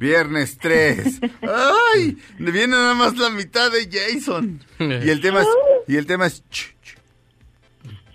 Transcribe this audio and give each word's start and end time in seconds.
Viernes 0.00 0.56
3. 0.56 1.20
¡Ay! 1.94 2.16
Viene 2.38 2.68
nada 2.68 2.94
más 2.94 3.16
la 3.18 3.28
mitad 3.28 3.70
de 3.70 3.86
Jason. 3.86 4.58
Y 4.78 5.10
el 5.10 5.20
tema 5.20 5.42
es. 5.42 5.48
Y 5.88 5.96
el 5.96 6.06
tema 6.06 6.26
es. 6.26 6.42
ch, 6.48 6.74
ch, 6.82 6.96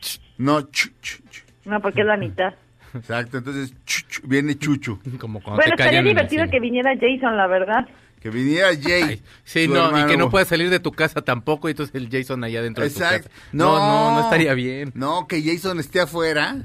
ch. 0.01 0.19
No, 0.39 0.61
ch, 0.63 0.91
ch, 0.99 1.21
ch. 1.29 1.43
No, 1.65 1.79
porque 1.79 2.01
es 2.01 2.07
la 2.07 2.17
mitad. 2.17 2.55
Exacto, 2.95 3.37
entonces 3.37 3.71
ch, 3.85 4.03
ch, 4.07 4.21
viene 4.23 4.57
Chuchu. 4.57 4.99
Como 5.19 5.43
cuando 5.43 5.57
Bueno, 5.61 5.75
te 5.75 5.83
estaría 5.83 6.01
divertido 6.01 6.49
que 6.49 6.59
viniera 6.59 6.91
Jason, 6.99 7.37
la 7.37 7.45
verdad. 7.45 7.87
Que 8.19 8.31
viniera 8.31 8.69
Jay. 8.69 9.03
Ay, 9.03 9.21
sí, 9.43 9.67
no, 9.67 10.03
y 10.03 10.07
que 10.07 10.17
no 10.17 10.31
puedas 10.31 10.47
salir 10.47 10.71
de 10.71 10.79
tu 10.79 10.91
casa 10.91 11.21
tampoco, 11.21 11.67
y 11.67 11.71
entonces 11.71 11.93
el 11.93 12.09
Jason 12.09 12.43
allá 12.43 12.63
dentro 12.63 12.83
Exacto. 12.83 13.15
de 13.15 13.19
tu 13.25 13.29
casa. 13.29 13.49
No, 13.51 13.77
no, 13.77 14.15
no 14.15 14.21
estaría 14.21 14.55
bien. 14.55 14.91
No, 14.95 15.27
que 15.27 15.43
Jason 15.43 15.79
esté 15.79 15.99
afuera. 15.99 16.57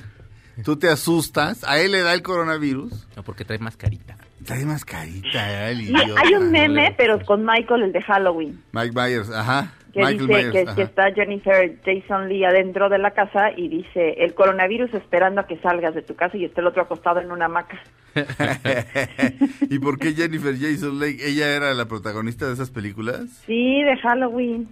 Tú 0.64 0.76
te 0.76 0.88
asustas. 0.88 1.62
A 1.64 1.78
él 1.78 1.92
le 1.92 2.00
da 2.00 2.14
el 2.14 2.22
coronavirus. 2.22 3.06
No, 3.16 3.22
porque 3.22 3.44
trae 3.44 3.58
mascarita. 3.58 4.16
Trae 4.44 4.64
mascarita, 4.64 5.66
hay 5.66 6.34
un 6.36 6.50
meme, 6.50 6.94
pero 6.96 7.24
con 7.24 7.44
Michael, 7.44 7.82
el 7.82 7.92
de 7.92 8.02
Halloween, 8.02 8.62
Mike 8.72 8.92
Myers, 8.94 9.30
ajá. 9.30 9.72
que 9.92 10.00
Michael 10.00 10.18
dice 10.18 10.32
Myers, 10.32 10.52
que, 10.52 10.60
ajá. 10.60 10.74
que 10.74 10.82
está 10.82 11.12
Jennifer 11.12 11.78
Jason 11.84 12.28
Lee 12.28 12.44
adentro 12.44 12.88
de 12.88 12.98
la 12.98 13.10
casa 13.10 13.50
y 13.56 13.68
dice, 13.68 14.14
el 14.18 14.34
coronavirus 14.34 14.94
esperando 14.94 15.42
a 15.42 15.46
que 15.46 15.58
salgas 15.58 15.94
de 15.94 16.02
tu 16.02 16.16
casa 16.16 16.36
y 16.36 16.44
está 16.44 16.60
el 16.62 16.68
otro 16.68 16.82
acostado 16.82 17.20
en 17.20 17.30
una 17.30 17.46
hamaca. 17.46 17.78
¿Y 19.70 19.78
por 19.78 19.98
qué 19.98 20.14
Jennifer 20.14 20.54
Jason 20.58 20.98
Leigh? 20.98 21.18
¿Ella 21.22 21.54
era 21.54 21.74
la 21.74 21.86
protagonista 21.86 22.46
de 22.46 22.54
esas 22.54 22.70
películas? 22.70 23.42
Sí, 23.46 23.82
de 23.82 23.96
Halloween. 23.98 24.68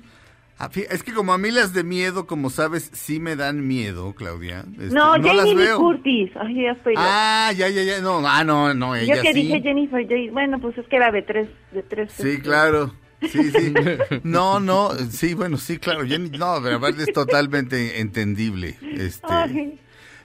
Ah, 0.61 0.69
Es 0.91 1.05
que 1.05 1.12
como 1.12 1.33
a 1.33 1.39
mí 1.39 1.53
las 1.53 1.73
de 1.73 1.84
miedo, 1.84 2.27
como 2.27 2.51
sabes, 2.51 2.91
sí 2.92 3.20
me 3.20 3.37
dan 3.37 3.67
miedo, 3.69 4.12
Claudia. 4.14 4.64
Este, 4.73 4.95
No, 4.95 5.17
las 5.17 5.37
Jamie 5.37 5.55
Lee. 5.55 5.77
Curtis. 5.77 6.31
Ay, 6.34 6.62
ya 6.64 6.73
estoy. 6.73 6.95
Ah, 6.97 7.53
ya, 7.56 7.69
ya, 7.69 7.83
ya. 7.84 8.01
No, 8.01 8.27
ah, 8.27 8.42
no, 8.42 8.75
no, 8.75 8.97
ella 8.97 9.17
Yo 9.17 9.23
que 9.23 9.33
sí. 9.33 9.42
dije 9.42 9.61
Jennifer 9.62 10.03
Jason, 10.03 10.33
bueno, 10.33 10.59
pues 10.59 10.77
es 10.77 10.86
que 10.89 10.97
era 10.97 11.12
de 11.12 11.23
tres, 11.23 11.48
de 11.70 11.83
tres. 11.84 12.12
Sí, 12.12 12.29
este, 12.31 12.42
claro. 12.42 12.92
Sí, 13.23 13.51
sí. 13.51 13.73
No, 14.25 14.59
no, 14.59 14.91
sí, 15.11 15.34
bueno, 15.34 15.56
sí, 15.59 15.79
claro. 15.79 16.05
Jenny, 16.06 16.31
no, 16.31 16.59
pero 16.62 16.77
aparte 16.77 17.03
es 17.05 17.12
totalmente 17.12 18.01
entendible. 18.01 18.77
Este, 18.97 19.27
Ay. 19.29 19.79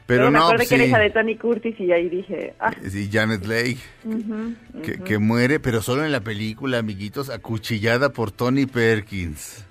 pero 0.08 0.32
me 0.32 0.40
no, 0.40 0.46
acordé 0.46 0.58
pues, 0.58 0.70
que 0.70 0.76
era 0.76 0.84
sí. 0.86 0.90
hija 0.90 1.00
de 1.00 1.10
Tony 1.12 1.38
Curtis 1.38 1.76
y 1.80 1.92
ahí 1.92 2.10
dije, 2.10 2.56
ah, 2.60 2.72
Sí, 2.90 3.08
Janet 3.12 3.46
Leigh, 3.46 3.78
que, 4.84 5.00
que 5.00 5.18
muere, 5.20 5.60
pero 5.60 5.82
solo 5.84 6.04
en 6.06 6.12
la 6.12 6.22
película, 6.22 6.80
amiguitos, 6.80 7.30
acuchillada 7.30 8.10
por 8.10 8.32
Tony 8.32 8.66
Perkins. 8.66 9.66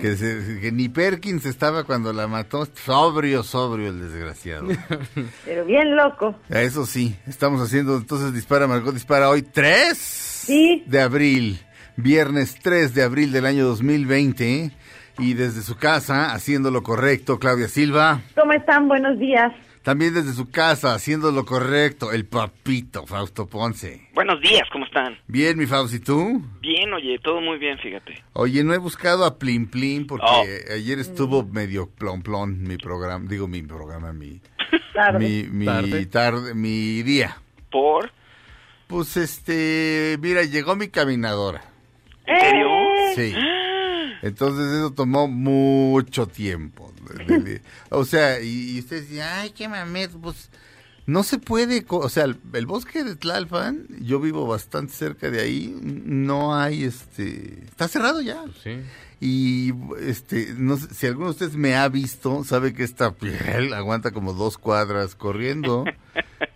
Que, 0.00 0.16
se- 0.16 0.58
que 0.60 0.72
ni 0.72 0.88
Perkins 0.88 1.44
estaba 1.46 1.84
cuando 1.84 2.12
la 2.12 2.26
mató, 2.28 2.66
sobrio, 2.84 3.42
sobrio 3.42 3.88
el 3.88 4.00
desgraciado. 4.00 4.68
pero 5.44 5.64
bien 5.64 5.96
loco. 5.96 6.34
Eso 6.48 6.86
sí, 6.86 7.16
estamos 7.26 7.60
haciendo 7.60 7.96
entonces 7.96 8.32
Dispara 8.32 8.66
Margot 8.66 8.94
Dispara 8.94 9.28
hoy 9.28 9.42
3 9.42 9.96
Sí. 9.96 10.82
de 10.86 11.00
abril, 11.00 11.60
viernes 11.96 12.56
3 12.62 12.94
de 12.94 13.02
abril 13.02 13.32
del 13.32 13.46
año 13.46 13.64
2020 13.66 14.72
y 15.18 15.34
desde 15.34 15.62
su 15.62 15.76
casa 15.76 16.32
haciendo 16.32 16.70
lo 16.70 16.82
correcto 16.82 17.38
Claudia 17.38 17.68
Silva, 17.68 18.22
¿Cómo 18.34 18.52
están? 18.52 18.88
Buenos 18.88 19.18
días. 19.18 19.52
También 19.82 20.14
desde 20.14 20.32
su 20.32 20.50
casa 20.50 20.94
haciendo 20.94 21.30
lo 21.32 21.44
correcto 21.44 22.12
el 22.12 22.24
papito 22.26 23.06
Fausto 23.06 23.46
Ponce. 23.46 24.08
Buenos 24.14 24.40
días, 24.40 24.62
¿cómo 24.72 24.84
están? 24.84 25.18
Bien, 25.26 25.56
mi 25.58 25.66
Fausto, 25.66 25.96
¿y 25.96 26.00
tú? 26.00 26.42
Bien, 26.60 26.92
oye, 26.92 27.18
todo 27.22 27.40
muy 27.40 27.58
bien, 27.58 27.78
fíjate. 27.78 28.22
Oye, 28.32 28.62
no 28.64 28.74
he 28.74 28.78
buscado 28.78 29.24
a 29.24 29.38
Plim 29.38 29.66
Plim 29.68 30.06
porque 30.06 30.24
Oh. 30.70 30.72
ayer 30.74 30.98
estuvo 30.98 31.42
medio 31.44 31.88
plon 31.88 32.22
plon 32.22 32.62
mi 32.62 32.76
programa, 32.76 33.26
digo 33.28 33.48
mi 33.48 33.62
programa, 33.62 34.12
mi 34.12 34.40
Tarde. 34.94 35.18
mi 35.18 35.42
mi 35.48 35.64
Tarde. 35.66 36.06
tarde, 36.06 36.54
mi 36.54 37.02
día. 37.02 37.36
¿Por? 37.70 38.10
Pues 38.86 39.16
este, 39.16 40.18
mira, 40.20 40.42
llegó 40.42 40.76
mi 40.76 40.88
caminadora. 40.88 41.62
¿En 42.26 42.38
serio? 42.40 42.66
¡Eh! 42.66 43.12
Sí. 43.16 43.34
Entonces 44.22 44.72
eso 44.72 44.92
tomó 44.92 45.28
mucho 45.28 46.26
tiempo. 46.26 46.92
O 47.90 48.04
sea, 48.04 48.40
y, 48.40 48.76
y 48.76 48.78
ustedes 48.78 49.20
ay, 49.20 49.50
qué 49.50 49.68
mames, 49.68 50.10
pues 50.20 50.48
no 51.04 51.24
se 51.24 51.38
puede, 51.38 51.84
o 51.88 52.08
sea, 52.08 52.24
el, 52.24 52.38
el 52.52 52.66
bosque 52.66 53.02
de 53.02 53.16
Tlalpan, 53.16 53.86
yo 54.00 54.20
vivo 54.20 54.46
bastante 54.46 54.92
cerca 54.92 55.30
de 55.30 55.40
ahí, 55.40 55.76
no 55.82 56.54
hay, 56.54 56.84
este, 56.84 57.64
está 57.64 57.88
cerrado 57.88 58.20
ya. 58.20 58.44
Sí. 58.62 58.78
Y 59.24 59.72
este, 60.00 60.52
no 60.58 60.76
sé, 60.76 60.92
si 60.92 61.06
alguno 61.06 61.26
de 61.26 61.30
ustedes 61.30 61.54
me 61.54 61.76
ha 61.76 61.88
visto, 61.88 62.42
sabe 62.42 62.72
que 62.74 62.82
esta 62.82 63.14
piel 63.14 63.72
aguanta 63.72 64.10
como 64.10 64.32
dos 64.32 64.58
cuadras 64.58 65.14
corriendo. 65.14 65.84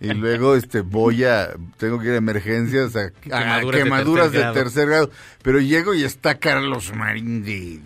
Y 0.00 0.08
luego 0.08 0.56
este 0.56 0.80
voy 0.80 1.22
a, 1.22 1.54
tengo 1.76 2.00
que 2.00 2.08
ir 2.08 2.14
a 2.14 2.16
emergencias, 2.16 2.96
a, 2.96 3.02
a 3.02 3.10
Quemaduras 3.12 3.72
de 3.72 3.82
quemaduras 3.84 4.32
de 4.32 4.38
tercer 4.40 4.64
tercer, 4.64 4.88
grado. 4.88 5.10
Pero 5.44 5.60
llego 5.60 5.94
y 5.94 6.02
está 6.02 6.40
Carlos 6.40 6.92
Marín 6.92 7.44
de, 7.44 7.80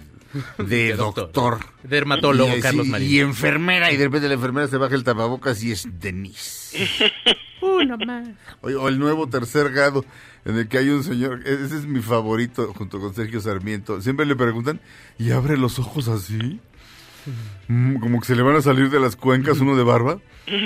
de 0.58 0.64
De 0.64 0.94
doctor. 0.94 1.24
doctor. 1.32 1.58
Dermatólogo, 1.82 2.56
y, 2.56 2.60
Carlos 2.60 2.86
sí, 2.86 2.92
Marín. 2.92 3.10
Y 3.10 3.20
enfermera, 3.20 3.92
y 3.92 3.96
de 3.96 4.04
repente 4.04 4.28
la 4.28 4.34
enfermera 4.34 4.68
se 4.68 4.76
baja 4.76 4.94
el 4.94 5.04
tapabocas 5.04 5.62
y 5.62 5.72
es 5.72 5.86
Denise. 6.00 6.88
Uno 7.62 7.96
más. 7.98 8.28
O, 8.62 8.68
o 8.68 8.88
el 8.88 8.98
nuevo 8.98 9.28
tercer 9.28 9.70
grado, 9.70 10.04
en 10.44 10.56
el 10.56 10.68
que 10.68 10.78
hay 10.78 10.88
un 10.88 11.04
señor, 11.04 11.42
e-, 11.46 11.64
ese 11.64 11.76
es 11.78 11.86
mi 11.86 12.00
favorito, 12.00 12.72
junto 12.74 13.00
con 13.00 13.14
Sergio 13.14 13.40
Sarmiento. 13.40 14.00
Siempre 14.00 14.26
le 14.26 14.36
preguntan, 14.36 14.80
¿y 15.18 15.30
abre 15.32 15.56
los 15.56 15.78
ojos 15.78 16.08
así? 16.08 16.60
Mm, 17.68 17.96
como 17.96 18.20
que 18.20 18.26
se 18.26 18.36
le 18.36 18.42
van 18.42 18.56
a 18.56 18.62
salir 18.62 18.90
de 18.90 18.98
las 18.98 19.16
cuencas 19.16 19.60
uno 19.60 19.76
de 19.76 19.84
barba. 19.84 20.18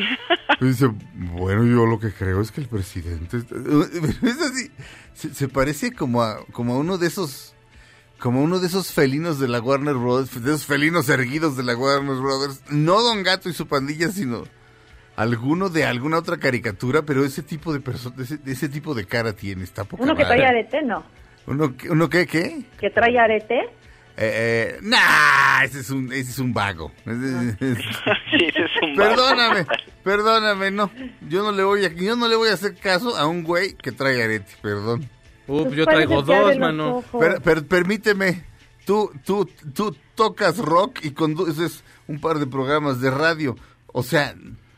Y 0.60 0.66
dice, 0.66 0.88
bueno, 1.14 1.64
yo 1.64 1.84
lo 1.84 1.98
que 1.98 2.12
creo 2.12 2.40
es 2.40 2.52
que 2.52 2.60
el 2.60 2.68
presidente... 2.68 3.38
está-". 3.38 3.56
Es 4.22 4.40
así, 4.40 4.70
se, 5.12 5.34
se 5.34 5.48
parece 5.48 5.92
como 5.92 6.22
a, 6.22 6.44
como 6.52 6.74
a 6.74 6.78
uno 6.78 6.96
de 6.96 7.08
esos... 7.08 7.53
Como 8.18 8.42
uno 8.42 8.58
de 8.58 8.68
esos 8.68 8.92
felinos 8.92 9.38
de 9.38 9.48
la 9.48 9.60
Warner 9.60 9.94
Brothers, 9.94 10.42
de 10.42 10.50
esos 10.50 10.64
felinos 10.66 11.08
erguidos 11.08 11.56
de 11.56 11.62
la 11.62 11.76
Warner 11.76 12.16
Brothers. 12.16 12.62
No 12.70 13.02
Don 13.02 13.22
Gato 13.22 13.48
y 13.48 13.52
su 13.52 13.66
pandilla, 13.66 14.08
sino 14.10 14.44
alguno 15.16 15.68
de 15.68 15.84
alguna 15.84 16.18
otra 16.18 16.38
caricatura, 16.38 17.02
pero 17.02 17.24
ese 17.24 17.42
tipo 17.42 17.72
de 17.72 17.80
persona, 17.80 18.16
ese, 18.22 18.38
ese 18.46 18.68
tipo 18.68 18.94
de 18.94 19.04
cara 19.04 19.32
tiene, 19.34 19.62
está 19.64 19.84
poca 19.84 20.02
Uno 20.02 20.16
que 20.16 20.22
madre. 20.22 20.36
trae 20.38 20.48
arete, 20.48 20.82
no. 20.82 21.04
¿Uno, 21.46 21.76
qué- 21.76 21.90
uno 21.90 22.08
qué, 22.08 22.26
qué? 22.26 22.64
Que 22.80 22.88
trae 22.90 23.18
arete. 23.18 23.60
Eh, 24.16 24.76
eh, 24.76 24.78
nah, 24.82 25.62
ese 25.64 25.80
es 25.80 25.90
un, 25.90 26.10
ese 26.12 26.30
es 26.30 26.38
un 26.38 26.54
vago. 26.54 26.92
Ese- 27.04 27.56
Sí, 28.30 28.44
ese 28.46 28.64
es 28.64 28.70
un 28.82 28.96
perdóname, 28.96 29.66
perdóname, 30.02 30.70
no. 30.70 30.90
Yo 31.28 31.42
no 31.42 31.52
le 31.52 31.62
voy 31.62 31.84
a, 31.84 31.88
yo 31.92 32.16
no 32.16 32.26
le 32.28 32.36
voy 32.36 32.48
a 32.48 32.54
hacer 32.54 32.74
caso 32.76 33.16
a 33.16 33.26
un 33.26 33.42
güey 33.44 33.74
que 33.74 33.92
trae 33.92 34.22
arete, 34.22 34.52
perdón. 34.62 35.08
Uh, 35.46 35.64
Pues 35.64 35.76
yo 35.76 35.84
traigo 35.84 36.22
dos, 36.22 36.56
mano. 36.58 37.02
Per- 37.18 37.40
per- 37.42 37.66
permíteme, 37.66 38.44
tú, 38.86 39.10
tú, 39.24 39.48
tú 39.74 39.96
tocas 40.14 40.58
rock 40.58 41.00
y 41.02 41.10
conduces 41.12 41.82
un 42.08 42.20
par 42.20 42.38
de 42.38 42.46
programas 42.46 43.00
de 43.00 43.10
radio. 43.10 43.56
O 43.92 44.02
sea, 44.02 44.34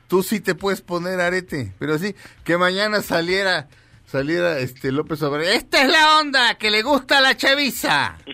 tú 0.08 0.22
sí 0.22 0.40
te 0.40 0.54
puedes 0.54 0.80
poner 0.80 1.20
arete, 1.20 1.72
pero 1.78 1.98
sí, 1.98 2.14
que 2.44 2.58
mañana 2.58 3.00
saliera, 3.02 3.68
saliera 4.06 4.58
este 4.58 4.92
López 4.92 5.22
Obrador. 5.22 5.46
Esta 5.52 5.82
es 5.82 5.88
la 5.90 6.18
onda 6.20 6.54
que 6.56 6.70
le 6.70 6.82
gusta 6.82 7.18
a 7.18 7.20
la 7.20 7.36
chaviza. 7.36 8.18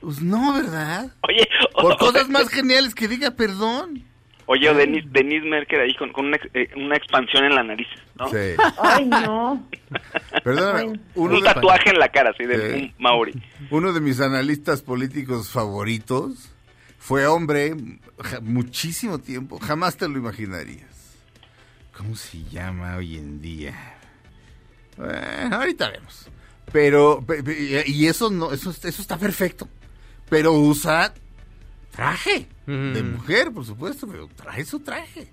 Pues 0.00 0.22
no, 0.22 0.54
¿verdad? 0.54 1.10
Oye, 1.28 1.46
Por 1.72 1.96
cosas 1.98 2.28
más 2.28 2.48
geniales 2.48 2.94
que 2.94 3.08
diga 3.08 3.32
perdón. 3.32 4.04
Oye, 4.50 4.68
o 4.70 4.74
Denis, 4.74 5.04
Denise 5.12 5.44
Merker 5.46 5.80
ahí 5.80 5.94
con, 5.94 6.10
con 6.10 6.26
una, 6.26 6.36
ex- 6.36 6.48
eh, 6.54 6.70
una 6.74 6.96
expansión 6.96 7.44
en 7.44 7.54
la 7.54 7.62
nariz, 7.62 7.86
¿no? 8.18 8.28
Sí. 8.28 8.36
Ay, 8.78 9.04
no. 9.04 9.68
Perdóname, 10.42 10.98
uno 11.14 11.34
Un 11.34 11.40
de, 11.42 11.46
tatuaje 11.52 11.90
en 11.90 11.98
la 11.98 12.08
cara, 12.08 12.30
así, 12.30 12.44
de 12.44 12.56
Sí. 12.74 12.80
un 12.80 12.94
Maori. 13.02 13.32
uno 13.70 13.92
de 13.92 14.00
mis 14.00 14.20
analistas 14.20 14.80
políticos 14.80 15.50
favoritos 15.50 16.50
fue 16.98 17.26
hombre 17.26 17.74
ja- 18.20 18.40
muchísimo 18.40 19.18
tiempo, 19.18 19.58
jamás 19.58 19.96
te 19.98 20.08
lo 20.08 20.16
imaginarías. 20.18 20.88
¿Cómo 21.96 22.16
se 22.16 22.42
llama 22.44 22.96
hoy 22.96 23.16
en 23.16 23.42
día? 23.42 23.96
Bueno, 24.96 25.56
ahorita 25.56 25.90
vemos. 25.90 26.28
Pero, 26.72 27.22
pe- 27.26 27.42
pe- 27.42 27.84
y 27.86 28.06
eso 28.06 28.30
no, 28.30 28.52
eso, 28.52 28.70
eso 28.70 28.88
está 29.02 29.16
perfecto. 29.18 29.68
Pero 30.30 30.52
usa 30.52 31.12
traje 31.98 32.46
de 32.66 33.02
mujer, 33.02 33.50
por 33.52 33.64
supuesto, 33.64 34.06
pero 34.06 34.28
trae 34.36 34.64
su 34.64 34.78
traje. 34.80 35.28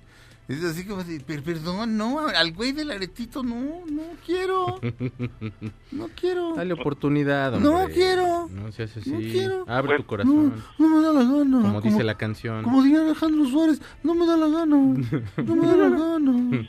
Es 0.48 0.64
así 0.64 0.86
como 0.86 1.04
de, 1.04 1.20
"Per- 1.22 1.42
perdón, 1.42 1.98
no, 1.98 2.20
al 2.28 2.54
güey 2.54 2.72
del 2.72 2.92
aretito 2.92 3.42
no, 3.44 3.84
no 3.90 4.04
quiero. 4.26 4.80
No 5.92 6.08
quiero. 6.20 6.56
Dale 6.56 6.74
oportunidad, 6.74 7.58
No 7.60 7.80
hombre. 7.80 7.94
quiero. 7.96 8.48
No 8.52 8.72
seas 8.72 8.96
así. 8.98 9.10
No 9.12 9.20
quiero. 9.20 9.66
Abre 9.68 9.98
tu 9.98 10.06
corazón. 10.06 10.54
No, 10.78 10.88
no 10.90 10.96
me 10.98 11.04
da 11.06 11.14
la 11.14 11.24
gana. 11.24 11.62
como 11.62 11.82
dice 11.82 12.04
la 12.04 12.16
canción. 12.16 12.64
Como 12.64 12.84
diría 12.84 13.02
Alejandro 13.02 13.46
Suárez, 13.50 13.82
no 14.04 14.14
me 14.16 14.26
da 14.28 14.38
la 14.38 14.48
gana. 14.48 14.76
No 14.76 15.56
me 15.56 15.68
da 15.68 15.76
la 15.78 15.90
gana. 15.98 16.68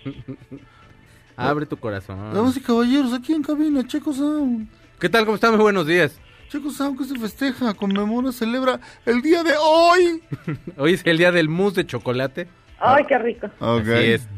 Abre 1.37 1.67
tu 1.67 1.77
corazón. 1.77 2.19
Damas 2.33 2.57
y 2.57 2.61
caballeros, 2.61 3.13
aquí 3.13 3.33
en 3.35 3.43
cabina, 3.43 3.87
Checo 3.87 4.13
Sound. 4.13 4.69
¿Qué 4.99 5.09
tal? 5.11 5.25
¿Cómo 5.27 5.35
están? 5.35 5.53
Muy 5.55 5.61
buenos 5.63 5.87
días. 5.87 6.19
Checo 6.49 6.71
Sound 6.71 6.99
que 6.99 7.05
se 7.05 7.19
festeja, 7.19 7.75
conmemora, 7.75 8.33
celebra 8.33 8.81
el 9.05 9.21
día 9.23 9.43
de 9.43 9.55
hoy. 9.61 10.23
Hoy 10.77 10.95
es 10.95 11.03
el 11.05 11.19
día 11.19 11.33
del 11.33 11.49
mousse 11.49 11.77
de 11.77 11.87
chocolate. 11.87 12.47
Ay, 12.79 13.05
qué 13.09 13.19
rico. 13.19 13.47
Ok. 13.59 13.81
Así 13.89 14.11
es. 14.13 14.29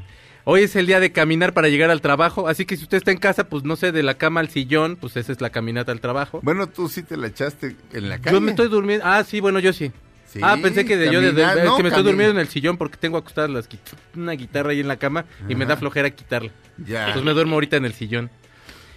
Hoy 0.45 0.63
es 0.63 0.75
el 0.77 0.87
día 0.87 0.99
de 1.01 1.13
caminar 1.13 1.53
para 1.53 1.69
llegar 1.69 1.91
al 1.91 2.01
trabajo, 2.01 2.49
así 2.49 2.65
que 2.65 2.79
si 2.79 2.85
usted 2.85 2.97
está 2.97 3.11
en 3.11 3.19
casa, 3.19 3.45
pues 3.51 3.65
no 3.65 3.77
sé, 3.77 3.93
de 3.93 4.03
la 4.03 4.15
cama 4.15 4.41
al 4.41 4.49
sillón, 4.49 4.97
pues 4.97 5.17
esa 5.19 5.31
es 5.31 5.43
la 5.43 5.51
caminata 5.51 5.93
al 5.93 6.01
trabajo. 6.01 6.41
Bueno, 6.43 6.67
tú 6.69 6.89
sí 6.89 7.03
te 7.03 7.19
la 7.19 7.27
echaste 7.27 7.77
en 7.93 8.09
la 8.09 8.19
calle. 8.19 8.35
Yo 8.35 8.41
me 8.41 8.53
estoy 8.53 8.69
durmiendo. 8.69 9.05
Ah, 9.07 9.23
sí, 9.25 9.41
bueno, 9.41 9.59
yo 9.59 9.75
sí. 9.75 9.93
Sí, 10.27 10.41
ah, 10.43 10.57
pensé 10.63 10.87
que 10.87 10.97
de, 10.97 11.11
yo 11.13 11.21
de- 11.21 11.33
de- 11.33 11.43
caminar, 11.43 11.59
es 11.59 11.65
no, 11.65 11.77
que 11.77 11.83
me 11.83 11.89
estoy 11.91 12.05
durmiendo 12.05 12.33
en 12.33 12.39
el 12.41 12.49
sillón 12.49 12.79
porque 12.79 12.97
tengo 12.97 13.19
acostadas 13.19 13.51
las 13.51 13.69
una 14.15 14.33
guitarra 14.33 14.71
ahí 14.71 14.81
en 14.81 14.89
la 14.89 14.97
cama 14.97 15.27
y 15.49 15.55
me 15.55 15.67
da 15.67 15.77
flojera 15.77 16.09
quitarla. 16.11 16.51
Ya. 16.79 17.01
Entonces 17.09 17.25
me 17.25 17.33
duermo 17.33 17.55
ahorita 17.55 17.77
en 17.77 17.85
el 17.85 17.93
sillón. 17.93 18.31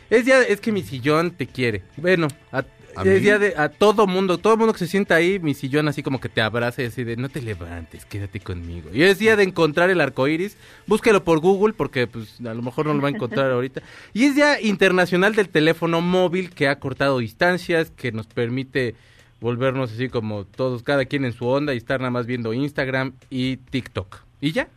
Es 0.09 0.25
día, 0.25 0.41
es 0.43 0.59
que 0.61 0.71
mi 0.73 0.83
sillón 0.83 1.31
te 1.31 1.47
quiere. 1.47 1.83
Bueno, 1.97 2.27
a, 2.51 2.63
¿A 2.95 3.03
mí? 3.03 3.11
día 3.19 3.39
de 3.39 3.53
a 3.57 3.69
todo 3.69 4.07
mundo, 4.07 4.37
todo 4.37 4.57
mundo 4.57 4.73
que 4.73 4.79
se 4.79 4.87
sienta 4.87 5.15
ahí, 5.15 5.39
mi 5.39 5.53
sillón 5.53 5.87
así 5.87 6.03
como 6.03 6.19
que 6.19 6.29
te 6.29 6.41
abraza 6.41 6.81
y 6.81 6.85
así 6.85 7.03
de 7.03 7.17
no 7.17 7.29
te 7.29 7.41
levantes, 7.41 8.05
quédate 8.05 8.39
conmigo. 8.39 8.89
Y 8.93 9.03
es 9.03 9.19
día 9.19 9.35
de 9.35 9.43
encontrar 9.43 9.89
el 9.89 10.01
arco 10.01 10.27
iris, 10.27 10.57
búsquelo 10.87 11.23
por 11.23 11.39
Google 11.39 11.73
porque 11.73 12.07
pues 12.07 12.39
a 12.41 12.53
lo 12.53 12.61
mejor 12.61 12.85
no 12.85 12.93
lo 12.93 13.01
va 13.01 13.09
a 13.09 13.11
encontrar 13.11 13.51
ahorita. 13.51 13.81
Y 14.13 14.25
es 14.25 14.35
día 14.35 14.61
internacional 14.61 15.35
del 15.35 15.49
teléfono 15.49 16.01
móvil 16.01 16.51
que 16.51 16.67
ha 16.67 16.79
cortado 16.79 17.19
distancias, 17.19 17.91
que 17.91 18.11
nos 18.11 18.27
permite 18.27 18.95
volvernos 19.39 19.91
así 19.91 20.07
como 20.07 20.45
todos, 20.45 20.83
cada 20.83 21.05
quien 21.05 21.25
en 21.25 21.33
su 21.33 21.47
onda 21.47 21.73
y 21.73 21.77
estar 21.77 21.99
nada 21.99 22.11
más 22.11 22.25
viendo 22.25 22.53
Instagram 22.53 23.13
y 23.29 23.57
TikTok. 23.57 24.19
Y 24.39 24.51
ya, 24.53 24.69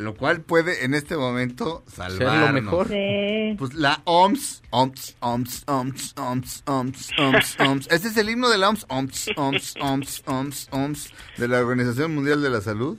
Lo 0.00 0.14
cual 0.14 0.40
puede 0.40 0.84
en 0.84 0.94
este 0.94 1.16
momento 1.16 1.84
ser 1.86 2.10
salvarnos. 2.12 2.54
lo 2.54 2.62
mejor. 2.62 2.88
Sí. 2.88 3.54
Pues 3.58 3.74
la 3.74 4.00
OMS, 4.04 4.62
OMS, 4.70 5.16
OMS, 5.20 5.64
OMS, 5.66 6.14
OMS, 6.16 6.62
OMS, 6.66 7.10
OMS, 7.18 7.56
OMS. 7.60 7.86
Este 7.90 8.08
es 8.08 8.16
el 8.16 8.30
himno 8.30 8.48
de 8.48 8.58
la 8.58 8.68
OMS, 8.70 8.86
OMS, 8.88 9.28
OMS, 9.36 9.74
OMS, 9.80 10.22
OMS, 10.26 10.68
OMS, 10.72 11.12
de 11.36 11.48
la 11.48 11.58
Organización 11.60 12.14
Mundial 12.14 12.40
de 12.42 12.50
la 12.50 12.60
Salud. 12.60 12.96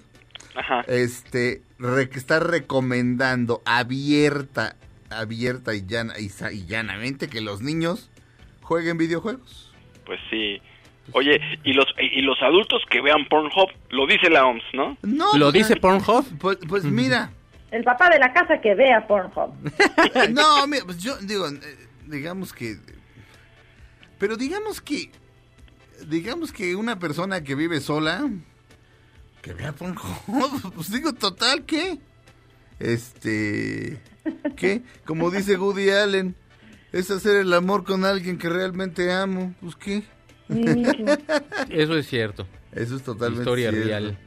Ajá. 0.56 0.82
Este, 0.88 1.62
re- 1.80 2.10
que 2.10 2.20
está 2.20 2.40
recomendando 2.40 3.62
abierta, 3.66 4.76
abierta 5.10 5.74
y, 5.74 5.86
llana, 5.86 6.14
y, 6.20 6.30
y 6.54 6.66
llanamente 6.66 7.28
que 7.30 7.42
los 7.42 7.62
niños 7.62 8.10
jueguen 8.62 8.98
videojuegos. 8.98 9.72
Pues 10.06 10.20
sí. 10.30 10.62
Oye, 11.14 11.40
y 11.64 11.74
los 11.74 11.86
y 12.00 12.22
los 12.22 12.42
adultos 12.42 12.82
que 12.90 13.02
vean 13.02 13.26
Pornhub, 13.30 13.70
lo 13.90 14.08
dice 14.08 14.30
la 14.30 14.46
OMS, 14.46 14.64
¿no? 14.74 14.98
No, 15.04 15.38
¿Lo 15.38 15.52
dice 15.52 15.76
Pornhub? 15.76 16.26
Pues, 16.40 16.58
pues 16.68 16.84
mira, 16.86 17.32
El 17.72 17.84
papá 17.84 18.10
de 18.10 18.20
la 18.20 18.32
casa 18.34 18.60
que 18.62 18.76
vea 18.76 19.08
Pornhub. 19.08 19.54
no, 20.32 20.68
mira, 20.68 20.86
pues 20.86 21.00
yo 21.00 21.18
digo, 21.18 21.48
eh, 21.48 21.88
digamos 22.08 22.54
que, 22.54 22.78
pero 24.18 24.38
digamos 24.38 24.82
que, 24.82 25.12
digamos 26.08 26.52
que 26.52 26.76
una 26.76 27.00
persona 27.00 27.44
que 27.44 27.56
vive 27.56 27.80
sola, 27.80 28.30
que 29.42 29.54
vea 29.54 29.74
Pornhub, 29.74 30.74
pues 30.76 30.92
digo, 30.92 31.14
total, 31.14 31.66
¿qué? 31.66 31.98
Este, 32.80 34.02
¿qué? 34.56 34.82
Como 35.06 35.30
dice 35.30 35.58
Woody 35.58 35.90
Allen, 35.90 36.36
es 36.92 37.12
hacer 37.12 37.38
el 37.38 37.54
amor 37.54 37.84
con 37.84 38.06
alguien 38.06 38.38
que 38.38 38.50
realmente 38.50 39.12
amo, 39.12 39.54
pues 39.62 39.76
¿qué? 39.76 40.04
Eso 41.70 41.98
es 41.98 42.08
cierto. 42.08 42.46
Eso 42.74 42.96
es 42.96 43.04
totalmente 43.04 43.42
Historia 43.42 43.70
cierto. 43.72 43.88
real. 43.88 44.18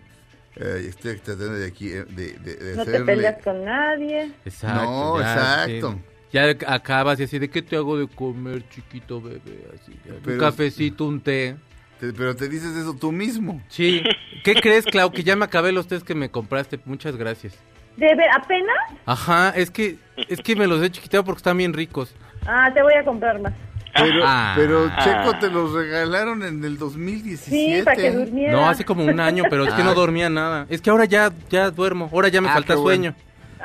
Eh, 0.57 0.87
estoy 0.89 1.17
tratando 1.19 1.55
de 1.55 1.67
aquí, 1.67 1.89
eh, 1.89 2.05
de, 2.05 2.33
de, 2.35 2.55
de 2.57 2.77
No 2.77 2.85
te 2.85 3.01
peleas 3.01 3.43
con 3.43 3.65
nadie. 3.65 4.31
Exacto. 4.45 4.85
No, 4.85 5.21
ya, 5.21 5.33
exacto. 5.35 5.93
sí. 5.93 5.99
Ya 6.33 6.51
acabas 6.67 7.21
y 7.21 7.25
así 7.25 7.39
de 7.39 7.49
qué 7.49 7.63
te 7.63 7.77
hago 7.77 7.97
de 7.99 8.09
comer, 8.09 8.69
chiquito 8.69 9.21
bebé, 9.21 9.69
así. 9.75 9.93
ya, 10.05 10.15
Pero- 10.23 10.35
un 10.35 10.41
cafecito, 10.41 11.05
un 11.07 11.21
té. 11.21 11.57
Te- 12.01 12.13
pero 12.13 12.35
te 12.35 12.49
dices 12.49 12.77
eso 12.77 12.95
tú 12.95 13.13
mismo. 13.13 13.63
Sí. 13.69 14.03
¿Qué 14.43 14.55
crees, 14.57 14.85
Clau? 14.85 15.13
Que 15.13 15.23
ya 15.23 15.37
me 15.37 15.45
acabé 15.45 15.71
los 15.71 15.87
tés 15.87 16.03
que 16.03 16.15
me 16.17 16.29
compraste. 16.31 16.81
Muchas 16.87 17.17
gracias. 17.17 17.55
¿De 17.97 18.07
ver 18.17 18.29
apenas? 18.37 18.77
Ajá, 19.07 19.51
es 19.51 19.71
que 19.71 19.97
es 20.29 20.41
que 20.41 20.57
me 20.57 20.67
los 20.67 20.83
he 20.83 20.91
chiquiteado 20.91 21.25
porque 21.25 21.39
están 21.39 21.57
bien 21.57 21.73
ricos. 21.73 22.13
Ah, 22.47 22.69
te 22.75 22.83
voy 22.83 22.95
a 22.95 23.05
comprar 23.05 23.41
más. 23.41 23.53
Pero, 23.95 24.23
Ah. 24.27 24.55
pero 24.57 24.91
Checo 25.03 25.39
te 25.39 25.51
los 25.51 25.73
regalaron 25.73 26.43
en 26.43 26.65
el 26.65 26.77
2017. 26.79 27.79
Sí, 27.79 27.83
para 27.85 27.97
que 27.97 28.11
durmiera. 28.11 28.53
No, 28.53 28.69
hace 28.69 28.85
como 28.85 29.05
un 29.05 29.21
año, 29.21 29.45
pero 29.49 29.65
es 29.65 29.73
que 29.75 29.83
Ah. 29.83 29.85
no 29.85 29.95
dormía 29.95 30.29
nada. 30.29 30.67
Es 30.69 30.81
que 30.83 30.91
ahora 30.91 31.05
ya 31.05 31.31
ya 31.51 31.71
duermo. 31.71 32.11
Ahora 32.13 32.29
ya 32.29 32.41
me 32.41 32.49
Ah, 32.49 32.55
falta 32.55 32.75
qué 32.75 32.81
bueno. 32.81 33.03
sueño. 33.13 33.15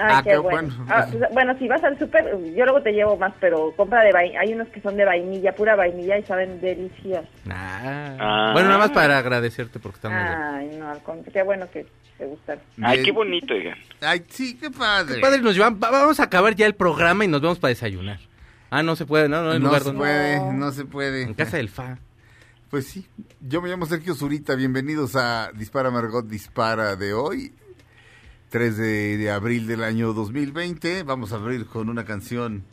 Ay, 0.01 0.11
Ah, 0.13 0.21
qué 0.23 0.29
qué 0.29 0.37
bueno. 0.37 0.69
bueno. 0.77 0.85
Ah, 0.89 1.07
pues, 1.11 1.23
bueno, 1.33 1.57
si 1.59 1.67
vas 1.67 1.83
al 1.83 1.99
súper, 1.99 2.23
yo 2.55 2.63
luego 2.63 2.81
te 2.81 2.91
llevo 2.93 3.17
más, 3.17 3.33
pero 3.41 3.73
compra 3.75 4.01
de 4.01 4.13
vainilla. 4.13 4.39
Hay 4.39 4.53
unos 4.53 4.69
que 4.69 4.79
son 4.79 4.95
de 4.95 5.03
vainilla, 5.03 5.53
pura 5.53 5.75
vainilla 5.75 6.17
y 6.17 6.23
saben 6.23 6.61
delicias. 6.61 7.25
Ah. 7.49 8.15
Ah. 8.17 8.49
Bueno, 8.53 8.69
nada 8.69 8.79
más 8.79 8.91
para 8.91 9.17
agradecerte 9.17 9.79
porque 9.79 9.97
están. 9.97 10.13
Ay, 10.13 10.69
no, 10.79 10.89
al 10.89 11.01
qué 11.33 11.43
bueno 11.43 11.69
que 11.69 11.85
te 12.17 12.25
gustaron. 12.25 12.63
Ay, 12.81 13.03
qué 13.03 13.11
bonito, 13.11 13.53
oigan. 13.53 13.75
Ay, 13.99 14.23
sí, 14.29 14.57
qué 14.57 14.69
padre. 14.71 15.19
Padre, 15.19 15.41
nos 15.41 15.53
llevan, 15.55 15.75
va- 15.83 15.89
vamos 15.91 16.19
a 16.19 16.23
acabar 16.23 16.55
ya 16.55 16.65
el 16.65 16.75
programa 16.75 17.25
y 17.25 17.27
nos 17.27 17.41
vemos 17.41 17.59
para 17.59 17.69
desayunar. 17.69 18.19
Ah, 18.69 18.83
no 18.83 18.95
se 18.95 19.05
puede, 19.05 19.27
no, 19.29 19.41
no 19.43 19.51
hay 19.51 19.59
No 19.59 19.65
lugar 19.67 19.81
se 19.81 19.85
donde... 19.85 19.99
puede, 19.99 20.53
no 20.53 20.71
se 20.71 20.85
puede. 20.85 21.21
En 21.23 21.33
casa 21.33 21.57
del 21.57 21.69
Fa. 21.69 21.97
Pues 22.69 22.85
sí, 22.85 23.07
yo 23.41 23.61
me 23.63 23.69
llamo 23.69 23.87
Sergio 23.87 24.13
Zurita, 24.13 24.53
bienvenidos 24.53 25.15
a 25.15 25.51
Dispara 25.55 25.89
Margot 25.89 26.27
Dispara 26.27 26.95
de 26.95 27.13
hoy, 27.13 27.51
3 28.49 28.77
de, 28.77 29.17
de 29.17 29.31
abril 29.31 29.65
del 29.65 29.83
año 29.83 30.13
2020. 30.13 31.01
Vamos 31.01 31.31
a 31.33 31.37
abrir 31.37 31.65
con 31.65 31.89
una 31.89 32.05
canción 32.05 32.63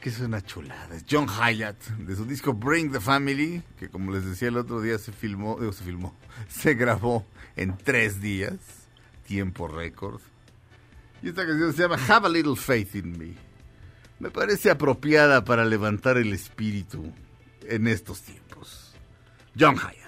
que 0.00 0.08
es 0.08 0.18
una 0.18 0.40
chulada, 0.40 0.96
es 0.96 1.04
John 1.08 1.28
Hyatt, 1.28 1.78
de 1.98 2.16
su 2.16 2.24
disco 2.24 2.54
Bring 2.54 2.90
the 2.90 3.00
Family, 3.00 3.62
que 3.78 3.88
como 3.88 4.10
les 4.10 4.24
decía 4.24 4.48
el 4.48 4.56
otro 4.56 4.80
día 4.80 4.98
se 4.98 5.12
filmó, 5.12 5.58
digo, 5.60 5.72
se 5.72 5.84
filmó, 5.84 6.16
se 6.48 6.74
grabó 6.74 7.24
en 7.54 7.76
tres 7.76 8.20
días, 8.20 8.54
tiempo 9.26 9.68
récord. 9.68 10.20
Y 11.22 11.28
esta 11.28 11.46
canción 11.46 11.72
se 11.72 11.82
llama 11.82 11.98
Have 12.08 12.26
a 12.26 12.30
Little 12.30 12.56
Faith 12.56 12.96
in 12.96 13.16
Me. 13.16 13.49
Me 14.20 14.30
parece 14.30 14.70
apropiada 14.70 15.44
para 15.44 15.64
levantar 15.64 16.18
el 16.18 16.32
espíritu 16.32 17.12
en 17.66 17.88
estos 17.88 18.20
tiempos. 18.20 18.94
John 19.58 19.76
Hyatt. 19.76 19.99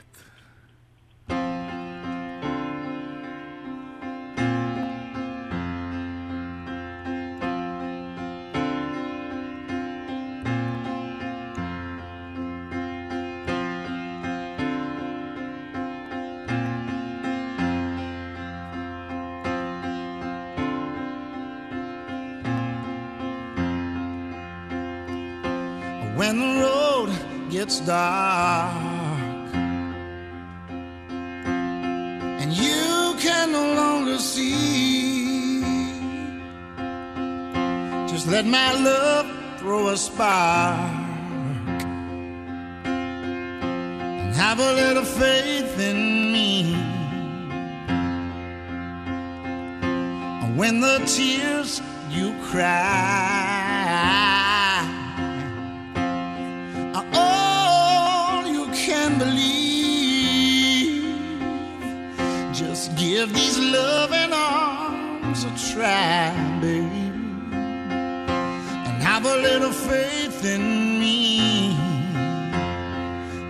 Just 62.53 62.95
give 62.97 63.33
these 63.33 63.59
loving 63.59 64.31
arms 64.31 65.45
a 65.45 65.73
try, 65.73 66.59
baby, 66.61 67.09
and 67.51 69.03
have 69.03 69.25
a 69.25 69.37
little 69.37 69.73
faith 69.73 70.45
in 70.45 71.01
me, 71.01 71.71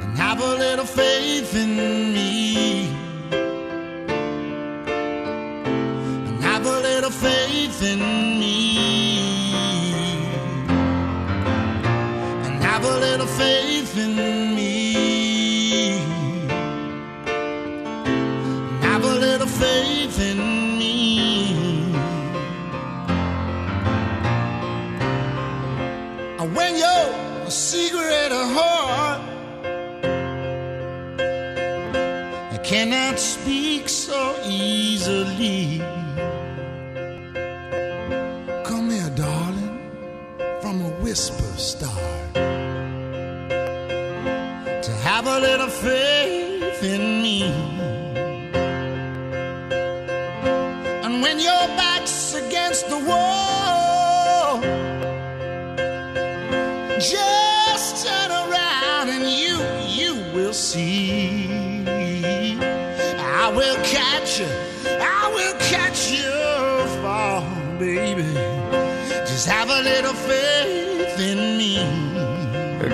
and 0.03 0.17
have 0.17 0.41
a 0.41 0.55
little 0.55 0.85
faith 0.85 1.53
in 1.57 2.13
me. 2.15 2.87
and 6.29 6.41
have 6.45 6.65
a 6.65 6.81
little 6.81 7.11
faith 7.11 7.83
in 7.83 7.99
me. 7.99 8.32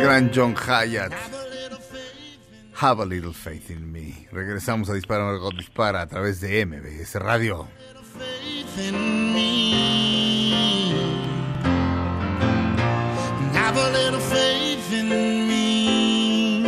Gran 0.09 0.33
John 0.33 0.55
Hyatt. 0.55 1.13
Have 2.77 2.99
a 3.01 3.05
little 3.05 3.35
faith 3.35 3.71
in 3.71 3.93
me. 3.93 4.27
Regresamos 4.33 4.89
a 4.89 4.95
Dispara 4.95 5.23
Margot 5.23 5.51
Dispara 5.51 6.01
a 6.01 6.07
través 6.07 6.41
de 6.41 6.65
MBS 6.65 7.17
Radio. 7.17 7.69
have 13.53 13.77
a 13.77 13.91
little 13.91 14.21
faith 14.21 14.93
in 14.95 15.47
me. 15.47 16.63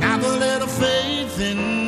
Have 0.00 0.24
a 0.24 0.38
little 0.38 0.68
faith 0.68 1.40
in 1.40 1.82
me. 1.82 1.87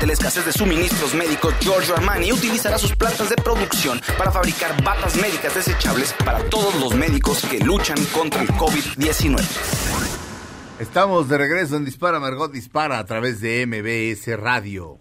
Ante 0.00 0.06
la 0.06 0.14
escasez 0.14 0.46
de 0.46 0.52
suministros 0.52 1.14
médicos, 1.14 1.54
Giorgio 1.60 1.94
Armani 1.94 2.32
utilizará 2.32 2.78
sus 2.78 2.96
plantas 2.96 3.28
de 3.28 3.36
producción 3.36 4.00
para 4.16 4.30
fabricar 4.30 4.70
batas 4.82 5.14
médicas 5.20 5.54
desechables 5.54 6.14
para 6.24 6.38
todos 6.48 6.74
los 6.80 6.94
médicos 6.94 7.44
que 7.44 7.62
luchan 7.62 7.98
contra 8.16 8.40
el 8.40 8.48
COVID-19. 8.48 9.36
Estamos 10.80 11.28
de 11.28 11.36
regreso 11.36 11.76
en 11.76 11.84
Dispara 11.84 12.18
Margot 12.18 12.50
Dispara 12.50 12.98
a 12.98 13.04
través 13.04 13.42
de 13.42 13.66
MBS 13.66 14.40
Radio. 14.40 14.96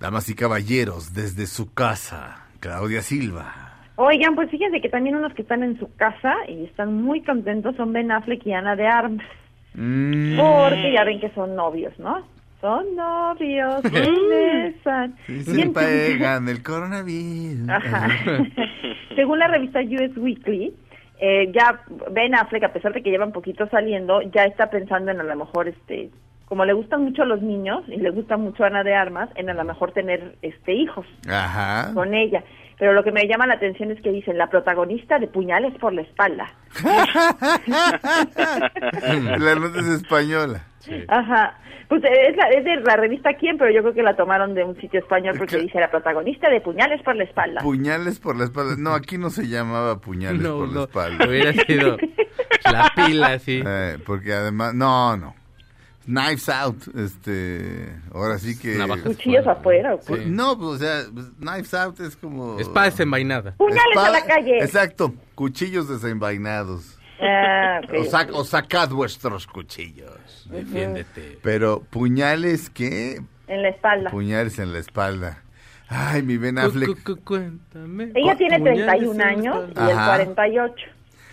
Damas 0.00 0.28
y 0.28 0.34
caballeros, 0.34 1.14
desde 1.14 1.46
su 1.46 1.72
casa, 1.72 2.48
Claudia 2.58 3.02
Silva. 3.02 3.84
Oigan, 3.94 4.34
pues 4.34 4.50
fíjense 4.50 4.80
que 4.80 4.88
también 4.88 5.14
unos 5.14 5.32
que 5.34 5.42
están 5.42 5.62
en 5.62 5.78
su 5.78 5.94
casa 5.94 6.34
y 6.48 6.64
están 6.64 6.92
muy 7.04 7.22
contentos 7.22 7.76
son 7.76 7.92
Ben 7.92 8.10
Affleck 8.10 8.44
y 8.44 8.52
Ana 8.52 8.74
de 8.74 8.88
Armas. 8.88 9.28
Mm, 9.74 10.36
Porque 10.36 10.92
ya 10.92 11.04
ven 11.04 11.20
que 11.20 11.30
son 11.36 11.54
novios, 11.54 11.96
¿no? 12.00 12.36
Son 12.60 12.84
novios, 12.96 13.82
se 13.82 14.10
besan. 14.28 15.14
sí, 15.26 15.42
se 15.44 15.60
entonces- 15.62 16.10
pegan 16.16 16.48
el 16.48 16.62
coronavirus. 16.62 17.68
Ajá. 17.68 18.08
Según 19.16 19.38
la 19.38 19.48
revista 19.48 19.80
US 19.80 20.16
Weekly, 20.16 20.74
eh, 21.20 21.50
ya 21.52 21.80
Ben 22.10 22.34
Affleck, 22.34 22.64
a 22.64 22.72
pesar 22.72 22.92
de 22.92 23.02
que 23.02 23.10
llevan 23.10 23.32
poquito 23.32 23.68
saliendo, 23.68 24.22
ya 24.22 24.44
está 24.44 24.70
pensando 24.70 25.10
en 25.10 25.20
a 25.20 25.24
lo 25.24 25.36
mejor, 25.36 25.68
este, 25.68 26.10
como 26.46 26.64
le 26.64 26.72
gustan 26.72 27.02
mucho 27.04 27.24
los 27.24 27.42
niños 27.42 27.82
y 27.88 27.96
le 27.96 28.10
gusta 28.10 28.36
mucho 28.36 28.64
Ana 28.64 28.82
de 28.84 28.94
Armas, 28.94 29.28
en 29.36 29.50
a 29.50 29.54
lo 29.54 29.64
mejor 29.64 29.92
tener 29.92 30.36
este 30.42 30.72
hijos 30.72 31.06
Ajá. 31.28 31.92
con 31.94 32.14
ella. 32.14 32.42
Pero 32.78 32.92
lo 32.92 33.02
que 33.02 33.10
me 33.10 33.26
llama 33.26 33.46
la 33.48 33.54
atención 33.54 33.90
es 33.90 34.00
que 34.00 34.12
dicen 34.12 34.38
la 34.38 34.46
protagonista 34.48 35.18
de 35.18 35.26
Puñales 35.26 35.74
por 35.80 35.92
la 35.92 36.02
espalda. 36.02 36.46
La 38.44 39.54
nota 39.56 39.80
es 39.80 39.86
española. 39.88 40.64
Ajá. 41.08 41.58
Pues 41.88 42.04
eh, 42.04 42.28
es, 42.30 42.36
la- 42.36 42.48
es 42.50 42.64
de 42.64 42.76
la 42.76 42.96
revista 42.96 43.30
Quién, 43.34 43.56
pero 43.56 43.70
yo 43.70 43.80
creo 43.82 43.94
que 43.94 44.02
la 44.02 44.14
tomaron 44.16 44.54
de 44.54 44.62
un 44.64 44.78
sitio 44.80 45.00
español 45.00 45.36
porque 45.38 45.56
¿Qué? 45.56 45.62
dice 45.62 45.80
la 45.80 45.90
protagonista 45.90 46.50
de 46.50 46.60
Puñales 46.60 47.02
por 47.02 47.16
la 47.16 47.24
espalda. 47.24 47.60
Puñales 47.62 48.18
por 48.20 48.36
la 48.36 48.44
espalda. 48.44 48.74
No, 48.78 48.92
aquí 48.94 49.16
no 49.18 49.30
se 49.30 49.48
llamaba 49.48 49.98
puñales 50.00 50.42
No, 50.42 50.58
por 50.58 50.68
la 50.74 50.82
espalda. 50.82 51.26
hubiera 51.26 51.52
sido 51.64 51.96
la 52.70 52.92
pila, 52.94 53.38
sí. 53.38 53.62
Eh, 53.66 53.98
porque 54.04 54.32
además, 54.34 54.74
no, 54.74 55.16
no. 55.16 55.34
Knives 56.06 56.48
out, 56.48 56.76
este, 56.96 57.94
ahora 58.14 58.38
sí 58.38 58.58
que... 58.58 58.76
Navajas. 58.76 59.04
Cuchillos 59.04 59.46
afuera. 59.46 59.94
¿o 59.94 60.00
qué? 60.00 60.24
No, 60.24 60.56
pues, 60.56 60.68
o 60.70 60.78
sea, 60.78 61.02
pues, 61.12 61.26
knives 61.38 61.74
out 61.74 62.00
es 62.00 62.16
como... 62.16 62.58
Espada 62.58 62.86
desenvainada. 62.86 63.54
Puñales 63.58 63.96
a 63.96 64.10
la 64.10 64.24
calle. 64.24 64.58
Exacto, 64.58 65.12
cuchillos 65.34 65.86
desenvainados. 65.88 66.97
Ah, 67.20 67.80
ok. 67.84 67.92
O, 68.00 68.04
sac- 68.04 68.30
o 68.32 68.44
sacad 68.44 68.90
vuestros 68.90 69.46
cuchillos. 69.46 70.46
Defiéndete. 70.50 71.38
Pero 71.42 71.80
puñales, 71.90 72.70
¿qué? 72.70 73.20
En 73.46 73.62
la 73.62 73.68
espalda. 73.70 74.10
Puñales 74.10 74.58
en 74.58 74.72
la 74.72 74.78
espalda. 74.78 75.42
Ay, 75.88 76.22
mi 76.22 76.36
Ben 76.36 76.58
Affleck. 76.58 77.02
cu- 77.02 77.16
cu- 77.16 77.24
cuéntame. 77.24 78.12
Ella 78.14 78.36
tiene 78.36 78.58
Puñales 78.58 78.86
31 78.86 79.10
en 79.12 79.18
la 79.18 79.24
años 79.26 79.70
y 79.74 79.78
Ajá. 79.92 80.06
48 80.16 80.74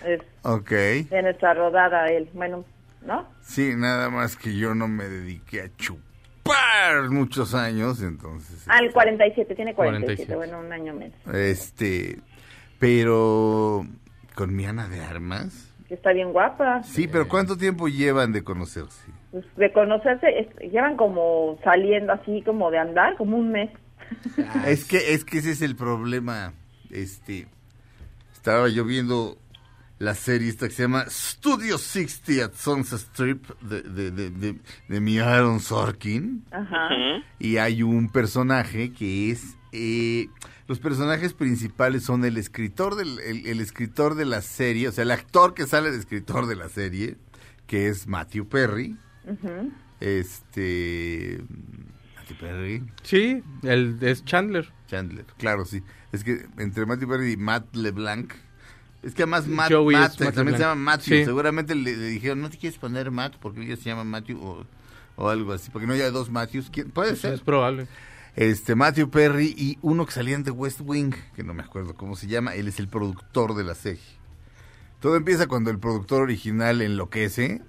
es 0.06 0.22
Ok. 0.44 0.70
de 0.70 1.22
nuestra 1.24 1.54
rodada 1.54 2.06
él. 2.08 2.30
Bueno, 2.34 2.64
¿no? 3.06 3.28
Sí, 3.42 3.74
nada 3.76 4.10
más 4.10 4.36
que 4.38 4.56
yo 4.56 4.74
no 4.74 4.88
me 4.88 5.04
dediqué 5.10 5.62
a 5.64 5.70
chupar 5.76 7.10
muchos 7.10 7.54
años, 7.54 8.02
entonces... 8.02 8.64
Al 8.68 8.92
47, 8.92 9.56
tiene 9.56 9.74
47, 9.74 10.26
47. 10.26 10.36
bueno, 10.36 10.60
un 10.66 10.72
año 10.72 10.94
menos. 10.94 11.18
Este, 11.34 12.20
pero 12.80 13.86
con 14.36 14.56
mi 14.56 14.66
Ana 14.66 14.88
de 14.88 15.02
Armas. 15.02 15.65
Que 15.88 15.94
está 15.96 16.12
bien 16.14 16.32
guapa. 16.34 16.82
Sí, 16.84 17.08
pero 17.08 17.28
¿cuánto 17.28 17.58
tiempo 17.58 17.88
llevan 17.88 18.32
de 18.32 18.44
conocerse? 18.44 19.12
Pues, 19.32 19.46
de 19.56 19.72
conocerse, 19.72 20.28
es- 20.40 20.72
llevan 20.72 20.98
como 20.98 21.60
saliendo 21.64 22.14
así, 22.14 22.42
como 22.44 22.72
de 22.72 22.80
andar, 22.80 23.16
como 23.18 23.38
un 23.38 23.52
mes. 23.52 23.70
Es 24.66 24.86
que 24.86 25.14
es 25.14 25.24
que 25.26 25.40
ese 25.40 25.52
es 25.52 25.62
el 25.62 25.76
problema. 25.76 26.54
Este, 26.92 27.48
estaba 28.34 28.68
yo 28.70 28.86
viendo 28.86 29.38
la 29.98 30.14
serie 30.14 30.50
esta 30.50 30.68
que 30.68 30.74
se 30.74 30.84
llama 30.84 31.06
Studio 31.08 31.78
60 31.78 32.46
at 32.46 32.54
Sunset 32.54 33.00
Strip 33.00 33.48
de, 33.62 33.82
de, 33.82 34.12
de, 34.12 34.30
de, 34.30 34.56
de 34.90 35.00
mi 35.02 35.20
Aaron 35.20 35.60
Sorkin. 35.60 36.44
Ajá. 36.52 36.90
Y 37.40 37.58
hay 37.58 37.82
un 37.84 38.10
personaje 38.12 38.92
que 38.92 39.32
es... 39.32 39.56
eh, 39.72 40.28
los 40.68 40.80
personajes 40.80 41.34
principales 41.34 42.04
son 42.04 42.26
el 42.26 42.38
escritor, 42.38 42.96
del, 42.96 43.20
el, 43.20 43.46
el 43.46 43.60
escritor 43.60 44.16
de 44.16 44.26
la 44.26 44.42
serie, 44.42 44.88
o 44.88 44.92
sea, 44.92 45.04
el 45.04 45.12
actor 45.12 45.54
que 45.54 45.68
sale 45.68 45.92
de 45.92 45.98
escritor 45.98 46.48
de 46.48 46.56
la 46.56 46.70
serie, 46.70 47.18
que 47.68 47.88
es 47.88 48.08
Matthew 48.08 48.48
Perry. 48.48 48.98
Este. 50.00 51.42
Matthew 52.16 52.38
Perry. 52.40 52.84
Sí, 53.04 53.44
el 53.64 53.98
es 54.02 54.24
Chandler. 54.26 54.72
Chandler, 54.88 55.26
claro, 55.38 55.66
sí. 55.66 55.82
Es 56.12 56.24
que 56.24 56.46
entre 56.58 56.86
Matthew 56.86 57.10
Perry 57.10 57.32
y 57.34 57.38
Matt 57.38 57.76
LeBlanc. 57.76 58.34
Es 59.04 59.14
que 59.14 59.24
además 59.24 59.48
Matt, 59.48 59.72
Matt 59.72 60.14
es 60.14 60.20
Matt 60.20 60.34
también 60.36 60.58
se 60.58 60.64
llama 60.64 60.76
Matthew. 60.76 61.18
Sí. 61.20 61.26
Seguramente 61.26 61.76
le, 61.76 61.96
le 61.96 62.08
dijeron, 62.08 62.42
¿no 62.42 62.50
te 62.50 62.58
quieres 62.58 62.80
poner 62.80 63.12
Matt? 63.12 63.36
Porque 63.40 63.62
ella 63.62 63.76
se 63.76 63.84
llama 63.84 64.04
Matthew 64.04 64.42
o, 64.44 64.66
o 65.16 65.30
algo 65.30 65.54
así. 65.54 65.70
Porque 65.70 65.86
no 65.86 65.94
haya 65.94 66.10
dos 66.10 66.32
Matthews. 66.32 66.70
¿Quién? 66.72 66.90
Puede 66.90 67.14
Es, 67.14 67.20
ser. 67.20 67.34
es 67.36 67.42
probable. 67.42 67.88
Este, 68.36 68.76
Matthew 68.76 69.10
Perry 69.10 69.54
y 69.58 69.78
uno 69.82 70.06
que 70.06 70.12
salían 70.12 70.44
de 70.44 70.52
West 70.52 70.82
Wing, 70.84 71.14
que 71.36 71.44
no 71.44 71.54
me 71.54 71.64
acuerdo 71.64 71.96
cómo 71.96 72.16
se 72.16 72.28
llama, 72.28 72.54
él 72.56 72.68
es 72.68 72.80
el 72.80 72.88
productor 72.90 73.56
de 73.56 73.64
la 73.64 73.76
serie. 73.76 74.02
Todo 75.00 75.16
empieza 75.16 75.48
cuando 75.48 75.70
el 75.72 75.80
productor 75.80 76.22
original 76.24 76.82
enloquece. 76.82 77.62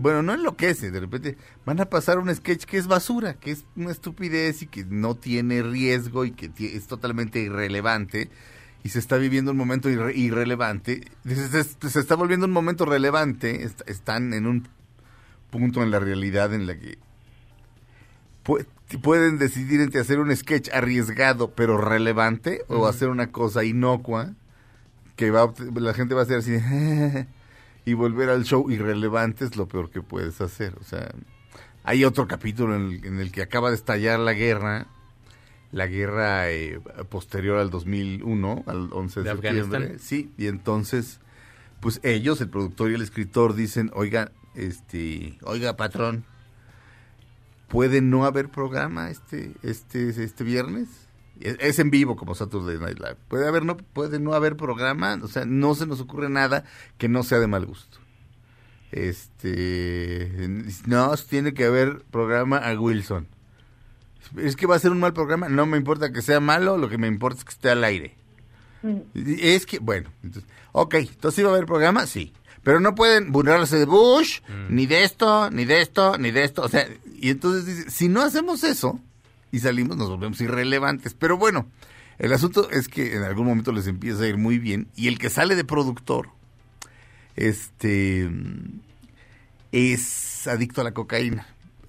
Bueno, 0.00 0.22
no 0.22 0.32
enloquece, 0.32 0.90
de 0.90 1.00
repente 1.00 1.36
van 1.66 1.80
a 1.80 1.86
pasar 1.86 2.18
un 2.18 2.32
sketch 2.34 2.64
que 2.64 2.78
es 2.78 2.86
basura, 2.86 3.34
que 3.34 3.50
es 3.50 3.64
una 3.76 3.90
estupidez 3.90 4.62
y 4.62 4.66
que 4.66 4.84
no 4.84 5.16
tiene 5.16 5.62
riesgo 5.62 6.24
y 6.24 6.30
que 6.30 6.50
es 6.58 6.86
totalmente 6.86 7.40
irrelevante. 7.40 8.30
Y 8.84 8.90
se 8.90 8.98
está 9.00 9.16
viviendo 9.18 9.50
un 9.50 9.56
momento 9.58 9.90
irre- 9.90 10.14
irrelevante. 10.16 11.02
Se, 11.26 11.48
se- 11.64 11.90
se 11.90 12.00
está 12.00 12.14
volviendo 12.14 12.46
un 12.46 12.52
momento 12.52 12.86
relevante. 12.86 13.64
est- 13.64 13.82
están 13.86 14.32
en 14.34 14.46
un 14.46 14.68
punto 15.50 15.82
en 15.82 15.90
la 15.90 15.98
realidad 15.98 16.54
en 16.54 16.66
la 16.66 16.78
que 16.78 16.96
pueden 18.98 19.38
decidir 19.38 19.80
entre 19.80 20.00
hacer 20.00 20.18
un 20.18 20.34
sketch 20.34 20.68
arriesgado 20.72 21.52
pero 21.54 21.78
relevante 21.78 22.64
o 22.68 22.86
hacer 22.86 23.08
una 23.08 23.30
cosa 23.30 23.64
inocua 23.64 24.32
que 25.16 25.30
va 25.30 25.52
la 25.74 25.94
gente 25.94 26.14
va 26.14 26.22
a 26.22 26.24
hacer 26.24 26.38
así 26.38 26.56
y 27.84 27.94
volver 27.94 28.30
al 28.30 28.44
show 28.44 28.70
irrelevante 28.70 29.44
es 29.44 29.56
lo 29.56 29.68
peor 29.68 29.90
que 29.90 30.02
puedes 30.02 30.40
hacer. 30.40 30.74
O 30.80 30.84
sea 30.84 31.10
hay 31.84 32.04
otro 32.04 32.26
capítulo 32.26 32.74
en 32.74 32.82
el, 32.90 33.04
en 33.04 33.20
el 33.20 33.32
que 33.32 33.42
acaba 33.42 33.70
de 33.70 33.76
estallar 33.76 34.18
la 34.18 34.32
guerra 34.32 34.86
la 35.72 35.86
guerra 35.86 36.50
eh, 36.50 36.80
posterior 37.08 37.58
al 37.58 37.70
2001 37.70 38.64
al 38.66 38.88
11 38.92 39.20
de, 39.20 39.24
De 39.24 39.30
septiembre. 39.30 39.60
Afganistán. 39.60 39.98
sí 40.00 40.32
y 40.36 40.48
entonces 40.48 41.20
pues 41.80 42.00
ellos 42.02 42.40
el 42.40 42.48
productor 42.48 42.90
y 42.90 42.94
el 42.94 43.02
escritor 43.02 43.54
dicen 43.54 43.90
oiga 43.94 44.32
este 44.54 45.38
oiga 45.42 45.76
patrón 45.76 46.24
puede 47.70 48.02
no 48.02 48.24
haber 48.26 48.50
programa 48.50 49.10
este 49.10 49.54
este 49.62 50.10
este 50.10 50.44
viernes 50.44 50.88
es, 51.40 51.56
es 51.60 51.78
en 51.78 51.90
vivo 51.90 52.16
como 52.16 52.34
Saturday 52.34 52.78
Night 52.78 52.98
Live. 52.98 53.16
Puede 53.28 53.48
haber 53.48 53.64
no 53.64 53.78
puede 53.78 54.18
no 54.18 54.34
haber 54.34 54.56
programa 54.56 55.18
o 55.22 55.28
sea 55.28 55.46
no 55.46 55.74
se 55.74 55.86
nos 55.86 56.00
ocurre 56.00 56.28
nada 56.28 56.64
que 56.98 57.08
no 57.08 57.22
sea 57.22 57.38
de 57.38 57.46
mal 57.46 57.64
gusto. 57.64 57.98
Este 58.90 60.48
no 60.86 61.14
tiene 61.16 61.54
que 61.54 61.64
haber 61.64 62.02
programa 62.10 62.58
a 62.58 62.78
Wilson. 62.78 63.28
Es 64.36 64.56
que 64.56 64.66
va 64.66 64.76
a 64.76 64.80
ser 64.80 64.90
un 64.90 65.00
mal 65.00 65.14
programa 65.14 65.48
no 65.48 65.64
me 65.64 65.78
importa 65.78 66.12
que 66.12 66.22
sea 66.22 66.40
malo 66.40 66.76
lo 66.76 66.88
que 66.88 66.98
me 66.98 67.06
importa 67.06 67.38
es 67.38 67.44
que 67.44 67.52
esté 67.52 67.70
al 67.70 67.84
aire. 67.84 68.16
Es 69.24 69.66
que, 69.66 69.78
bueno, 69.78 70.10
entonces, 70.22 70.50
ok, 70.72 70.94
entonces 70.94 71.44
va 71.44 71.50
a 71.50 71.52
haber 71.52 71.66
programa, 71.66 72.06
sí. 72.06 72.32
Pero 72.62 72.80
no 72.80 72.94
pueden 72.94 73.32
burlarse 73.32 73.78
de 73.78 73.86
Bush, 73.86 74.40
ni 74.68 74.86
de 74.86 75.04
esto, 75.04 75.50
ni 75.50 75.64
de 75.64 75.80
esto, 75.80 76.18
ni 76.18 76.30
de 76.30 76.44
esto. 76.44 76.62
O 76.62 76.68
sea, 76.68 76.86
y 77.18 77.30
entonces 77.30 77.64
dice, 77.64 77.90
si 77.90 78.08
no 78.08 78.22
hacemos 78.22 78.64
eso 78.64 79.00
y 79.50 79.60
salimos, 79.60 79.96
nos 79.96 80.10
volvemos 80.10 80.40
irrelevantes. 80.40 81.14
Pero 81.14 81.38
bueno, 81.38 81.66
el 82.18 82.32
asunto 82.34 82.70
es 82.70 82.88
que 82.88 83.16
en 83.16 83.22
algún 83.22 83.46
momento 83.46 83.72
les 83.72 83.86
empieza 83.86 84.24
a 84.24 84.26
ir 84.26 84.36
muy 84.36 84.58
bien. 84.58 84.88
Y 84.94 85.08
el 85.08 85.18
que 85.18 85.30
sale 85.30 85.56
de 85.56 85.64
productor, 85.64 86.28
este, 87.34 88.30
es 89.72 90.46
adicto 90.46 90.82
a 90.82 90.84
la 90.84 90.92
cocaína. 90.92 91.46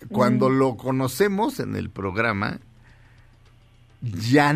Cuando 0.10 0.50
lo 0.50 0.78
conocemos 0.78 1.60
en 1.60 1.76
el 1.76 1.90
programa, 1.90 2.60
ya, 4.02 4.56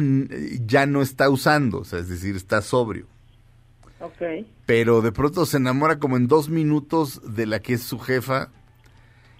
ya 0.65 0.85
no 0.85 1.01
está 1.01 1.29
usando, 1.29 1.79
o 1.79 1.85
sea, 1.85 1.99
es 1.99 2.09
decir, 2.09 2.35
está 2.35 2.61
sobrio. 2.61 3.05
Ok. 3.99 4.45
Pero 4.65 5.01
de 5.01 5.11
pronto 5.11 5.45
se 5.45 5.57
enamora 5.57 5.99
como 5.99 6.17
en 6.17 6.27
dos 6.27 6.49
minutos 6.49 7.21
de 7.35 7.45
la 7.45 7.59
que 7.59 7.73
es 7.73 7.83
su 7.83 7.99
jefa 7.99 8.49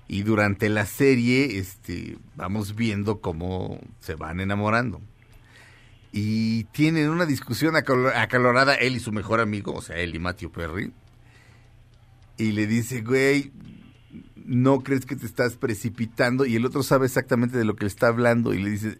y 0.08 0.24
durante 0.24 0.70
la 0.70 0.86
serie 0.86 1.58
este, 1.58 2.18
vamos 2.36 2.76
viendo 2.76 3.20
cómo 3.22 3.80
se 4.00 4.16
van 4.16 4.40
enamorando. 4.40 5.02
Y 6.12 6.64
tienen 6.66 7.10
una 7.10 7.26
discusión 7.26 7.76
acalo- 7.76 8.14
acalorada 8.16 8.76
él 8.76 8.96
y 8.96 9.00
su 9.00 9.12
mejor 9.12 9.42
amigo, 9.42 9.74
o 9.74 9.82
sea, 9.82 9.98
él 9.98 10.16
y 10.16 10.20
Matthew 10.20 10.52
Perry. 10.52 10.94
Y 12.38 12.54
le 12.54 12.68
dice, 12.68 13.02
güey, 13.02 13.52
no 14.46 14.82
crees 14.82 15.06
que 15.06 15.18
te 15.18 15.26
estás 15.26 15.58
precipitando. 15.58 16.46
Y 16.46 16.56
el 16.56 16.66
otro 16.66 16.84
sabe 16.84 17.06
exactamente 17.08 17.58
de 17.58 17.66
lo 17.66 17.76
que 17.76 17.84
le 17.84 17.90
está 17.90 18.08
hablando 18.08 18.54
y 18.54 18.62
le 18.62 18.70
dice, 18.70 19.00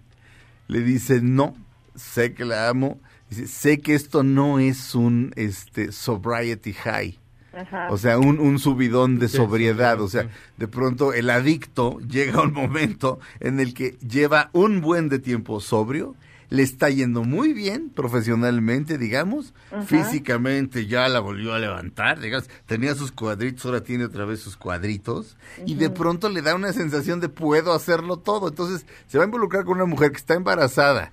le 0.68 0.82
dice, 0.82 1.22
no, 1.22 1.56
sé 1.96 2.34
que 2.34 2.44
la 2.44 2.68
amo. 2.68 3.00
Dice, 3.36 3.48
sé 3.48 3.80
que 3.82 3.96
esto 3.96 4.24
no 4.24 4.60
es 4.60 4.96
un 4.96 5.32
este 5.36 5.92
sobriety 5.92 6.74
high. 6.74 7.20
Ajá. 7.54 7.88
O 7.90 7.98
sea, 7.98 8.20
un, 8.20 8.40
un 8.40 8.60
subidón 8.60 9.18
de 9.18 9.30
Sí, 9.30 9.38
sobriedad. 9.38 9.98
sí, 9.98 10.04
O 10.04 10.08
sea, 10.10 10.30
de 10.58 10.68
pronto 10.68 11.14
el 11.14 11.30
adicto 11.30 12.00
llega 12.00 12.40
a 12.40 12.44
un 12.44 12.54
momento 12.54 13.20
en 13.40 13.60
el 13.60 13.74
que 13.74 13.92
lleva 14.06 14.50
un 14.52 14.82
buen 14.82 15.08
de 15.10 15.20
tiempo 15.20 15.62
sobrio, 15.62 16.16
le 16.50 16.64
está 16.64 16.90
yendo 16.90 17.24
muy 17.24 17.54
bien 17.54 17.90
profesionalmente, 17.90 18.98
digamos, 18.98 19.54
físicamente 19.88 20.86
ya 20.86 21.08
la 21.10 21.20
volvió 21.20 21.54
a 21.54 21.60
levantar, 21.60 22.20
digamos, 22.20 22.50
tenía 22.66 22.94
sus 22.96 23.12
cuadritos, 23.12 23.66
ahora 23.66 23.82
tiene 23.82 24.06
otra 24.06 24.26
vez 24.26 24.42
sus 24.42 24.56
cuadritos, 24.58 25.38
y 25.66 25.76
de 25.76 25.90
pronto 25.90 26.30
le 26.30 26.42
da 26.42 26.56
una 26.56 26.74
sensación 26.74 27.20
de 27.20 27.30
puedo 27.30 27.74
hacerlo 27.74 28.18
todo. 28.18 28.50
Entonces 28.50 28.86
se 29.08 29.18
va 29.18 29.24
a 29.24 29.28
involucrar 29.28 29.64
con 29.66 29.76
una 29.78 29.86
mujer 29.86 30.12
que 30.12 30.18
está 30.18 30.34
embarazada 30.36 31.12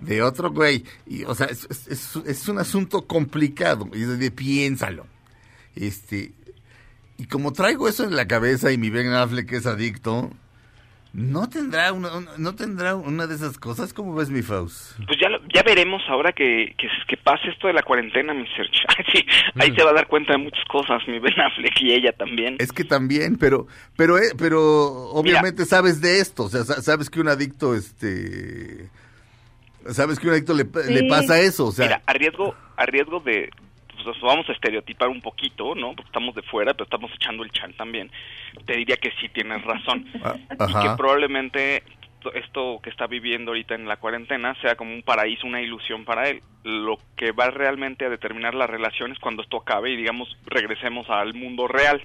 de 0.00 0.22
otro 0.22 0.50
güey, 0.50 0.84
y 1.06 1.24
o 1.24 1.34
sea, 1.34 1.46
es, 1.46 1.66
es- 2.26 2.48
un 2.48 2.58
asunto 2.58 3.06
complicado, 3.06 3.88
y 3.94 4.00
de 4.00 4.30
piénsalo. 4.30 5.06
Este, 5.76 6.32
y 7.16 7.26
como 7.26 7.52
traigo 7.52 7.88
eso 7.88 8.04
en 8.04 8.16
la 8.16 8.26
cabeza 8.26 8.70
y 8.72 8.78
mi 8.78 8.90
Ben 8.90 9.12
Affleck 9.12 9.50
es 9.52 9.66
adicto, 9.66 10.30
no 11.12 11.48
tendrá 11.48 11.92
una, 11.92 12.12
una- 12.16 12.32
no 12.38 12.54
tendrá 12.56 12.96
una 12.96 13.28
de 13.28 13.36
esas 13.36 13.56
cosas. 13.56 13.92
¿Cómo 13.94 14.16
ves 14.16 14.30
mi 14.30 14.42
Faust? 14.42 14.96
Pues 15.06 15.16
ya, 15.20 15.28
lo- 15.28 15.40
ya 15.54 15.62
veremos 15.62 16.02
ahora 16.08 16.32
que, 16.32 16.74
que, 16.76 16.88
que 17.08 17.16
pase 17.16 17.50
esto 17.50 17.68
de 17.68 17.72
la 17.72 17.82
cuarentena, 17.82 18.34
mi 18.34 18.44
Serge. 18.48 18.72
sí, 19.12 19.24
ahí 19.54 19.72
se 19.76 19.84
va 19.84 19.90
a 19.90 19.94
dar 19.94 20.08
cuenta 20.08 20.32
de 20.32 20.38
muchas 20.38 20.64
cosas, 20.68 21.00
mi 21.06 21.20
Ben 21.20 21.38
Affleck 21.40 21.80
y 21.82 21.92
ella 21.92 22.12
también. 22.12 22.56
Es 22.58 22.72
que 22.72 22.82
también, 22.82 23.36
pero, 23.36 23.68
pero, 23.96 24.18
eh, 24.18 24.32
pero 24.36 25.10
obviamente 25.10 25.64
sabes 25.66 26.00
de 26.00 26.18
esto, 26.18 26.44
o 26.44 26.48
sea, 26.48 26.64
sa- 26.64 26.82
sabes 26.82 27.08
que 27.10 27.20
un 27.20 27.28
adicto, 27.28 27.76
este, 27.76 28.90
sabes 29.92 30.18
que 30.18 30.26
un 30.28 30.32
adicto 30.34 30.54
le, 30.54 30.64
le 30.64 31.00
Sí. 31.00 31.08
pasa 31.08 31.40
eso, 31.40 31.66
o 31.66 31.72
sea, 31.72 31.86
Mira, 31.86 32.02
a 32.06 32.12
riesgo, 32.12 32.54
a 32.76 32.86
riesgo 32.86 33.20
de, 33.20 33.50
pues 33.92 34.06
nos 34.06 34.20
vamos 34.20 34.48
a 34.48 34.52
estereotipar 34.52 35.08
un 35.08 35.20
poquito, 35.20 35.74
¿no? 35.74 35.88
Porque 35.94 36.08
estamos 36.08 36.34
de 36.34 36.42
fuera, 36.42 36.72
pero 36.74 36.84
estamos 36.84 37.10
echando 37.14 37.42
el 37.44 37.50
chan 37.52 37.72
también. 37.74 38.10
Te 38.66 38.76
diría 38.76 38.96
que 38.96 39.10
sí 39.20 39.28
tienes 39.28 39.62
razón. 39.64 40.06
ah, 40.22 40.36
Y 40.68 40.72
que 40.88 40.96
probablemente 40.96 41.82
to- 42.20 42.32
esto 42.32 42.80
que 42.82 42.90
está 42.90 43.06
viviendo 43.06 43.50
ahorita 43.50 43.74
en 43.74 43.86
la 43.86 43.96
cuarentena 43.98 44.54
sea 44.62 44.76
como 44.76 44.94
un 44.94 45.02
paraíso, 45.02 45.46
una 45.46 45.60
ilusión 45.60 46.04
para 46.04 46.28
él. 46.28 46.40
Lo 46.64 46.98
que 47.16 47.32
va 47.32 47.50
realmente 47.50 48.06
a 48.06 48.08
determinar 48.08 48.54
las 48.54 48.70
relaciones 48.70 49.18
cuando 49.18 49.42
esto 49.42 49.58
acabe 49.58 49.90
y 49.90 49.96
digamos 49.96 50.34
regresemos 50.46 51.08
al 51.10 51.34
mundo 51.34 51.68
real. 51.68 52.02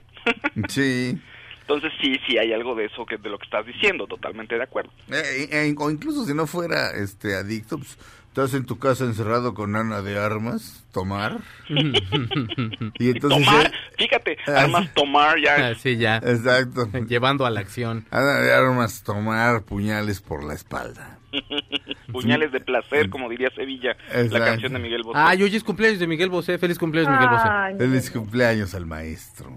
sí. 0.67 1.17
Entonces 1.69 1.93
sí, 2.01 2.15
sí 2.25 2.35
hay 2.35 2.51
algo 2.51 2.73
de 2.73 2.85
eso 2.85 3.05
que 3.05 3.17
de 3.17 3.29
lo 3.29 3.37
que 3.37 3.45
estás 3.45 3.63
diciendo, 3.63 4.07
totalmente 4.07 4.55
de 4.55 4.63
acuerdo. 4.63 4.89
Eh, 5.11 5.47
eh, 5.51 5.75
o 5.77 5.91
incluso 5.91 6.25
si 6.25 6.33
no 6.33 6.47
fuera 6.47 6.89
este 6.95 7.35
adicto, 7.35 7.77
pues, 7.77 7.95
estás 8.27 8.55
en 8.55 8.65
tu 8.65 8.79
casa 8.79 9.03
encerrado 9.03 9.53
con 9.53 9.75
Ana 9.75 10.01
de 10.01 10.17
Armas, 10.17 10.83
tomar. 10.91 11.37
y 11.69 13.11
entonces... 13.11 13.45
tomar, 13.45 13.67
eh, 13.67 13.71
fíjate, 13.99 14.37
ah, 14.47 14.65
sí. 14.81 14.89
tomar 14.95 15.39
ya 15.39 15.67
Así 15.67 15.95
ya. 15.97 16.17
Exacto. 16.17 16.89
Llevando 17.07 17.45
a 17.45 17.51
la 17.51 17.59
acción. 17.59 18.03
Ana 18.09 18.39
de 18.39 18.51
Armas, 18.51 19.03
tomar 19.03 19.61
puñales 19.61 20.21
por 20.21 20.43
la 20.43 20.55
espalda. 20.55 21.19
puñales 22.11 22.51
de 22.51 22.61
placer, 22.61 23.11
como 23.11 23.29
diría 23.29 23.51
Sevilla, 23.55 23.91
Exacto. 24.07 24.39
la 24.39 24.45
canción 24.45 24.73
de 24.73 24.79
Miguel 24.79 25.03
Bosé. 25.03 25.19
Ah, 25.21 25.35
y 25.35 25.43
hoy 25.43 25.55
es 25.55 25.63
cumpleaños 25.63 25.99
de 25.99 26.07
Miguel 26.07 26.29
Bosé. 26.29 26.57
Feliz 26.57 26.79
cumpleaños, 26.79 27.11
Miguel 27.11 27.29
Bosé. 27.29 27.47
Ay, 27.47 27.75
Feliz 27.77 28.09
cumpleaños 28.09 28.73
al 28.73 28.87
maestro. 28.87 29.51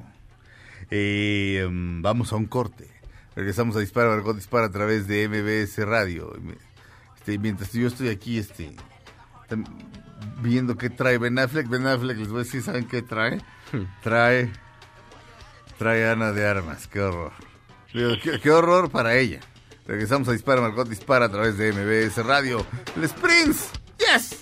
Eh, 0.95 1.67
mm, 1.71 2.03
vamos 2.03 2.35
a 2.35 2.37
un 2.37 2.45
corte. 2.45 2.87
Regresamos 3.35 3.75
a 3.77 3.81
Dispara, 3.81 4.11
Margot 4.11 4.37
Dispara 4.37 4.67
a 4.67 4.71
través 4.71 5.07
de 5.07 5.27
MBS 5.27 5.79
Radio. 5.87 6.35
Este, 7.17 7.39
mientras 7.39 7.73
yo 7.73 7.89
estoy 7.89 8.11
aquí, 8.11 8.37
este, 8.39 8.77
viendo 10.43 10.77
qué 10.77 10.91
trae 10.91 11.17
Ben 11.17 11.39
Affleck. 11.39 11.67
Ben 11.67 11.87
Affleck, 11.87 12.19
les 12.19 12.29
voy 12.29 12.43
a 12.43 12.45
decir, 12.45 12.63
¿saben 12.63 12.87
qué 12.87 13.01
trae? 13.01 13.41
Trae, 14.03 14.53
trae 15.79 16.11
Ana 16.11 16.33
de 16.33 16.47
Armas. 16.47 16.87
Qué 16.89 17.01
horror. 17.01 17.33
Qué 18.43 18.51
horror 18.51 18.91
para 18.91 19.17
ella. 19.17 19.41
Regresamos 19.87 20.29
a 20.29 20.33
Dispara, 20.33 20.61
Margot 20.61 20.87
Dispara 20.87 21.25
a 21.25 21.31
través 21.31 21.57
de 21.57 21.73
MBS 21.73 22.23
Radio. 22.23 22.67
Les 22.97 23.15
Prince. 23.15 23.71
Yes. 23.99 24.42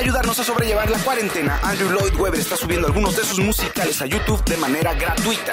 Para 0.00 0.08
ayudarnos 0.12 0.38
a 0.38 0.44
sobrellevar 0.44 0.88
la 0.88 0.98
cuarentena, 1.00 1.58
Andrew 1.62 1.90
Lloyd 1.90 2.14
Webber 2.18 2.40
está 2.40 2.56
subiendo 2.56 2.86
algunos 2.86 3.14
de 3.18 3.22
sus 3.22 3.38
musicales 3.38 4.00
a 4.00 4.06
YouTube 4.06 4.42
de 4.46 4.56
manera 4.56 4.94
gratuita. 4.94 5.52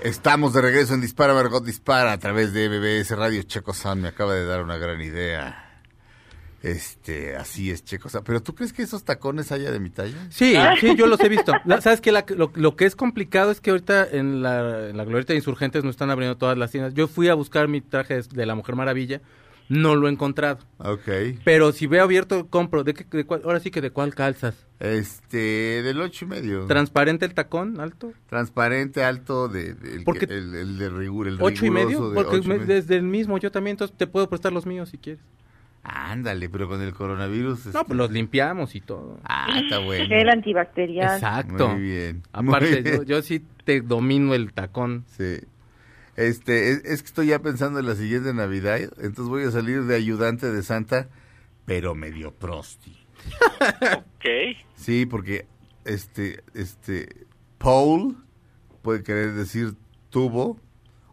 Estamos 0.00 0.54
de 0.54 0.62
regreso 0.62 0.94
en 0.94 1.02
Dispara 1.02 1.34
Margot 1.34 1.62
Dispara 1.62 2.12
a 2.12 2.18
través 2.18 2.54
de 2.54 2.68
BBS 2.70 3.10
Radio. 3.18 3.42
Checo 3.42 3.74
San 3.74 4.00
me 4.00 4.08
acaba 4.08 4.32
de 4.32 4.46
dar 4.46 4.62
una 4.62 4.78
gran 4.78 4.98
idea. 5.02 5.78
Este, 6.62 7.36
así 7.36 7.70
es, 7.70 7.84
Checo 7.84 8.08
San. 8.08 8.24
Pero 8.24 8.42
¿tú 8.42 8.54
crees 8.54 8.72
que 8.72 8.82
esos 8.82 9.04
tacones 9.04 9.52
haya 9.52 9.70
de 9.70 9.78
mi 9.78 9.90
talla? 9.90 10.16
Sí, 10.30 10.54
sí, 10.80 10.96
yo 10.96 11.06
los 11.06 11.20
he 11.20 11.28
visto. 11.28 11.52
La- 11.66 11.82
¿Sabes 11.82 12.00
qué? 12.00 12.12
La- 12.12 12.24
lo, 12.34 12.50
lo 12.54 12.76
que 12.76 12.86
es 12.86 12.96
complicado 12.96 13.50
es 13.50 13.60
que 13.60 13.72
ahorita 13.72 14.08
en 14.10 14.42
la, 14.42 14.88
en 14.88 14.96
la 14.96 15.04
Glorieta 15.04 15.34
de 15.34 15.38
Insurgentes 15.38 15.84
no 15.84 15.90
están 15.90 16.08
abriendo 16.10 16.38
todas 16.38 16.56
las 16.56 16.70
tiendas. 16.70 16.94
Yo 16.94 17.08
fui 17.08 17.28
a 17.28 17.34
buscar 17.34 17.68
mi 17.68 17.82
traje 17.82 18.22
de 18.22 18.46
la 18.46 18.54
Mujer 18.54 18.74
Maravilla, 18.74 19.20
no 19.70 19.96
lo 19.96 20.08
he 20.08 20.10
encontrado. 20.10 20.58
Ok. 20.78 21.08
Pero 21.44 21.72
si 21.72 21.86
veo 21.86 22.02
abierto, 22.04 22.48
compro. 22.48 22.84
¿De 22.84 22.92
qué, 22.92 23.06
de 23.10 23.24
cuál- 23.24 23.40
ahora 23.44 23.60
sí 23.60 23.70
que 23.70 23.80
de 23.80 23.90
cuál 23.90 24.14
calzas. 24.14 24.66
Este, 24.80 25.82
del 25.82 26.00
ocho 26.00 26.24
y 26.24 26.28
medio. 26.28 26.66
¿Transparente 26.66 27.24
el 27.24 27.32
tacón 27.34 27.80
alto? 27.80 28.12
Transparente, 28.28 29.04
alto, 29.04 29.48
de, 29.48 29.74
de- 29.74 29.96
el, 29.96 30.04
Porque- 30.04 30.26
que- 30.26 30.34
el, 30.34 30.54
el 30.54 30.78
de 30.78 30.90
rigur, 30.90 31.28
el 31.28 31.38
¿Ocho 31.40 31.64
y 31.66 31.70
medio? 31.70 32.12
Porque 32.12 32.36
y 32.38 32.42
medio. 32.48 32.66
desde 32.66 32.96
el 32.96 33.04
mismo 33.04 33.38
yo 33.38 33.50
también, 33.50 33.74
entonces 33.74 33.96
te 33.96 34.06
puedo 34.06 34.28
prestar 34.28 34.52
los 34.52 34.66
míos 34.66 34.88
si 34.90 34.98
quieres. 34.98 35.22
Ándale, 35.82 36.50
pero 36.50 36.68
con 36.68 36.82
el 36.82 36.92
coronavirus. 36.92 37.66
No, 37.66 37.70
este- 37.70 37.84
pues 37.86 37.96
los 37.96 38.10
limpiamos 38.10 38.74
y 38.74 38.80
todo. 38.80 39.18
Ah, 39.24 39.46
está 39.62 39.78
bueno. 39.78 40.04
Gel 40.08 40.28
antibacterial. 40.28 41.14
Exacto. 41.14 41.68
Muy 41.70 41.80
bien. 41.82 42.22
Aparte, 42.32 42.70
Muy 42.72 42.82
bien. 42.82 42.96
yo, 42.98 43.02
yo 43.04 43.22
sí 43.22 43.42
te 43.64 43.80
domino 43.80 44.34
el 44.34 44.52
tacón. 44.52 45.04
Sí. 45.16 45.36
Este, 46.20 46.70
es, 46.72 46.84
es 46.84 47.02
que 47.02 47.06
estoy 47.06 47.26
ya 47.28 47.38
pensando 47.40 47.78
en 47.80 47.86
la 47.86 47.94
siguiente 47.94 48.34
Navidad, 48.34 48.78
entonces 48.98 49.26
voy 49.26 49.44
a 49.44 49.50
salir 49.50 49.84
de 49.84 49.96
ayudante 49.96 50.52
de 50.52 50.62
Santa, 50.62 51.08
pero 51.64 51.94
medio 51.94 52.32
prosti. 52.34 52.96
Ok. 53.96 54.56
Sí, 54.76 55.06
porque 55.06 55.46
este, 55.84 56.42
este, 56.54 57.26
Paul 57.58 58.16
puede 58.82 59.02
querer 59.02 59.32
decir 59.32 59.74
tubo 60.10 60.60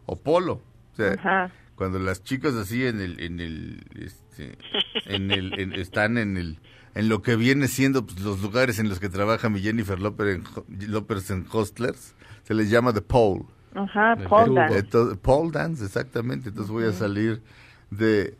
o 0.06 0.16
polo. 0.16 0.62
O 0.92 0.96
sea, 0.96 1.12
Ajá. 1.12 1.52
cuando 1.74 1.98
las 1.98 2.22
chicas 2.22 2.54
así 2.54 2.84
en 2.84 3.00
el, 3.00 3.20
en 3.20 3.40
el, 3.40 3.84
este, 3.94 4.58
en 5.06 5.30
el, 5.30 5.58
en- 5.58 5.72
están 5.74 6.18
en 6.18 6.36
el, 6.36 6.58
en 6.94 7.08
lo 7.08 7.22
que 7.22 7.36
viene 7.36 7.68
siendo 7.68 8.04
pues, 8.04 8.20
los 8.20 8.40
lugares 8.42 8.78
en 8.78 8.88
los 8.88 9.00
que 9.00 9.08
trabaja 9.08 9.48
mi 9.48 9.60
Jennifer 9.60 9.98
López 10.00 10.36
en, 10.36 10.90
López 10.90 11.30
en 11.30 11.46
Hostlers, 11.50 12.14
se 12.42 12.54
les 12.54 12.68
llama 12.70 12.92
the 12.92 13.00
pole. 13.02 13.44
Ajá, 13.74 14.16
pole 14.28 14.54
dance. 14.54 14.78
Entonces, 14.78 15.18
pole 15.18 15.50
dance, 15.52 15.84
exactamente. 15.84 16.48
Entonces 16.48 16.70
voy 16.72 16.84
a 16.84 16.92
salir 16.92 17.42
de 17.90 18.34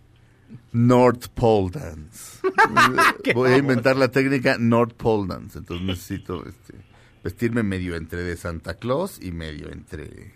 North 0.73 1.29
Pole 1.35 1.71
Dance. 1.71 2.41
voy 3.35 3.51
a 3.51 3.57
inventar 3.59 3.97
la 3.97 4.09
técnica 4.09 4.57
North 4.59 4.95
Pole 4.95 5.29
Dance. 5.29 5.59
Entonces 5.59 5.87
necesito 5.87 6.47
este, 6.47 6.75
vestirme 7.23 7.63
medio 7.63 7.95
entre 7.97 8.23
de 8.23 8.37
Santa 8.37 8.75
Claus 8.75 9.21
y 9.23 9.31
medio 9.33 9.71
entre 9.71 10.33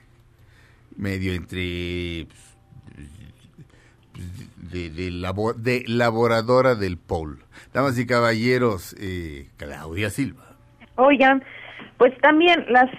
medio 0.97 1.33
entre 1.33 2.27
pues, 4.13 4.71
de, 4.73 4.91
de, 4.91 5.11
labo- 5.11 5.55
de 5.55 5.85
laboradora 5.87 6.75
del 6.75 6.99
pole. 6.99 7.39
Damas 7.73 7.99
y 7.99 8.07
caballeros, 8.07 8.95
eh, 8.99 9.49
Claudia 9.57 10.11
Silva. 10.11 10.55
Oigan, 10.97 11.43
pues 11.97 12.13
también 12.21 12.65
las 12.69 12.91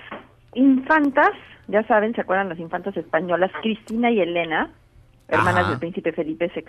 infantas, 0.56 1.30
ya 1.68 1.84
saben, 1.84 2.14
¿se 2.14 2.22
acuerdan 2.22 2.50
las 2.50 2.60
infantas 2.60 2.96
españolas? 2.98 3.52
Cristina 3.62 4.12
y 4.12 4.22
Elena, 4.22 4.72
hermanas 5.28 5.62
Ajá. 5.62 5.70
del 5.70 5.80
príncipe 5.80 6.12
Felipe 6.12 6.52
VI. 6.54 6.64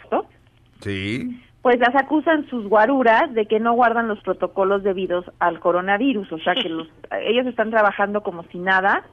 Sí. 0.81 1.41
Pues 1.63 1.79
las 1.79 1.95
acusan 1.97 2.47
sus 2.49 2.69
guaruras 2.69 3.33
de 3.33 3.47
que 3.47 3.59
no 3.59 3.73
guardan 3.73 4.07
los 4.07 4.21
protocolos 4.21 4.83
debidos 4.83 5.25
al 5.39 5.61
coronavirus, 5.61 6.31
o 6.33 6.39
sea 6.39 6.55
que 6.55 6.69
los, 6.69 6.89
ellos 7.23 7.47
están 7.47 7.71
trabajando 7.71 8.23
como 8.23 8.45
si 8.45 8.59
nada, 8.59 9.05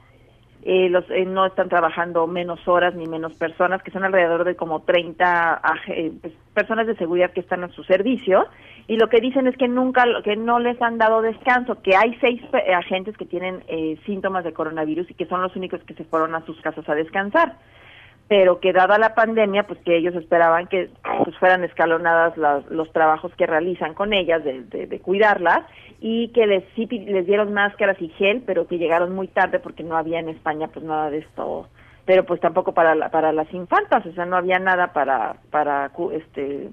eh, 0.64 0.90
los, 0.90 1.10
eh, 1.10 1.26
no 1.26 1.46
están 1.46 1.70
trabajando 1.70 2.28
menos 2.28 2.68
horas 2.68 2.94
ni 2.96 3.08
menos 3.08 3.34
personas, 3.34 3.82
que 3.84 3.92
son 3.92 4.04
alrededor 4.04 4.44
de 4.44 4.56
como 4.56 4.82
30 4.82 5.62
ag- 5.62 5.90
eh, 5.90 6.12
pues, 6.22 6.34
personas 6.54 6.88
de 6.88 6.96
seguridad 6.96 7.32
que 7.32 7.40
están 7.40 7.64
a 7.64 7.70
su 7.70 7.84
servicio, 7.84 8.46
y 8.88 8.98
lo 8.98 9.10
que 9.10 9.22
dicen 9.22 9.48
es 9.48 9.56
que 9.58 9.68
nunca, 9.68 10.06
que 10.24 10.36
no 10.36 10.60
les 10.60 10.82
han 10.82 10.98
dado 10.98 11.22
descanso, 11.22 11.82
que 11.82 11.96
hay 11.96 12.16
seis 12.22 12.42
eh, 12.54 12.74
agentes 12.74 13.16
que 13.18 13.26
tienen 13.26 13.64
eh, 13.68 13.98
síntomas 14.06 14.44
de 14.44 14.54
coronavirus 14.54 15.10
y 15.10 15.14
que 15.14 15.26
son 15.26 15.42
los 15.42 15.56
únicos 15.56 15.82
que 15.84 15.94
se 15.94 16.04
fueron 16.04 16.36
a 16.36 16.46
sus 16.46 16.60
casas 16.62 16.88
a 16.90 16.96
descansar 16.96 17.56
pero 18.28 18.60
que 18.60 18.72
dada 18.72 18.98
la 18.98 19.14
pandemia, 19.14 19.64
pues 19.68 19.80
que 19.84 19.98
ellos 19.98 20.16
esperaban 20.16 20.68
que 20.68 20.90
pues 21.24 21.36
fueran 21.38 21.64
escalonadas 21.64 22.38
las- 22.38 22.66
los 22.72 22.92
trabajos 22.94 23.34
que 23.36 23.46
realizan 23.46 23.94
con 23.94 24.14
ellas 24.14 24.44
de, 24.44 24.62
de- 24.64 24.88
de 24.88 25.00
cuidarlas 25.00 25.62
y 26.00 26.30
que 26.30 26.48
les 26.48 26.64
sí 26.76 26.86
les 26.88 27.26
dieron 27.26 27.54
máscaras 27.54 28.02
y 28.02 28.08
gel, 28.10 28.42
pero 28.46 28.68
que 28.68 28.78
llegaron 28.78 29.14
muy 29.14 29.28
tarde 29.28 29.60
porque 29.60 29.84
no 29.84 29.98
había 29.98 30.20
en 30.20 30.30
España 30.30 30.68
pues 30.70 30.86
nada 30.86 31.10
de 31.10 31.20
esto, 31.20 31.68
pero 32.06 32.26
pues 32.26 32.40
tampoco 32.40 32.74
para 32.74 32.96
la- 32.96 33.10
para 33.10 33.34
las 33.34 33.54
infantas, 33.54 34.06
o 34.06 34.14
sea, 34.14 34.26
no 34.26 34.38
había 34.38 34.60
nada 34.60 34.94
para 34.94 35.36
para 35.52 35.92
este 36.14 36.70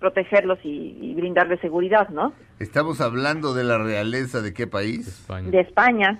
protegerlos 0.00 0.58
y, 0.62 0.98
y 1.00 1.14
brindarles 1.14 1.58
seguridad, 1.60 2.08
¿no? 2.10 2.32
Estamos 2.60 3.00
hablando 3.00 3.54
de 3.54 3.64
la 3.64 3.78
realeza 3.78 4.42
de 4.42 4.52
qué 4.52 4.66
país? 4.66 5.06
España. 5.08 5.50
De 5.50 5.60
España. 5.60 6.18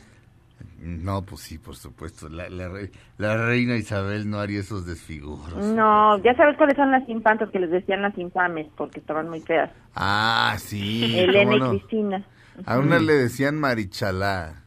No, 0.79 1.23
pues 1.23 1.41
sí, 1.41 1.59
por 1.59 1.75
supuesto. 1.77 2.29
La, 2.29 2.49
la, 2.51 2.69
re- 2.69 2.91
la 3.19 3.37
reina 3.47 3.77
Isabel 3.77 4.29
no 4.29 4.39
haría 4.39 4.61
esos 4.61 4.85
desfiguros. 4.87 5.65
No, 5.75 6.19
ya 6.23 6.35
sabes 6.37 6.57
cuáles 6.59 6.77
son 6.77 6.91
las 6.91 7.09
infantas 7.09 7.49
que 7.51 7.59
les 7.59 7.71
decían 7.71 8.03
las 8.03 8.17
infames 8.19 8.67
porque 8.77 9.01
estaban 9.01 9.29
muy 9.29 9.41
feas. 9.41 9.71
Ah, 9.95 10.55
sí. 10.59 11.19
Elena 11.19 11.57
y. 11.57 11.79
Cristina. 11.79 12.25
A 12.67 12.79
una 12.79 12.99
le 12.99 13.15
decían 13.15 13.59
Marichalá. 13.59 14.63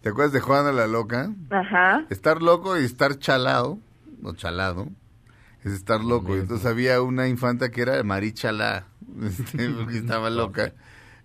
¿Te 0.00 0.10
acuerdas 0.10 0.32
de 0.32 0.40
Juana 0.40 0.72
la 0.72 0.86
Loca? 0.86 1.30
Ajá. 1.50 2.04
Estar 2.10 2.40
loco 2.42 2.78
y 2.78 2.84
estar 2.84 3.18
chalado, 3.18 3.78
o 4.22 4.32
chalado, 4.34 4.88
es 5.64 5.72
estar 5.72 6.02
loco. 6.02 6.36
Y 6.36 6.40
Entonces 6.40 6.66
había 6.66 7.00
una 7.02 7.26
infanta 7.28 7.70
que 7.70 7.82
era 7.82 8.02
Marichalá, 8.04 8.86
este, 9.22 9.68
porque 9.70 9.98
estaba 9.98 10.30
loca. 10.30 10.72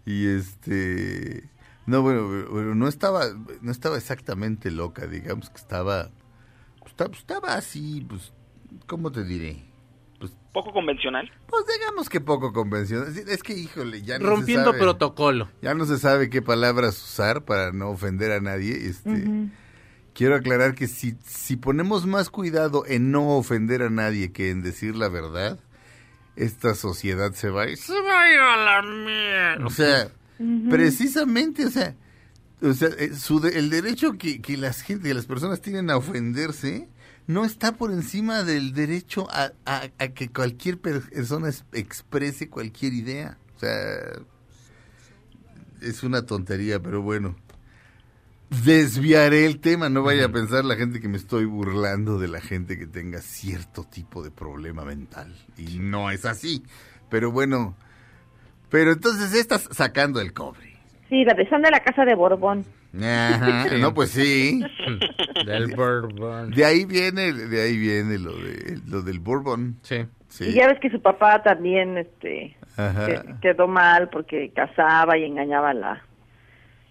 Y 0.06 0.28
este... 0.28 1.50
No, 1.86 2.02
bueno, 2.02 2.28
bueno, 2.50 2.76
no 2.76 2.88
estaba, 2.88 3.26
no 3.62 3.72
estaba 3.72 3.98
exactamente 3.98 4.72
loca, 4.72 5.06
digamos 5.08 5.50
que 5.50 5.58
estaba, 5.58 6.10
pues, 6.80 6.94
pues, 6.96 7.20
estaba 7.20 7.56
así, 7.56 8.06
pues, 8.08 8.32
¿cómo 8.88 9.12
te 9.12 9.24
diré? 9.24 9.66
Poco 10.54 10.72
convencional. 10.72 11.32
Pues 11.48 11.66
digamos 11.80 12.10
que 12.10 12.22
poco 12.22 12.54
convencional. 12.54 13.08
Es- 13.08 13.28
Es 13.28 13.42
que, 13.44 13.54
híjole, 13.54 14.04
ya 14.04 14.20
no 14.20 14.30
Rompiendo 14.30 14.70
se 14.70 14.72
sabe, 14.72 14.80
protocolo. 14.80 15.50
Ya 15.64 15.74
no 15.74 15.86
se 15.86 15.98
sabe 15.98 16.30
qué 16.30 16.42
palabras 16.44 16.96
usar 17.04 17.44
para 17.44 17.72
no 17.72 17.90
ofender 17.90 18.32
a 18.32 18.40
nadie. 18.40 18.88
Este, 18.88 19.28
Quiero 20.14 20.36
aclarar 20.36 20.76
que 20.76 20.88
si, 20.88 21.18
si 21.26 21.56
ponemos 21.58 22.06
más 22.06 22.30
cuidado 22.30 22.84
en 22.86 23.10
no 23.10 23.30
ofender 23.36 23.82
a 23.82 23.90
nadie 23.90 24.32
que 24.32 24.52
en 24.52 24.62
decir 24.62 24.96
la 24.96 25.10
verdad, 25.10 25.58
esta 26.36 26.76
sociedad 26.76 27.34
se 27.34 27.50
va 27.50 27.64
a 27.64 27.70
ir, 27.70 27.78
se 27.78 28.00
va 28.00 28.22
a 28.22 28.32
ir 28.32 28.40
a 28.40 28.58
la 28.58 28.82
mierda. 28.84 29.66
O 29.66 29.72
sea, 29.72 30.12
precisamente, 30.70 31.66
o 31.66 31.70
sea, 31.70 31.96
o 32.62 32.74
sea 32.74 32.90
eh, 32.98 33.14
su 33.16 33.40
de- 33.40 33.58
el 33.60 33.70
derecho 33.70 34.14
que, 34.18 34.42
que 34.42 34.58
las 34.58 34.82
gente, 34.82 35.10
que 35.10 35.14
las 35.14 35.26
personas 35.26 35.62
tienen 35.62 35.90
a 35.90 35.98
ofenderse, 35.98 36.88
no 37.28 37.46
está 37.46 37.78
por 37.78 37.92
encima 37.92 38.44
del 38.44 38.74
derecho 38.74 39.28
a, 39.32 39.52
a- 39.66 39.90
a 39.98 40.08
que 40.10 40.30
cualquier 40.30 40.80
per- 40.80 41.10
persona 41.10 41.50
es- 41.50 41.64
exprese 41.74 42.50
cualquier 42.50 42.94
idea. 42.94 43.38
O 43.56 43.60
sea, 43.60 43.72
es 45.82 46.04
una 46.04 46.26
tontería, 46.26 46.82
pero 46.82 47.02
bueno. 47.02 47.36
Desviaré 48.66 49.48
el 49.48 49.60
tema, 49.60 49.90
no 49.90 50.04
vaya 50.04 50.26
a 50.26 50.32
pensar 50.32 50.64
la 50.64 50.76
gente 50.76 51.00
que 51.00 51.08
me 51.08 51.18
estoy 51.18 51.46
burlando 51.46 52.20
de 52.20 52.28
la 52.28 52.40
gente 52.40 52.78
que 52.78 52.86
tenga 52.86 53.20
cierto 53.20 53.84
tipo 53.84 54.22
de 54.22 54.30
problema 54.30 54.86
mental. 54.86 55.36
Y 55.58 55.80
no 55.80 56.12
es 56.12 56.24
así. 56.26 56.62
Pero 57.10 57.32
bueno, 57.32 57.76
pero 58.74 58.92
entonces 58.92 59.36
estás 59.36 59.70
sacando 59.72 60.20
el 60.20 60.34
cobre. 60.34 60.74
Sí, 61.08 61.24
la 61.26 61.36
de 61.36 61.48
son 61.48 61.62
de 61.62 61.70
la 61.70 61.80
casa 61.82 62.06
de 62.06 62.16
Borbón. 62.16 62.66
Ajá, 63.00 63.66
Sí. 63.70 63.76
No, 63.80 63.94
pues 63.94 64.10
sí. 64.10 64.62
Del 65.46 65.76
bourbon. 65.76 66.50
De 66.50 66.66
ahí 66.66 66.86
viene, 66.86 67.34
de 67.34 67.62
ahí 67.62 67.78
viene 67.78 68.18
lo 68.18 68.36
de 68.36 68.80
lo 68.88 69.04
del 69.04 69.20
Bourbon. 69.20 69.78
Sí. 69.84 70.08
Sí. 70.28 70.46
Y 70.46 70.54
ya 70.54 70.68
ves 70.68 70.80
que 70.80 70.90
su 70.90 71.00
papá 71.04 71.44
también 71.44 72.00
este 72.00 72.58
Ajá. 72.76 73.40
quedó 73.44 73.68
mal 73.68 74.10
porque 74.10 74.50
casaba 74.50 75.20
y 75.20 75.26
engañaba 75.26 75.70
a 75.70 75.74
la 75.76 76.02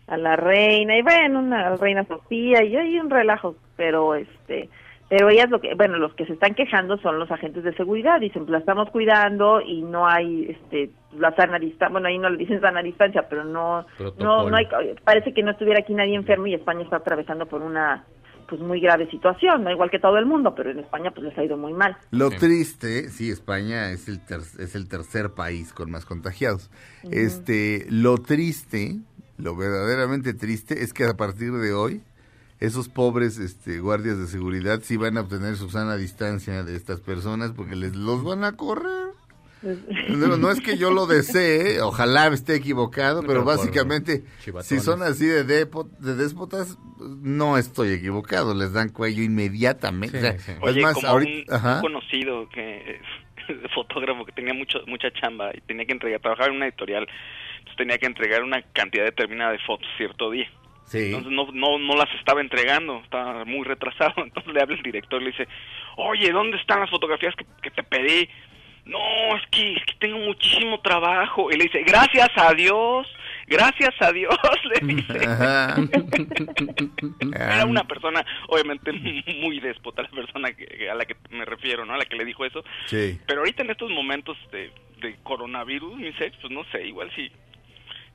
a 0.06 0.16
la 0.16 0.36
reina, 0.36 0.96
y 0.96 1.02
bueno, 1.02 1.40
una 1.40 1.66
a 1.66 1.76
reina 1.76 2.04
Sofía, 2.04 2.62
y 2.62 2.76
hay 2.76 3.00
un 3.00 3.10
relajo, 3.10 3.56
pero 3.74 4.14
este, 4.14 4.68
pero 5.14 5.29
ellas 5.29 5.51
lo 5.51 5.61
que, 5.61 5.75
bueno, 5.75 5.98
los 5.98 6.14
que 6.14 6.25
se 6.25 6.33
están 6.33 6.55
quejando 6.55 6.96
son 6.96 7.18
los 7.18 7.31
agentes 7.31 7.62
de 7.64 7.75
seguridad, 7.75 8.18
dicen, 8.18 8.44
pues 8.44 8.53
la 8.53 8.59
estamos 8.61 8.88
cuidando 8.88 9.61
y 9.61 9.83
no 9.83 10.09
hay, 10.09 10.46
este, 10.48 10.90
la 11.18 11.37
sana 11.37 11.59
distancia, 11.59 11.90
bueno, 11.90 12.09
ahí 12.09 12.16
no 12.16 12.31
le 12.31 12.38
dicen 12.38 12.62
sana 12.62 12.83
distancia, 12.83 13.27
pero 13.29 13.44
no, 13.44 13.83
no, 13.83 13.87
Protocolo. 13.98 14.48
no 14.51 14.57
hay, 14.57 14.66
parece 15.05 15.35
que 15.35 15.42
no 15.42 15.51
estuviera 15.51 15.81
aquí 15.81 15.92
nadie 15.92 16.14
enfermo 16.14 16.46
y 16.46 16.55
España 16.55 16.81
está 16.85 16.96
atravesando 16.96 17.44
por 17.44 17.61
una, 17.61 18.07
pues 18.48 18.59
muy 18.62 18.81
grave 18.81 19.07
situación, 19.11 19.64
no 19.64 19.70
igual 19.70 19.90
que 19.90 19.98
todo 19.98 20.16
el 20.16 20.25
mundo, 20.25 20.55
pero 20.55 20.70
en 20.70 20.79
España 20.79 21.11
pues 21.11 21.27
les 21.27 21.37
ha 21.37 21.44
ido 21.44 21.59
muy 21.59 21.75
mal. 21.75 21.94
Lo 22.11 22.31
triste, 22.31 23.11
sí, 23.11 23.31
España 23.31 23.90
es 23.90 24.09
el, 24.09 24.25
ter- 24.25 24.40
es 24.40 24.75
el 24.75 24.88
tercer 24.88 25.33
país 25.37 25.75
con 25.75 25.90
más 25.90 26.07
contagiados. 26.07 26.70
Este, 27.11 27.85
lo 27.90 28.16
triste, 28.16 28.96
lo 29.37 29.57
verdaderamente 29.57 30.33
triste 30.33 30.83
es 30.83 30.94
que 30.94 31.05
a 31.05 31.12
partir 31.18 31.53
de 31.53 31.75
hoy 31.75 32.01
esos 32.66 32.88
pobres 32.88 33.38
este, 33.38 33.79
guardias 33.81 34.18
de 34.18 34.27
seguridad 34.27 34.81
sí 34.83 34.96
van 34.96 35.16
a 35.18 35.22
obtener 35.22 35.57
su 35.57 35.68
sana 35.70 35.96
distancia 35.96 36.62
de 36.62 36.77
estas 36.77 37.01
personas 37.01 37.53
porque 37.53 37.77
les 37.77 37.94
los 37.96 38.22
van 38.25 38.44
a 38.44 38.53
correr. 38.53 39.12
No, 40.09 40.37
no 40.38 40.51
es 40.51 40.61
que 40.61 40.77
yo 40.77 40.90
lo 40.90 41.07
desee, 41.07 41.81
ojalá 41.83 42.27
esté 42.29 42.57
equivocado, 42.57 43.22
pero 43.22 43.44
básicamente, 43.44 44.25
si 44.62 44.81
son 44.81 45.03
así 45.05 45.25
de, 45.25 45.44
depo- 45.46 45.88
de 46.01 46.16
déspotas, 46.16 46.79
no 46.98 47.57
estoy 47.57 47.92
equivocado, 47.92 48.55
les 48.55 48.72
dan 48.72 48.88
cuello 48.88 49.22
inmediatamente. 49.22 50.18
Sí, 50.20 50.27
O 50.27 50.31
sea, 50.33 50.38
sí. 50.40 50.53
es 50.53 50.59
Oye, 50.62 50.83
más, 50.83 50.94
como 50.94 51.07
ahorita- 51.07 51.53
un, 51.53 51.57
ajá. 51.61 51.75
un 51.77 51.81
conocido 51.83 52.48
que 52.48 53.01
fotógrafo 53.75 54.25
que 54.25 54.33
tenía 54.33 54.53
mucho 54.55 54.81
mucha 54.88 55.12
chamba 55.12 55.51
y 55.55 55.61
tenía 55.61 55.85
que 55.87 55.92
entregar, 55.92 56.20
trabajaba 56.20 56.48
en 56.48 56.57
una 56.57 56.66
editorial, 56.66 57.07
entonces 57.59 57.77
tenía 57.77 57.98
que 57.98 58.07
entregar 58.07 58.42
una 58.42 58.62
cantidad 58.72 59.05
determinada 59.05 59.53
de 59.53 59.59
fotos 59.61 59.87
cierto 59.96 60.31
día. 60.33 60.48
Sí. 60.92 61.07
Entonces 61.07 61.33
no, 61.33 61.46
no, 61.52 61.78
no 61.78 61.96
las 61.96 62.12
estaba 62.16 62.42
entregando, 62.42 63.00
estaba 63.02 63.44
muy 63.46 63.64
retrasado. 63.66 64.12
Entonces 64.24 64.52
le 64.52 64.61
habla 64.61 64.76
el 64.76 64.83
director 64.83 65.20
y 65.20 65.24
le 65.24 65.31
dice, 65.31 65.48
oye, 65.96 66.31
¿dónde 66.33 66.59
están 66.59 66.81
las 66.81 66.90
fotografías 66.90 67.35
que, 67.35 67.46
que 67.62 67.70
te 67.70 67.83
pedí? 67.83 68.28
No, 68.85 68.98
es 69.37 69.42
que, 69.50 69.74
es 69.74 69.85
que 69.87 69.94
tengo 70.00 70.18
muchísimo 70.18 70.81
trabajo. 70.81 71.50
Y 71.52 71.57
le 71.57 71.64
dice, 71.64 71.83
gracias 71.87 72.28
a 72.37 72.52
Dios, 72.52 73.07
gracias 73.46 73.94
a 74.00 74.12
Dios, 74.12 74.37
le 74.64 74.94
dice. 74.94 75.18
Era 77.35 77.64
una 77.66 77.85
persona, 77.85 78.24
obviamente, 78.48 78.92
muy 78.92 79.61
déspota, 79.61 80.02
la 80.02 80.09
persona 80.11 80.52
que- 80.52 80.88
a 80.90 80.94
la 80.94 81.05
que 81.05 81.16
me 81.31 81.44
refiero, 81.44 81.85
¿no? 81.85 81.94
A 81.94 81.98
la 81.98 82.05
que 82.05 82.16
le 82.16 82.24
dijo 82.24 82.44
eso. 82.44 82.64
Sí. 82.87 83.18
Pero 83.26 83.40
ahorita 83.40 83.62
en 83.62 83.70
estos 83.70 83.90
momentos 83.90 84.37
de, 84.50 84.70
de 85.00 85.16
coronavirus, 85.22 85.96
mi 85.96 86.12
pues 86.12 86.50
no 86.50 86.64
sé, 86.72 86.87
igual 86.87 87.11
sí, 87.14 87.31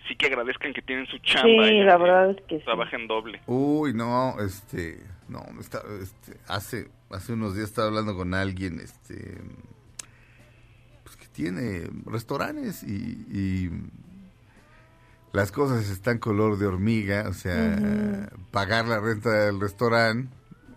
sí 0.07 0.15
que 0.15 0.27
agradezcan 0.27 0.73
que 0.73 0.81
tienen 0.81 1.05
su 1.07 1.17
chamba 1.19 1.43
Sí, 1.67 1.73
y 1.75 1.83
la 1.83 1.97
verdad 1.97 2.31
es 2.31 2.41
que 2.47 2.59
sí. 2.59 2.65
trabajen 2.65 3.07
doble. 3.07 3.41
Uy, 3.47 3.93
no, 3.93 4.35
este, 4.39 5.03
no, 5.27 5.43
está, 5.59 5.81
este, 6.01 6.37
hace, 6.47 6.89
hace 7.09 7.33
unos 7.33 7.55
días 7.55 7.69
estaba 7.69 7.87
hablando 7.87 8.15
con 8.15 8.33
alguien, 8.33 8.79
este, 8.79 9.37
pues 11.03 11.15
que 11.17 11.27
tiene 11.27 11.89
restaurantes 12.05 12.83
y, 12.83 12.93
y 13.31 13.69
las 15.33 15.51
cosas 15.51 15.89
están 15.89 16.17
color 16.19 16.57
de 16.57 16.65
hormiga, 16.67 17.25
o 17.29 17.33
sea, 17.33 18.29
pagar 18.51 18.87
la 18.87 18.99
renta 18.99 19.29
del 19.45 19.59
restaurante, 19.59 20.33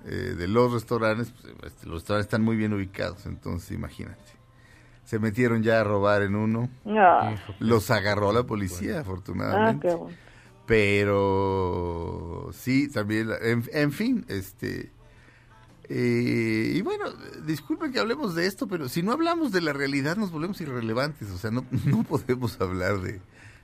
eh, 0.06 0.34
de 0.36 0.48
los 0.48 0.72
restaurantes, 0.72 1.30
pues, 1.32 1.54
este, 1.72 1.86
los 1.86 1.96
restaurantes 1.96 2.26
están 2.26 2.42
muy 2.42 2.56
bien 2.56 2.72
ubicados, 2.72 3.26
entonces 3.26 3.70
imagínate. 3.72 4.20
Se 5.10 5.18
metieron 5.18 5.64
ya 5.64 5.80
a 5.80 5.84
robar 5.84 6.22
en 6.22 6.36
uno, 6.36 6.68
Ah, 6.86 7.34
los 7.58 7.90
agarró 7.90 8.30
la 8.32 8.44
policía, 8.44 8.98
ah, 8.98 9.00
afortunadamente. 9.00 9.88
qué 9.88 9.94
bueno. 9.94 10.16
Pero 10.66 12.50
sí, 12.52 12.88
también, 12.88 13.28
en, 13.42 13.64
en 13.72 13.90
fin, 13.92 14.24
este... 14.28 14.92
eh, 15.88 16.72
y 16.76 16.82
bueno, 16.82 17.06
disculpen 17.44 17.92
que 17.92 17.98
hablemos 17.98 18.34
de 18.36 18.46
esto, 18.46 18.68
pero 18.68 18.88
si 18.88 19.02
no 19.02 19.10
hablamos 19.12 19.50
de 19.52 19.60
la 19.60 19.72
realidad 19.72 20.16
nos 20.16 20.30
volvemos 20.30 20.60
irrelevantes, 20.60 21.30
o 21.30 21.38
sea, 21.38 21.50
no, 21.50 21.64
no 21.86 22.02
podemos 22.04 22.60
hablar 22.60 23.00
de... 23.00 23.20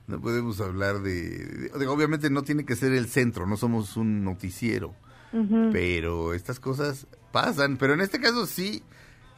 No 0.08 0.20
podemos 0.20 0.60
hablar 0.60 1.00
de, 1.02 1.70
de- 1.70 1.86
Obviamente 1.88 2.30
no 2.30 2.42
tiene 2.42 2.64
que 2.64 2.76
ser 2.76 2.92
el 2.92 3.06
centro, 3.08 3.44
no 3.46 3.56
somos 3.56 3.96
un 3.96 4.22
noticiero, 4.24 4.94
pero 5.72 6.32
estas 6.34 6.60
cosas 6.60 7.06
pasan, 7.32 7.76
pero 7.76 7.94
en 7.94 8.00
este 8.00 8.20
caso 8.20 8.46
sí... 8.46 8.82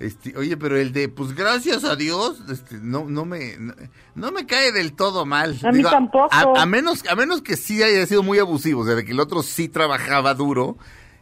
Este, 0.00 0.36
oye, 0.36 0.56
pero 0.56 0.76
el 0.76 0.92
de, 0.92 1.08
pues 1.08 1.34
gracias 1.34 1.84
a 1.84 1.96
Dios, 1.96 2.40
este, 2.50 2.76
no, 2.80 3.06
no 3.06 3.24
me, 3.24 3.56
no, 3.58 3.74
no 4.14 4.30
me 4.30 4.46
cae 4.46 4.70
del 4.70 4.94
todo 4.94 5.26
mal. 5.26 5.56
A 5.64 5.72
mí 5.72 5.82
tampoco. 5.82 6.28
A, 6.32 6.62
a 6.62 6.66
menos, 6.66 7.04
a 7.08 7.16
menos 7.16 7.42
que 7.42 7.56
sí 7.56 7.82
haya 7.82 8.06
sido 8.06 8.22
muy 8.22 8.38
abusivo, 8.38 8.82
o 8.82 8.84
sea, 8.84 8.94
de 8.94 9.04
que 9.04 9.12
el 9.12 9.20
otro 9.20 9.42
sí 9.42 9.68
trabajaba 9.68 10.34
duro 10.34 10.76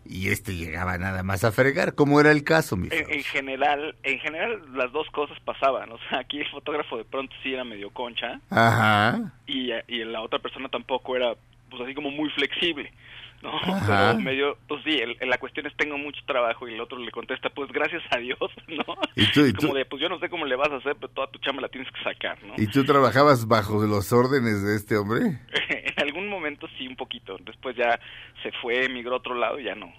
y 0.09 0.29
este 0.29 0.55
llegaba 0.55 0.99
nada 0.99 1.23
más 1.23 1.43
a 1.45 1.53
fregar, 1.53 1.95
como 1.95 2.21
era 2.21 2.31
el 2.31 2.45
caso, 2.45 2.77
mi 2.77 2.89
En, 2.91 3.11
en 3.11 3.25
general, 3.25 3.97
en 4.03 4.19
general 4.21 4.63
las 4.75 4.93
dos 4.93 5.09
cosas 5.11 5.39
pasaban, 5.41 5.91
o 5.91 5.99
sea, 6.09 6.21
aquí 6.21 6.39
el 6.39 6.49
fotógrafo 6.51 6.99
de 6.99 7.05
pronto 7.05 7.35
sí 7.43 7.53
era 7.53 7.65
medio 7.65 7.91
concha 7.91 8.41
Ajá. 8.51 9.33
y, 9.47 9.71
y 9.89 10.05
la 10.05 10.21
otra 10.23 10.39
persona 10.39 10.69
tampoco 10.69 11.17
era, 11.17 11.35
pues 11.71 11.83
así 11.83 11.95
como 11.95 12.11
muy 12.11 12.31
flexible, 12.31 12.93
¿no? 13.43 13.57
Ajá. 13.57 14.13
Pero 14.13 14.21
medio, 14.25 14.59
pues 14.69 14.83
sí, 14.85 14.99
el- 14.99 15.17
la 15.29 15.39
cuestión 15.39 15.67
es 15.67 15.77
tengo 15.77 15.97
mucho 15.99 16.21
trabajo 16.27 16.69
y 16.69 16.75
el 16.75 16.81
otro 16.81 16.99
le 16.99 17.11
contesta, 17.11 17.51
pues 17.51 17.71
gracias 17.73 18.03
a 18.11 18.19
Dios, 18.19 18.39
¿no? 18.69 18.85
¿Y 19.15 19.31
tú- 19.33 19.45
y 19.47 19.49
Es 19.51 19.55
como 19.55 19.69
tú- 19.71 19.75
de, 19.75 19.85
pues 19.85 20.03
yo 20.03 20.09
no 20.09 20.19
sé 20.19 20.29
cómo 20.29 20.45
le 20.47 20.57
vas 20.57 20.71
a 20.71 20.77
hacer, 20.77 20.95
pero 20.97 21.09
toda 21.09 21.27
tu 21.31 21.39
chamba 21.41 21.63
la 21.63 21.69
tienes 21.69 21.91
que 21.93 22.03
sacar, 22.03 22.43
¿no? 22.45 22.55
¿Y 22.57 22.67
tú 22.69 22.85
trabajabas 22.85 23.47
bajo 23.47 23.85
los 23.85 24.13
órdenes 24.13 24.63
de 24.65 24.77
este 24.77 24.97
hombre? 24.97 25.39
en 25.69 26.03
algún 26.03 26.29
momento 26.29 26.67
sí, 26.79 26.87
un 26.89 26.97
poquito. 26.97 27.37
Después 27.41 27.77
ya 27.77 27.99
se 28.43 28.51
fue, 28.63 28.85
emigró 28.85 29.15
a 29.15 29.19
otro 29.19 29.35
lado 29.35 29.59
y 29.61 29.65
ya 29.65 29.75
no. 29.75 29.93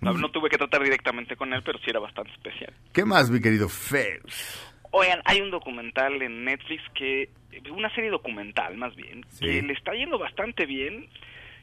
No, 0.00 0.12
no 0.12 0.30
tuve 0.30 0.50
que 0.50 0.58
tratar 0.58 0.82
directamente 0.82 1.36
con 1.36 1.52
él, 1.54 1.62
pero 1.64 1.78
sí 1.78 1.86
era 1.88 1.98
bastante 2.00 2.30
especial. 2.32 2.72
¿Qué 2.92 3.04
más, 3.06 3.30
mi 3.30 3.40
querido 3.40 3.66
Faust? 3.68 4.74
Oigan, 4.90 5.20
hay 5.24 5.40
un 5.40 5.50
documental 5.50 6.20
en 6.22 6.44
Netflix 6.44 6.82
que, 6.94 7.30
una 7.70 7.92
serie 7.94 8.10
documental 8.10 8.76
más 8.76 8.94
bien, 8.94 9.24
Sí. 9.30 9.46
que 9.46 9.62
le 9.62 9.72
está 9.72 9.92
yendo 9.94 10.18
bastante 10.18 10.66
bien. 10.66 11.08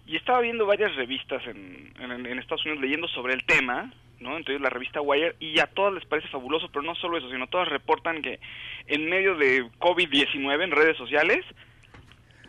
Y 0.05 0.17
estaba 0.17 0.41
viendo 0.41 0.65
varias 0.65 0.95
revistas 0.95 1.41
en, 1.47 1.93
en, 1.99 2.25
en 2.25 2.39
Estados 2.39 2.65
Unidos 2.65 2.81
leyendo 2.81 3.07
sobre 3.07 3.33
el 3.33 3.45
tema, 3.45 3.93
¿no? 4.19 4.37
Entonces 4.37 4.61
la 4.61 4.69
revista 4.69 4.99
Wire, 5.01 5.35
y 5.39 5.59
a 5.59 5.67
todas 5.67 5.93
les 5.93 6.05
parece 6.05 6.27
fabuloso, 6.27 6.69
pero 6.71 6.83
no 6.83 6.93
solo 6.95 7.17
eso, 7.17 7.29
sino 7.29 7.47
todas 7.47 7.69
reportan 7.69 8.21
que 8.21 8.39
en 8.87 9.09
medio 9.09 9.35
de 9.35 9.63
COVID-19 9.79 10.63
en 10.63 10.71
redes 10.71 10.97
sociales, 10.97 11.45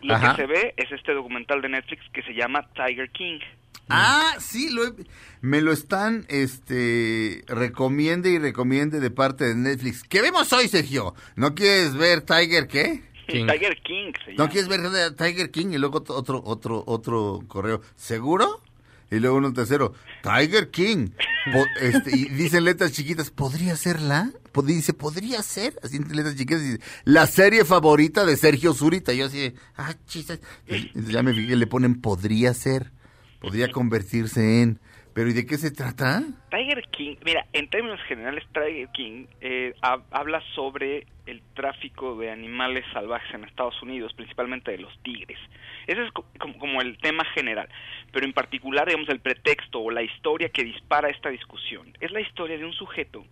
lo 0.01 0.15
Ajá. 0.15 0.35
que 0.35 0.41
se 0.41 0.47
ve 0.47 0.73
es 0.77 0.91
este 0.91 1.13
documental 1.13 1.61
de 1.61 1.69
Netflix 1.69 2.03
que 2.13 2.21
se 2.23 2.33
llama 2.33 2.67
Tiger 2.75 3.09
King. 3.11 3.39
Ah, 3.87 4.33
sí, 4.39 4.69
lo 4.71 4.83
he- 4.85 4.93
me 5.41 5.61
lo 5.61 5.71
están 5.71 6.25
este 6.27 7.43
recomiende 7.47 8.31
y 8.31 8.39
recomiende 8.39 8.99
de 8.99 9.11
parte 9.11 9.45
de 9.45 9.55
Netflix. 9.55 10.03
¿Qué 10.03 10.21
vemos 10.21 10.51
hoy, 10.53 10.67
Sergio? 10.67 11.13
¿No 11.35 11.53
quieres 11.55 11.95
ver 11.95 12.21
Tiger 12.21 12.67
qué? 12.67 13.01
King. 13.25 13.47
Tiger 13.47 13.81
King 13.81 14.11
se 14.23 14.33
¿No 14.33 14.49
quieres 14.49 14.67
ver 14.67 14.81
Tiger 15.15 15.51
King? 15.51 15.67
Y 15.71 15.77
luego 15.77 15.97
otro, 15.97 16.15
otro, 16.15 16.43
otro, 16.45 16.83
otro 16.85 17.43
correo. 17.47 17.81
¿Seguro? 17.95 18.61
Y 19.11 19.19
luego 19.19 19.37
uno 19.37 19.53
tercero. 19.53 19.93
Tiger 20.23 20.71
King. 20.71 21.09
Este, 21.79 22.15
y 22.15 22.25
dicen 22.25 22.63
letras 22.63 22.91
chiquitas. 22.91 23.29
¿Podría 23.29 23.75
ser 23.75 24.01
la? 24.01 24.31
Dice, 24.63 24.93
¿podría 24.93 25.41
ser? 25.43 25.77
Así 25.83 25.97
en 25.97 26.15
letras 26.15 26.35
chiquitas. 26.35 26.63
dice, 26.63 26.79
la 27.03 27.27
serie 27.27 27.65
favorita 27.65 28.25
de 28.25 28.35
Sergio 28.37 28.73
Zurita. 28.73 29.13
Yo 29.13 29.25
así, 29.27 29.39
de, 29.39 29.55
ah, 29.77 29.93
chistes. 30.07 30.39
Ya 30.93 31.21
me 31.23 31.33
fijé, 31.33 31.55
le 31.55 31.67
ponen 31.67 32.01
podría 32.01 32.53
ser. 32.53 32.91
Podría 33.39 33.71
convertirse 33.71 34.61
en. 34.61 34.79
Pero 35.15 35.29
¿y 35.29 35.33
de 35.33 35.45
qué 35.45 35.55
se 35.57 35.71
trata? 35.71 36.21
Tiger 36.51 36.83
King, 36.91 37.15
mira, 37.23 37.45
en 37.53 37.69
términos 37.69 38.01
generales, 38.01 38.43
Tiger 38.53 38.89
King 38.89 39.27
eh, 39.39 39.73
ha- 39.81 40.01
habla 40.11 40.43
sobre 40.53 41.07
el 41.25 41.41
tráfico 41.55 42.17
de 42.17 42.29
animales 42.29 42.83
salvajes 42.91 43.33
en 43.33 43.45
Estados 43.45 43.81
Unidos, 43.81 44.13
principalmente 44.13 44.71
de 44.71 44.77
los 44.79 44.91
tigres. 45.03 45.39
Ese 45.87 46.03
es 46.03 46.11
co- 46.11 46.25
como, 46.37 46.59
como 46.59 46.81
el 46.81 46.97
tema 46.97 47.23
general, 47.33 47.69
pero 48.11 48.25
en 48.25 48.33
particular, 48.33 48.87
digamos, 48.87 49.07
el 49.07 49.21
pretexto 49.21 49.79
o 49.79 49.89
la 49.89 50.03
historia 50.03 50.49
que 50.49 50.65
dispara 50.65 51.09
esta 51.09 51.29
discusión 51.29 51.93
es 52.01 52.11
la 52.11 52.19
historia 52.19 52.57
de 52.57 52.65
un 52.65 52.73
sujeto 52.73 53.25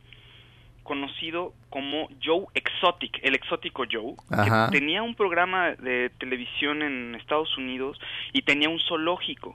conocido 0.84 1.54
como 1.70 2.08
Joe 2.24 2.46
Exotic, 2.56 3.20
el 3.24 3.36
exótico 3.36 3.84
Joe, 3.92 4.16
Ajá. 4.32 4.70
que 4.72 4.80
tenía 4.80 5.04
un 5.04 5.16
programa 5.16 5.72
de 5.76 6.12
televisión 6.18 6.82
en 6.82 7.16
Estados 7.16 7.58
Unidos 7.58 8.00
y 8.32 8.42
tenía 8.42 8.70
un 8.70 8.80
zoológico 8.80 9.54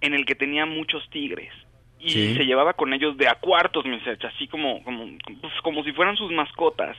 en 0.00 0.14
el 0.14 0.24
que 0.24 0.34
tenía 0.34 0.66
muchos 0.66 1.08
tigres 1.10 1.52
y 1.98 2.08
Sí. 2.10 2.34
se 2.34 2.44
llevaba 2.46 2.72
con 2.72 2.92
ellos 2.94 3.16
de 3.18 3.28
a 3.28 3.34
cuartos, 3.34 3.84
mi 3.84 4.00
así 4.24 4.48
como 4.48 4.82
como 4.84 5.06
pues, 5.40 5.52
como 5.62 5.84
si 5.84 5.92
fueran 5.92 6.16
sus 6.16 6.30
mascotas 6.32 6.96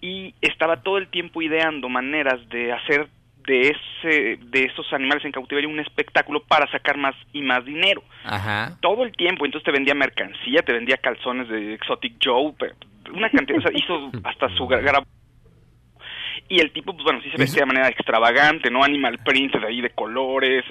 y 0.00 0.34
estaba 0.40 0.82
todo 0.82 0.98
el 0.98 1.08
tiempo 1.08 1.42
ideando 1.42 1.88
maneras 1.88 2.48
de 2.48 2.72
hacer 2.72 3.08
de 3.46 3.70
ese 3.70 4.36
de 4.42 4.64
esos 4.64 4.92
animales 4.92 5.24
en 5.24 5.32
cautiverio 5.32 5.70
un 5.70 5.80
espectáculo 5.80 6.40
para 6.44 6.70
sacar 6.70 6.96
más 6.98 7.14
y 7.32 7.40
más 7.40 7.64
dinero 7.64 8.02
Ajá. 8.24 8.76
todo 8.80 9.04
el 9.04 9.12
tiempo. 9.12 9.44
Entonces 9.46 9.64
te 9.64 9.72
vendía 9.72 9.94
mercancía, 9.94 10.62
te 10.62 10.72
vendía 10.72 10.98
calzones 10.98 11.48
de 11.48 11.74
Exotic 11.74 12.16
Joe, 12.22 12.52
una 13.12 13.30
cantidad, 13.30 13.58
o 13.58 13.62
sea, 13.62 13.72
hizo 13.74 14.10
hasta 14.24 14.48
su 14.50 14.68
gra- 14.68 14.82
gra- 14.82 15.04
Y 16.48 16.60
el 16.60 16.72
tipo, 16.72 16.92
pues 16.94 17.04
bueno, 17.04 17.20
sí 17.22 17.30
se 17.30 17.36
vestía 17.36 17.60
de 17.62 17.66
manera 17.66 17.88
extravagante, 17.88 18.70
¿no? 18.70 18.82
Animal 18.82 19.18
print 19.24 19.54
de 19.54 19.66
ahí 19.66 19.80
de 19.82 19.90
colores, 19.90 20.64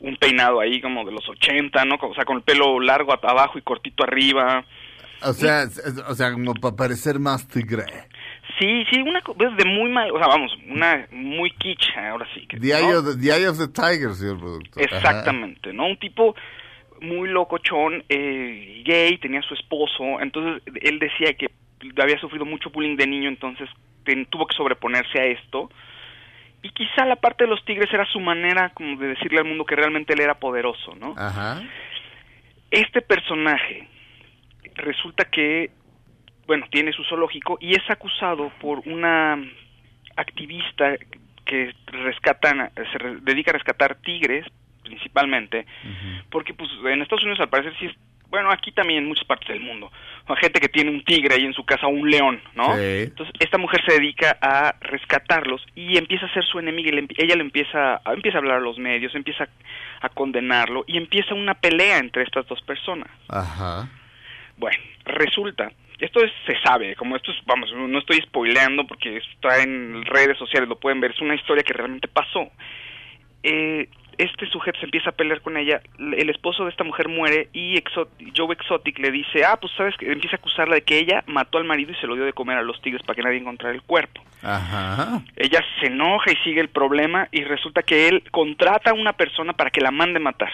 un 0.00 0.16
peinado 0.16 0.60
ahí 0.60 0.80
como 0.80 1.04
de 1.04 1.12
los 1.12 1.28
80, 1.28 1.84
¿no? 1.84 1.96
O 2.00 2.14
sea, 2.14 2.24
con 2.24 2.38
el 2.38 2.42
pelo 2.42 2.80
largo 2.80 3.12
hasta 3.12 3.28
abajo 3.28 3.58
y 3.58 3.62
cortito 3.62 4.04
arriba. 4.04 4.64
O 5.22 5.32
sea, 5.32 5.64
o 6.08 6.14
sea, 6.14 6.32
como 6.32 6.54
para 6.54 6.76
parecer 6.76 7.18
más 7.18 7.46
tigre. 7.48 7.84
Sí, 8.58 8.84
sí, 8.90 9.02
una 9.02 9.20
co- 9.20 9.34
pues, 9.34 9.54
de 9.56 9.64
muy 9.66 9.90
mal, 9.90 10.10
o 10.12 10.18
sea, 10.18 10.28
vamos, 10.28 10.50
una 10.68 11.06
muy 11.12 11.50
kitsch, 11.50 11.96
ahora 11.98 12.26
sí. 12.34 12.46
Que, 12.46 12.58
The, 12.58 12.68
Eye 12.78 12.92
¿no? 12.92 12.98
of 13.00 13.04
the, 13.06 13.20
the 13.20 13.36
Eye 13.36 13.48
of 13.48 13.58
the 13.58 13.68
Tiger, 13.68 14.14
señor 14.14 14.38
productor. 14.38 14.82
Ajá. 14.84 14.96
Exactamente, 14.96 15.72
¿no? 15.72 15.86
Un 15.86 15.98
tipo 15.98 16.34
muy 17.00 17.28
locochón, 17.28 18.02
eh, 18.08 18.82
gay, 18.84 19.18
tenía 19.18 19.42
su 19.42 19.54
esposo, 19.54 20.20
entonces 20.20 20.62
él 20.82 20.98
decía 20.98 21.34
que 21.34 21.48
había 22.00 22.18
sufrido 22.18 22.44
mucho 22.44 22.70
bullying 22.70 22.96
de 22.96 23.06
niño, 23.06 23.28
entonces 23.28 23.68
ten- 24.04 24.26
tuvo 24.26 24.46
que 24.46 24.56
sobreponerse 24.56 25.20
a 25.20 25.24
esto. 25.26 25.70
Y 26.62 26.70
quizá 26.70 27.04
la 27.04 27.16
parte 27.16 27.44
de 27.44 27.50
los 27.50 27.64
tigres 27.64 27.92
era 27.92 28.04
su 28.06 28.18
manera 28.20 28.70
como 28.70 28.96
de 28.96 29.08
decirle 29.08 29.38
al 29.38 29.44
mundo 29.44 29.64
que 29.64 29.76
realmente 29.76 30.12
él 30.14 30.20
era 30.20 30.34
poderoso, 30.34 30.94
¿no? 30.96 31.14
Ajá. 31.16 31.62
Este 32.70 33.00
personaje 33.00 33.88
resulta 34.74 35.24
que, 35.24 35.70
bueno, 36.46 36.66
tiene 36.70 36.92
su 36.92 37.04
zoológico 37.04 37.58
y 37.60 37.72
es 37.76 37.90
acusado 37.90 38.50
por 38.60 38.80
una 38.86 39.38
activista 40.16 40.96
que 41.44 41.72
rescatan, 41.86 42.70
se 42.74 42.98
dedica 43.22 43.52
a 43.52 43.54
rescatar 43.54 43.96
tigres 44.02 44.44
principalmente, 44.82 45.66
porque 46.30 46.54
pues 46.54 46.70
en 46.86 47.02
Estados 47.02 47.22
Unidos 47.22 47.40
al 47.40 47.48
parecer 47.48 47.74
sí 47.78 47.86
es, 47.86 47.96
bueno, 48.30 48.50
aquí 48.50 48.72
también 48.72 49.00
en 49.00 49.08
muchas 49.08 49.24
partes 49.26 49.48
del 49.48 49.60
mundo, 49.60 49.90
hay 50.26 50.36
gente 50.36 50.60
que 50.60 50.68
tiene 50.68 50.90
un 50.90 51.02
tigre 51.04 51.34
ahí 51.34 51.44
en 51.44 51.54
su 51.54 51.64
casa, 51.64 51.86
un 51.86 52.10
león, 52.10 52.40
¿no? 52.54 52.76
Sí. 52.76 52.82
Entonces 53.04 53.34
esta 53.40 53.56
mujer 53.58 53.80
se 53.86 53.94
dedica 53.94 54.36
a 54.42 54.74
rescatarlos 54.80 55.64
y 55.74 55.96
empieza 55.96 56.26
a 56.26 56.32
ser 56.34 56.44
su 56.44 56.58
enemiga, 56.58 56.90
y 56.94 57.06
ella 57.22 57.34
le 57.36 57.42
empieza, 57.42 57.94
a- 58.04 58.12
empieza 58.12 58.38
a 58.38 58.40
hablar 58.40 58.56
a 58.58 58.60
los 58.60 58.78
medios, 58.78 59.14
empieza 59.14 59.48
a 60.00 60.08
condenarlo 60.10 60.84
y 60.86 60.96
empieza 60.98 61.34
una 61.34 61.54
pelea 61.54 61.98
entre 61.98 62.22
estas 62.24 62.46
dos 62.46 62.60
personas. 62.62 63.08
Ajá. 63.28 63.88
Bueno, 64.58 64.76
resulta, 65.06 65.70
esto 65.98 66.22
es, 66.22 66.30
se 66.46 66.60
sabe, 66.62 66.94
como 66.96 67.16
esto 67.16 67.30
es, 67.32 67.38
vamos, 67.46 67.72
no 67.72 67.98
estoy 67.98 68.18
spoileando 68.18 68.86
porque 68.86 69.16
está 69.16 69.62
en 69.62 70.04
redes 70.04 70.36
sociales, 70.36 70.68
lo 70.68 70.78
pueden 70.78 71.00
ver, 71.00 71.12
es 71.12 71.20
una 71.20 71.34
historia 71.34 71.62
que 71.64 71.72
realmente 71.72 72.08
pasó. 72.08 72.50
Eh, 73.42 73.88
este 74.18 74.46
sujeto 74.50 74.78
se 74.80 74.86
empieza 74.86 75.10
a 75.10 75.12
pelear 75.12 75.40
con 75.40 75.56
ella, 75.56 75.80
el 75.98 76.28
esposo 76.28 76.64
de 76.64 76.70
esta 76.70 76.84
mujer 76.84 77.08
muere 77.08 77.48
y 77.52 77.82
Joe 78.36 78.52
Exotic 78.52 78.98
le 78.98 79.12
dice, 79.12 79.44
ah, 79.44 79.56
pues 79.60 79.72
sabes 79.76 79.96
que 79.96 80.10
empieza 80.10 80.36
a 80.36 80.38
acusarla 80.38 80.74
de 80.74 80.82
que 80.82 80.98
ella 80.98 81.22
mató 81.26 81.58
al 81.58 81.64
marido 81.64 81.92
y 81.92 81.94
se 81.96 82.06
lo 82.08 82.16
dio 82.16 82.24
de 82.24 82.32
comer 82.32 82.58
a 82.58 82.62
los 82.62 82.80
tigres 82.82 83.02
para 83.02 83.14
que 83.14 83.22
nadie 83.22 83.38
encontrara 83.38 83.74
el 83.74 83.82
cuerpo. 83.82 84.20
Ajá. 84.42 85.22
Ella 85.36 85.64
se 85.80 85.86
enoja 85.86 86.32
y 86.32 86.36
sigue 86.44 86.60
el 86.60 86.68
problema 86.68 87.28
y 87.30 87.44
resulta 87.44 87.82
que 87.82 88.08
él 88.08 88.24
contrata 88.30 88.90
a 88.90 88.94
una 88.94 89.12
persona 89.12 89.52
para 89.52 89.70
que 89.70 89.80
la 89.80 89.92
mande 89.92 90.18
matar. 90.18 90.52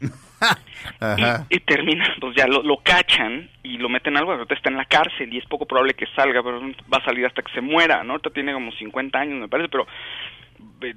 Ajá. 1.00 1.46
Y, 1.48 1.56
y 1.56 1.60
termina, 1.60 2.14
pues 2.20 2.36
ya 2.36 2.46
lo, 2.46 2.62
lo 2.62 2.76
cachan 2.78 3.48
y 3.62 3.78
lo 3.78 3.88
meten 3.88 4.16
algo, 4.16 4.32
ahorita 4.32 4.54
está 4.54 4.68
en 4.68 4.76
la 4.76 4.84
cárcel 4.84 5.32
y 5.32 5.38
es 5.38 5.46
poco 5.46 5.66
probable 5.66 5.94
que 5.94 6.06
salga, 6.14 6.42
pero 6.42 6.60
va 6.92 6.98
a 6.98 7.04
salir 7.04 7.24
hasta 7.26 7.42
que 7.42 7.52
se 7.52 7.60
muera, 7.60 8.04
¿no? 8.04 8.12
Ahorita 8.12 8.30
tiene 8.30 8.52
como 8.52 8.70
50 8.70 9.18
años, 9.18 9.40
me 9.40 9.48
parece, 9.48 9.68
pero 9.68 9.86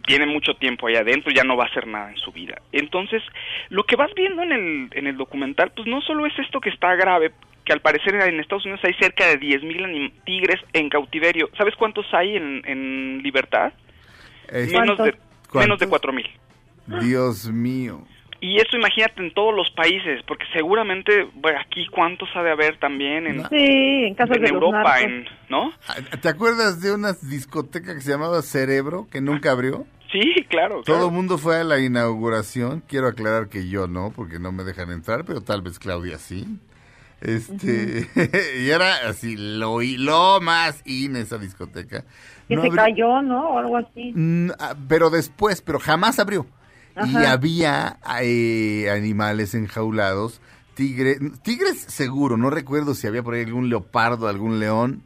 tiene 0.05 0.25
mucho 0.25 0.53
tiempo 0.55 0.87
ahí 0.87 0.95
adentro, 0.95 1.31
ya 1.31 1.43
no 1.43 1.57
va 1.57 1.65
a 1.65 1.67
hacer 1.67 1.87
nada 1.87 2.09
en 2.11 2.17
su 2.17 2.31
vida. 2.31 2.61
Entonces, 2.71 3.21
lo 3.69 3.83
que 3.83 3.95
vas 3.95 4.11
viendo 4.15 4.43
en 4.43 4.51
el, 4.51 4.89
en 4.93 5.07
el 5.07 5.17
documental, 5.17 5.71
pues 5.75 5.87
no 5.87 6.01
solo 6.01 6.25
es 6.25 6.33
esto 6.39 6.59
que 6.59 6.69
está 6.69 6.95
grave, 6.95 7.31
que 7.65 7.73
al 7.73 7.81
parecer 7.81 8.15
en 8.15 8.39
Estados 8.39 8.65
Unidos 8.65 8.81
hay 8.83 8.93
cerca 8.95 9.25
de 9.27 9.39
10.000 9.39 10.11
tigres 10.25 10.59
en 10.73 10.89
cautiverio. 10.89 11.49
¿Sabes 11.57 11.75
cuántos 11.75 12.05
hay 12.13 12.35
en, 12.35 12.61
en 12.65 13.21
libertad? 13.23 13.73
Es- 14.49 14.71
Menos 14.71 14.97
de, 14.97 15.15
menos 15.53 15.79
de 15.79 15.87
¿Cuántos? 15.87 16.11
4.000. 16.87 17.01
Dios 17.01 17.49
mío. 17.51 18.01
Y 18.43 18.57
eso 18.57 18.75
imagínate 18.75 19.21
en 19.21 19.31
todos 19.33 19.55
los 19.55 19.69
países, 19.71 20.21
porque 20.27 20.45
seguramente 20.51 21.27
bueno, 21.35 21.59
aquí 21.63 21.85
cuántos 21.87 22.27
ha 22.35 22.41
de 22.41 22.51
haber 22.51 22.77
también 22.79 23.27
en, 23.27 23.47
Sí, 23.49 24.05
en 24.07 24.15
casos 24.15 24.35
en 24.37 24.41
de 24.41 24.49
los 24.49 24.55
Europa, 24.63 24.99
en, 25.01 25.25
¿no? 25.47 25.71
Ah, 25.87 25.95
¿Te 26.19 26.27
acuerdas 26.27 26.81
de 26.81 26.91
una 26.91 27.13
discoteca 27.21 27.93
que 27.93 28.01
se 28.01 28.09
llamaba 28.11 28.41
Cerebro, 28.41 29.07
que 29.11 29.21
nunca 29.21 29.51
abrió? 29.51 29.85
Sí, 30.11 30.33
claro. 30.49 30.81
Todo 30.83 30.95
claro. 30.95 31.05
el 31.05 31.11
mundo 31.13 31.37
fue 31.37 31.57
a 31.61 31.63
la 31.63 31.79
inauguración. 31.79 32.83
Quiero 32.87 33.07
aclarar 33.07 33.47
que 33.47 33.69
yo 33.69 33.87
no, 33.87 34.11
porque 34.13 34.39
no 34.39 34.51
me 34.51 34.63
dejan 34.63 34.91
entrar, 34.91 35.23
pero 35.23 35.41
tal 35.41 35.61
vez 35.61 35.77
Claudia 35.79 36.17
sí. 36.17 36.45
Este, 37.21 38.07
y 38.59 38.69
era 38.69 39.07
así, 39.07 39.35
lo, 39.37 39.79
lo 39.81 40.41
más 40.41 40.81
in 40.85 41.15
esa 41.15 41.37
discoteca. 41.37 42.03
Que 42.47 42.55
No 42.55 42.61
se 42.63 42.67
abrió- 42.69 42.83
cayó, 42.83 43.21
¿no? 43.21 43.49
O 43.51 43.59
algo 43.59 43.77
así. 43.77 44.11
Mm, 44.15 44.49
ah, 44.59 44.73
pero 44.89 45.09
después, 45.11 45.61
pero 45.61 45.79
jamás 45.79 46.19
abrió. 46.19 46.45
Y 46.95 46.99
Ajá. 47.17 47.31
había 47.31 47.97
eh, 48.21 48.89
animales 48.91 49.55
enjaulados, 49.55 50.41
tigre, 50.73 51.17
tigres 51.43 51.79
seguro, 51.79 52.37
no 52.37 52.49
recuerdo 52.49 52.95
si 52.95 53.07
había 53.07 53.23
por 53.23 53.33
ahí 53.33 53.43
algún 53.43 53.69
leopardo, 53.69 54.27
algún 54.27 54.59
león. 54.59 55.03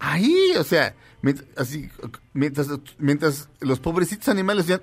Ahí, 0.00 0.34
o 0.58 0.64
sea, 0.64 0.92
mient- 1.22 1.46
así, 1.56 1.88
mientras, 2.34 2.68
mientras 2.98 3.48
los 3.60 3.80
pobrecitos 3.80 4.28
animales 4.28 4.66
decían... 4.66 4.82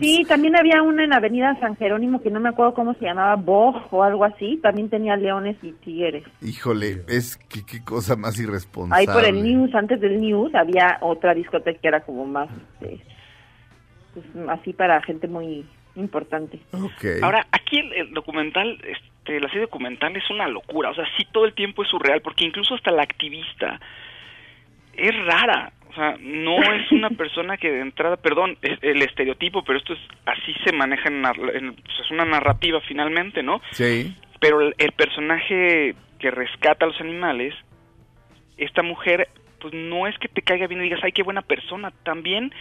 Sí, 0.00 0.24
también 0.26 0.56
había 0.56 0.80
una 0.80 1.04
en 1.04 1.10
la 1.10 1.16
avenida 1.16 1.58
San 1.60 1.76
Jerónimo 1.76 2.22
que 2.22 2.30
no 2.30 2.40
me 2.40 2.48
acuerdo 2.48 2.72
cómo 2.72 2.94
se 2.94 3.04
llamaba, 3.04 3.34
Boj 3.36 3.92
o 3.92 4.02
algo 4.02 4.24
así. 4.24 4.58
También 4.62 4.88
tenía 4.88 5.16
leones 5.16 5.56
y 5.62 5.72
tigres. 5.72 6.24
Híjole, 6.40 7.04
es 7.08 7.36
que 7.48 7.64
qué 7.66 7.82
cosa 7.84 8.16
más 8.16 8.38
irresponsable. 8.38 9.00
Ahí 9.00 9.06
por 9.06 9.24
el 9.24 9.42
News, 9.42 9.74
antes 9.74 10.00
del 10.00 10.20
News, 10.20 10.54
había 10.54 10.98
otra 11.02 11.34
discoteca 11.34 11.78
que 11.78 11.88
era 11.88 12.00
como 12.00 12.24
más, 12.24 12.48
este, 12.80 13.04
pues, 14.14 14.48
así 14.48 14.72
para 14.72 15.02
gente 15.02 15.28
muy 15.28 15.64
importante. 15.96 16.60
Ok. 16.72 17.22
Ahora, 17.22 17.46
aquí 17.52 17.78
el, 17.78 17.92
el 17.92 18.14
documental, 18.14 18.78
este, 18.84 19.40
la 19.40 19.48
serie 19.48 19.62
documental 19.62 20.16
es 20.16 20.28
una 20.30 20.48
locura, 20.48 20.90
o 20.90 20.94
sea, 20.94 21.04
sí 21.16 21.26
todo 21.32 21.44
el 21.44 21.54
tiempo 21.54 21.82
es 21.82 21.90
surreal, 21.90 22.20
porque 22.20 22.44
incluso 22.44 22.74
hasta 22.74 22.90
la 22.90 23.02
activista 23.02 23.80
es 24.96 25.14
rara, 25.24 25.72
o 25.90 25.94
sea, 25.94 26.16
no 26.20 26.56
es 26.72 26.90
una 26.92 27.10
persona 27.16 27.56
que 27.56 27.70
de 27.70 27.80
entrada, 27.80 28.16
perdón, 28.16 28.56
es 28.62 28.78
el 28.82 29.02
estereotipo, 29.02 29.62
pero 29.64 29.78
esto 29.78 29.92
es 29.92 30.00
así 30.26 30.54
se 30.64 30.72
maneja 30.72 31.08
en, 31.08 31.74
pues, 31.74 32.00
es 32.04 32.10
una 32.10 32.24
narrativa 32.24 32.80
finalmente, 32.80 33.42
¿no? 33.42 33.60
Sí. 33.70 34.14
pero 34.40 34.60
el, 34.60 34.74
el 34.78 34.92
personaje 34.92 35.94
que 36.18 36.30
rescata 36.30 36.84
a 36.84 36.88
los 36.88 37.00
animales, 37.00 37.54
esta 38.56 38.82
mujer, 38.82 39.28
pues 39.60 39.74
no 39.74 40.06
es 40.06 40.16
que 40.18 40.28
te 40.28 40.42
caiga 40.42 40.66
bien 40.66 40.80
y 40.80 40.84
digas, 40.84 41.00
ay, 41.02 41.12
qué 41.12 41.22
buena 41.22 41.42
persona, 41.42 41.92
también 42.02 42.52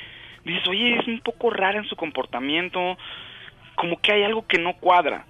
dices, 0.45 0.67
oye, 0.67 0.97
es 0.99 1.07
un 1.07 1.19
poco 1.21 1.49
rara 1.49 1.77
en 1.79 1.85
su 1.85 1.95
comportamiento, 1.95 2.97
como 3.75 3.99
que 4.01 4.11
hay 4.13 4.23
algo 4.23 4.45
que 4.47 4.57
no 4.59 4.73
cuadra. 4.73 5.25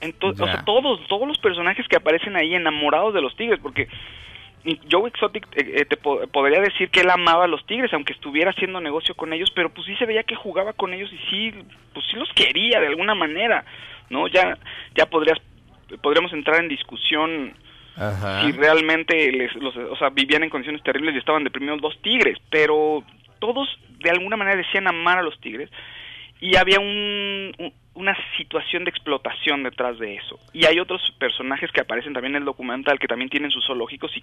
Entonces, 0.00 0.40
o 0.40 0.46
sea, 0.46 0.64
todos, 0.64 1.06
todos 1.08 1.28
los 1.28 1.38
personajes 1.38 1.86
que 1.88 1.96
aparecen 1.96 2.36
ahí 2.36 2.54
enamorados 2.54 3.12
de 3.12 3.20
los 3.20 3.36
tigres, 3.36 3.58
porque 3.62 3.86
Joe 4.90 5.08
Exotic 5.08 5.46
eh, 5.56 5.72
eh, 5.80 5.84
te 5.86 5.96
po- 5.96 6.26
podría 6.28 6.60
decir 6.60 6.90
que 6.90 7.00
él 7.00 7.10
amaba 7.10 7.44
a 7.44 7.48
los 7.48 7.64
tigres, 7.66 7.92
aunque 7.92 8.12
estuviera 8.12 8.50
haciendo 8.50 8.80
negocio 8.80 9.14
con 9.14 9.32
ellos, 9.32 9.50
pero 9.54 9.70
pues 9.70 9.86
sí 9.86 9.94
se 9.96 10.06
veía 10.06 10.22
que 10.22 10.34
jugaba 10.36 10.72
con 10.74 10.92
ellos 10.94 11.10
y 11.12 11.18
sí, 11.30 11.54
pues 11.92 12.06
sí 12.10 12.16
los 12.16 12.30
quería 12.34 12.80
de 12.80 12.86
alguna 12.88 13.14
manera, 13.14 13.64
¿no? 14.10 14.26
Ya, 14.28 14.56
ya 14.94 15.06
podrías, 15.06 15.38
podríamos 16.02 16.32
entrar 16.32 16.60
en 16.62 16.68
discusión 16.68 17.54
Ajá. 17.96 18.42
si 18.42 18.52
realmente 18.52 19.32
les, 19.32 19.54
los, 19.56 19.76
o 19.76 19.96
sea, 19.96 20.10
vivían 20.10 20.42
en 20.44 20.50
condiciones 20.50 20.82
terribles 20.82 21.14
y 21.14 21.18
estaban 21.18 21.44
deprimidos 21.44 21.80
los 21.80 22.00
tigres, 22.02 22.38
pero 22.50 23.02
todos 23.40 23.68
de 23.98 24.10
alguna 24.10 24.36
manera 24.36 24.56
decían 24.56 24.86
amar 24.86 25.18
a 25.18 25.22
los 25.22 25.38
tigres 25.40 25.68
y 26.40 26.56
había 26.56 26.78
un, 26.80 27.52
un- 27.58 27.72
una 27.92 28.16
situación 28.38 28.84
de 28.84 28.90
explotación 28.90 29.62
detrás 29.64 29.98
de 29.98 30.14
eso. 30.14 30.38
Y 30.54 30.64
hay 30.64 30.78
otros 30.78 31.02
personajes 31.18 31.70
que 31.72 31.80
aparecen 31.82 32.14
también 32.14 32.34
en 32.34 32.42
el 32.42 32.44
documental 32.46 32.98
que 32.98 33.08
también 33.08 33.28
tienen 33.28 33.50
sus 33.50 33.66
zoológicos 33.66 34.16
y 34.16 34.22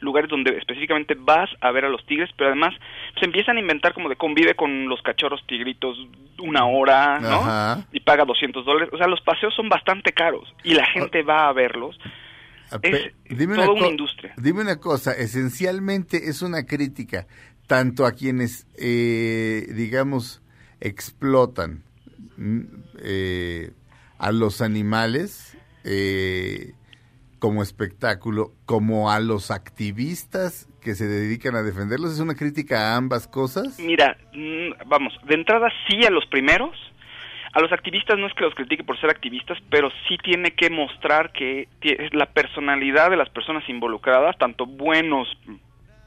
lugares 0.00 0.30
donde 0.30 0.56
específicamente 0.56 1.16
vas 1.18 1.50
a 1.60 1.72
ver 1.72 1.86
a 1.86 1.88
los 1.88 2.04
tigres, 2.06 2.30
pero 2.36 2.50
además 2.50 2.74
se 3.18 3.24
empiezan 3.24 3.56
a 3.56 3.60
inventar 3.60 3.92
como 3.94 4.08
de 4.08 4.14
convive 4.16 4.54
con 4.54 4.88
los 4.88 5.02
cachorros 5.02 5.44
tigritos 5.48 5.98
una 6.38 6.66
hora, 6.66 7.18
¿no? 7.18 7.28
Ajá. 7.40 7.86
Y 7.90 8.00
paga 8.00 8.24
200 8.24 8.64
dólares. 8.64 8.90
O 8.92 8.98
sea, 8.98 9.08
los 9.08 9.20
paseos 9.22 9.52
son 9.54 9.68
bastante 9.68 10.12
caros 10.12 10.54
y 10.62 10.74
la 10.74 10.86
gente 10.86 11.22
va 11.22 11.48
a 11.48 11.52
verlos. 11.52 11.98
Ah, 12.70 12.78
Es 12.82 13.10
dime 13.24 13.56
toda 13.56 13.72
una 13.72 13.88
industria. 13.88 14.34
Dime 14.36 14.60
una 14.60 14.78
cosa, 14.78 15.12
esencialmente 15.12 16.28
es 16.28 16.42
una 16.42 16.66
crítica 16.66 17.26
tanto 17.68 18.04
a 18.06 18.12
quienes, 18.12 18.66
eh, 18.76 19.66
digamos, 19.74 20.42
explotan 20.80 21.84
mm, 22.36 22.60
eh, 23.04 23.70
a 24.18 24.32
los 24.32 24.60
animales 24.62 25.56
eh, 25.84 26.72
como 27.38 27.62
espectáculo, 27.62 28.52
como 28.66 29.12
a 29.12 29.20
los 29.20 29.52
activistas 29.52 30.66
que 30.80 30.94
se 30.96 31.06
dedican 31.06 31.54
a 31.54 31.62
defenderlos. 31.62 32.14
¿Es 32.14 32.20
una 32.20 32.34
crítica 32.34 32.92
a 32.94 32.96
ambas 32.96 33.28
cosas? 33.28 33.78
Mira, 33.78 34.16
mm, 34.32 34.88
vamos, 34.88 35.12
de 35.28 35.34
entrada 35.34 35.68
sí 35.86 36.04
a 36.04 36.10
los 36.10 36.26
primeros. 36.26 36.76
A 37.52 37.60
los 37.60 37.72
activistas 37.72 38.18
no 38.18 38.26
es 38.26 38.34
que 38.34 38.44
los 38.44 38.54
critique 38.54 38.84
por 38.84 39.00
ser 39.00 39.10
activistas, 39.10 39.58
pero 39.70 39.90
sí 40.08 40.16
tiene 40.22 40.50
que 40.52 40.68
mostrar 40.70 41.32
que 41.32 41.68
tie- 41.80 42.08
la 42.12 42.26
personalidad 42.26 43.10
de 43.10 43.16
las 43.16 43.30
personas 43.30 43.66
involucradas, 43.68 44.36
tanto 44.38 44.66
buenos 44.66 45.26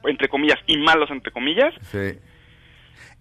entre 0.06 0.28
comillas, 0.30 0.60
y 0.68 0.78
malos, 0.78 1.10
entre 1.12 1.32
comillas, 1.32 1.74
Sí. 1.92 2.18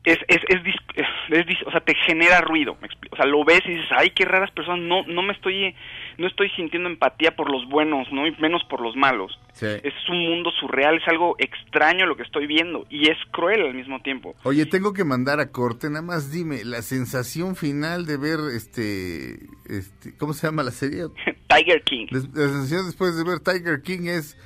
es, 0.05 0.18
es, 0.28 0.41
es, 0.49 1.66
o 1.66 1.70
sea, 1.70 1.81
te 1.81 1.95
genera 2.07 2.41
ruido, 2.41 2.76
me 2.81 2.89
o 3.12 3.16
sea, 3.16 3.26
lo 3.26 3.45
ves 3.45 3.61
y 3.66 3.70
dices, 3.72 3.89
ay, 3.97 4.11
qué 4.11 4.24
raras 4.24 4.51
personas, 4.53 4.81
no, 4.81 5.03
no 5.07 5.22
me 5.22 5.33
estoy, 5.33 5.74
no 6.16 6.26
estoy 6.26 6.49
sintiendo 6.51 6.89
empatía 6.89 7.33
por 7.37 7.51
los 7.51 7.68
buenos, 7.68 8.11
no, 8.12 8.26
y 8.26 8.35
menos 8.41 8.62
por 8.70 8.81
los 8.81 8.97
malos. 8.97 9.39
Sí. 9.53 9.66
Es 9.66 9.93
un 10.09 10.26
mundo 10.28 10.51
surreal, 10.59 10.97
es 10.97 11.09
algo 11.09 11.35
extraño 11.39 12.07
lo 12.07 12.16
que 12.16 12.22
estoy 12.22 12.47
viendo, 12.47 12.87
y 12.89 13.11
es 13.11 13.18
cruel 13.31 13.61
al 13.66 13.74
mismo 13.74 14.01
tiempo. 14.01 14.35
Oye, 14.45 14.64
tengo 14.66 14.93
que 14.95 15.05
mandar 15.05 15.39
a 15.41 15.51
corte, 15.51 15.89
nada 15.91 16.03
más 16.03 16.33
dime, 16.33 16.64
la 16.64 16.83
sensación 16.83 17.57
final 17.57 18.07
de 18.07 18.16
ver 18.16 18.39
este, 18.57 19.35
este 19.68 20.16
¿cómo 20.16 20.33
se 20.33 20.47
llama 20.47 20.62
la 20.62 20.70
serie? 20.70 21.05
Tiger 21.49 21.83
King. 21.83 22.07
La, 22.11 22.20
la 22.20 22.49
sensación 22.49 22.87
después 22.87 23.16
de 23.16 23.24
ver 23.24 23.41
Tiger 23.41 23.83
King 23.83 24.07
es 24.07 24.39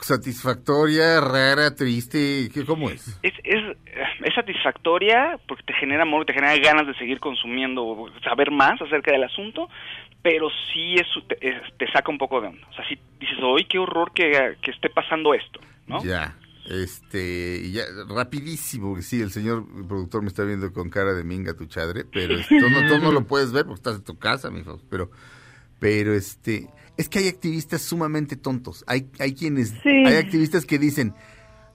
satisfactoria, 0.00 1.20
rara, 1.20 1.74
triste, 1.74 2.48
¿qué, 2.52 2.64
¿cómo 2.64 2.90
es? 2.90 3.18
Es, 3.22 3.32
es, 3.44 3.76
es 4.24 4.34
satisfactoria 4.34 5.38
porque 5.48 5.64
te 5.64 5.72
genera 5.74 6.02
amor, 6.02 6.24
te 6.26 6.32
genera 6.32 6.56
ganas 6.58 6.86
de 6.86 6.94
seguir 6.94 7.20
consumiendo, 7.20 8.06
saber 8.24 8.50
más 8.50 8.80
acerca 8.80 9.12
del 9.12 9.24
asunto, 9.24 9.68
pero 10.22 10.48
sí 10.72 10.94
es, 10.94 11.06
te, 11.28 11.48
es- 11.48 11.76
te 11.78 11.90
saca 11.92 12.10
un 12.10 12.18
poco 12.18 12.40
de 12.40 12.48
onda. 12.48 12.66
O 12.70 12.74
sea, 12.74 12.86
sí 12.88 12.98
dices, 13.20 13.36
¡ay, 13.58 13.64
qué 13.64 13.78
horror 13.78 14.12
que, 14.14 14.56
que 14.62 14.70
esté 14.70 14.88
pasando 14.90 15.34
esto! 15.34 15.60
¿no? 15.86 16.02
Ya, 16.04 16.36
este, 16.66 17.70
ya, 17.72 17.82
rapidísimo, 18.08 18.90
porque 18.90 19.02
sí, 19.02 19.20
el 19.20 19.30
señor 19.30 19.64
productor 19.88 20.22
me 20.22 20.28
está 20.28 20.44
viendo 20.44 20.72
con 20.72 20.90
cara 20.90 21.12
de 21.12 21.24
minga 21.24 21.54
tu 21.54 21.66
chadre, 21.66 22.04
pero 22.04 22.36
esto 22.36 22.54
no, 22.70 22.86
tú 22.88 22.98
no 23.02 23.10
lo 23.12 23.24
puedes 23.26 23.52
ver 23.52 23.64
porque 23.64 23.78
estás 23.80 23.96
en 23.96 24.04
tu 24.04 24.16
casa, 24.18 24.50
mi 24.50 24.62
Fausto, 24.62 24.86
pero, 24.88 25.10
pero 25.80 26.14
este, 26.14 26.68
es 26.96 27.08
que 27.08 27.20
hay 27.20 27.28
activistas 27.28 27.82
sumamente 27.82 28.36
tontos, 28.36 28.84
hay, 28.86 29.10
hay 29.18 29.34
quienes, 29.34 29.70
Sí. 29.82 29.88
hay 30.06 30.16
activistas 30.16 30.66
que 30.66 30.78
dicen, 30.78 31.14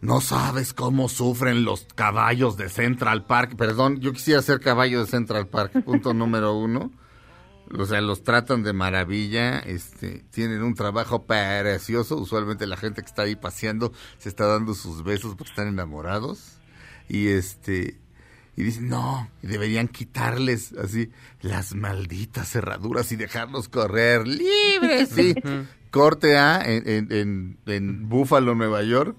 no 0.02 0.22
sabes 0.22 0.74
cómo 0.74 1.10
sufren 1.10 1.64
los 1.64 1.88
caballos 1.96 2.56
de 2.58 2.70
Central 2.70 3.26
Park, 3.26 3.56
perdón, 3.58 4.00
yo 4.00 4.14
quisiera 4.14 4.42
ser 4.42 4.60
caballo 4.60 5.02
de 5.02 5.08
Central 5.10 5.48
Park, 5.48 5.84
punto 5.84 6.14
número 6.14 6.56
uno, 6.56 6.92
o 7.78 7.86
sea, 7.86 8.00
los 8.00 8.24
tratan 8.24 8.64
de 8.64 8.72
maravilla, 8.72 9.60
este, 9.60 10.24
tienen 10.32 10.64
un 10.64 10.74
trabajo 10.74 11.26
precioso. 11.26 12.16
Usualmente 12.16 12.66
la 12.66 12.78
gente 12.78 13.02
que 13.02 13.08
está 13.08 13.24
ahí 13.24 13.36
paseando 13.36 13.92
se 14.20 14.30
está 14.30 14.46
dando 14.46 14.74
sus 14.74 15.04
besos 15.04 15.36
porque 15.36 15.50
están 15.50 15.68
enamorados. 15.68 16.60
Y 17.10 17.28
este, 17.28 18.00
y 18.58 18.64
dicen, 18.64 18.90
no, 18.90 19.30
deberían 19.44 19.88
quitarles 19.88 20.74
así 20.74 21.12
las 21.42 21.76
malditas 21.76 22.50
cerraduras 22.50 23.12
y 23.12 23.16
dejarlos 23.16 23.70
correr 23.70 24.28
libres. 24.28 25.10
Sí. 25.10 25.36
Corte 25.92 26.38
A 26.38 26.62
en, 26.66 26.90
en, 26.90 27.12
en, 27.12 27.58
en 27.68 28.10
Búfalo, 28.10 28.56
Nueva 28.56 28.82
York. 28.82 29.16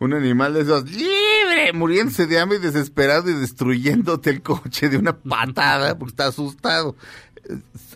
Un 0.00 0.12
animal 0.12 0.52
de 0.52 0.60
esos 0.60 0.84
libre, 0.84 1.72
muriéndose 1.72 2.26
de 2.26 2.38
hambre 2.38 2.58
y 2.58 2.60
desesperado 2.60 3.30
y 3.30 3.32
destruyéndote 3.32 4.30
el 4.30 4.42
coche 4.42 4.90
de 4.90 4.98
una 4.98 5.16
patada 5.16 5.98
porque 5.98 6.12
está 6.12 6.26
asustado. 6.26 6.94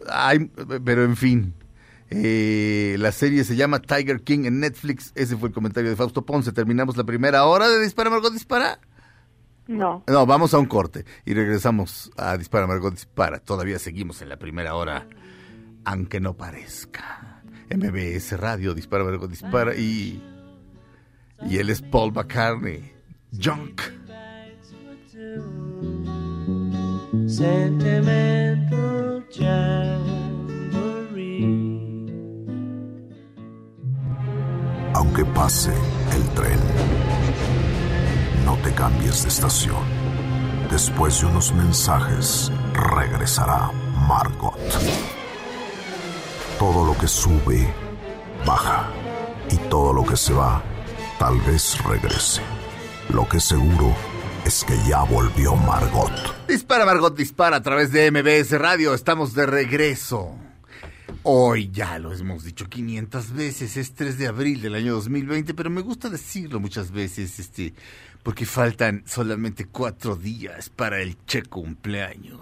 Ay, 0.08 0.50
pero 0.84 1.04
en 1.04 1.16
fin, 1.16 1.52
eh, 2.08 2.96
la 2.98 3.12
serie 3.12 3.44
se 3.44 3.56
llama 3.56 3.82
Tiger 3.82 4.22
King 4.22 4.46
en 4.46 4.58
Netflix. 4.58 5.12
Ese 5.14 5.36
fue 5.36 5.50
el 5.50 5.54
comentario 5.54 5.90
de 5.90 5.96
Fausto 5.96 6.24
Ponce. 6.24 6.50
Terminamos 6.50 6.96
la 6.96 7.04
primera 7.04 7.44
hora 7.44 7.68
de 7.68 7.78
Dispara 7.78 8.08
Margot 8.08 8.32
Dispara. 8.32 8.80
No. 9.72 10.04
No, 10.06 10.26
vamos 10.26 10.52
a 10.54 10.58
un 10.58 10.66
corte 10.66 11.04
y 11.24 11.34
regresamos 11.34 12.10
a 12.16 12.36
Dispara 12.36 12.66
Margot 12.66 12.92
Dispara. 12.92 13.38
Todavía 13.38 13.78
seguimos 13.78 14.20
en 14.22 14.28
la 14.28 14.36
primera 14.36 14.74
hora, 14.74 15.06
aunque 15.84 16.20
no 16.20 16.36
parezca. 16.36 17.42
MBS 17.70 18.38
Radio, 18.38 18.74
Dispara 18.74 19.04
Margot 19.04 19.30
Dispara 19.30 19.74
y, 19.74 20.22
y 21.48 21.56
él 21.56 21.70
es 21.70 21.80
Paul 21.80 22.12
McCartney. 22.12 22.92
Junk. 23.32 23.80
Sentimental 27.26 29.24
jamboree. 29.30 30.72
Aunque 34.94 35.24
pase 35.24 35.72
te 38.62 38.72
cambies 38.72 39.22
de 39.22 39.28
estación. 39.28 39.82
Después 40.70 41.20
de 41.20 41.26
unos 41.26 41.52
mensajes, 41.52 42.50
regresará 42.72 43.70
Margot. 44.06 44.56
Todo 46.58 46.86
lo 46.86 46.96
que 46.96 47.08
sube, 47.08 47.72
baja. 48.46 48.88
Y 49.50 49.56
todo 49.68 49.92
lo 49.92 50.04
que 50.04 50.16
se 50.16 50.32
va, 50.32 50.62
tal 51.18 51.40
vez 51.40 51.82
regrese. 51.84 52.40
Lo 53.10 53.28
que 53.28 53.40
seguro 53.40 53.94
es 54.44 54.64
que 54.64 54.76
ya 54.88 55.02
volvió 55.02 55.56
Margot. 55.56 56.12
Dispara 56.46 56.86
Margot 56.86 57.16
Dispara 57.16 57.56
a 57.56 57.62
través 57.62 57.92
de 57.92 58.10
MBS 58.10 58.58
Radio. 58.58 58.94
Estamos 58.94 59.34
de 59.34 59.46
regreso. 59.46 60.36
Hoy 61.24 61.70
ya 61.70 62.00
lo 62.00 62.12
hemos 62.12 62.42
dicho 62.42 62.68
500 62.68 63.32
veces, 63.32 63.76
es 63.76 63.94
3 63.94 64.18
de 64.18 64.26
abril 64.26 64.60
del 64.60 64.74
año 64.74 64.94
2020, 64.94 65.54
pero 65.54 65.70
me 65.70 65.80
gusta 65.80 66.10
decirlo 66.10 66.58
muchas 66.58 66.90
veces, 66.90 67.38
este, 67.38 67.74
porque 68.22 68.46
faltan 68.46 69.02
solamente 69.06 69.66
cuatro 69.66 70.16
días 70.16 70.70
para 70.70 71.00
el 71.00 71.16
che 71.26 71.42
cumpleaños. 71.42 72.38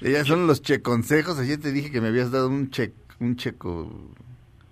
ya 0.00 0.24
son 0.24 0.46
los 0.46 0.60
che 0.62 0.82
consejos. 0.82 1.38
Ayer 1.38 1.58
te 1.58 1.72
dije 1.72 1.90
que 1.90 2.00
me 2.00 2.08
habías 2.08 2.30
dado 2.30 2.48
un 2.48 2.70
che, 2.70 2.92
un 3.20 3.36
checo, 3.36 3.90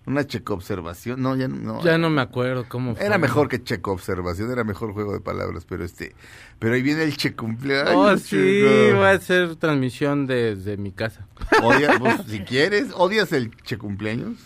una 0.05 0.27
checo 0.27 0.55
observación. 0.55 1.23
No, 1.23 1.35
ya 1.37 1.49
no. 1.49 1.83
Ya 1.83 1.97
no 1.97 2.11
me 2.11 2.21
acuerdo 2.21 2.67
cómo 2.69 2.95
fue. 2.95 3.05
Era 3.07 3.17
mejor 3.17 3.49
que 3.49 3.63
checo 3.63 3.93
observación, 3.93 4.51
era 4.51 4.65
mejor 4.65 4.93
juego 4.93 5.15
de 5.15 5.21
palabras, 5.21 5.65
pero 5.67 5.85
este, 5.85 6.15
pero 6.59 6.75
ahí 6.75 6.83
viene 6.83 7.05
el 7.05 7.17
che 7.17 7.35
cumpleaños. 7.35 7.95
Oh, 7.95 8.17
sí, 8.19 8.37
chico. 8.37 8.97
voy 8.97 9.07
a 9.07 9.11
hacer 9.13 9.57
transmisión 9.57 10.27
desde 10.27 10.77
mi 10.77 10.93
casa. 10.93 11.27
Odia- 11.63 11.99
pues, 11.99 12.21
si 12.29 12.41
quieres, 12.41 12.89
¿odias 12.95 13.33
el 13.33 13.57
che 13.63 13.79
cumpleaños? 13.79 14.37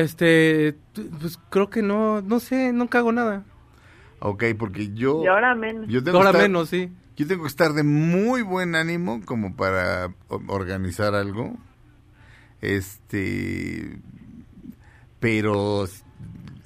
Este, 0.00 0.76
pues 1.20 1.38
creo 1.50 1.68
que 1.70 1.82
no, 1.82 2.20
no 2.22 2.40
sé, 2.40 2.72
nunca 2.72 2.98
hago 2.98 3.12
nada. 3.12 3.44
Ok, 4.20 4.44
porque 4.58 4.92
yo... 4.94 5.22
Y 5.22 5.26
ahora 5.26 5.54
menos. 5.54 5.86
Yo 5.88 6.02
tengo 6.02 6.18
Ahora 6.18 6.30
que 6.30 6.38
estar- 6.38 6.48
menos, 6.48 6.68
sí. 6.68 6.90
Yo 7.16 7.26
tengo 7.26 7.42
que 7.42 7.48
estar 7.48 7.72
de 7.72 7.82
muy 7.82 8.42
buen 8.42 8.74
ánimo 8.74 9.20
como 9.24 9.54
para 9.56 10.14
organizar 10.46 11.14
algo. 11.14 11.56
Este... 12.60 13.98
Pero 15.20 15.84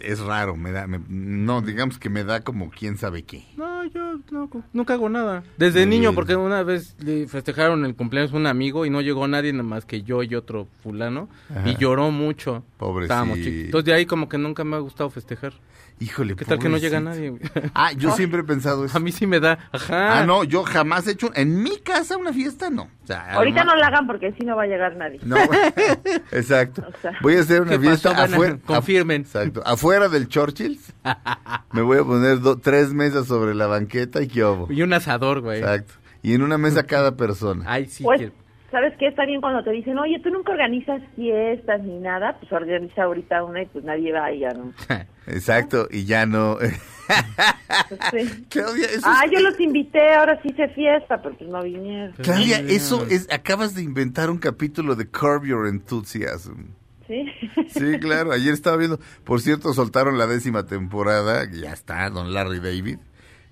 es 0.00 0.20
raro, 0.20 0.56
me 0.56 0.70
da... 0.72 0.86
me- 0.86 1.00
no, 1.08 1.60
digamos 1.62 1.98
que 1.98 2.08
me 2.10 2.24
da 2.24 2.40
como 2.42 2.70
quién 2.70 2.96
sabe 2.96 3.24
qué. 3.24 3.44
No, 3.56 3.75
yo 3.94 4.18
no, 4.30 4.48
nunca 4.72 4.94
hago 4.94 5.08
nada. 5.08 5.42
Desde 5.56 5.80
Muy 5.86 5.96
niño, 5.96 6.10
bien. 6.10 6.14
porque 6.14 6.36
una 6.36 6.62
vez 6.62 6.96
le 7.00 7.26
festejaron 7.28 7.84
el 7.84 7.94
cumpleaños 7.94 8.32
a 8.32 8.36
un 8.36 8.46
amigo 8.46 8.86
y 8.86 8.90
no 8.90 9.00
llegó 9.00 9.26
nadie 9.28 9.52
nada 9.52 9.62
más 9.64 9.84
que 9.84 10.02
yo 10.02 10.22
y 10.22 10.34
otro 10.34 10.68
fulano. 10.82 11.28
Ajá. 11.50 11.68
Y 11.68 11.76
lloró 11.76 12.10
mucho. 12.10 12.64
Pobrecito. 12.78 13.14
Estábamos 13.14 13.38
chicos. 13.38 13.52
Entonces 13.66 13.84
de 13.86 13.94
ahí 13.94 14.06
como 14.06 14.28
que 14.28 14.38
nunca 14.38 14.64
me 14.64 14.76
ha 14.76 14.80
gustado 14.80 15.10
festejar. 15.10 15.52
Híjole, 15.98 16.36
¿Qué 16.36 16.44
tal 16.44 16.58
que 16.58 16.68
no 16.68 16.76
llega 16.76 17.00
nadie? 17.00 17.32
Ah, 17.72 17.90
yo 17.92 18.10
siempre 18.16 18.40
he 18.40 18.44
pensado 18.44 18.84
eso. 18.84 18.98
A 18.98 19.00
mí 19.00 19.12
sí 19.12 19.26
me 19.26 19.40
da. 19.40 19.58
Ajá. 19.72 20.20
Ah, 20.20 20.26
no, 20.26 20.44
yo 20.44 20.62
jamás 20.62 21.06
he 21.06 21.12
hecho 21.12 21.30
en 21.34 21.62
mi 21.62 21.78
casa 21.78 22.18
una 22.18 22.34
fiesta, 22.34 22.68
no. 22.68 22.82
O 23.02 23.06
sea, 23.06 23.32
Ahorita 23.32 23.60
además- 23.62 23.76
no 23.76 23.80
la 23.80 23.86
hagan 23.86 24.06
porque 24.06 24.32
si 24.32 24.44
no 24.44 24.56
va 24.56 24.64
a 24.64 24.66
llegar 24.66 24.94
nadie. 24.96 25.20
No, 25.24 25.36
exacto. 26.32 26.84
O 26.86 27.00
sea. 27.00 27.12
Voy 27.22 27.36
a 27.36 27.40
hacer 27.40 27.62
una 27.62 27.72
¿Qué 27.72 27.78
fiesta 27.80 28.10
pasó? 28.14 28.34
Afuera. 28.34 28.58
confirmen. 28.66 29.22
Exacto. 29.22 29.62
Afuera 29.64 30.08
del 30.08 30.28
Churchill's. 30.28 30.92
me 31.72 31.80
voy 31.82 31.98
a 31.98 32.04
poner 32.04 32.40
do- 32.40 32.58
tres 32.58 32.92
mesas 32.92 33.26
sobre 33.26 33.54
la 33.54 33.66
banqueta 33.78 34.22
y 34.22 34.28
qué 34.28 34.44
hubo. 34.44 34.70
Y 34.72 34.82
un 34.82 34.92
asador, 34.92 35.40
güey. 35.40 35.58
Exacto. 35.60 35.94
Y 36.22 36.34
en 36.34 36.42
una 36.42 36.58
mesa 36.58 36.84
cada 36.84 37.16
persona. 37.16 37.64
Ay, 37.66 37.86
sí. 37.86 38.02
Pues, 38.04 38.18
quiero. 38.18 38.32
¿sabes 38.70 38.92
qué? 38.98 39.06
Está 39.06 39.24
bien 39.24 39.40
cuando 39.40 39.62
te 39.62 39.70
dicen, 39.70 39.96
oye, 39.98 40.18
tú 40.22 40.28
nunca 40.30 40.52
organizas 40.52 41.00
fiestas 41.14 41.82
ni 41.82 41.98
nada, 41.98 42.36
pues 42.40 42.52
organiza 42.52 43.04
ahorita 43.04 43.44
una 43.44 43.62
y 43.62 43.66
pues 43.66 43.84
nadie 43.84 44.12
va 44.12 44.30
y 44.32 44.40
ya 44.40 44.50
no. 44.52 44.72
Exacto. 45.28 45.86
Y 45.90 46.04
ya 46.04 46.26
no. 46.26 46.56
Pues, 46.58 46.74
sí. 48.10 48.44
Claudia, 48.50 48.86
eso 48.86 49.02
Ah, 49.04 49.22
es- 49.24 49.30
yo 49.30 49.40
los 49.40 49.58
invité, 49.60 50.14
ahora 50.14 50.40
sí 50.42 50.48
hice 50.50 50.68
fiesta, 50.68 51.22
pero 51.22 51.36
pues 51.36 51.48
no 51.48 51.62
vinieron. 51.62 52.12
Claudia, 52.22 52.58
Sí. 52.58 52.74
eso 52.74 53.06
es. 53.08 53.28
Acabas 53.32 53.74
de 53.74 53.82
inventar 53.82 54.30
un 54.30 54.38
capítulo 54.38 54.94
de 54.96 55.06
Curb 55.08 55.44
Your 55.44 55.66
Enthusiasm. 55.68 56.66
Sí. 57.06 57.24
Sí, 57.68 58.00
claro. 58.00 58.32
Ayer 58.32 58.52
estaba 58.52 58.76
viendo. 58.76 58.98
Por 59.22 59.40
cierto, 59.40 59.72
soltaron 59.72 60.18
la 60.18 60.26
décima 60.26 60.66
temporada. 60.66 61.48
que 61.48 61.60
Ya 61.60 61.72
está, 61.72 62.10
don 62.10 62.34
Larry 62.34 62.58
David. 62.58 62.98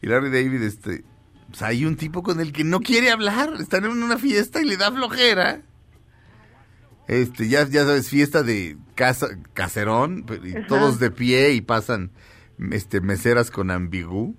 Y 0.04 0.06
Larry 0.06 0.28
David, 0.28 0.60
este. 0.62 1.02
Pues 1.48 1.62
hay 1.62 1.86
un 1.86 1.96
tipo 1.96 2.22
con 2.22 2.38
el 2.38 2.52
que 2.52 2.62
no 2.62 2.80
quiere 2.80 3.10
hablar. 3.10 3.54
Están 3.58 3.86
en 3.86 4.02
una 4.02 4.18
fiesta 4.18 4.60
y 4.60 4.66
le 4.66 4.76
da 4.76 4.92
flojera. 4.92 5.62
Este, 7.08 7.48
ya, 7.48 7.66
ya 7.66 7.86
sabes, 7.86 8.10
fiesta 8.10 8.42
de 8.42 8.76
casa, 8.96 9.28
caserón. 9.54 10.26
Y 10.44 10.58
Ajá. 10.58 10.66
todos 10.66 10.98
de 10.98 11.10
pie 11.10 11.52
y 11.52 11.62
pasan 11.62 12.10
este 12.70 13.00
meseras 13.00 13.50
con 13.50 13.70
ambigú. 13.70 14.36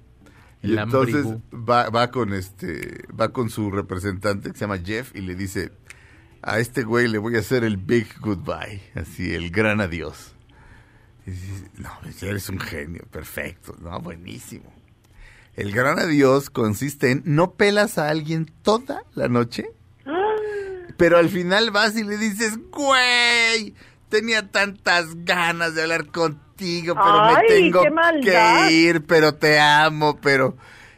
Y 0.61 0.73
El 0.73 0.77
entonces 0.77 1.25
va, 1.51 1.89
va 1.89 2.11
con 2.11 2.31
este, 2.31 3.03
va 3.19 3.33
con 3.33 3.49
su 3.49 3.71
representante 3.71 4.51
que 4.51 4.57
se 4.59 4.65
llama 4.65 4.77
Jeff 4.77 5.15
y 5.15 5.21
le 5.21 5.33
dice, 5.33 5.71
a 6.43 6.59
este 6.59 6.83
güey 6.83 7.07
le 7.07 7.17
voy 7.17 7.37
a 7.37 7.39
hacer 7.39 7.63
el 7.63 7.77
big 7.77 8.07
goodbye, 8.19 8.83
así, 8.93 9.33
el 9.33 9.49
gran 9.49 9.81
adiós. 9.81 10.35
Y 11.25 11.31
dices, 11.31 11.63
no, 11.79 11.89
eres 12.21 12.49
un 12.49 12.59
genio, 12.59 13.03
perfecto, 13.09 13.75
no, 13.81 13.99
buenísimo. 13.99 14.71
El 15.55 15.71
gran 15.71 15.99
adiós 15.99 16.49
consiste 16.49 17.11
en 17.11 17.21
no 17.25 17.53
pelas 17.53 17.97
a 17.97 18.09
alguien 18.09 18.51
toda 18.61 19.03
la 19.13 19.27
noche, 19.29 19.69
pero 20.97 21.17
al 21.17 21.29
final 21.29 21.71
vas 21.71 21.95
y 21.95 22.03
le 22.03 22.17
dices, 22.17 22.57
güey, 22.71 23.73
tenía 24.09 24.49
tantas 24.51 25.23
ganas 25.23 25.75
de 25.75 25.83
hablar 25.83 26.07
contigo, 26.07 26.95
pero 26.95 27.21
Ay, 27.23 27.35
me 27.35 27.47
tengo 27.47 27.83
que 28.21 28.71
ir, 28.71 29.05
pero 29.05 29.35
te 29.35 29.59
amo, 29.59 30.19
pero, 30.21 30.57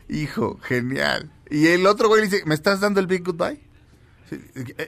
hijo, 0.09 0.59
genial. 0.63 1.31
Y 1.49 1.67
el 1.67 1.85
otro 1.85 2.07
güey 2.07 2.21
le 2.21 2.27
dice, 2.27 2.43
¿me 2.45 2.55
estás 2.55 2.79
dando 2.79 2.99
el 2.99 3.07
big 3.07 3.23
goodbye? 3.23 3.61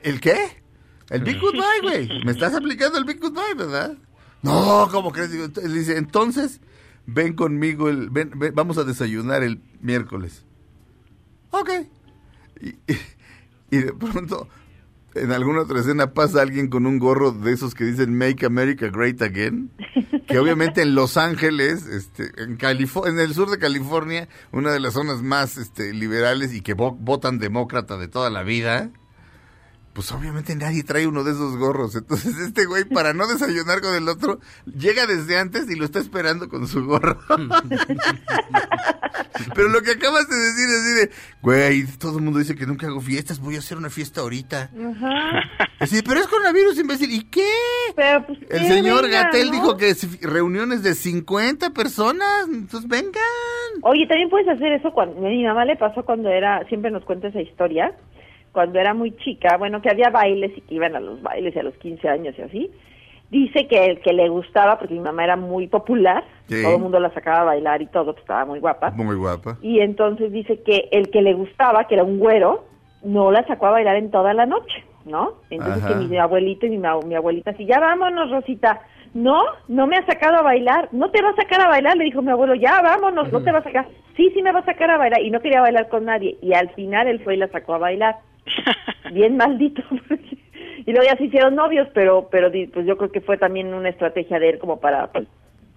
¿El 0.04 0.20
qué? 0.20 0.62
El 1.10 1.24
big 1.24 1.40
goodbye, 1.40 1.82
güey. 1.82 2.24
Me 2.24 2.32
estás 2.32 2.54
aplicando 2.54 2.98
el 2.98 3.06
big 3.06 3.20
goodbye, 3.20 3.56
¿verdad? 3.56 3.98
No, 4.42 4.88
¿cómo 4.92 5.12
crees? 5.12 5.32
Le 5.32 5.80
dice, 5.80 5.98
entonces, 5.98 6.60
ven 7.14 7.34
conmigo, 7.34 7.90
el, 7.90 8.10
ven, 8.10 8.32
vamos 8.54 8.78
a 8.78 8.84
desayunar 8.84 9.44
el 9.44 9.62
miércoles. 9.82 10.46
Ok. 11.52 11.70
Y, 13.72 13.78
de 13.78 13.94
pronto, 13.94 14.48
en 15.16 15.32
alguna 15.32 15.62
otra 15.62 15.80
escena 15.80 16.14
pasa 16.14 16.42
alguien 16.42 16.70
con 16.70 16.86
un 16.86 17.00
gorro 17.00 17.32
de 17.32 17.52
esos 17.52 17.74
que 17.76 17.84
dicen 17.86 18.18
Make 18.18 18.46
America 18.46 18.88
Great 18.90 19.22
Again, 19.22 19.72
que 20.28 20.40
obviamente 20.40 20.82
en 20.82 20.96
Los 20.96 21.18
Ángeles, 21.18 21.86
este, 21.86 22.32
en, 22.42 22.58
Califo- 22.58 23.08
en 23.08 23.20
el 23.20 23.34
sur 23.34 23.50
de 23.50 23.58
California, 23.60 24.28
una 24.52 24.72
de 24.72 24.80
las 24.80 24.94
zonas 24.94 25.22
más 25.22 25.58
este, 25.58 25.94
liberales 25.94 26.54
y 26.54 26.62
que 26.62 26.76
vo- 26.76 26.98
votan 27.00 27.40
demócrata 27.40 27.98
de 27.98 28.08
toda 28.08 28.30
la 28.30 28.44
vida, 28.44 28.92
pues 30.00 30.14
obviamente 30.14 30.56
nadie 30.56 30.82
trae 30.84 31.06
uno 31.08 31.26
de 31.26 31.32
esos 31.32 31.58
gorros. 31.58 31.94
Entonces 31.94 32.38
este 32.48 32.66
güey, 32.66 32.86
para 32.86 33.14
no 33.14 33.28
desayunar 33.28 33.82
con 33.82 33.94
el 33.94 34.08
otro, 34.08 34.40
llega 34.66 35.06
desde 35.06 35.38
antes 35.38 35.70
y 35.70 35.76
lo 35.76 35.84
está 35.84 36.00
esperando 36.00 36.48
con 36.48 36.70
su 36.70 36.86
gorro. 36.86 37.20
Pero 39.54 39.68
lo 39.68 39.82
que 39.82 39.92
acabas 39.92 40.30
de 40.30 40.38
decir 40.38 40.70
es 40.70 40.76
así 40.80 40.94
de, 41.02 41.12
güey, 41.42 41.86
todo 41.98 42.18
el 42.18 42.24
mundo 42.24 42.40
dice 42.40 42.56
que 42.56 42.66
nunca 42.66 42.88
hago 42.88 43.02
fiestas, 43.02 43.42
voy 43.42 43.58
a 43.58 43.60
hacer 43.60 43.78
una 43.78 43.90
fiesta 43.90 44.22
ahorita. 44.22 44.70
Ajá. 44.72 45.68
Así, 45.80 46.02
pero 46.02 46.22
es 46.22 46.28
coronavirus, 46.28 46.80
imbécil. 46.80 47.12
¿Y 47.12 47.26
qué? 47.26 47.52
Pero, 47.98 48.26
pues, 48.26 48.40
El 48.50 48.68
señor 48.68 49.10
Gatel 49.10 49.48
¿no? 49.48 49.52
dijo 49.52 49.76
que 49.76 49.94
reuniones 50.22 50.82
de 50.82 50.96
50 50.96 51.72
personas, 51.72 52.48
entonces 52.48 52.88
vengan. 52.88 53.22
Oye, 53.82 54.08
también 54.08 54.30
puedes 54.30 54.48
hacer 54.48 54.72
eso 54.72 54.94
cuando 54.94 55.28
a 55.28 55.30
mi 55.30 55.44
mamá 55.44 55.66
le 55.66 55.76
pasó 55.76 56.06
cuando 56.06 56.30
era, 56.30 56.66
siempre 56.70 56.90
nos 56.90 57.04
cuenta 57.04 57.28
esa 57.28 57.42
historia, 57.42 57.94
cuando 58.52 58.80
era 58.80 58.94
muy 58.94 59.16
chica, 59.18 59.58
bueno, 59.58 59.82
que 59.82 59.90
había 59.90 60.10
bailes 60.10 60.58
y 60.58 60.62
que 60.62 60.76
iban 60.76 60.96
a 60.96 61.00
los 61.00 61.22
bailes 61.22 61.56
y 61.56 61.60
a 61.60 61.64
los 61.64 61.76
15 61.76 62.08
años 62.10 62.36
y 62.38 62.42
así. 62.42 62.72
Dice 63.30 63.68
que 63.68 63.86
el 63.86 64.00
que 64.02 64.12
le 64.12 64.28
gustaba, 64.28 64.80
porque 64.80 64.96
mi 64.96 65.02
mamá 65.02 65.24
era 65.24 65.36
muy 65.36 65.68
popular, 65.68 66.24
Sí. 66.48 66.64
todo 66.64 66.76
el 66.78 66.82
mundo 66.82 67.00
la 67.00 67.14
sacaba 67.14 67.42
a 67.42 67.44
bailar 67.44 67.80
y 67.82 67.86
todo, 67.86 68.06
pues 68.14 68.18
estaba 68.20 68.44
muy 68.46 68.60
guapa. 68.60 68.90
Muy 68.92 69.16
guapa. 69.16 69.58
Y 69.62 69.82
entonces 69.82 70.32
dice 70.32 70.62
que 70.64 70.90
el 70.92 71.12
que 71.12 71.22
le 71.22 71.34
gustaba, 71.34 71.84
que 71.86 71.94
era 71.94 72.04
un 72.04 72.18
güero, 72.18 72.64
no 73.04 73.30
la 73.32 73.46
sacó 73.46 73.68
a 73.68 73.72
bailar 73.72 73.98
en 73.98 74.10
toda 74.10 74.34
la 74.34 74.48
noche, 74.48 74.84
¿no? 75.06 75.34
Entonces 75.52 75.84
Ajá. 75.84 76.00
que 76.00 76.06
mi 76.08 76.18
abuelito 76.18 76.66
y 76.66 76.70
mi, 76.72 76.80
mi 77.06 77.16
abuelita 77.16 77.52
así, 77.52 77.66
ya 77.66 77.80
vámonos, 77.80 78.32
Rosita. 78.32 78.82
No, 79.14 79.40
no 79.68 79.88
me 79.88 79.96
ha 79.98 80.06
sacado 80.06 80.38
a 80.38 80.42
bailar. 80.44 80.90
No 80.92 81.10
te 81.12 81.22
va 81.22 81.30
a 81.30 81.36
sacar 81.36 81.62
a 81.62 81.68
bailar, 81.70 81.98
le 81.98 82.04
dijo 82.06 82.22
mi 82.24 82.32
abuelo, 82.32 82.54
ya 82.56 82.80
vámonos, 82.82 83.32
no 83.32 83.42
te 83.44 83.52
va 83.52 83.60
a 83.60 83.64
sacar. 83.64 83.88
Sí, 84.16 84.30
sí 84.36 84.42
me 84.44 84.52
va 84.52 84.60
a 84.60 84.66
sacar 84.66 84.90
a 84.92 84.98
bailar. 84.98 85.22
Y 85.22 85.32
no 85.32 85.40
quería 85.40 85.62
bailar 85.62 85.88
con 85.90 86.06
nadie. 86.06 86.38
Y 86.42 86.54
al 86.54 86.70
final 86.72 87.08
él 87.08 87.20
fue 87.24 87.34
y 87.36 87.38
la 87.38 87.48
sacó 87.48 87.76
a 87.76 87.78
bailar. 87.80 88.18
Bien 89.14 89.38
maldito. 89.38 89.82
y 90.86 90.92
luego 90.92 91.08
ya 91.10 91.18
se 91.18 91.26
hicieron 91.26 91.56
novios, 91.56 91.88
pero 91.94 92.28
pero 92.32 92.52
pues 92.74 92.86
yo 92.86 92.98
creo 92.98 93.12
que 93.12 93.22
fue 93.22 93.38
también 93.38 93.74
una 93.74 93.90
estrategia 93.90 94.40
de 94.40 94.50
él 94.50 94.60
como 94.60 94.80
para, 94.80 95.08
pues, 95.12 95.28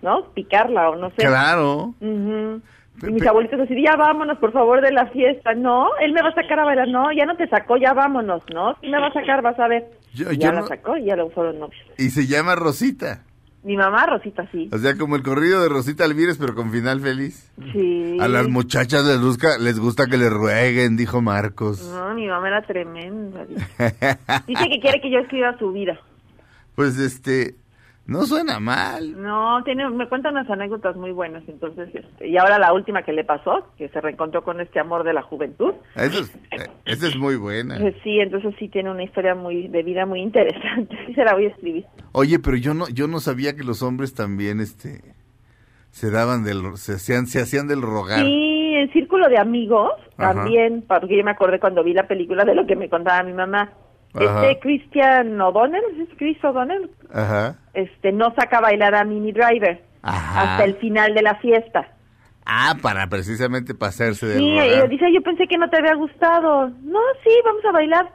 ¿no? 0.02 0.26
Picarla 0.34 0.90
o 0.90 0.96
no 0.96 1.10
sé. 1.10 1.26
Claro. 1.26 1.94
Y 2.00 3.06
mis 3.10 3.26
abuelitos 3.26 3.58
así, 3.58 3.82
ya 3.82 3.96
vámonos, 3.96 4.38
por 4.38 4.52
favor, 4.52 4.80
de 4.82 4.92
la 4.92 5.06
fiesta. 5.06 5.54
No, 5.54 5.88
él 6.00 6.12
me 6.12 6.20
va 6.22 6.28
a 6.28 6.34
sacar 6.34 6.60
a 6.60 6.64
bailar. 6.64 6.88
No, 6.88 7.10
ya 7.10 7.24
no 7.24 7.36
te 7.36 7.48
sacó, 7.48 7.76
ya 7.78 7.94
vámonos. 7.94 8.42
No, 8.52 8.76
me 8.82 8.98
va 9.00 9.06
a 9.06 9.12
sacar, 9.12 9.40
vas 9.42 9.58
a 9.58 9.66
ver. 9.66 9.86
Yo- 10.14 10.30
Y 10.30 10.36
yo 10.36 10.42
ya 10.42 10.52
la 10.52 10.60
no- 10.60 10.66
sacó 10.66 10.96
y 10.98 11.04
ya 11.06 11.16
luego 11.16 11.30
fueron 11.30 11.58
novios. 11.58 11.82
Y 11.96 12.10
se 12.10 12.26
llama 12.26 12.54
Rosita. 12.54 13.24
Mi 13.64 13.76
mamá, 13.76 14.06
Rosita, 14.06 14.48
sí. 14.50 14.68
O 14.72 14.78
sea, 14.78 14.98
como 14.98 15.14
el 15.14 15.22
corrido 15.22 15.62
de 15.62 15.68
Rosita 15.68 16.04
Alvírez, 16.04 16.36
pero 16.38 16.54
con 16.54 16.72
final 16.72 17.00
feliz. 17.00 17.48
Sí. 17.72 18.18
A 18.20 18.26
las 18.26 18.48
muchachas 18.48 19.04
les 19.04 19.20
gusta, 19.20 19.56
les 19.58 19.78
gusta 19.78 20.06
que 20.06 20.16
le 20.16 20.28
rueguen, 20.28 20.96
dijo 20.96 21.22
Marcos. 21.22 21.80
No, 21.88 22.12
mi 22.14 22.26
mamá 22.26 22.48
era 22.48 22.62
tremenda. 22.62 23.44
Dice, 23.44 23.64
Dice 24.48 24.68
que 24.68 24.80
quiere 24.80 25.00
que 25.00 25.10
yo 25.12 25.20
escriba 25.20 25.56
su 25.58 25.70
vida. 25.70 25.98
Pues 26.74 26.98
este, 26.98 27.54
no 28.06 28.24
suena 28.24 28.58
mal. 28.58 29.20
No, 29.20 29.62
tiene, 29.64 29.88
me 29.90 30.08
cuenta 30.08 30.30
unas 30.30 30.48
anécdotas 30.50 30.96
muy 30.96 31.12
buenas. 31.12 31.44
Entonces, 31.48 31.88
este, 31.94 32.28
y 32.28 32.36
ahora 32.36 32.58
la 32.58 32.72
última 32.72 33.02
que 33.02 33.12
le 33.12 33.24
pasó, 33.24 33.68
que 33.78 33.88
se 33.88 34.00
reencontró 34.00 34.42
con 34.42 34.60
este 34.60 34.80
amor 34.80 35.04
de 35.04 35.12
la 35.12 35.22
juventud. 35.22 35.74
Eso 35.94 36.20
es, 36.20 36.34
eh, 36.50 36.68
esa 36.84 37.06
es 37.06 37.16
muy 37.16 37.36
buena. 37.36 37.78
Pues 37.78 37.94
sí, 38.02 38.18
entonces 38.18 38.54
sí 38.58 38.68
tiene 38.68 38.90
una 38.90 39.04
historia 39.04 39.34
muy 39.34 39.68
de 39.68 39.82
vida 39.82 40.06
muy 40.06 40.20
interesante. 40.20 40.98
Sí 41.06 41.14
se 41.14 41.24
la 41.24 41.34
voy 41.34 41.46
a 41.46 41.48
escribir. 41.48 41.84
Oye, 42.12 42.38
pero 42.38 42.56
yo 42.56 42.74
no, 42.74 42.88
yo 42.88 43.08
no 43.08 43.18
sabía 43.18 43.56
que 43.56 43.64
los 43.64 43.82
hombres 43.82 44.14
también, 44.14 44.60
este, 44.60 45.00
se 45.90 46.10
daban 46.10 46.44
del, 46.44 46.76
se 46.76 46.94
hacían, 46.94 47.26
se 47.26 47.40
hacían 47.40 47.66
del 47.68 47.82
rogar. 47.82 48.24
Sí, 48.24 48.74
el 48.74 48.92
círculo 48.92 49.28
de 49.28 49.38
amigos 49.38 49.92
Ajá. 50.16 50.34
también, 50.34 50.84
porque 50.86 51.16
yo 51.16 51.24
me 51.24 51.32
acordé 51.32 51.60
cuando 51.60 51.82
vi 51.82 51.92
la 51.92 52.06
película 52.06 52.44
de 52.44 52.54
lo 52.54 52.66
que 52.66 52.76
me 52.76 52.88
contaba 52.88 53.22
mi 53.22 53.32
mamá. 53.32 53.72
Ajá. 54.14 54.46
Este 54.48 54.60
Christian 54.60 55.40
O'Donnell, 55.40 55.82
¿es 56.02 56.08
Chris 56.18 56.42
O'Donnell? 56.44 56.90
Ajá. 57.12 57.56
Este, 57.74 58.12
no 58.12 58.34
saca 58.34 58.58
a 58.58 58.60
bailar 58.60 58.94
a 58.94 59.04
Mini 59.04 59.32
Driver 59.32 59.82
Ajá. 60.02 60.42
hasta 60.52 60.64
el 60.64 60.76
final 60.76 61.14
de 61.14 61.22
la 61.22 61.36
fiesta. 61.36 61.88
Ah, 62.44 62.74
para 62.82 63.06
precisamente 63.08 63.74
pasarse 63.74 64.26
del 64.26 64.38
Sí, 64.38 64.44
y 64.44 64.58
rogar. 64.74 64.88
dice, 64.88 65.12
yo 65.14 65.22
pensé 65.22 65.46
que 65.46 65.56
no 65.56 65.70
te 65.70 65.78
había 65.78 65.94
gustado. 65.94 66.68
No, 66.82 66.98
sí, 67.22 67.30
vamos 67.44 67.64
a 67.64 67.72
bailar. 67.72 68.10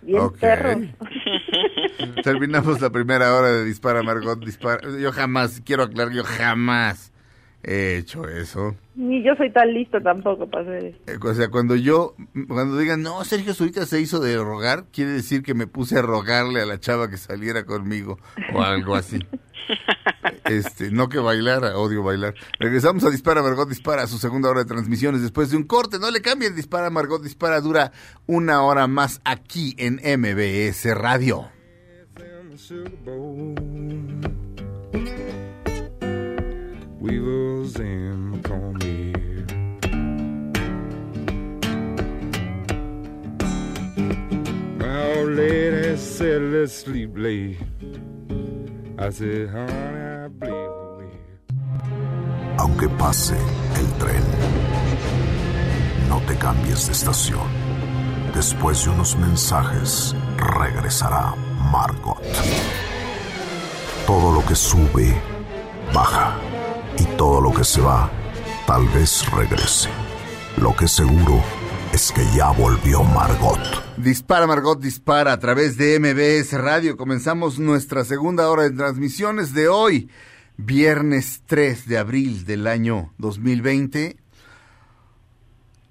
Bien 0.00 0.20
Ok. 0.20 0.38
perro. 0.38 0.70
Terminamos 2.22 2.80
la 2.80 2.90
primera 2.90 3.34
hora 3.34 3.48
de 3.48 3.64
Dispara 3.64 4.02
Margot 4.02 4.38
Dispara. 4.44 4.80
Yo 4.98 5.12
jamás, 5.12 5.60
quiero 5.64 5.82
aclarar, 5.84 6.12
yo 6.12 6.24
jamás 6.24 7.12
he 7.62 7.96
hecho 7.96 8.28
eso. 8.28 8.74
Ni 8.94 9.22
yo 9.22 9.34
soy 9.36 9.50
tan 9.52 9.72
listo 9.72 10.00
tampoco 10.00 10.48
para 10.48 10.62
hacer 10.64 10.84
eso. 10.84 10.98
Eh, 11.06 11.18
O 11.22 11.34
sea, 11.34 11.48
cuando 11.48 11.76
yo, 11.76 12.14
cuando 12.48 12.78
digan, 12.78 13.02
no, 13.02 13.22
Sergio 13.24 13.54
Zurita 13.54 13.86
se 13.86 14.00
hizo 14.00 14.20
de 14.20 14.36
rogar, 14.36 14.84
quiere 14.92 15.12
decir 15.12 15.42
que 15.42 15.54
me 15.54 15.66
puse 15.66 15.98
a 15.98 16.02
rogarle 16.02 16.60
a 16.60 16.66
la 16.66 16.80
chava 16.80 17.08
que 17.08 17.16
saliera 17.16 17.64
conmigo 17.64 18.18
o 18.54 18.62
algo 18.62 18.94
así. 18.94 19.18
Este, 20.44 20.90
no 20.90 21.10
que 21.10 21.18
bailara, 21.18 21.76
odio 21.76 22.02
bailar. 22.02 22.32
Regresamos 22.58 23.04
a 23.04 23.10
Dispara 23.10 23.42
Margot 23.42 23.68
Dispara, 23.68 24.06
su 24.06 24.16
segunda 24.16 24.48
hora 24.48 24.60
de 24.60 24.66
transmisiones 24.66 25.20
después 25.20 25.50
de 25.50 25.58
un 25.58 25.64
corte. 25.64 25.98
No 25.98 26.10
le 26.10 26.22
cambien, 26.22 26.56
Dispara 26.56 26.88
Margot 26.88 27.22
Dispara 27.22 27.60
dura 27.60 27.92
una 28.26 28.62
hora 28.62 28.86
más 28.86 29.20
aquí 29.26 29.74
en 29.76 29.96
MBS 29.96 30.86
Radio. 30.94 31.50
in 37.10 37.37
Aunque 52.58 52.88
pase 52.88 53.36
el 53.78 53.86
tren, 53.98 54.22
no 56.08 56.20
te 56.22 56.36
cambies 56.36 56.86
de 56.86 56.92
estación. 56.92 57.46
Después 58.34 58.84
de 58.84 58.90
unos 58.90 59.16
mensajes, 59.16 60.14
regresará 60.36 61.34
Margot. 61.70 62.22
Todo 64.06 64.32
lo 64.32 64.44
que 64.46 64.54
sube, 64.54 65.14
baja. 65.92 66.47
Y 67.00 67.04
todo 67.16 67.40
lo 67.40 67.52
que 67.52 67.64
se 67.64 67.80
va, 67.80 68.10
tal 68.66 68.86
vez 68.88 69.30
regrese. 69.30 69.88
Lo 70.56 70.74
que 70.74 70.88
seguro 70.88 71.42
es 71.92 72.10
que 72.10 72.24
ya 72.36 72.50
volvió 72.50 73.04
Margot. 73.04 73.60
Dispara 73.96 74.46
Margot 74.46 74.80
Dispara 74.80 75.32
a 75.32 75.38
través 75.38 75.76
de 75.76 75.98
MBS 76.00 76.52
Radio. 76.60 76.96
Comenzamos 76.96 77.60
nuestra 77.60 78.04
segunda 78.04 78.50
hora 78.50 78.64
de 78.64 78.72
transmisiones 78.72 79.54
de 79.54 79.68
hoy, 79.68 80.10
viernes 80.56 81.42
3 81.46 81.86
de 81.86 81.98
abril 81.98 82.44
del 82.44 82.66
año 82.66 83.12
2020. 83.18 84.16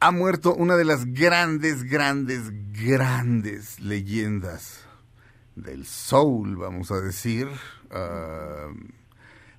Ha 0.02 0.12
muerto 0.12 0.54
una 0.54 0.76
de 0.76 0.84
las 0.84 1.06
grandes, 1.06 1.84
grandes, 1.84 2.52
grandes 2.74 3.80
leyendas 3.80 4.82
del 5.56 5.86
soul, 5.86 6.58
vamos 6.58 6.92
a 6.92 7.00
decir. 7.00 7.48
Ah, 7.92 8.68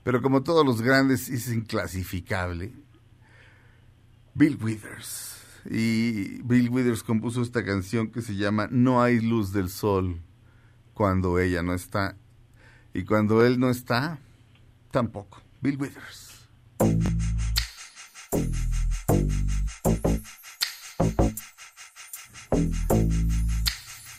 pero 0.08 0.22
como 0.22 0.42
todos 0.42 0.64
los 0.64 0.80
grandes, 0.80 1.28
es 1.28 1.52
inclasificable. 1.52 2.72
Bill 4.32 4.58
Withers. 4.58 5.36
Y 5.68 6.40
Bill 6.44 6.70
Withers 6.70 7.02
compuso 7.02 7.42
esta 7.42 7.62
canción 7.62 8.10
que 8.10 8.22
se 8.22 8.34
llama 8.34 8.68
No 8.70 9.02
hay 9.02 9.20
luz 9.20 9.52
del 9.52 9.68
sol 9.68 10.18
cuando 10.94 11.38
ella 11.38 11.62
no 11.62 11.74
está. 11.74 12.16
Y 12.94 13.04
cuando 13.04 13.44
él 13.44 13.60
no 13.60 13.68
está, 13.68 14.18
tampoco. 14.90 15.42
Bill 15.60 15.76
Withers. 15.76 16.48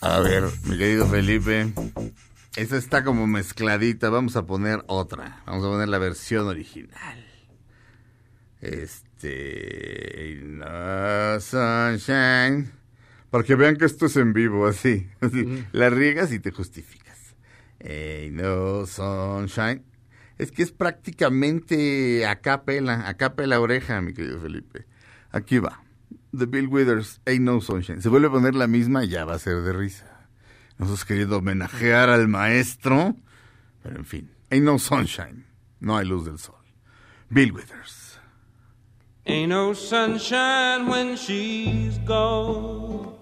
A 0.02 0.20
ver, 0.20 0.44
mi 0.66 0.78
querido 0.78 1.08
Felipe, 1.08 1.72
esta 2.56 2.76
está 2.76 3.04
como 3.04 3.26
mezcladita. 3.26 4.10
Vamos 4.10 4.36
a 4.36 4.46
poner 4.46 4.82
otra. 4.86 5.42
Vamos 5.46 5.64
a 5.64 5.68
poner 5.68 5.88
la 5.88 5.98
versión 5.98 6.46
original. 6.46 7.26
Este. 8.60 10.40
No 10.42 11.40
sunshine. 11.40 12.72
Para 13.30 13.44
que 13.44 13.54
vean 13.54 13.76
que 13.76 13.84
esto 13.84 14.06
es 14.06 14.16
en 14.16 14.32
vivo, 14.32 14.66
así. 14.66 15.08
así. 15.20 15.64
La 15.72 15.90
riegas 15.90 16.32
y 16.32 16.40
te 16.40 16.50
justificas. 16.50 17.36
Ain't 17.82 18.34
no 18.34 18.86
sunshine. 18.86 19.84
Es 20.38 20.50
que 20.50 20.62
es 20.62 20.72
prácticamente 20.72 22.26
a 22.26 22.40
capela, 22.40 23.06
a 23.06 23.14
capela 23.18 23.60
oreja, 23.60 24.00
mi 24.00 24.14
querido 24.14 24.40
Felipe. 24.40 24.86
Aquí 25.30 25.58
va. 25.58 25.82
The 26.36 26.46
Bill 26.46 26.68
Withers, 26.68 27.20
Ain't 27.26 27.42
No 27.42 27.60
Sunshine. 27.60 28.00
Se 28.00 28.08
vuelve 28.08 28.28
a 28.28 28.30
poner 28.30 28.54
la 28.54 28.66
misma 28.66 29.04
ya 29.04 29.24
va 29.24 29.34
a 29.34 29.38
ser 29.38 29.62
de 29.62 29.72
risa. 29.72 30.09
Nosotros 30.80 31.04
queriendo 31.04 31.36
homenajear 31.36 32.08
al 32.08 32.26
maestro. 32.26 33.14
Pero 33.82 33.98
en 33.98 34.06
fin, 34.06 34.30
Ain't 34.50 34.64
No 34.64 34.78
Sunshine. 34.78 35.44
No 35.78 35.96
hay 35.96 36.06
luz 36.06 36.24
del 36.24 36.38
sol. 36.38 36.56
Bill 37.28 37.52
Withers. 37.52 38.18
Ain't 39.26 39.50
no 39.50 39.74
sunshine 39.74 40.88
when 40.88 41.16
she's 41.16 41.98
gone. 41.98 43.12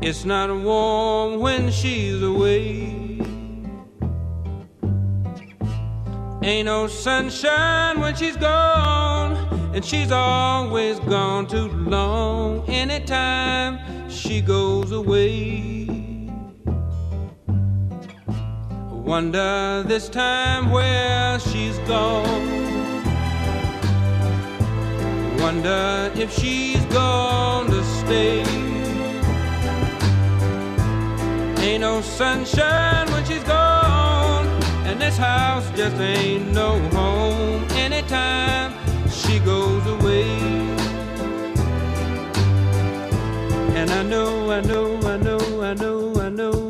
It's 0.00 0.24
not 0.24 0.48
warm 0.48 1.40
when 1.40 1.70
she's 1.72 2.22
away. 2.22 3.20
Ain't 6.42 6.66
no 6.66 6.86
sunshine 6.86 7.98
when 8.00 8.14
she's 8.14 8.36
gone, 8.36 9.34
and 9.72 9.84
she's 9.84 10.10
always 10.10 10.98
gone 11.00 11.46
too 11.46 11.68
long. 11.68 12.68
Anytime 12.68 13.78
she 14.10 14.40
goes 14.40 14.90
away, 14.90 15.86
I 18.68 18.92
wonder 18.92 19.84
this 19.86 20.08
time 20.08 20.70
where 20.70 21.38
she's 21.38 21.78
gone. 21.80 22.58
Wonder 25.38 26.10
if 26.16 26.32
she's 26.32 26.84
gonna 26.86 27.82
stay. 28.00 28.42
Ain't 31.62 31.82
no 31.82 32.00
sunshine 32.00 33.10
when 33.12 33.24
she's 33.24 33.44
gone, 33.44 34.46
and 34.86 35.00
this 35.00 35.16
house 35.16 35.70
just 35.76 35.96
ain't 35.96 36.52
no 36.52 36.78
home 36.90 37.64
anytime 37.72 38.79
she 39.20 39.38
goes 39.40 39.86
away. 39.86 40.28
And 43.78 43.90
I 43.90 44.02
know, 44.02 44.50
I 44.50 44.60
know, 44.60 44.96
I 45.02 45.16
know, 45.16 45.62
I 45.62 45.74
know, 45.74 46.14
I 46.20 46.28
know, 46.28 46.69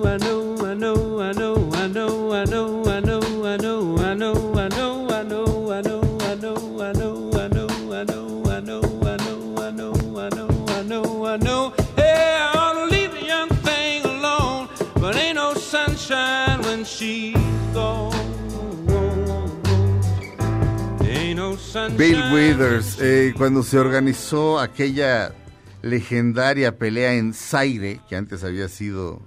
Bill 21.88 22.20
Withers, 22.32 22.98
eh, 23.00 23.34
cuando 23.36 23.62
se 23.62 23.78
organizó 23.78 24.58
aquella 24.60 25.34
legendaria 25.82 26.78
pelea 26.78 27.14
en 27.14 27.32
Zaire, 27.32 28.00
que 28.08 28.16
antes 28.16 28.44
había 28.44 28.68
sido 28.68 29.22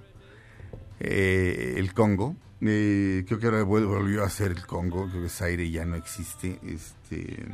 eh, 1.00 1.74
el 1.76 1.92
Congo, 1.92 2.36
eh, 2.60 3.24
creo 3.26 3.38
que 3.38 3.46
ahora 3.46 3.62
volvió 3.62 4.24
a 4.24 4.30
ser 4.30 4.52
el 4.52 4.66
Congo, 4.66 5.08
creo 5.10 5.22
que 5.22 5.28
Zaire 5.28 5.70
ya 5.70 5.84
no 5.84 5.96
existe, 5.96 6.58
este, 6.66 7.44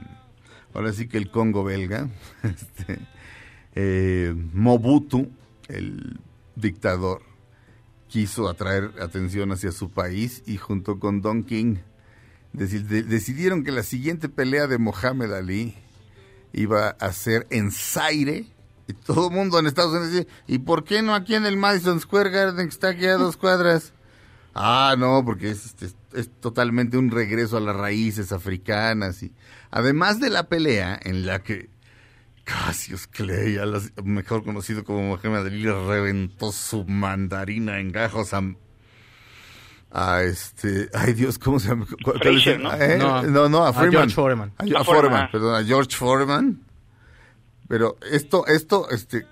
ahora 0.74 0.92
sí 0.92 1.08
que 1.08 1.18
el 1.18 1.30
Congo 1.30 1.64
belga, 1.64 2.08
este, 2.42 2.98
eh, 3.74 4.34
Mobutu, 4.52 5.30
el 5.68 6.20
dictador, 6.56 7.22
quiso 8.08 8.48
atraer 8.48 8.92
atención 9.00 9.52
hacia 9.52 9.72
su 9.72 9.90
país 9.90 10.42
y 10.46 10.56
junto 10.56 10.98
con 10.98 11.22
Don 11.22 11.44
King 11.44 11.76
decidieron 12.52 13.64
que 13.64 13.72
la 13.72 13.82
siguiente 13.82 14.28
pelea 14.28 14.66
de 14.66 14.78
Mohamed 14.78 15.32
Ali 15.32 15.76
iba 16.52 16.88
a 16.88 17.12
ser 17.12 17.46
en 17.50 17.70
Zaire. 17.70 18.46
Y 18.88 18.92
todo 18.92 19.28
el 19.28 19.34
mundo 19.34 19.58
en 19.58 19.66
Estados 19.66 19.92
Unidos 19.92 20.10
dice, 20.10 20.28
¿y 20.48 20.58
por 20.58 20.82
qué 20.82 21.00
no 21.00 21.14
aquí 21.14 21.36
en 21.36 21.46
el 21.46 21.56
Madison 21.56 22.00
Square 22.00 22.30
Garden 22.30 22.66
que 22.66 22.74
está 22.74 22.88
aquí 22.88 23.06
a 23.06 23.14
dos 23.14 23.36
cuadras? 23.36 23.92
Ah, 24.52 24.96
no, 24.98 25.24
porque 25.24 25.50
es, 25.50 25.66
este, 25.66 25.90
es 26.12 26.28
totalmente 26.40 26.98
un 26.98 27.10
regreso 27.10 27.56
a 27.56 27.60
las 27.60 27.76
raíces 27.76 28.32
africanas. 28.32 29.22
y 29.22 29.32
Además 29.70 30.18
de 30.18 30.30
la 30.30 30.48
pelea 30.48 30.98
en 31.02 31.24
la 31.24 31.42
que 31.42 31.70
Cassius 32.44 33.06
Clay, 33.06 33.58
mejor 34.02 34.42
conocido 34.42 34.82
como 34.82 35.02
Mohamed 35.02 35.46
Ali, 35.46 35.64
reventó 35.66 36.50
su 36.50 36.84
mandarina 36.84 37.78
en 37.78 37.92
gajos 37.92 38.34
a, 38.34 38.42
a 39.92 40.22
este, 40.22 40.88
ay 40.94 41.12
Dios, 41.14 41.38
¿cómo 41.38 41.58
se 41.58 41.68
llama? 41.68 41.86
¿Cuál- 42.04 42.20
cuál 42.20 42.36
es 42.36 42.44
Frazier, 42.44 42.56
el- 42.56 42.62
¿no? 42.62 42.74
eh? 42.74 42.96
No, 42.98 43.22
No, 43.22 43.48
no, 43.48 43.64
a 43.64 43.70
a 43.70 43.72
Freeman. 43.72 43.92
George 43.92 44.14
Foreman. 44.14 44.52
A, 44.56 44.62
a 44.62 44.80
A 44.80 44.84
Foreman, 44.84 44.84
Foreman. 44.84 45.28
perdón, 45.32 45.54
a 45.56 45.64
George 45.64 45.96
Foreman. 45.96 46.60
Pero 47.68 47.96
esto, 48.10 48.46
esto, 48.46 48.88
este, 48.90 49.26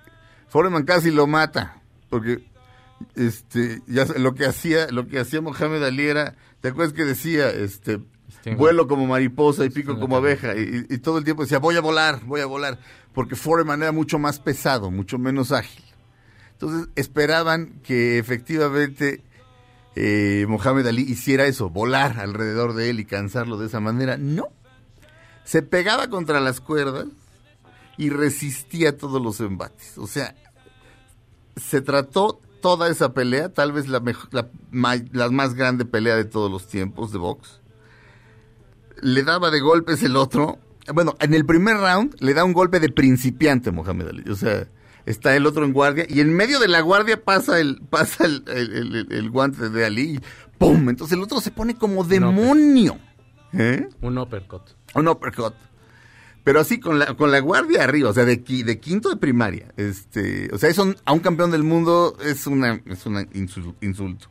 Foreman 0.47 0.83
casi 0.83 1.11
lo 1.11 1.27
mata, 1.27 1.81
porque 2.09 2.43
este, 3.15 3.81
ya 3.87 4.05
lo 4.17 4.33
que 4.35 4.45
hacía, 4.45 4.87
lo 4.91 5.07
que 5.07 5.19
hacía 5.19 5.41
Mohamed 5.41 5.83
Ali 5.83 6.07
era, 6.07 6.35
¿te 6.61 6.69
acuerdas 6.69 6.93
que 6.93 7.05
decía, 7.05 7.49
este, 7.49 7.99
Sting. 8.39 8.55
vuelo 8.57 8.87
como 8.87 9.07
mariposa 9.07 9.65
y 9.65 9.69
pico 9.69 9.99
como 9.99 10.17
abeja? 10.17 10.55
Y- 10.55 10.85
y 10.89 10.97
todo 10.99 11.17
el 11.17 11.23
tiempo 11.23 11.43
decía, 11.43 11.59
voy 11.59 11.75
a 11.75 11.81
volar, 11.81 12.21
voy 12.25 12.41
a 12.41 12.45
volar, 12.45 12.79
porque 13.13 13.35
Foreman 13.35 13.81
era 13.81 13.91
mucho 13.91 14.19
más 14.19 14.39
pesado, 14.39 14.91
mucho 14.91 15.17
menos 15.17 15.51
ágil. 15.51 15.83
Entonces 16.53 16.89
esperaban 16.95 17.79
que 17.83 18.17
efectivamente 18.19 19.23
eh, 19.95 20.45
Mohamed 20.47 20.87
Ali 20.87 21.01
hiciera 21.01 21.45
eso, 21.45 21.69
volar 21.69 22.19
alrededor 22.19 22.73
de 22.73 22.89
él 22.89 22.99
y 22.99 23.05
cansarlo 23.05 23.57
de 23.57 23.67
esa 23.67 23.79
manera. 23.79 24.17
No. 24.17 24.47
Se 25.43 25.61
pegaba 25.61 26.09
contra 26.09 26.39
las 26.39 26.61
cuerdas 26.61 27.07
y 27.97 28.09
resistía 28.09 28.97
todos 28.97 29.21
los 29.21 29.39
embates. 29.39 29.97
O 29.97 30.07
sea, 30.07 30.35
se 31.55 31.81
trató 31.81 32.39
toda 32.61 32.89
esa 32.89 33.13
pelea, 33.13 33.49
tal 33.49 33.71
vez 33.71 33.87
la, 33.87 34.01
la 34.71 35.29
más 35.31 35.53
grande 35.55 35.85
pelea 35.85 36.15
de 36.15 36.25
todos 36.25 36.51
los 36.51 36.67
tiempos 36.67 37.11
de 37.11 37.17
box. 37.17 37.59
Le 39.01 39.23
daba 39.23 39.49
de 39.49 39.59
golpes 39.59 40.03
el 40.03 40.15
otro. 40.15 40.59
Bueno, 40.93 41.15
en 41.19 41.33
el 41.33 41.45
primer 41.45 41.77
round 41.77 42.15
le 42.19 42.33
da 42.33 42.43
un 42.43 42.53
golpe 42.53 42.79
de 42.79 42.89
principiante 42.89 43.71
Mohamed 43.71 44.07
Ali. 44.07 44.29
O 44.29 44.35
sea, 44.35 44.67
está 45.09 45.35
el 45.35 45.45
otro 45.45 45.65
en 45.65 45.73
guardia 45.73 46.05
y 46.07 46.21
en 46.21 46.33
medio 46.33 46.59
de 46.59 46.67
la 46.69 46.81
guardia 46.81 47.23
pasa 47.23 47.59
el 47.59 47.81
pasa 47.89 48.25
el, 48.25 48.43
el- 48.47 48.95
el- 48.95 49.07
el 49.11 49.29
guante 49.29 49.69
de 49.69 49.85
Ali 49.85 50.01
y 50.15 50.19
¡pum! 50.57 50.87
Entonces 50.89 51.17
el 51.17 51.23
otro 51.23 51.41
se 51.41 51.51
pone 51.51 51.75
como 51.75 52.03
demonio. 52.03 52.97
¿Eh? 53.53 53.89
Un 54.01 54.17
uppercut. 54.17 54.61
Un 54.95 55.07
uppercut. 55.07 55.53
Pero 56.43 56.59
así 56.61 56.79
con 56.79 56.97
la, 56.99 57.15
con 57.15 57.31
la 57.31 57.39
guardia 57.39 57.83
arriba, 57.83 58.09
o 58.09 58.13
sea, 58.13 58.23
de, 58.25 58.37
de 58.37 58.79
quinto 58.79 59.09
de 59.09 59.17
primaria. 59.17 59.73
Este, 59.75 60.49
o 60.53 60.57
sea, 60.57 60.69
eso 60.69 60.93
a 61.05 61.11
un 61.13 61.19
campeón 61.19 61.51
del 61.51 61.63
mundo 61.63 62.15
es 62.23 62.47
una, 62.47 62.81
es 62.85 63.05
un 63.05 63.27
insulto. 63.81 64.27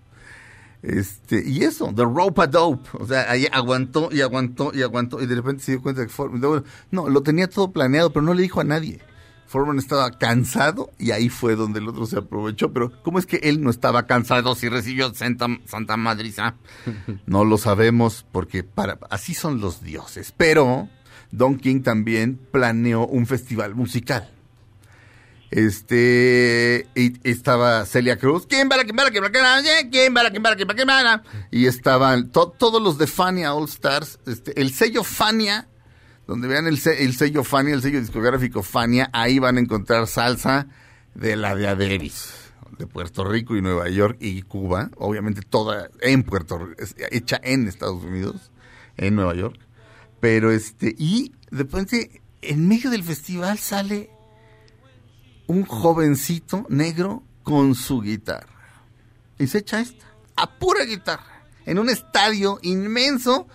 Este, 0.82 1.42
y 1.44 1.64
eso, 1.64 1.92
the 1.94 2.04
rope 2.04 2.42
a 2.42 2.46
dope. 2.46 2.88
O 2.94 3.06
sea, 3.06 3.30
ahí 3.30 3.46
aguantó 3.52 4.08
y 4.12 4.20
aguantó 4.20 4.70
y 4.72 4.82
aguantó 4.82 5.20
y 5.20 5.26
de 5.26 5.34
repente 5.34 5.62
se 5.62 5.72
dio 5.72 5.82
cuenta 5.82 6.02
que 6.02 6.08
Foreman, 6.08 6.64
no, 6.90 7.08
lo 7.08 7.22
tenía 7.22 7.48
todo 7.48 7.72
planeado, 7.72 8.12
pero 8.12 8.24
no 8.24 8.32
le 8.34 8.42
dijo 8.42 8.60
a 8.60 8.64
nadie. 8.64 9.00
Foreman 9.48 9.78
estaba 9.78 10.10
cansado 10.12 10.90
y 10.98 11.10
ahí 11.10 11.28
fue 11.30 11.56
donde 11.56 11.80
el 11.80 11.88
otro 11.88 12.06
se 12.06 12.18
aprovechó. 12.18 12.72
Pero, 12.72 12.92
¿cómo 13.02 13.18
es 13.18 13.26
que 13.26 13.36
él 13.42 13.62
no 13.62 13.70
estaba 13.70 14.06
cansado 14.06 14.54
si 14.54 14.68
recibió 14.68 15.12
Santa, 15.14 15.46
Santa 15.64 15.96
Madriza? 15.96 16.54
No 17.26 17.44
lo 17.44 17.58
sabemos 17.58 18.24
porque 18.30 18.62
para, 18.62 18.98
así 19.10 19.34
son 19.34 19.60
los 19.60 19.82
dioses. 19.82 20.32
Pero 20.36 20.88
Don 21.32 21.56
King 21.58 21.80
también 21.82 22.38
planeó 22.52 23.06
un 23.06 23.26
festival 23.26 23.74
musical. 23.74 24.30
Este, 25.50 26.86
y 26.94 27.14
estaba 27.28 27.86
Celia 27.86 28.18
Cruz, 28.18 28.46
¿quién 28.46 28.68
va 28.70 28.76
la 28.76 28.84
que 28.84 28.92
va 28.92 29.04
la 29.04 29.10
que 29.10 29.18
quién 29.90 30.14
va 30.14 30.22
la 30.22 30.30
que 30.30 30.38
va 30.40 30.50
la 30.50 30.56
que? 30.56 30.66
Y 31.50 31.64
estaban 31.66 32.30
to- 32.30 32.54
todos 32.58 32.82
los 32.82 32.98
de 32.98 33.06
Fania 33.06 33.54
All 33.54 33.64
Stars, 33.64 34.18
este, 34.26 34.60
el 34.60 34.74
sello 34.74 35.02
Fania, 35.04 35.66
donde 36.28 36.46
vean 36.46 36.66
el, 36.66 36.78
el 36.98 37.16
sello 37.16 37.42
Fania, 37.42 37.74
el 37.74 37.80
sello 37.80 38.00
discográfico 38.00 38.62
Fania, 38.62 39.08
ahí 39.14 39.38
van 39.38 39.56
a 39.56 39.60
encontrar 39.60 40.06
salsa 40.06 40.68
de 41.14 41.36
la 41.36 41.56
de 41.56 41.66
Aderis. 41.66 42.52
de 42.78 42.86
Puerto 42.86 43.24
Rico 43.24 43.56
y 43.56 43.62
Nueva 43.62 43.88
York 43.88 44.18
y 44.20 44.42
Cuba, 44.42 44.90
obviamente 44.98 45.40
toda 45.40 45.88
en 46.02 46.22
Puerto 46.22 46.60
hecha 47.10 47.40
en 47.42 47.66
Estados 47.66 48.04
Unidos, 48.04 48.52
en 48.98 49.16
Nueva 49.16 49.34
York. 49.34 49.58
Pero 50.20 50.52
este, 50.52 50.94
y 50.98 51.32
de 51.50 51.62
repente, 51.62 52.20
en 52.42 52.68
medio 52.68 52.90
del 52.90 53.02
festival 53.02 53.58
sale 53.58 54.10
un 55.46 55.64
jovencito 55.64 56.66
negro 56.68 57.22
con 57.42 57.74
su 57.74 58.02
guitarra. 58.02 58.82
Y 59.38 59.46
se 59.46 59.58
echa 59.58 59.80
esta, 59.80 60.04
a 60.36 60.58
pura 60.58 60.84
guitarra, 60.84 61.46
en 61.64 61.78
un 61.78 61.88
estadio 61.88 62.58
inmenso 62.60 63.48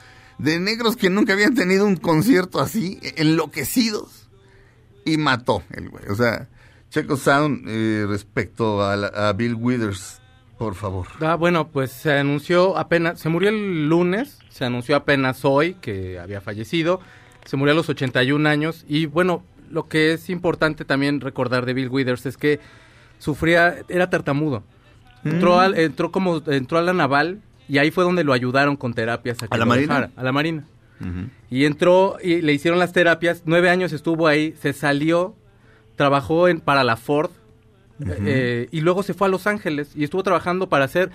de 0.43 0.59
negros 0.59 0.95
que 0.95 1.09
nunca 1.09 1.33
habían 1.33 1.55
tenido 1.55 1.85
un 1.85 1.95
concierto 1.95 2.59
así, 2.59 2.99
enloquecidos. 3.15 4.29
Y 5.05 5.17
mató 5.17 5.63
el 5.71 5.89
güey. 5.89 6.05
O 6.09 6.15
sea, 6.15 6.47
Checo 6.89 7.17
Sound 7.17 7.65
eh, 7.67 8.05
respecto 8.07 8.83
a, 8.85 8.95
la- 8.95 9.07
a 9.07 9.33
Bill 9.33 9.55
Withers, 9.55 10.21
por 10.57 10.75
favor. 10.75 11.07
Ah, 11.19 11.35
bueno, 11.35 11.67
pues 11.67 11.91
se 11.91 12.13
anunció 12.13 12.77
apenas, 12.77 13.19
se 13.19 13.27
murió 13.27 13.49
el 13.49 13.89
lunes, 13.89 14.37
se 14.49 14.63
anunció 14.63 14.95
apenas 14.95 15.43
hoy 15.43 15.73
que 15.75 16.19
había 16.19 16.39
fallecido, 16.39 17.01
se 17.45 17.57
murió 17.57 17.73
a 17.73 17.75
los 17.75 17.89
81 17.89 18.47
años 18.47 18.85
y 18.87 19.07
bueno, 19.07 19.43
lo 19.69 19.89
que 19.89 20.13
es 20.13 20.29
importante 20.29 20.85
también 20.85 21.19
recordar 21.19 21.65
de 21.65 21.73
Bill 21.73 21.89
Withers 21.89 22.25
es 22.25 22.37
que 22.37 22.61
sufría, 23.19 23.77
era 23.89 24.09
tartamudo. 24.09 24.63
Entró, 25.25 25.55
Mm. 25.55 25.59
al- 25.59 25.77
entró 25.79 26.11
como, 26.11 26.41
entró 26.47 26.77
a 26.77 26.81
la 26.81 26.93
naval 26.93 27.41
y 27.69 27.77
ahí 27.77 27.91
fue 27.91 28.03
donde 28.03 28.23
lo 28.23 28.33
ayudaron 28.33 28.75
con 28.75 28.93
terapias. 28.93 29.37
que 29.37 29.47
¿A 29.49 29.57
la 29.57 29.65
Marina? 29.65 29.87
dejara, 29.87 30.11
a 30.15 30.23
la 30.23 30.31
Marina. 30.31 30.65
Y 31.49 31.65
entró 31.65 32.17
y 32.23 32.41
le 32.41 32.53
hicieron 32.53 32.79
las 32.79 32.93
terapias, 32.93 33.43
nueve 33.45 33.69
años 33.69 33.91
estuvo 33.91 34.25
ahí, 34.27 34.53
se 34.61 34.71
salió, 34.71 35.35
trabajó 35.97 36.47
en, 36.47 36.61
para 36.61 36.83
la 36.85 36.95
Ford 36.95 37.31
eh, 38.05 38.67
y 38.71 38.81
luego 38.81 39.03
se 39.03 39.13
fue 39.13 39.27
a 39.27 39.29
Los 39.29 39.45
Ángeles 39.47 39.91
y 39.95 40.03
estuvo 40.05 40.23
trabajando 40.23 40.69
para 40.69 40.85
hacer 40.85 41.11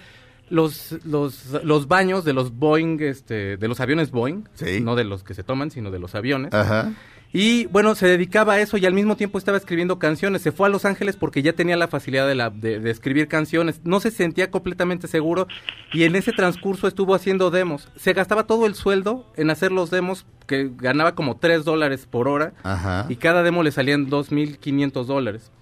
los, 0.50 0.94
los, 1.04 1.52
los 1.64 1.88
baños 1.88 2.24
de 2.24 2.32
los 2.32 2.52
Boeing, 2.54 2.98
este, 3.00 3.56
de 3.56 3.68
los 3.68 3.80
aviones 3.80 4.10
Boeing, 4.10 4.44
Sí. 4.54 4.80
no 4.80 4.94
de 4.96 5.04
los 5.04 5.22
que 5.24 5.34
se 5.34 5.42
toman, 5.42 5.70
sino 5.70 5.90
de 5.90 5.98
los 5.98 6.14
aviones. 6.14 6.52
Ajá. 6.54 6.92
Y 7.32 7.66
bueno, 7.66 7.94
se 7.94 8.06
dedicaba 8.06 8.54
a 8.54 8.60
eso 8.60 8.78
y 8.78 8.86
al 8.86 8.94
mismo 8.94 9.16
tiempo 9.16 9.36
estaba 9.36 9.58
escribiendo 9.58 9.98
canciones. 9.98 10.40
Se 10.40 10.50
fue 10.50 10.66
a 10.66 10.70
Los 10.70 10.84
Ángeles 10.86 11.16
porque 11.16 11.42
ya 11.42 11.52
tenía 11.52 11.76
la 11.76 11.88
facilidad 11.88 12.26
de, 12.26 12.34
la, 12.34 12.48
de, 12.48 12.80
de 12.80 12.90
escribir 12.90 13.28
canciones. 13.28 13.80
No 13.84 14.00
se 14.00 14.10
sentía 14.10 14.50
completamente 14.50 15.08
seguro 15.08 15.46
y 15.92 16.04
en 16.04 16.16
ese 16.16 16.32
transcurso 16.32 16.88
estuvo 16.88 17.14
haciendo 17.14 17.50
demos. 17.50 17.90
Se 17.96 18.14
gastaba 18.14 18.46
todo 18.46 18.64
el 18.64 18.74
sueldo 18.74 19.26
en 19.36 19.50
hacer 19.50 19.72
los 19.72 19.90
demos 19.90 20.24
que 20.46 20.70
ganaba 20.76 21.14
como 21.14 21.36
3 21.36 21.64
dólares 21.64 22.06
por 22.10 22.28
hora 22.28 22.54
Ajá. 22.62 23.04
y 23.10 23.16
cada 23.16 23.42
demo 23.42 23.62
le 23.62 23.72
salían 23.72 24.08
2.500 24.08 25.04
dólares. 25.04 25.52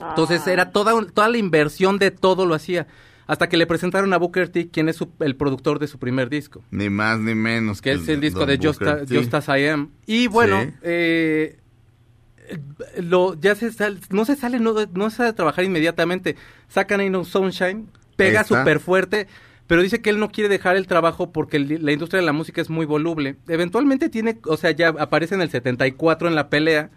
Ah. 0.00 0.06
Entonces 0.10 0.46
era 0.46 0.70
toda, 0.70 0.92
toda 1.12 1.28
la 1.28 1.36
inversión 1.36 1.98
de 1.98 2.10
todo 2.10 2.46
lo 2.46 2.54
hacía. 2.54 2.86
Hasta 3.26 3.48
que 3.48 3.56
le 3.56 3.66
presentaron 3.66 4.12
a 4.12 4.18
Booker 4.18 4.48
T, 4.50 4.68
quien 4.68 4.88
es 4.88 4.96
su- 4.96 5.10
el 5.20 5.34
productor 5.36 5.78
de 5.78 5.86
su 5.86 5.98
primer 5.98 6.28
disco 6.28 6.62
Ni 6.70 6.90
más 6.90 7.18
ni 7.20 7.34
menos. 7.34 7.80
que 7.80 7.92
es 7.92 8.06
el 8.08 8.20
disco 8.20 8.40
Don 8.40 8.48
de 8.48 8.58
Just, 8.58 9.34
As 9.34 9.48
I 9.48 9.66
Am. 9.68 9.90
Y 10.06 10.26
bueno, 10.26 10.62
Sí. 10.62 10.70
eh, 10.82 11.58
lo, 13.00 13.38
ya 13.40 13.54
se 13.54 13.72
sal- 13.72 14.00
no 14.10 14.24
se 14.24 14.36
sale, 14.36 14.60
no, 14.60 14.74
no 14.92 15.10
se 15.10 15.16
sale 15.16 15.30
a 15.30 15.34
trabajar 15.34 15.64
inmediatamente. 15.64 16.36
Sacan 16.68 17.00
Ain't 17.00 17.12
No 17.12 17.24
Sunshine, 17.24 17.88
pega 18.16 18.44
súper 18.44 18.80
fuerte, 18.80 19.26
pero 19.66 19.80
dice 19.82 20.02
que 20.02 20.10
él 20.10 20.18
no 20.20 20.30
quiere 20.30 20.50
dejar 20.50 20.76
el 20.76 20.86
trabajo 20.86 21.32
porque 21.32 21.56
el- 21.56 21.84
la 21.84 21.92
industria 21.92 22.20
de 22.20 22.26
la 22.26 22.32
música 22.32 22.60
es 22.60 22.68
muy 22.68 22.84
voluble. 22.86 23.36
Eventualmente 23.48 24.08
tiene, 24.10 24.38
o 24.44 24.56
sea, 24.58 24.70
ya 24.72 24.88
aparece 24.88 25.34
en 25.34 25.40
el 25.40 25.50
74 25.50 26.28
en 26.28 26.34
la 26.34 26.50
pelea 26.50 26.90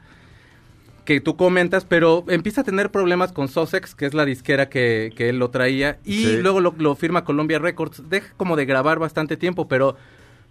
que 1.07 1.21
tú 1.21 1.37
comentas, 1.37 1.85
pero 1.85 2.25
empieza 2.27 2.61
a 2.61 2.63
tener 2.65 2.91
problemas 2.91 3.31
con 3.31 3.47
Sussex, 3.47 3.95
que 3.95 4.05
es 4.05 4.13
la 4.13 4.25
disquera 4.25 4.67
que, 4.67 5.13
que 5.15 5.29
él 5.29 5.39
lo 5.39 5.49
traía, 5.49 5.99
y 6.03 6.25
Sí. 6.25 6.37
luego 6.41 6.59
lo, 6.59 6.75
lo 6.77 6.95
firma 6.95 7.23
Columbia 7.23 7.59
Records. 7.59 8.09
Deja 8.09 8.33
como 8.35 8.57
de 8.57 8.65
grabar 8.65 8.99
bastante 8.99 9.37
tiempo, 9.37 9.69
pero 9.69 9.95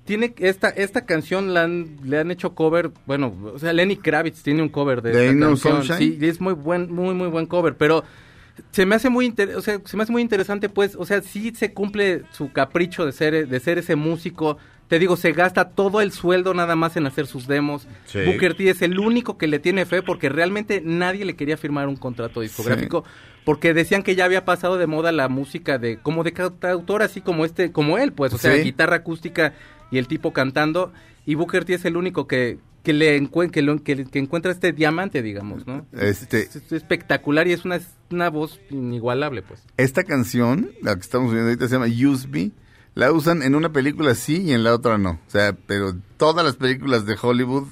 tiene 0.07 0.32
esta 0.38 0.70
esta 0.70 1.04
canción 1.04 1.52
la 1.52 1.64
han- 1.64 1.98
le 2.04 2.18
han 2.18 2.30
hecho 2.30 2.54
cover, 2.54 2.90
bueno, 3.04 3.34
o 3.54 3.59
sea, 3.59 3.74
Lenny 3.74 3.96
Kravitz 3.96 4.42
tiene 4.42 4.62
un 4.62 4.70
cover 4.70 5.02
de 5.02 5.11
¿De 5.12 5.24
esta 5.26 5.34
No 5.38 5.46
canción. 5.48 5.82
Sunshine? 5.84 5.98
Sí, 6.20 6.26
es 6.26 6.40
muy 6.40 6.54
buen 6.54 6.90
muy 6.90 7.12
muy 7.14 7.28
buen 7.28 7.44
cover, 7.44 7.76
pero 7.76 8.02
se 8.70 8.86
me 8.86 8.94
hace 8.94 9.11
muy 9.11 9.26
inter- 9.26 9.57
o 9.57 9.61
sea, 9.61 9.78
se 9.84 9.96
me 9.98 10.04
hace 10.04 10.12
muy 10.12 10.22
interesante 10.22 10.70
pues, 10.70 10.96
o 10.96 11.04
sea, 11.04 11.20
sí 11.20 11.52
se 11.54 11.74
cumple 11.74 12.22
su 12.32 12.50
capricho 12.50 13.04
de 13.04 13.12
ser 13.12 13.46
de 13.46 13.61
ser 13.61 13.76
ese 13.76 13.94
músico. 13.94 14.57
Te 14.89 14.99
digo, 15.01 15.16
se 15.16 15.32
gasta 15.32 15.70
todo 15.70 16.01
el 16.01 16.12
sueldo 16.12 16.55
nada 16.55 16.76
más 16.76 16.97
en 16.97 17.07
hacer 17.07 17.26
sus 17.26 17.47
demos. 17.49 17.89
Sí. 18.07 18.20
Booker 18.24 18.55
T 18.55 18.70
es 18.70 18.82
el 18.82 18.99
único 19.01 19.37
que 19.37 19.49
le 19.49 19.59
tiene 19.59 19.84
fe 19.84 20.03
porque 20.03 20.28
realmente 20.28 20.80
nadie 20.84 21.24
le 21.24 21.34
quería 21.34 21.57
firmar 21.57 21.89
un 21.89 21.97
contrato 21.97 22.41
discográfico 22.41 23.05
porque 23.45 23.74
decían 23.74 24.03
que 24.03 24.14
ya 24.14 24.24
había 24.24 24.45
pasado 24.45 24.78
de 24.78 24.87
moda 24.87 25.11
la 25.12 25.28
música 25.28 25.78
de 25.78 25.99
como 25.99 26.22
de 26.24 26.32
cantautor 26.32 27.03
así 27.03 27.20
como 27.20 27.45
este 27.45 27.72
como 27.72 27.99
él, 27.99 28.12
pues, 28.12 28.32
o 28.32 28.39
sea, 28.39 28.55
Sí. 28.55 28.62
guitarra 28.62 28.97
acústica 28.97 29.55
y 29.91 29.99
el 29.99 30.07
tipo 30.07 30.32
cantando 30.32 30.93
y 31.24 31.34
Booker 31.34 31.64
T 31.64 31.74
es 31.74 31.84
el 31.84 31.97
único 31.97 32.26
que 32.28 32.59
que 32.84 32.93
le 32.93 33.28
que, 33.51 33.62
lo- 33.62 33.82
que, 33.82 34.05
que 34.05 34.18
encuentra 34.20 34.53
este 34.53 34.72
diamante, 34.72 35.20
digamos, 35.20 35.66
¿no? 35.66 35.84
Este- 35.93 36.43
es, 36.43 36.55
es 36.55 36.70
espectacular 36.70 37.49
y 37.49 37.53
es 37.53 37.64
una, 37.64 37.80
una 38.12 38.30
voz 38.30 38.61
inigualable, 38.70 39.43
pues. 39.43 39.64
Esta 39.76 40.05
canción, 40.05 40.70
la 40.82 40.95
que 40.95 41.01
estamos 41.01 41.32
viendo 41.32 41.49
ahorita, 41.49 41.66
se 41.66 41.74
llama 41.74 41.87
Use 41.87 42.28
Me. 42.28 42.53
La 42.97 43.12
usan 43.12 43.42
en 43.42 43.55
una 43.55 43.68
película 43.74 44.14
sí 44.14 44.40
y 44.42 44.53
en 44.55 44.64
la 44.64 44.72
otra 44.72 44.97
no. 44.97 45.11
O 45.11 45.30
sea, 45.30 45.55
pero 45.66 45.94
todas 46.16 46.47
las 46.47 46.57
películas 46.57 47.05
de 47.05 47.14
Hollywood 47.20 47.68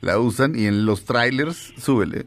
la 0.00 0.18
usan 0.18 0.58
y 0.58 0.66
en 0.66 0.84
los 0.84 1.04
trailers, 1.04 1.72
súbele. 1.78 2.26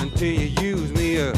until 0.00 0.34
you 0.34 0.76
use 0.76 0.90
me 0.94 1.20
up. 1.20 1.36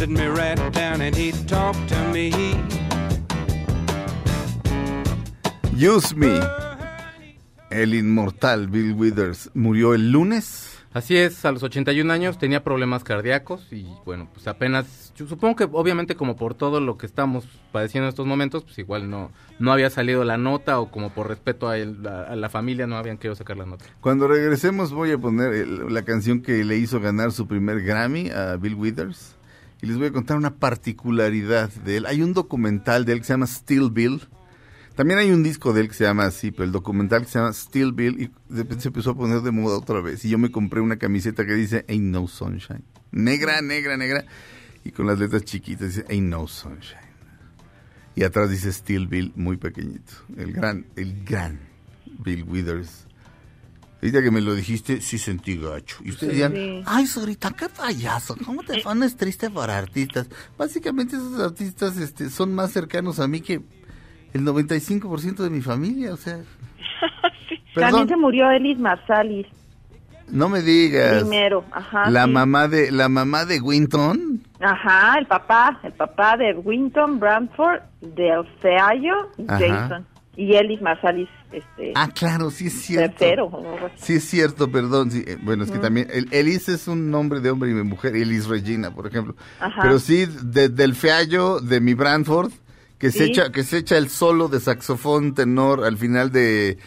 Brother 0.00 0.06
me 0.08 0.26
right 0.26 0.72
down 0.72 1.02
and 1.02 1.14
he 1.14 1.32
talked 1.46 1.86
to 1.90 2.08
me. 2.08 2.79
Use 5.80 6.14
Me. 6.14 6.40
El 7.70 7.94
inmortal 7.94 8.66
Bill 8.68 8.92
Withers 8.94 9.50
murió 9.54 9.94
el 9.94 10.10
lunes. 10.10 10.78
Así 10.92 11.16
es, 11.16 11.44
a 11.44 11.52
los 11.52 11.62
81 11.62 12.12
años 12.12 12.36
tenía 12.36 12.64
problemas 12.64 13.04
cardíacos 13.04 13.72
y 13.72 13.86
bueno, 14.04 14.28
pues 14.34 14.48
apenas, 14.48 15.12
yo 15.16 15.28
supongo 15.28 15.54
que 15.54 15.68
obviamente 15.70 16.16
como 16.16 16.34
por 16.36 16.54
todo 16.54 16.80
lo 16.80 16.98
que 16.98 17.06
estamos 17.06 17.44
padeciendo 17.70 18.06
en 18.06 18.08
estos 18.08 18.26
momentos, 18.26 18.64
pues 18.64 18.76
igual 18.80 19.08
no, 19.08 19.30
no 19.60 19.72
había 19.72 19.88
salido 19.88 20.24
la 20.24 20.36
nota 20.36 20.80
o 20.80 20.90
como 20.90 21.10
por 21.10 21.28
respeto 21.28 21.68
a, 21.68 21.78
él- 21.78 22.04
a- 22.08 22.22
a 22.24 22.34
la 22.34 22.48
familia 22.48 22.88
no 22.88 22.96
habían 22.96 23.18
querido 23.18 23.36
sacar 23.36 23.56
la 23.56 23.66
nota. 23.66 23.84
Cuando 24.00 24.26
regresemos 24.26 24.92
voy 24.92 25.12
a 25.12 25.18
poner 25.18 25.52
el- 25.54 25.94
la 25.94 26.02
canción 26.02 26.42
que 26.42 26.64
le 26.64 26.76
hizo 26.76 26.98
ganar 26.98 27.30
su 27.30 27.46
primer 27.46 27.82
Grammy 27.82 28.30
a 28.30 28.56
Bill 28.56 28.74
Withers. 28.74 29.36
Y 29.82 29.86
les 29.86 29.96
voy 29.96 30.08
a 30.08 30.12
contar 30.12 30.36
una 30.36 30.56
particularidad 30.56 31.70
de 31.70 31.98
él. 31.98 32.06
Hay 32.06 32.20
un 32.20 32.34
documental 32.34 33.04
de 33.04 33.12
él 33.12 33.18
que 33.20 33.24
se 33.26 33.32
llama 33.32 33.46
Still 33.46 33.90
Bill. 33.92 34.20
También 35.00 35.18
hay 35.18 35.30
un 35.30 35.42
disco 35.42 35.72
de 35.72 35.80
él 35.80 35.88
que 35.88 35.94
se 35.94 36.04
llama 36.04 36.26
así, 36.26 36.50
pero 36.50 36.64
el 36.64 36.72
documental 36.72 37.22
que 37.22 37.28
se 37.28 37.38
llama 37.38 37.54
Still 37.54 37.92
Bill 37.92 38.20
y 38.20 38.54
repente 38.54 38.82
se 38.82 38.88
empezó 38.88 39.12
a 39.12 39.16
poner 39.16 39.40
de 39.40 39.50
moda 39.50 39.78
otra 39.78 40.02
vez. 40.02 40.26
Y 40.26 40.28
yo 40.28 40.36
me 40.36 40.50
compré 40.50 40.82
una 40.82 40.98
camiseta 40.98 41.46
que 41.46 41.54
dice 41.54 41.86
Ain't 41.88 42.04
No 42.04 42.28
Sunshine. 42.28 42.84
Negra, 43.10 43.62
negra, 43.62 43.96
negra. 43.96 44.26
Y 44.84 44.90
con 44.90 45.06
las 45.06 45.18
letras 45.18 45.46
chiquitas 45.46 45.88
dice 45.88 46.04
Ain't 46.10 46.28
No 46.28 46.46
Sunshine. 46.46 47.00
Y 48.14 48.24
atrás 48.24 48.50
dice 48.50 48.70
Still 48.70 49.06
Bill 49.06 49.32
muy 49.36 49.56
pequeñito. 49.56 50.12
El 50.36 50.52
gran, 50.52 50.84
el 50.96 51.24
gran 51.24 51.58
Bill 52.22 52.44
Withers. 52.44 53.06
Ahorita 54.02 54.22
que 54.22 54.30
me 54.30 54.42
lo 54.42 54.54
dijiste, 54.54 55.00
sí 55.00 55.16
sentí 55.16 55.56
gacho. 55.56 55.96
Y 56.04 56.10
ustedes 56.10 56.36
Sí. 56.36 56.54
Sí. 56.54 56.82
ay, 56.84 57.06
Zorita, 57.06 57.50
qué 57.52 57.70
payaso, 57.70 58.36
¿cómo 58.44 58.62
te 58.64 58.82
pones 58.82 59.16
triste 59.16 59.48
por 59.48 59.70
artistas? 59.70 60.28
Básicamente 60.58 61.16
esos 61.16 61.40
artistas 61.40 61.96
este, 61.96 62.28
son 62.28 62.54
más 62.54 62.70
cercanos 62.70 63.18
a 63.18 63.26
mí 63.26 63.40
que 63.40 63.62
el 64.34 64.42
95% 64.44 65.36
de 65.36 65.50
mi 65.50 65.60
familia, 65.60 66.12
o 66.14 66.16
sea... 66.16 66.38
También 67.74 68.08
se 68.08 68.16
murió 68.16 68.50
Elis 68.50 68.78
Marsalis 68.78 69.46
no 70.32 70.48
me 70.48 70.62
digas. 70.62 71.22
primero. 71.22 71.64
Ajá. 71.72 72.08
La 72.08 72.24
sí. 72.26 72.30
mamá 72.30 72.68
de 72.68 72.92
la 72.92 73.08
mamá 73.08 73.44
de 73.46 73.60
Winton. 73.60 74.40
Ajá, 74.60 75.18
el 75.18 75.26
papá, 75.26 75.80
el 75.82 75.92
papá 75.92 76.36
de 76.36 76.52
Winton, 76.54 77.18
Bradford, 77.18 77.80
de 78.00 78.30
Ajá. 78.30 79.58
Jason. 79.58 80.06
Y 80.36 80.54
Elis 80.54 80.80
Marsalis, 80.80 81.28
este, 81.50 81.92
Ah, 81.96 82.08
claro, 82.14 82.50
sí 82.52 82.68
es 82.68 82.80
cierto. 82.80 83.16
tercero. 83.18 83.50
Sí 83.96 84.14
es 84.14 84.24
cierto, 84.24 84.70
perdón. 84.70 85.10
Sí, 85.10 85.24
eh, 85.26 85.36
bueno, 85.42 85.64
es 85.64 85.70
que 85.72 85.78
Mm. 85.78 85.82
también 85.82 86.06
el, 86.12 86.28
Elis 86.30 86.68
es 86.68 86.86
un 86.86 87.10
nombre 87.10 87.40
de 87.40 87.50
hombre 87.50 87.70
y 87.70 87.74
de 87.74 87.82
mujer, 87.82 88.14
Elis 88.14 88.46
Regina, 88.46 88.92
por 88.94 89.08
ejemplo. 89.08 89.34
Ajá. 89.58 89.82
Pero 89.82 89.98
sí 89.98 90.26
de- 90.26 90.68
del 90.68 90.94
feallo 90.94 91.58
de 91.58 91.80
mi 91.80 91.94
Branford 91.94 92.52
que 93.00 93.10
se 93.10 93.24
Sí. 93.24 93.30
echa 93.32 93.50
que 93.50 93.64
se 93.64 93.78
echa 93.78 93.98
el 93.98 94.08
solo 94.08 94.46
de 94.48 94.60
saxofón 94.60 95.34
tenor 95.34 95.82
al 95.84 95.96
final 95.98 96.30
de 96.30 96.78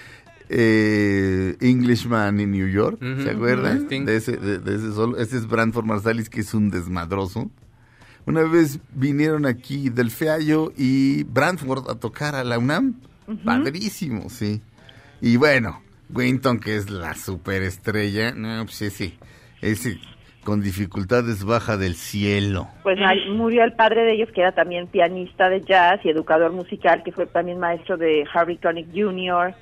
eh, 0.50 1.56
Englishman 1.62 2.40
in 2.40 2.52
New 2.52 2.68
York, 2.68 3.00
¿se 3.24 3.30
acuerdan? 3.32 3.88
De 3.88 4.16
ese 4.16 4.38
de, 4.38 4.60
de 4.60 4.76
ese 4.76 4.94
solo, 4.94 5.18
ese 5.18 5.38
es 5.38 5.48
Branford 5.48 5.86
Marsalis 5.86 6.30
que 6.30 6.42
es 6.42 6.54
un 6.54 6.70
desmadroso. 6.70 7.50
Una 8.26 8.44
vez 8.44 8.80
vinieron 8.94 9.46
aquí 9.46 9.90
Del 9.90 10.10
Feallo 10.12 10.72
y 10.78 11.24
Brantford 11.24 11.90
a 11.90 11.96
tocar 11.96 12.36
a 12.36 12.44
la 12.46 12.58
UNAM. 12.58 12.96
Padrísimo, 13.44 14.30
sí. 14.30 14.62
Y 15.22 15.36
bueno, 15.38 15.82
Winton, 16.10 16.60
que 16.60 16.78
es 16.78 16.90
la 16.90 17.16
superestrella, 17.16 18.34
no, 18.34 18.64
pues 18.66 18.82
ese, 18.82 19.18
ese 19.62 20.00
con 20.44 20.62
dificultades 20.62 21.44
baja 21.44 21.78
del 21.78 21.96
cielo. 21.96 22.68
Pues 22.84 22.98
murió 23.30 23.64
el 23.64 23.74
padre 23.74 24.04
de 24.04 24.14
ellos, 24.14 24.30
que 24.34 24.42
era 24.42 24.52
también 24.54 24.88
pianista 24.88 25.50
de 25.50 25.62
jazz 25.62 26.00
y 26.04 26.10
educador 26.10 26.52
musical, 26.52 27.02
que 27.04 27.12
fue 27.12 27.26
también 27.26 27.60
maestro 27.60 27.98
de 27.98 28.26
Harry 28.34 28.58
Connick 28.58 28.88
Jr., 28.94 29.54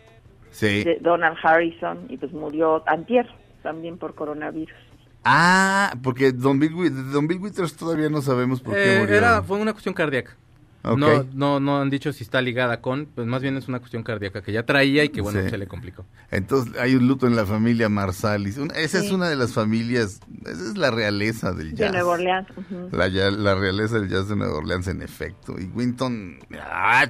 Sí. 0.52 0.84
de 0.84 0.98
Donald 1.02 1.38
Harrison, 1.42 2.00
y 2.10 2.18
pues 2.18 2.32
murió 2.34 2.84
antier, 2.88 3.26
también 3.64 3.98
por 3.98 4.16
coronavirus. 4.16 4.76
Ah, 5.24 5.94
porque 6.04 6.32
Don 6.32 6.60
Bill, 6.60 6.74
Don 7.12 7.28
Bill 7.28 7.40
Withers 7.40 7.76
todavía 7.78 8.10
no 8.10 8.22
sabemos 8.22 8.60
por 8.60 8.74
qué 8.74 8.96
Eh, 8.98 9.00
murió. 9.00 9.16
era, 9.16 9.42
fue 9.44 9.58
una 9.60 9.72
cuestión 9.72 9.94
cardíaca. 9.94 10.36
No, 10.84 11.24
no, 11.34 11.60
no 11.60 11.80
han 11.82 11.90
dicho 11.92 12.12
si 12.12 12.24
está 12.24 12.42
ligada 12.42 12.82
con, 12.82 13.06
pues 13.14 13.28
más 13.28 13.42
bien 13.42 13.56
es 13.56 13.68
una 13.68 13.78
cuestión 13.80 14.02
cardíaca 14.02 14.42
que 14.42 14.52
ya 14.52 14.66
traía 14.66 15.04
y 15.04 15.10
que 15.10 15.22
bueno, 15.22 15.42
Sí. 15.44 15.50
se 15.52 15.58
le 15.60 15.68
complicó. 15.68 16.06
Entonces 16.32 16.76
hay 16.80 16.96
un 16.96 17.08
luto 17.08 17.28
en 17.28 17.36
la 17.36 17.46
familia 17.46 17.88
Marsalis. 17.88 18.58
Una- 18.58 18.74
esa 18.74 18.98
es 19.00 19.10
Sí. 19.10 19.14
una 19.14 19.30
de 19.30 19.36
las 19.36 19.54
familias, 19.54 20.20
esa 20.44 20.52
es 20.72 20.78
la 20.78 20.90
realeza 20.90 21.52
del 21.54 21.72
De 21.72 21.78
jazz. 21.78 21.92
Nueva 21.92 22.10
Orleans. 22.14 22.48
La, 22.92 23.08
ya- 23.10 23.30
la 23.32 23.54
realeza 23.56 24.00
del 24.00 24.10
jazz 24.10 24.28
de 24.28 24.36
Nueva 24.36 24.56
Orleans, 24.58 24.88
en 24.88 25.02
efecto. 25.04 25.56
Y 25.60 25.66
Winton. 25.66 26.40
ah, 26.60 27.08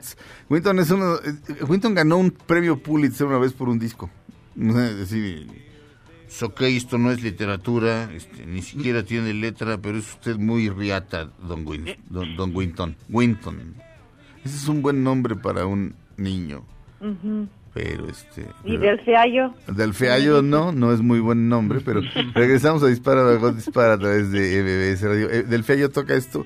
Winton, 0.50 0.80
es 0.80 0.92
uno, 0.92 1.16
eh, 1.16 1.64
Winton 1.68 1.96
ganó 1.96 2.18
un 2.18 2.32
premio 2.32 2.78
Pulitzer 2.82 3.26
una 3.28 3.38
vez 3.38 3.54
por 3.54 3.70
un 3.70 3.80
disco. 3.80 4.10
O 4.60 5.06
sea, 6.32 6.48
Es 6.48 6.56
decir, 6.56 6.76
"Es 6.76 6.78
ok, 6.78 6.86
esto 6.86 6.98
no 6.98 7.12
es 7.12 7.22
literatura, 7.22 8.10
este, 8.14 8.46
ni 8.46 8.62
siquiera 8.62 9.04
tiene 9.04 9.34
letra, 9.34 9.78
pero 9.78 9.98
es 9.98 10.10
usted 10.10 10.38
muy 10.38 10.70
riata, 10.70 11.30
don, 11.48 11.66
Win- 11.66 11.98
don, 12.10 12.36
don 12.36 12.56
Winton. 12.56 12.96
Winton. 13.10 13.76
Ese 14.44 14.56
es 14.56 14.68
un 14.68 14.82
buen 14.82 15.04
nombre 15.04 15.36
para 15.36 15.66
un 15.66 15.94
niño, 16.18 16.64
pero 17.74 18.08
este. 18.10 18.42
Y 18.66 18.78
pero- 18.78 18.82
del 18.82 19.00
Feallo, 19.02 19.54
del 19.68 19.94
Feallo 19.94 20.42
no, 20.42 20.72
no 20.72 20.92
es 20.94 21.02
muy 21.02 21.20
buen 21.20 21.48
nombre, 21.50 21.80
pero 21.84 22.02
regresamos 22.34 22.82
a 22.84 22.88
Dispara, 22.88 23.24
Margot 23.24 23.56
Dispara 23.56 23.94
a 23.94 23.98
través 23.98 24.32
de 24.32 24.62
MBS 24.64 25.08
Radio. 25.08 25.30
Eh, 25.30 25.44
del 25.44 25.64
Feallo 25.64 25.90
toca 25.90 26.16
esto, 26.16 26.46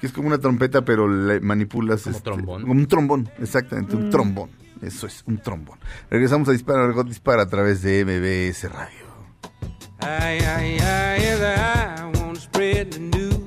que 0.00 0.06
es 0.08 0.12
como 0.12 0.28
una 0.28 0.38
trompeta, 0.38 0.84
pero 0.84 1.08
le 1.08 1.40
manipulas... 1.40 2.02
Como 2.02 2.16
este, 2.16 2.24
trombón. 2.30 2.62
Como 2.62 2.72
un 2.74 2.86
trombón, 2.86 3.28
exactamente, 3.38 3.96
un 3.96 4.08
Mm. 4.08 4.10
trombón. 4.10 4.50
Eso 4.82 5.06
es, 5.06 5.22
un 5.26 5.38
trombón. 5.38 5.78
Regresamos 6.10 6.48
a 6.48 6.52
Dispara, 6.52 6.80
Margot 6.80 7.06
Dispara 7.08 7.42
a 7.42 7.46
través 7.48 7.80
de 7.82 8.04
MBS 8.04 8.68
Radio. 8.68 9.05
I, 10.00 10.06
I, 10.06 10.78
I, 10.80 11.16
yeah, 11.22 11.96
I 11.98 12.18
wanna 12.18 12.38
spread 12.38 12.92
the 12.92 12.98
news 13.00 13.46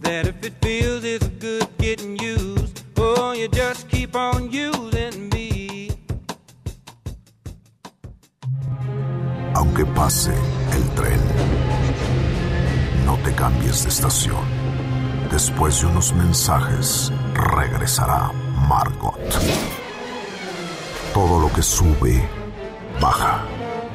that 0.00 0.26
if 0.26 0.42
it 0.44 0.54
feels 0.62 1.04
it's 1.04 1.28
good 1.38 1.66
getting 1.78 2.18
used, 2.18 2.82
oh, 2.96 3.32
you 3.32 3.48
just 3.48 3.88
keep 3.88 4.16
on 4.16 4.50
using 4.50 5.28
me. 5.30 5.90
Aunque 9.54 9.84
pase 9.86 10.32
el 10.72 10.82
tren, 10.94 11.20
no 13.06 13.16
te 13.18 13.32
cambies 13.34 13.84
de 13.84 13.88
estación. 13.88 14.62
Después 15.30 15.80
de 15.80 15.86
unos 15.86 16.12
mensajes, 16.12 17.12
regresará 17.34 18.32
Margot. 18.68 19.18
Todo 21.14 21.40
lo 21.40 21.52
que 21.52 21.62
sube, 21.62 22.22
baja. 23.00 23.44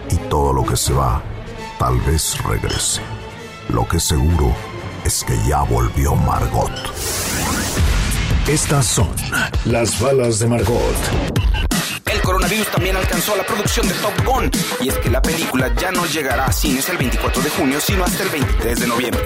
Y 0.10 0.16
todo 0.30 0.54
lo 0.54 0.64
que 0.66 0.78
se 0.78 0.94
va, 0.94 1.22
tal 1.80 2.00
vez 2.02 2.38
regrese. 2.44 3.02
Lo 3.70 3.88
que 3.88 4.00
seguro 4.00 4.54
es 5.04 5.24
que 5.24 5.38
ya 5.48 5.62
volvió 5.62 6.16
Margot. 6.16 6.72
Estas 8.48 8.86
son 8.86 9.10
las 9.66 10.00
balas 10.00 10.40
de 10.40 10.48
Margot. 10.48 10.96
El 12.06 12.22
coronavirus 12.22 12.68
también 12.68 12.96
alcanzó 12.96 13.34
a 13.34 13.38
la 13.38 13.44
producción 13.46 13.88
de 13.88 13.94
Top 13.96 14.26
Gun 14.26 14.52
y 14.82 14.90
es 14.90 14.98
que 15.00 15.10
la 15.10 15.22
película 15.22 15.74
ya 15.76 15.92
no 15.92 16.06
llegará 16.06 16.46
a 16.46 16.52
cines 16.52 16.88
el 16.90 16.98
24 16.98 17.42
de 17.42 17.50
junio, 17.50 17.80
sino 17.82 18.06
hasta 18.06 18.24
el 18.24 18.30
23 18.30 18.80
de 18.80 18.88
noviembre. 18.88 19.26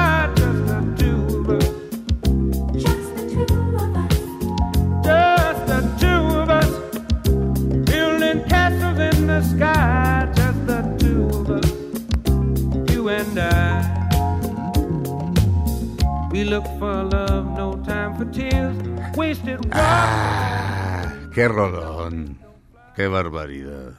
Ah, 19.71 21.13
qué 21.33 21.47
rolón. 21.47 22.37
Qué 22.95 23.07
barbaridad. 23.07 23.93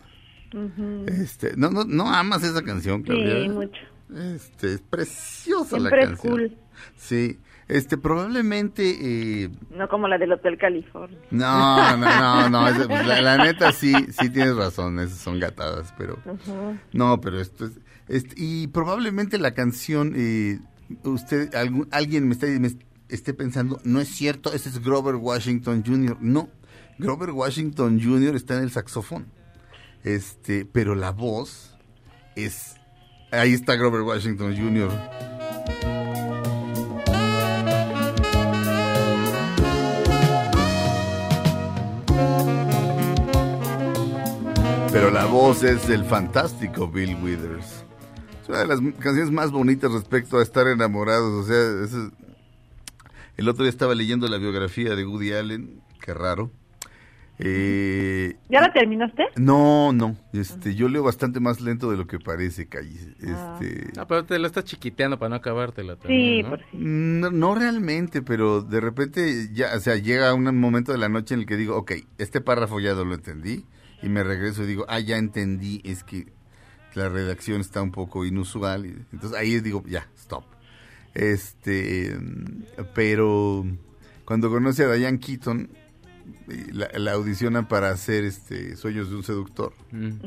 Ujú. 0.55 1.05
Este, 1.07 1.57
no, 1.57 1.71
no, 1.71 1.85
no 1.85 2.13
amas 2.13 2.43
esa 2.45 2.63
canción, 2.63 3.03
Claudia. 3.03 3.43
Sí, 3.43 3.49
mucho. 3.49 3.81
Este, 4.35 4.75
es 4.75 4.81
preciosa 4.83 5.77
Siempre 5.79 5.97
la 5.99 6.03
es 6.03 6.09
canción. 6.11 6.33
cool. 6.35 6.59
Sí, 6.97 7.39
este, 7.69 7.97
probablemente, 7.97 9.45
eh, 9.45 9.51
No 9.71 9.89
como 9.89 10.09
la 10.09 10.19
del 10.19 10.33
Hotel 10.33 10.59
California. 10.59 11.17
no, 11.31 11.97
no, 11.97 12.49
no, 12.51 12.51
no, 12.51 12.87
pues, 12.89 13.07
la, 13.07 13.23
la 13.23 13.39
neta 13.39 13.73
sí, 13.73 13.93
sí 14.11 14.29
tienes 14.31 14.57
razón, 14.57 14.99
esas 14.99 15.19
son 15.19 15.39
gatadas, 15.41 15.95
pero, 15.97 16.19
no, 16.93 17.21
pero 17.21 17.41
esto 17.41 17.65
es, 17.67 17.73
este, 18.09 18.35
y 18.37 18.67
probablemente 18.67 19.39
la 19.39 19.55
canción, 19.55 20.13
eh, 20.17 20.59
usted, 21.05 21.55
algún, 21.55 21.89
alguien 21.93 22.27
me, 22.29 22.35
está, 22.35 22.47
me 22.49 22.69
esté 23.15 23.35
pensando, 23.35 23.81
no 23.85 24.01
es 24.01 24.09
cierto, 24.09 24.53
ese 24.53 24.69
es 24.69 24.83
Grover 24.83 25.17
Washington 25.17 25.83
Jr., 25.87 26.17
no, 26.21 26.49
Grover 26.99 27.31
Washington 27.31 28.01
Jr. 28.03 28.35
está 28.37 28.57
en 28.57 28.65
el 28.65 28.71
saxofón, 28.71 29.27
este, 30.05 30.65
pero 30.65 30.95
la 30.95 31.11
voz 31.11 31.77
es, 32.37 32.75
ahí 33.31 33.53
está 33.53 33.77
Grover 33.77 34.03
Washington 34.03 34.57
Jr., 34.57 34.91
Pero 44.91 45.11
la 45.11 45.25
voz 45.25 45.63
es 45.63 45.89
del 45.89 46.05
fantástico 46.05 46.87
Bill 46.89 47.17
Withers. 47.23 47.85
Es 48.43 48.49
una 48.49 48.59
de 48.59 48.67
las 48.67 48.81
canciones 48.99 49.31
más 49.31 49.51
bonitas 49.51 49.91
respecto 49.91 50.39
a 50.39 50.43
estar 50.43 50.67
enamorados. 50.67 51.45
O 51.45 51.47
sea, 51.47 51.85
es- 51.85 52.13
el 53.37 53.49
otro 53.49 53.65
día 53.65 53.71
estaba 53.71 53.95
leyendo 53.95 54.29
la 54.29 54.39
biografía 54.39 54.95
de 54.95 55.05
Woody 55.07 55.33
Allen. 55.33 55.81
Qué 56.01 56.15
raro. 56.15 56.51
Eh, 57.39 58.37
¿Ya 58.51 58.61
la 58.61 58.73
terminaste? 58.73 59.25
no, 59.37 59.93
no. 59.93 60.17
Este, 60.33 60.75
yo 60.75 60.89
leo 60.89 61.03
bastante 61.03 61.41
más 61.41 61.61
lento 61.61 61.91
de 61.91 61.97
lo 61.97 62.07
que 62.07 62.19
parece, 62.21 62.67
Callis. 62.69 63.09
Este, 63.21 63.91
No, 63.97 64.07
pero 64.07 64.25
te 64.25 64.39
la 64.39 64.47
estás 64.47 64.65
chiquiteando 64.65 65.19
para 65.19 65.31
no 65.31 65.35
acabártela 65.37 65.95
Sí, 65.95 66.01
también, 66.03 66.43
¿no? 66.45 66.51
por 66.51 66.61
sí. 66.61 66.67
no, 66.75 67.31
no 67.31 67.55
realmente, 67.55 68.23
pero 68.23 68.61
de 68.63 68.81
repente 68.81 69.49
ya, 69.53 69.75
o 69.77 69.81
sea, 69.81 69.97
llega 69.97 70.33
un 70.35 70.57
momento 70.59 70.93
de 70.93 70.99
la 70.99 71.09
noche 71.09 71.35
en 71.35 71.41
el 71.41 71.47
que 71.47 71.57
digo, 71.57 71.77
ok, 71.77 71.93
este 72.19 72.41
párrafo 72.41 72.79
ya 72.81 72.95
no 72.95 73.05
lo 73.05 73.15
entendí 73.15 73.65
y 74.03 74.09
me 74.09 74.23
regreso 74.23 74.63
y 74.63 74.67
digo, 74.67 74.85
ah, 74.89 75.01
ya 75.01 75.17
entendí, 75.17 75.81
es 75.85 76.05
que 76.05 76.27
la 76.95 77.09
redacción 77.09 77.61
está 77.61 77.83
un 77.83 77.91
poco 77.91 78.25
inusual. 78.25 78.87
y 78.87 78.91
entonces 79.13 79.37
ahí 79.37 79.59
digo, 79.61 79.83
ya. 79.87 80.07
Este, 81.15 82.17
pero 82.95 83.65
cuando 84.25 84.51
conoce 84.51 84.85
a 84.85 84.93
Diane 84.93 85.19
Keaton, 85.19 85.71
y 86.49 86.73
la, 86.73 86.89
la 86.95 87.13
audicionan 87.13 87.67
para 87.67 87.91
hacer 87.91 88.25
este 88.25 88.77
Sueños 88.77 89.11
de 89.11 89.17
un 89.17 89.23
seductor. 89.23 89.73
Mm. 89.91 90.19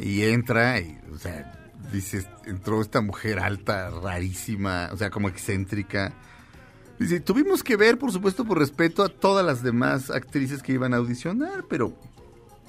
Y 0.00 0.22
entra 0.22 0.80
y, 0.80 0.98
o 1.12 1.18
sea, 1.18 1.70
dices, 1.92 2.26
entró 2.46 2.80
esta 2.80 3.00
mujer 3.00 3.38
alta, 3.38 3.90
rarísima, 3.90 4.88
o 4.92 4.96
sea, 4.96 5.10
como 5.10 5.28
excéntrica, 5.28 6.14
Dice, 7.00 7.18
tuvimos 7.18 7.64
que 7.64 7.76
ver, 7.76 7.98
por 7.98 8.12
supuesto, 8.12 8.44
por 8.44 8.58
respeto 8.58 9.02
a 9.02 9.08
todas 9.08 9.44
las 9.44 9.62
demás 9.62 10.10
actrices 10.10 10.62
que 10.62 10.74
iban 10.74 10.92
a 10.92 10.98
audicionar, 10.98 11.64
pero, 11.66 11.96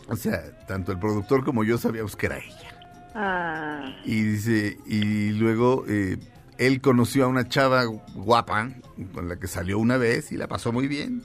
o 0.08 0.16
sea, 0.16 0.66
tanto 0.68 0.94
el 0.94 1.00
productor 1.00 1.44
como 1.44 1.66
yo 1.66 1.78
sabíamos 1.78 2.16
que 2.16 2.28
era 2.28 2.38
ella. 2.38 3.12
Ah, 3.14 3.94
Y 4.06 4.22
dice, 4.22 4.78
y 4.86 5.32
luego 5.32 5.84
eh, 5.90 6.18
él 6.58 6.82
conoció 6.82 7.26
a 7.26 7.28
una 7.28 7.48
chava 7.48 7.84
guapa 8.16 8.70
con 9.14 9.28
la 9.30 9.38
que 9.38 9.48
salió 9.48 9.80
una 9.80 9.98
vez 9.98 10.32
y 10.32 10.38
la 10.38 10.48
pasó 10.48 10.72
muy 10.72 10.88
bien. 10.88 11.22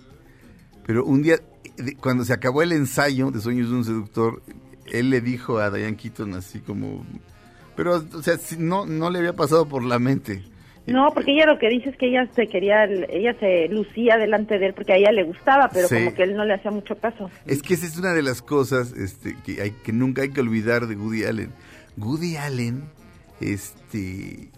Pero 0.87 1.05
un 1.05 1.23
día, 1.23 1.37
cuando 2.01 2.25
se 2.25 2.33
acabó 2.33 2.63
el 2.63 2.73
ensayo 2.73 3.31
de 3.31 3.41
Sueños 3.41 3.69
de 3.71 3.77
un 3.77 3.85
Seductor, 3.85 4.43
él 4.93 5.11
le 5.11 5.21
dijo 5.21 5.59
a 5.59 5.71
Diane 5.71 5.97
Keaton 5.97 6.35
así 6.35 6.61
como... 6.61 7.05
Pero, 7.75 7.97
o 8.15 8.23
sea, 8.23 8.37
no, 8.59 8.87
no 8.87 9.11
le 9.11 9.19
había 9.19 9.35
pasado 9.35 9.69
por 9.69 9.83
la 9.85 9.99
mente. 9.99 10.43
no, 10.87 11.11
porque 11.13 11.33
ella 11.33 11.45
lo 11.47 11.59
que 11.59 11.69
dice 11.69 11.91
es 11.91 11.97
que 11.99 12.07
ella 12.09 12.27
se 12.35 12.47
quería, 12.47 12.85
ella 12.85 13.35
se 13.39 13.69
lucía 13.69 14.17
delante 14.17 14.59
de 14.59 14.69
él 14.69 14.75
porque 14.75 14.93
a 14.95 14.97
ella 14.97 15.13
le 15.13 15.25
gustaba, 15.25 15.69
pero 15.71 15.89
Sí. 15.89 15.97
como 15.97 16.15
que 16.15 16.23
él 16.23 16.37
no 16.37 16.45
le 16.47 16.55
hacía 16.55 16.71
mucho 16.71 16.97
caso. 16.97 17.29
Es 17.45 17.61
que 17.63 17.75
esa 17.75 17.85
es 17.87 17.99
una 17.99 18.15
de 18.15 18.23
las 18.23 18.41
cosas 18.41 18.93
este, 18.93 19.37
que, 19.45 19.61
hay, 19.61 19.73
que 19.73 19.93
nunca 19.93 20.23
hay 20.23 20.31
que 20.31 20.41
olvidar 20.41 20.87
de 20.87 20.97
Woody 20.97 21.25
Allen. 21.25 21.51
Woody 21.99 22.37
Allen, 22.37 22.85
este, 23.41 24.49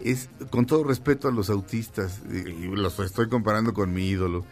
es, 0.00 0.28
con 0.50 0.66
todo 0.66 0.84
respeto 0.84 1.28
a 1.28 1.32
los 1.32 1.50
autistas, 1.50 2.20
y 2.30 2.66
los 2.68 2.98
estoy 3.00 3.28
comparando 3.28 3.74
con 3.74 3.92
mi 3.92 4.08
ídolo, 4.08 4.44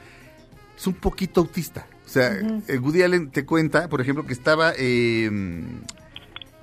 es 0.77 0.87
un 0.87 0.95
poquito 0.95 1.41
autista. 1.41 1.87
O 2.07 2.09
sea, 2.09 2.39
Woody 2.81 3.03
Allen 3.03 3.31
te 3.31 3.45
cuenta, 3.45 3.89
por 3.89 4.01
ejemplo, 4.01 4.25
que 4.25 4.33
estaba, 4.33 4.73
eh, 4.79 5.29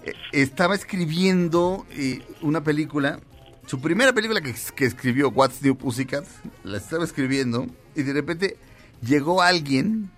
eh, 0.04 0.14
estaba 0.32 0.74
escribiendo 0.74 1.86
eh, 1.92 2.22
una 2.42 2.64
película, 2.64 3.20
su 3.68 3.80
primera 3.80 4.14
película 4.14 4.42
que, 4.42 4.56
que 4.76 4.86
escribió, 4.86 5.30
What's 5.30 5.62
New 5.62 5.76
Pussycat, 5.76 6.26
la 6.64 6.78
estaba 6.78 7.04
escribiendo 7.04 7.68
y 7.96 8.04
de 8.04 8.14
repente 8.14 8.58
llegó 9.02 9.42
alguien 9.42 10.10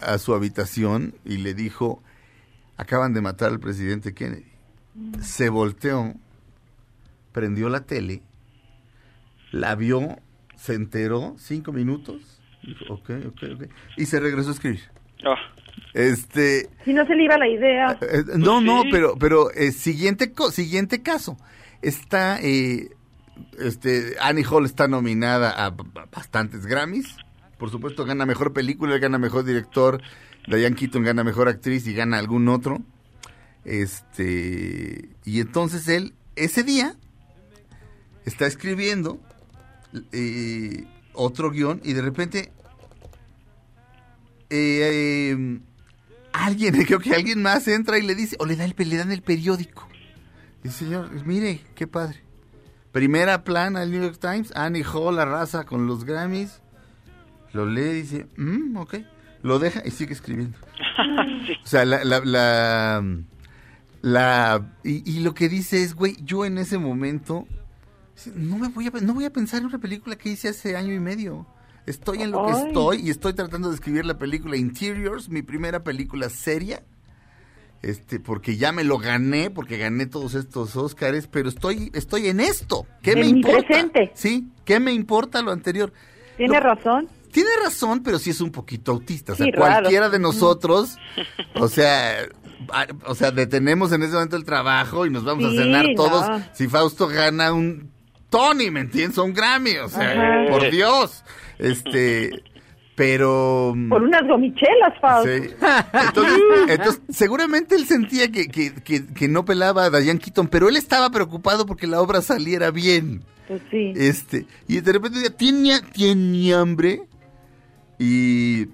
a 0.00 0.18
su 0.18 0.34
habitación 0.34 1.14
y 1.24 1.38
le 1.38 1.54
dijo, 1.54 2.02
acaban 2.76 3.12
de 3.12 3.20
matar 3.20 3.50
al 3.50 3.60
presidente 3.60 4.14
Kennedy. 4.14 4.46
Se 5.22 5.48
volteó, 5.48 6.14
prendió 7.32 7.68
la 7.68 7.80
tele, 7.80 8.22
la 9.52 9.74
vio, 9.74 10.18
se 10.56 10.74
enteró, 10.74 11.34
cinco 11.38 11.72
minutos, 11.72 12.40
dijo, 12.62 12.84
ok, 12.94 13.10
ok, 13.28 13.42
ok, 13.54 13.64
y 13.96 14.06
se 14.06 14.20
regresó 14.20 14.50
a 14.50 14.52
escribir. 14.52 14.80
Ah, 15.24 15.36
Este, 15.94 16.68
Si 16.84 16.92
no 16.92 17.06
se 17.06 17.14
le 17.14 17.24
iba 17.24 17.36
la 17.38 17.48
idea. 17.48 17.98
eh, 18.00 18.24
no, 18.36 18.60
no, 18.60 18.82
sí. 18.82 18.88
pero, 18.90 19.16
pero 19.18 19.50
eh, 19.52 19.72
siguiente, 19.72 20.32
co- 20.32 20.50
siguiente 20.50 21.02
caso. 21.02 21.36
Está, 21.82 22.38
eh, 22.42 22.90
este, 23.58 24.16
Annie 24.20 24.44
Hall 24.44 24.64
está 24.66 24.86
nominada 24.88 25.50
a 25.50 25.70
bastantes 26.12 26.66
Grammys. 26.66 27.16
Por 27.58 27.70
supuesto, 27.70 28.04
gana 28.04 28.24
mejor 28.26 28.52
película, 28.52 28.98
gana 28.98 29.18
mejor 29.18 29.44
director. 29.44 30.00
Diane 30.46 30.74
Keaton 30.76 31.02
gana 31.02 31.24
mejor 31.24 31.48
actriz 31.48 31.86
y 31.86 31.92
gana 31.94 32.18
algún 32.18 32.48
otro. 32.48 32.78
Este, 33.64 35.08
y 35.24 35.40
entonces 35.40 35.88
él, 35.88 36.14
ese 36.36 36.62
día, 36.62 36.94
está 38.24 38.46
escribiendo 38.46 39.20
eh, 40.12 40.84
otro 41.14 41.50
guion 41.50 41.80
y 41.84 41.92
de 41.94 42.02
repente 42.02 42.52
eh, 44.50 45.32
eh, 45.32 45.60
alguien, 46.32 46.74
creo 46.86 46.98
que 47.00 47.14
alguien 47.14 47.42
más 47.42 47.66
entra 47.68 47.98
y 47.98 48.02
le 48.02 48.14
dice, 48.14 48.36
o 48.38 48.46
le, 48.46 48.56
da 48.56 48.64
el, 48.64 48.74
le 48.76 48.96
dan 48.96 49.12
el 49.12 49.22
periódico. 49.22 49.88
Dice, 50.62 50.84
señor, 50.84 51.10
mire, 51.26 51.60
qué 51.74 51.86
padre. 51.86 52.22
Primera 52.92 53.44
plana 53.44 53.80
del 53.80 53.92
New 53.92 54.02
York 54.02 54.18
Times, 54.20 54.52
Annie 54.56 54.84
Hall 54.84 55.18
arrasa 55.18 55.64
con 55.64 55.86
los 55.86 56.04
Grammys. 56.04 56.60
Lo 57.52 57.64
lee 57.66 57.82
y 57.82 58.02
dice, 58.02 58.26
"Mm, 58.36 58.76
ok. 58.76 58.96
Lo 59.42 59.58
deja 59.58 59.82
y 59.84 59.90
sigue 59.90 60.12
escribiendo. 60.12 60.58
O 61.64 61.66
sea, 61.66 61.84
la... 61.84 62.04
la, 62.04 62.20
la, 62.24 63.04
la- 64.02 64.72
y, 64.84 65.08
y 65.10 65.20
lo 65.20 65.34
que 65.34 65.48
dice 65.48 65.82
es, 65.82 65.94
güey, 65.94 66.16
yo 66.24 66.44
en 66.44 66.58
ese 66.58 66.78
momento 66.78 67.46
no 68.34 68.58
me 68.58 68.68
voy 68.68 68.86
a, 68.86 68.90
no 69.00 69.14
voy 69.14 69.24
a 69.24 69.32
pensar 69.32 69.60
en 69.60 69.66
una 69.66 69.78
película 69.78 70.16
que 70.16 70.30
hice 70.30 70.48
hace 70.48 70.76
año 70.76 70.92
y 70.92 71.00
medio. 71.00 71.46
Estoy 71.86 72.22
en 72.22 72.30
lo 72.30 72.46
que 72.46 72.52
estoy 72.52 73.00
y 73.06 73.10
estoy 73.10 73.32
tratando 73.32 73.68
de 73.68 73.74
escribir 73.74 74.04
la 74.04 74.18
película 74.18 74.56
Interiors, 74.56 75.28
mi 75.28 75.42
primera 75.42 75.82
película 75.82 76.28
seria. 76.28 76.82
Este, 77.82 78.20
porque 78.20 78.56
ya 78.58 78.72
me 78.72 78.84
lo 78.84 78.98
gané, 78.98 79.50
porque 79.50 79.78
gané 79.78 80.04
todos 80.06 80.34
estos 80.34 80.76
Óscares, 80.76 81.26
pero 81.26 81.48
estoy, 81.48 81.90
estoy 81.94 82.28
en 82.28 82.40
esto. 82.40 82.86
¿Qué 83.02 83.12
En 83.12 83.20
me 83.20 83.26
importa? 83.26 83.66
presente. 83.66 84.10
Sí, 84.14 84.48
¿qué 84.66 84.78
me 84.80 84.92
importa 84.92 85.40
lo 85.40 85.50
anterior? 85.50 85.90
Tiene 86.36 86.60
razón. 86.60 87.08
Tiene 87.32 87.48
razón, 87.64 88.02
pero 88.02 88.18
sí 88.18 88.30
es 88.30 88.40
un 88.42 88.50
poquito 88.52 88.92
autista. 88.92 89.32
O 89.32 89.36
sea, 89.36 89.46
Sí, 89.46 89.52
raro. 89.52 89.78
cualquiera 89.80 90.10
de 90.10 90.18
nosotros, 90.18 90.98
o 91.54 91.68
sea, 91.68 92.18
a- 92.70 92.86
o 93.06 93.14
sea, 93.14 93.30
detenemos 93.30 93.92
en 93.92 94.02
ese 94.02 94.12
momento 94.12 94.36
el 94.36 94.44
trabajo 94.44 95.06
y 95.06 95.10
nos 95.10 95.24
vamos 95.24 95.50
Sí, 95.50 95.58
a 95.58 95.62
cenar 95.62 95.86
todos. 95.96 96.28
no. 96.28 96.42
Si 96.52 96.68
Fausto 96.68 97.08
gana 97.08 97.52
un 97.54 97.90
Tony, 98.30 98.70
¿me 98.70 98.80
entiendes? 98.80 99.18
Un 99.18 99.34
Grammy, 99.34 99.76
o 99.78 99.88
sea, 99.88 100.12
Ajá. 100.12 100.50
por 100.50 100.70
Dios. 100.70 101.24
Este, 101.58 102.30
pero... 102.94 103.74
Por 103.88 104.02
unas 104.02 104.26
gomichelas, 104.26 104.98
Fausto. 105.00 105.30
Sí. 105.30 105.50
Entonces, 106.06 106.38
entonces, 106.68 107.02
seguramente 107.10 107.74
él 107.74 107.86
sentía 107.86 108.30
que, 108.30 108.48
que, 108.48 108.74
que, 108.74 109.06
que 109.06 109.28
no 109.28 109.44
pelaba 109.44 109.84
a 109.84 109.90
Diane 109.90 110.20
Keaton, 110.20 110.48
pero 110.48 110.68
él 110.68 110.76
estaba 110.76 111.10
preocupado 111.10 111.66
porque 111.66 111.86
la 111.86 112.00
obra 112.00 112.22
saliera 112.22 112.70
bien. 112.70 113.24
Pues 113.48 113.62
sí. 113.70 113.92
Este, 113.96 114.46
y 114.68 114.80
de 114.80 114.92
repente 114.92 115.18
decía, 115.18 115.36
tiene, 115.36 115.80
tiene 115.92 116.54
hambre. 116.54 117.02
Y 117.98 118.66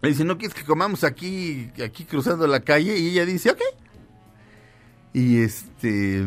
le 0.00 0.08
dice, 0.08 0.24
¿no 0.24 0.38
quieres 0.38 0.54
que 0.54 0.64
comamos 0.64 1.04
aquí, 1.04 1.70
aquí 1.84 2.04
cruzando 2.04 2.46
la 2.46 2.60
calle? 2.60 2.98
Y 2.98 3.10
ella 3.10 3.26
dice, 3.26 3.50
ok. 3.50 3.60
Y 5.12 5.42
este, 5.42 6.26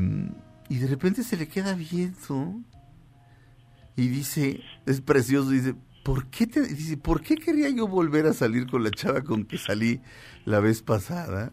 y 0.72 0.78
de 0.78 0.88
repente 0.88 1.24
se 1.24 1.36
le 1.36 1.48
queda 1.50 1.74
viendo. 1.74 2.56
Y 3.98 4.08
dice, 4.08 4.62
es 4.86 5.02
precioso, 5.02 5.50
dice, 5.50 5.76
¿por 6.04 6.28
qué 6.28 6.48
te, 6.48 6.62
dice, 6.62 6.96
¿por 6.96 7.22
qué 7.22 7.36
quería 7.36 7.70
yo 7.70 7.88
volver 7.88 8.26
a 8.26 8.34
salir 8.34 8.68
con 8.70 8.84
la 8.84 8.90
chava 8.92 9.22
con 9.22 9.44
que 9.44 9.58
salí 9.58 10.00
la 10.46 10.62
vez 10.62 10.82
pasada? 10.82 11.52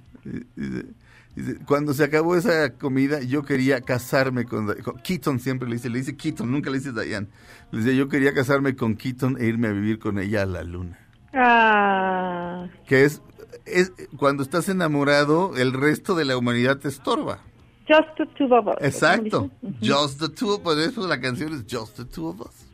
Dice, 0.54 0.86
dice, 1.34 1.58
cuando 1.66 1.94
se 1.94 2.04
acabó 2.04 2.36
esa 2.36 2.74
comida, 2.74 3.20
yo 3.20 3.42
quería 3.42 3.80
casarme 3.80 4.44
con, 4.44 4.72
con- 4.82 4.98
Keaton, 5.02 5.40
siempre 5.40 5.68
le 5.68 5.74
dice, 5.76 5.90
le 5.90 5.98
dice 5.98 6.16
Keaton, 6.16 6.48
nunca 6.50 6.70
le 6.70 6.78
dice 6.78 6.92
Diane. 6.92 7.26
Le 7.72 7.78
dice, 7.80 7.96
yo 7.96 8.08
quería 8.08 8.32
casarme 8.32 8.76
con 8.76 8.94
Keaton 8.94 9.36
e 9.40 9.46
irme 9.46 9.66
a 9.66 9.72
vivir 9.72 9.98
con 9.98 10.18
ella 10.20 10.42
a 10.42 10.46
la 10.46 10.62
luna. 10.62 10.96
Ah, 11.34 12.68
Que 12.86 13.04
es, 13.04 13.20
es 13.66 13.92
cuando 14.16 14.44
estás 14.44 14.68
enamorado, 14.68 15.56
el 15.56 15.72
resto 15.72 16.14
de 16.14 16.24
la 16.24 16.36
humanidad 16.38 16.78
te 16.78 16.86
estorba. 16.88 17.40
Just 17.88 18.08
the 18.18 18.26
two 18.36 18.54
of 18.54 18.66
us. 18.68 18.76
Exacto. 18.80 19.50
¿cómo 19.60 19.72
dice? 19.80 19.92
Just 19.92 20.20
the 20.20 20.28
two, 20.28 20.62
por 20.62 20.78
eso 20.78 21.06
la 21.08 21.20
canción 21.20 21.52
es 21.54 21.64
Just 21.68 21.96
the 21.96 22.04
Two 22.04 22.28
of 22.28 22.40
Us. 22.42 22.66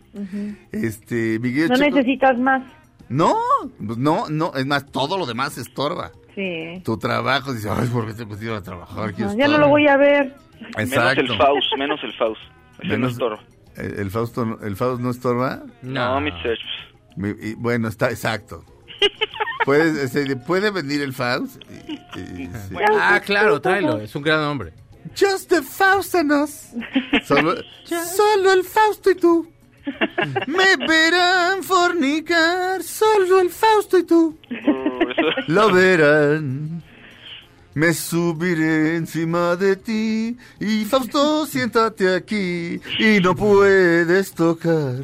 Este, 0.72 1.38
Miguel 1.40 1.68
No 1.68 1.76
Checo- 1.76 1.94
necesitas 1.94 2.38
más. 2.38 2.62
No, 3.08 3.36
pues 3.84 3.98
no, 3.98 4.28
no, 4.30 4.52
es 4.54 4.66
más, 4.66 4.86
todo 4.90 5.18
lo 5.18 5.26
demás 5.26 5.58
estorba. 5.58 6.10
Sí. 6.34 6.80
Tu 6.84 6.96
trabajo, 6.98 7.52
dices, 7.52 7.70
ay, 7.70 7.88
¿por 7.88 8.06
qué 8.06 8.14
te 8.14 8.26
pusieron 8.26 8.56
a 8.58 8.62
trabajar? 8.62 9.12
No, 9.12 9.18
ya 9.18 9.24
no 9.26 9.30
estorbo". 9.32 9.58
lo 9.58 9.68
voy 9.68 9.86
a 9.88 9.96
ver. 9.96 10.34
Exacto. 10.78 11.22
Menos 11.22 11.30
el 11.30 11.36
Faust, 11.38 11.66
menos 11.78 12.00
el 12.02 12.12
Faust. 12.14 12.40
No 12.82 12.88
Menos- 12.88 13.12
estorba. 13.12 13.40
¿El, 13.76 13.98
el 13.98 14.10
Fausto, 14.10 14.44
no- 14.44 14.58
¿El 14.60 14.76
Fausto 14.76 15.02
no 15.02 15.10
estorba? 15.10 15.62
No, 15.82 16.20
Serge. 16.42 16.62
Mi- 17.16 17.30
y 17.40 17.54
bueno, 17.54 17.88
está, 17.88 18.08
exacto. 18.10 18.64
Puedes, 19.64 19.96
ese, 20.16 20.36
puede 20.36 20.70
venir 20.70 21.02
el 21.02 21.12
Faust. 21.12 21.60
Y- 22.16 22.42
y- 22.42 22.46
sí. 22.46 22.76
Ah, 22.92 23.20
claro, 23.24 23.60
tráelo. 23.60 23.98
Es 24.00 24.14
un 24.16 24.22
gran 24.22 24.40
hombre. 24.44 24.72
Just 25.14 25.50
the 25.50 25.62
Faustanos. 25.62 26.70
Solo, 27.24 27.54
solo 27.84 28.52
el 28.52 28.64
Fausto 28.64 29.10
y 29.10 29.14
tú. 29.14 29.50
Me 30.46 30.76
verán 30.86 31.62
fornicar. 31.62 32.82
Solo 32.82 33.40
el 33.40 33.50
Fausto 33.50 33.98
y 33.98 34.04
tú. 34.04 34.38
Lo 35.46 35.72
verán. 35.72 36.82
Me 37.74 37.92
subiré 37.92 38.96
encima 38.96 39.56
de 39.56 39.76
ti. 39.76 40.36
Y 40.60 40.84
Fausto, 40.84 41.44
siéntate 41.44 42.14
aquí. 42.14 42.80
Y 42.98 43.20
no 43.20 43.34
puedes 43.34 44.32
tocar. 44.32 44.94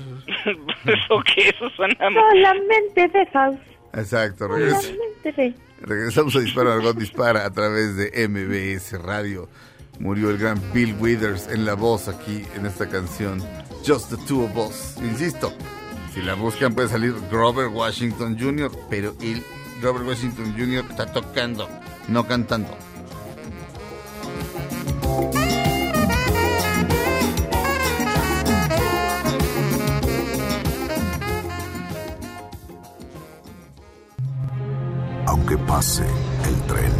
¿Eso 0.86 1.22
qué? 1.34 1.48
Eso 1.48 1.68
suena... 1.70 1.94
Solamente 1.98 3.09
de 3.09 3.26
Faust. 3.26 3.61
Exacto, 3.92 4.48
regresa. 4.48 4.80
Solamente 4.80 5.32
de. 5.32 5.55
Regresamos 5.82 6.36
a 6.36 6.40
Dispara 6.40 6.70
Margot 6.70 6.96
Dispara 6.96 7.44
a 7.44 7.51
través 7.51 7.96
de 7.96 8.28
MBS 8.28 9.03
Radio 9.03 9.48
murió 10.01 10.30
el 10.30 10.38
gran 10.38 10.61
Bill 10.72 10.96
Withers 10.98 11.46
en 11.48 11.64
la 11.64 11.74
voz 11.74 12.09
aquí 12.09 12.44
en 12.57 12.66
esta 12.66 12.88
canción, 12.88 13.40
Just 13.86 14.11
the 14.11 14.16
Two 14.26 14.44
of 14.44 14.57
Us. 14.57 14.96
Insisto, 15.03 15.53
si 16.12 16.22
la 16.22 16.34
buscan 16.34 16.74
puede 16.74 16.88
salir 16.88 17.14
Robert 17.30 17.70
Washington 17.72 18.36
Jr., 18.38 18.72
pero 18.88 19.14
él, 19.20 19.44
Robert 19.80 20.07
Washington 20.07 20.55
Jr., 20.59 20.84
está 20.90 21.07
tocando, 21.07 21.68
no 22.09 22.26
cantando. 22.26 22.76
Aunque 35.26 35.57
pase 35.59 36.05
el 36.46 36.62
tren 36.66 36.99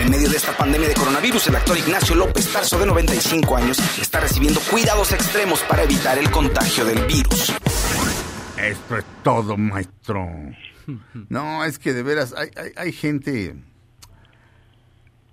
En 0.00 0.10
medio 0.10 0.30
de 0.30 0.38
esta 0.38 0.56
pandemia 0.56 0.88
de 0.88 0.94
coronavirus, 0.94 1.48
el 1.48 1.56
actor 1.56 1.76
Ignacio 1.76 2.14
López 2.14 2.50
Tarso, 2.50 2.78
de 2.78 2.86
95 2.86 3.54
años, 3.54 3.78
está 4.00 4.18
recibiendo 4.18 4.58
cuidados 4.70 5.12
extremos 5.12 5.60
para 5.64 5.82
evitar 5.82 6.18
el 6.18 6.30
contagio 6.30 6.86
del 6.86 7.04
virus. 7.04 7.52
Esto 8.56 8.96
es 8.96 9.04
todo, 9.22 9.58
maestro. 9.58 10.26
No, 11.28 11.66
es 11.66 11.78
que 11.78 11.92
de 11.92 12.02
veras, 12.02 12.34
hay, 12.34 12.48
hay, 12.56 12.72
hay 12.76 12.92
gente, 12.92 13.56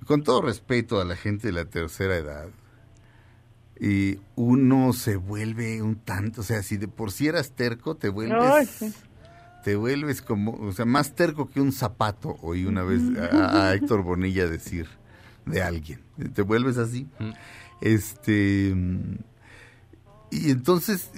con 0.06 0.24
todo 0.24 0.42
respeto 0.42 1.00
a 1.00 1.06
la 1.06 1.16
gente 1.16 1.48
de 1.48 1.54
la 1.54 1.64
tercera 1.64 2.18
edad, 2.18 2.50
y 3.80 4.20
uno 4.36 4.92
se 4.92 5.16
vuelve 5.16 5.82
un 5.82 5.96
tanto, 5.96 6.42
o 6.42 6.44
sea, 6.44 6.62
si 6.62 6.76
de 6.76 6.90
por 6.90 7.14
sí 7.14 7.28
eras 7.28 7.52
terco, 7.52 7.96
te 7.96 8.10
vuelves... 8.10 8.38
Ay, 8.42 8.66
sí. 8.66 8.94
Te 9.64 9.76
vuelves 9.76 10.22
como, 10.22 10.52
o 10.54 10.72
sea, 10.72 10.86
más 10.86 11.14
terco 11.16 11.50
que 11.50 11.60
un 11.60 11.72
zapato, 11.72 12.38
oí 12.42 12.66
una 12.66 12.84
vez 12.84 13.02
a, 13.32 13.68
a 13.68 13.74
Héctor 13.74 14.04
Bonilla 14.04 14.48
decir 14.48 14.88
de 15.46 15.62
alguien. 15.62 16.00
Te 16.34 16.42
vuelves 16.42 16.78
así. 16.78 17.08
Este. 17.82 18.74
mm, 18.76 19.16
Y 20.32 20.52
entonces, 20.52 21.12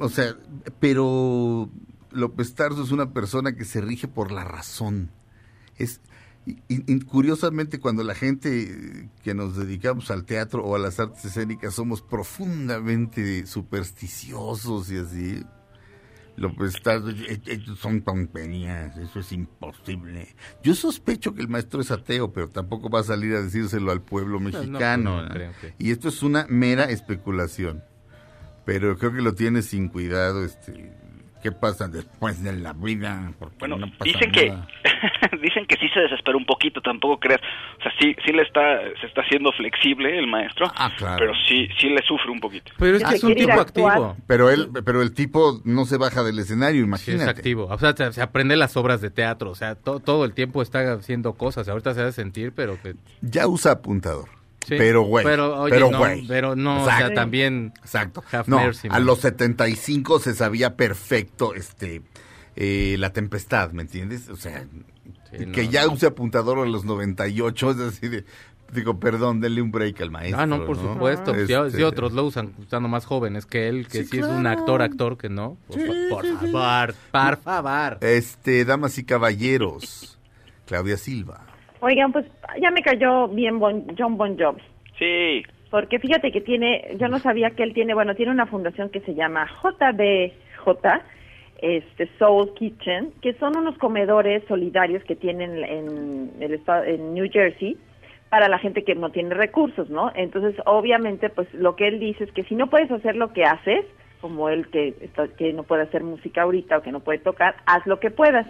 o 0.00 0.08
sea, 0.08 0.36
pero 0.80 1.70
López 2.10 2.54
Tarso 2.54 2.82
es 2.82 2.90
una 2.90 3.12
persona 3.12 3.54
que 3.54 3.64
se 3.64 3.80
rige 3.80 4.08
por 4.08 4.32
la 4.32 4.44
razón. 4.44 5.10
Es. 5.76 6.00
y 6.46 7.00
curiosamente, 7.00 7.78
cuando 7.78 8.02
la 8.02 8.14
gente 8.14 9.08
que 9.22 9.34
nos 9.34 9.56
dedicamos 9.56 10.10
al 10.10 10.24
teatro 10.24 10.64
o 10.64 10.74
a 10.74 10.78
las 10.78 10.98
artes 10.98 11.24
escénicas 11.24 11.74
somos 11.74 12.02
profundamente 12.02 13.46
supersticiosos 13.46 14.90
y 14.90 14.98
así, 14.98 15.44
"Eh, 16.36 17.40
eh, 17.46 17.60
son 17.76 18.02
tonterías, 18.02 18.96
eso 18.96 19.20
es 19.20 19.32
imposible. 19.32 20.34
Yo 20.62 20.74
sospecho 20.74 21.34
que 21.34 21.42
el 21.42 21.48
maestro 21.48 21.80
es 21.80 21.90
ateo, 21.90 22.32
pero 22.32 22.48
tampoco 22.48 22.88
va 22.88 23.00
a 23.00 23.04
salir 23.04 23.34
a 23.34 23.42
decírselo 23.42 23.92
al 23.92 24.00
pueblo 24.02 24.40
mexicano. 24.40 25.16
no 25.16 25.22
¿no? 25.24 25.28
creo 25.34 25.52
que- 25.60 25.74
Y 25.78 25.90
esto 25.90 26.08
es 26.08 26.22
una 26.22 26.46
mera 26.48 26.84
especulación. 26.84 27.82
Pero 28.64 28.96
creo 28.96 29.12
que 29.12 29.22
lo 29.22 29.34
tiene 29.34 29.62
sin 29.62 29.88
cuidado. 29.88 30.44
Este, 30.44 30.92
¿Qué 31.42 31.50
pasa 31.52 31.88
después 31.88 32.42
de 32.42 32.52
la 32.52 32.72
vida? 32.72 33.32
Porque 33.38 33.56
Bueno, 33.58 33.76
no 33.76 33.86
pasa 33.98 34.04
dicen 34.04 34.30
que 34.30 34.54
dicen 35.42 35.66
que 35.66 35.76
sí 35.76 35.88
se 35.92 36.00
desespera 36.00 36.36
un 36.36 36.44
poquito, 36.46 36.80
tampoco 36.80 37.18
creas. 37.18 37.40
O 37.78 37.82
sea, 37.82 37.92
sí 38.00 38.14
sí 38.24 38.32
le 38.32 38.42
está 38.42 38.78
se 39.00 39.06
está 39.06 39.22
haciendo 39.22 39.50
flexible 39.52 40.16
el 40.18 40.26
maestro, 40.28 40.70
Ah, 40.76 40.90
claro. 40.96 41.16
pero 41.18 41.32
sí 41.48 41.66
sí 41.78 41.88
le 41.88 42.00
sufre 42.06 42.30
un 42.30 42.40
poquito. 42.40 42.72
Pero 42.78 42.96
es 42.96 43.04
que 43.04 43.14
es 43.16 43.24
un 43.24 43.34
tipo 43.34 43.52
activo. 43.60 44.16
Pero 44.26 44.50
él, 44.50 44.68
pero 44.84 45.02
el 45.02 45.12
tipo 45.14 45.60
no 45.64 45.84
se 45.84 45.96
baja 45.96 46.22
del 46.22 46.38
escenario, 46.38 46.76
Sí, 46.76 46.82
es 46.82 46.86
imagínate. 46.86 47.30
activo. 47.30 47.66
O 47.66 47.78
sea, 47.78 47.92
se, 47.96 48.12
se 48.12 48.22
aprende 48.22 48.56
las 48.56 48.76
obras 48.76 49.00
de 49.00 49.10
teatro. 49.10 49.50
O 49.50 49.54
sea, 49.54 49.74
to- 49.74 50.00
todo 50.00 50.24
el 50.24 50.34
tiempo 50.34 50.62
está 50.62 50.92
haciendo 50.92 51.32
cosas. 51.34 51.68
Ahorita 51.68 51.94
se 51.94 52.02
hace 52.02 52.12
sentir, 52.12 52.52
pero 52.54 52.80
que... 52.80 52.94
Ya 53.20 53.46
usa 53.48 53.72
apuntador. 53.72 54.28
Sí, 54.66 54.74
pero 54.78 55.02
güey. 55.02 55.24
pero, 55.24 55.60
oye, 55.60 55.74
pero 55.74 55.90
no, 55.90 55.98
güey. 55.98 56.26
pero 56.26 56.56
no, 56.56 56.82
o 56.82 56.86
sea, 56.86 57.12
también 57.12 57.72
Exacto. 57.80 58.22
No, 58.46 58.58
mercy, 58.58 58.88
a 58.90 58.98
los 58.98 59.20
75 59.20 60.20
se 60.20 60.34
sabía 60.34 60.76
perfecto 60.76 61.54
este 61.54 62.02
eh, 62.54 62.96
la 62.98 63.12
tempestad, 63.12 63.72
¿me 63.72 63.82
entiendes? 63.82 64.28
O 64.28 64.36
sea, 64.36 64.66
Sí, 65.30 65.46
que 65.46 65.64
no, 65.64 65.70
ya 65.70 65.88
use 65.88 66.06
apuntador 66.06 66.58
a 66.58 66.66
los 66.66 66.84
98 66.84 67.70
es 67.70 67.78
así 67.78 68.08
de 68.08 68.24
digo, 68.72 68.98
perdón, 68.98 69.40
denle 69.40 69.62
un 69.62 69.70
break 69.70 70.00
al 70.00 70.10
maestro. 70.10 70.40
Ah, 70.40 70.46
no, 70.46 70.64
por 70.64 70.76
supuesto. 70.76 71.34
Si, 71.34 71.40
Este, 71.40 71.70
si 71.70 71.82
otros 71.82 72.12
lo 72.12 72.24
usan 72.24 72.52
estando 72.60 72.88
más 72.88 73.04
jóvenes 73.04 73.46
que 73.46 73.68
él, 73.68 73.86
que 73.86 74.04
Sí, 74.04 74.08
sí, 74.10 74.18
es 74.18 74.26
un 74.26 74.46
actor, 74.46 74.82
actor, 74.82 75.16
que 75.16 75.28
no. 75.28 75.56
Por, 75.68 75.78
por 76.08 76.26
favor, 76.26 76.94
por 77.12 77.36
favor. 77.38 77.98
Este, 78.00 78.64
damas 78.64 78.98
y 78.98 79.04
caballeros, 79.04 80.18
Claudia 80.66 80.96
Silva. 80.96 81.46
Oigan, 81.84 82.12
pues 82.12 82.24
ya 82.60 82.70
me 82.70 82.80
cayó 82.80 83.26
bien 83.28 83.58
bon- 83.58 83.84
John 83.98 84.16
Bon 84.16 84.38
Jovi. 84.38 84.62
Sí. 84.98 85.42
Porque 85.68 85.98
fíjate 85.98 86.30
que 86.30 86.40
tiene, 86.40 86.96
yo 86.98 87.08
no 87.08 87.18
sabía 87.18 87.50
que 87.50 87.64
él 87.64 87.74
tiene, 87.74 87.92
bueno, 87.92 88.14
tiene 88.14 88.30
una 88.30 88.46
fundación 88.46 88.88
que 88.90 89.00
se 89.00 89.14
llama 89.14 89.48
JBJ, 89.62 91.00
este 91.60 92.08
Soul 92.18 92.54
Kitchen, 92.54 93.12
que 93.20 93.32
son 93.34 93.56
unos 93.56 93.76
comedores 93.78 94.44
solidarios 94.46 95.02
que 95.04 95.16
tienen 95.16 95.64
en 95.64 96.30
el 96.40 96.54
estado, 96.54 96.84
en 96.84 97.14
New 97.14 97.28
Jersey 97.32 97.76
para 98.28 98.48
la 98.48 98.58
gente 98.58 98.84
que 98.84 98.94
no 98.94 99.10
tiene 99.10 99.34
recursos, 99.34 99.90
¿no? 99.90 100.12
Entonces, 100.14 100.54
obviamente, 100.66 101.30
pues 101.30 101.52
lo 101.52 101.74
que 101.74 101.88
él 101.88 101.98
dice 101.98 102.24
es 102.24 102.32
que 102.32 102.44
si 102.44 102.54
no 102.54 102.68
puedes 102.70 102.90
hacer 102.92 103.16
lo 103.16 103.32
que 103.32 103.44
haces, 103.44 103.84
como 104.20 104.48
él 104.50 104.68
que, 104.68 104.94
está- 105.00 105.28
que 105.28 105.52
no 105.52 105.64
puede 105.64 105.82
hacer 105.82 106.04
música 106.04 106.42
ahorita 106.42 106.78
o 106.78 106.82
que 106.82 106.92
no 106.92 107.00
puede 107.00 107.18
tocar, 107.18 107.56
haz 107.66 107.84
lo 107.86 107.98
que 107.98 108.10
puedas. 108.10 108.46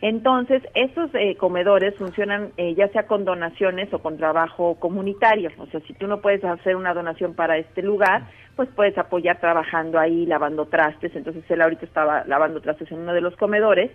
Entonces, 0.00 0.62
esos 0.74 1.10
eh, 1.14 1.36
comedores 1.36 1.94
funcionan 1.96 2.52
eh, 2.56 2.74
ya 2.74 2.88
sea 2.88 3.06
con 3.06 3.24
donaciones 3.24 3.92
o 3.94 4.00
con 4.00 4.18
trabajo 4.18 4.76
comunitario. 4.78 5.50
O 5.58 5.66
sea, 5.66 5.80
si 5.80 5.94
tú 5.94 6.06
no 6.06 6.20
puedes 6.20 6.44
hacer 6.44 6.76
una 6.76 6.92
donación 6.92 7.34
para 7.34 7.56
este 7.56 7.82
lugar, 7.82 8.26
pues 8.56 8.68
puedes 8.74 8.96
apoyar 8.98 9.40
trabajando 9.40 9.98
ahí, 9.98 10.26
lavando 10.26 10.66
trastes. 10.66 11.16
Entonces, 11.16 11.44
él 11.48 11.62
ahorita 11.62 11.86
estaba 11.86 12.24
lavando 12.26 12.60
trastes 12.60 12.90
en 12.92 12.98
uno 12.98 13.14
de 13.14 13.20
los 13.22 13.36
comedores 13.36 13.90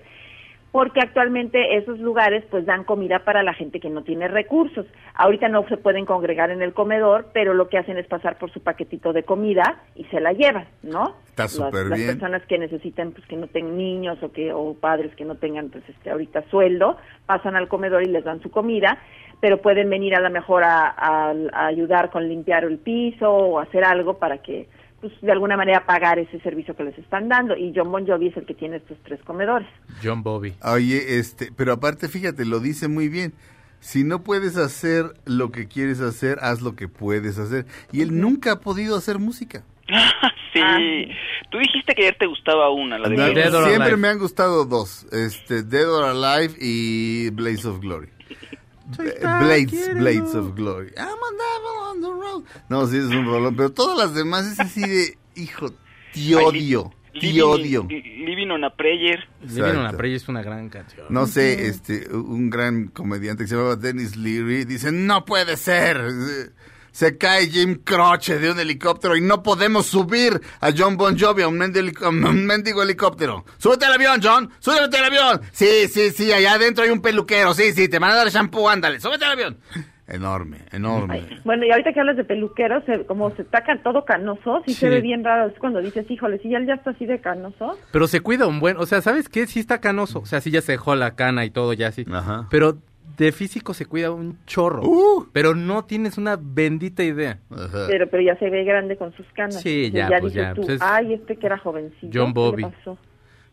porque 0.71 1.01
actualmente 1.01 1.75
esos 1.75 1.99
lugares 1.99 2.43
pues 2.49 2.65
dan 2.65 2.83
comida 2.85 3.19
para 3.19 3.43
la 3.43 3.53
gente 3.53 3.79
que 3.81 3.89
no 3.89 4.03
tiene 4.03 4.27
recursos. 4.29 4.85
Ahorita 5.15 5.49
no 5.49 5.67
se 5.67 5.75
pueden 5.77 6.05
congregar 6.05 6.49
en 6.49 6.61
el 6.61 6.73
comedor, 6.73 7.27
pero 7.33 7.53
lo 7.53 7.67
que 7.67 7.77
hacen 7.77 7.97
es 7.97 8.07
pasar 8.07 8.37
por 8.37 8.51
su 8.51 8.61
paquetito 8.61 9.11
de 9.11 9.23
comida 9.23 9.81
y 9.95 10.05
se 10.05 10.21
la 10.21 10.31
llevan, 10.31 10.65
¿no? 10.81 11.15
Está 11.27 11.43
Las- 11.43 11.51
súper 11.51 11.87
Las 11.87 11.99
bien. 11.99 12.11
personas 12.11 12.41
que 12.47 12.57
necesiten 12.57 13.11
pues 13.11 13.25
que 13.27 13.35
no 13.35 13.47
tengan 13.47 13.77
niños 13.77 14.17
o 14.23 14.31
que 14.31 14.53
o 14.53 14.73
padres 14.73 15.13
que 15.15 15.25
no 15.25 15.35
tengan 15.35 15.69
pues 15.69 15.83
este 15.89 16.09
ahorita 16.09 16.43
sueldo, 16.49 16.97
pasan 17.25 17.55
al 17.57 17.67
comedor 17.67 18.03
y 18.03 18.07
les 18.09 18.23
dan 18.23 18.41
su 18.41 18.49
comida, 18.49 18.97
pero 19.41 19.57
pueden 19.61 19.89
venir 19.89 20.15
a 20.15 20.21
lo 20.21 20.29
mejor 20.29 20.63
a, 20.63 20.87
a- 20.87 21.33
a 21.51 21.65
ayudar 21.67 22.11
con 22.11 22.29
limpiar 22.29 22.63
el 22.63 22.77
piso 22.77 23.29
o 23.29 23.59
hacer 23.59 23.83
algo 23.83 24.19
para 24.19 24.37
que 24.37 24.67
pues 25.01 25.13
de 25.21 25.31
alguna 25.31 25.57
manera 25.57 25.85
pagar 25.85 26.19
ese 26.19 26.39
servicio 26.41 26.75
que 26.75 26.83
les 26.83 26.97
están 26.97 27.27
dando 27.27 27.57
y 27.57 27.73
John 27.75 27.91
Bon 27.91 28.05
Jovi 28.07 28.27
es 28.27 28.37
el 28.37 28.45
que 28.45 28.53
tiene 28.53 28.77
estos 28.77 28.97
tres 29.03 29.19
comedores. 29.23 29.67
John 30.03 30.23
Bobby. 30.23 30.53
Oye, 30.63 31.17
este, 31.19 31.51
pero 31.55 31.73
aparte, 31.73 32.07
fíjate, 32.07 32.45
lo 32.45 32.59
dice 32.59 32.87
muy 32.87 33.09
bien. 33.09 33.33
Si 33.79 34.03
no 34.03 34.21
puedes 34.23 34.57
hacer 34.57 35.05
lo 35.25 35.51
que 35.51 35.67
quieres 35.67 36.01
hacer, 36.01 36.37
haz 36.41 36.61
lo 36.61 36.75
que 36.75 36.87
puedes 36.87 37.39
hacer. 37.39 37.65
Y 37.91 38.01
él 38.03 38.19
nunca 38.21 38.51
ha 38.53 38.59
podido 38.59 38.95
hacer 38.95 39.17
música. 39.17 39.63
sí. 40.53 41.09
Tú 41.49 41.57
dijiste 41.57 41.93
que 41.95 42.03
ayer 42.03 42.15
te 42.17 42.27
gustaba 42.27 42.69
una, 42.69 42.97
la 42.99 43.09
de 43.09 43.17
Me- 43.17 43.31
Blade. 43.33 43.69
siempre 43.69 43.97
me 43.97 44.07
han 44.07 44.19
gustado 44.19 44.65
dos, 44.65 45.05
este, 45.11 45.63
Dead 45.63 45.89
or 45.91 46.03
Alive 46.05 46.53
y 46.61 47.29
Blades 47.31 47.65
of 47.65 47.79
Glory. 47.79 48.07
Blades, 48.97 49.95
Blades 49.95 50.35
of 50.35 50.55
Glory. 50.55 50.91
I'm 50.97 51.07
a 51.07 51.31
devil 51.31 51.77
on 51.89 52.01
the 52.01 52.07
road. 52.09 52.43
No, 52.69 52.87
sí, 52.87 52.97
es 52.97 53.05
un 53.05 53.25
rolón, 53.25 53.55
pero 53.55 53.71
todas 53.71 53.97
las 53.97 54.13
demás 54.13 54.45
es 54.45 54.59
así 54.59 54.81
de, 54.81 55.17
hijo, 55.35 55.71
te 56.13 56.35
odio, 56.35 56.91
te 57.13 57.19
Living- 57.19 57.41
odio. 57.43 57.87
Living 57.89 58.51
on 58.51 58.63
a 58.63 58.69
Prayer. 58.75 59.27
Living 59.41 59.77
on 59.77 59.85
a. 59.87 59.91
Prayer 59.97 60.15
es 60.17 60.27
una 60.29 60.41
gran 60.41 60.69
canción. 60.69 61.07
No 61.09 61.27
sé, 61.27 61.67
este, 61.67 62.07
un 62.13 62.49
gran 62.49 62.87
comediante 62.87 63.43
que 63.43 63.47
se 63.49 63.55
llamaba 63.55 63.75
Dennis 63.75 64.15
Leary 64.15 64.65
dice, 64.65 64.91
no 64.91 65.25
puede 65.25 65.57
ser. 65.57 66.51
Se 66.91 67.17
cae 67.17 67.47
Jim 67.47 67.79
Croce 67.83 68.37
de 68.39 68.51
un 68.51 68.59
helicóptero 68.59 69.15
y 69.15 69.21
no 69.21 69.41
podemos 69.43 69.85
subir 69.85 70.41
a 70.59 70.71
John 70.77 70.97
Bon 70.97 71.17
Jovi 71.17 71.41
a 71.43 71.47
un, 71.47 71.57
mendigo- 71.57 72.05
a 72.05 72.09
un 72.09 72.45
mendigo 72.45 72.83
helicóptero. 72.83 73.45
Súbete 73.57 73.85
al 73.85 73.93
avión, 73.93 74.19
John. 74.21 74.49
Súbete 74.59 74.97
al 74.97 75.05
avión. 75.05 75.41
Sí, 75.51 75.87
sí, 75.87 76.11
sí, 76.11 76.31
allá 76.33 76.53
adentro 76.53 76.83
hay 76.83 76.89
un 76.89 77.01
peluquero. 77.01 77.53
Sí, 77.53 77.71
sí, 77.73 77.87
te 77.87 77.97
van 77.99 78.11
a 78.11 78.15
dar 78.15 78.29
shampoo, 78.29 78.67
ándale. 78.69 78.99
Súbete 78.99 79.25
al 79.25 79.31
avión. 79.31 79.57
Enorme, 80.07 80.65
enorme. 80.73 81.25
Bueno, 81.45 81.65
y 81.65 81.71
ahorita 81.71 81.93
que 81.93 82.01
hablas 82.01 82.17
de 82.17 82.25
peluqueros, 82.25 82.83
como 83.07 83.33
se 83.33 83.43
está 83.43 83.63
todo 83.81 84.03
canoso, 84.03 84.61
sí, 84.65 84.73
Sí. 84.73 84.79
se 84.81 84.89
ve 84.89 84.99
bien 84.99 85.23
raro. 85.23 85.47
Es 85.49 85.57
cuando 85.57 85.79
dices, 85.79 86.05
híjole, 86.11 86.37
si 86.39 86.49
ya 86.49 86.57
él 86.57 86.67
ya 86.67 86.73
está 86.73 86.89
así 86.89 87.05
de 87.05 87.21
canoso. 87.21 87.77
Pero 87.93 88.07
se 88.07 88.19
cuida 88.19 88.45
un 88.45 88.59
buen, 88.59 88.75
o 88.75 88.85
sea, 88.85 89.01
¿sabes 89.01 89.29
qué? 89.29 89.47
Sí 89.47 89.61
está 89.61 89.79
canoso, 89.79 90.19
o 90.19 90.25
sea, 90.25 90.41
sí 90.41 90.51
ya 90.51 90.61
se 90.61 90.73
dejó 90.73 90.95
la 90.95 91.15
cana 91.15 91.45
y 91.45 91.49
todo 91.49 91.71
ya 91.71 91.87
así. 91.87 92.05
Pero 92.49 92.77
de 93.17 93.31
físico 93.31 93.73
se 93.73 93.85
cuida 93.85 94.11
un 94.11 94.37
chorro. 94.45 94.81
Uh. 94.83 95.27
Pero 95.33 95.53
no 95.55 95.85
tienes 95.85 96.17
una 96.17 96.37
bendita 96.39 97.03
idea. 97.03 97.39
Pero, 97.87 98.07
pero 98.09 98.23
ya 98.23 98.35
se 98.37 98.49
ve 98.49 98.63
grande 98.63 98.97
con 98.97 99.13
sus 99.15 99.25
canas. 99.33 99.61
Sí, 99.61 99.85
Entonces 99.85 100.09
ya, 100.09 100.19
pues 100.19 100.33
dices 100.33 100.47
ya, 100.47 100.53
tú, 100.53 100.61
pues 100.61 100.75
es- 100.75 100.81
ay, 100.81 101.13
este 101.13 101.35
que 101.37 101.45
era 101.45 101.57
jovencillo. 101.57 102.11
John 102.23 102.33
¿qué 102.33 102.39
le 102.39 102.45
Bobby. 102.49 102.63
pasó? 102.63 102.97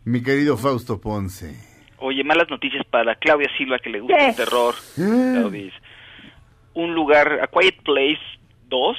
Mi 0.04 0.22
querido 0.22 0.56
Fausto 0.56 1.00
Ponce. 1.00 1.54
Oye, 1.98 2.22
malas 2.24 2.48
noticias 2.48 2.86
para 2.86 3.16
Claudia 3.16 3.48
Silva, 3.58 3.78
que 3.78 3.90
le 3.90 4.00
gusta 4.00 4.16
¿Qué? 4.16 4.28
el 4.28 4.36
terror. 4.36 4.74
Claudis. 4.94 5.72
Un 6.74 6.94
lugar, 6.94 7.40
A 7.42 7.48
Quiet 7.48 7.82
Place 7.82 8.20
2, 8.68 8.96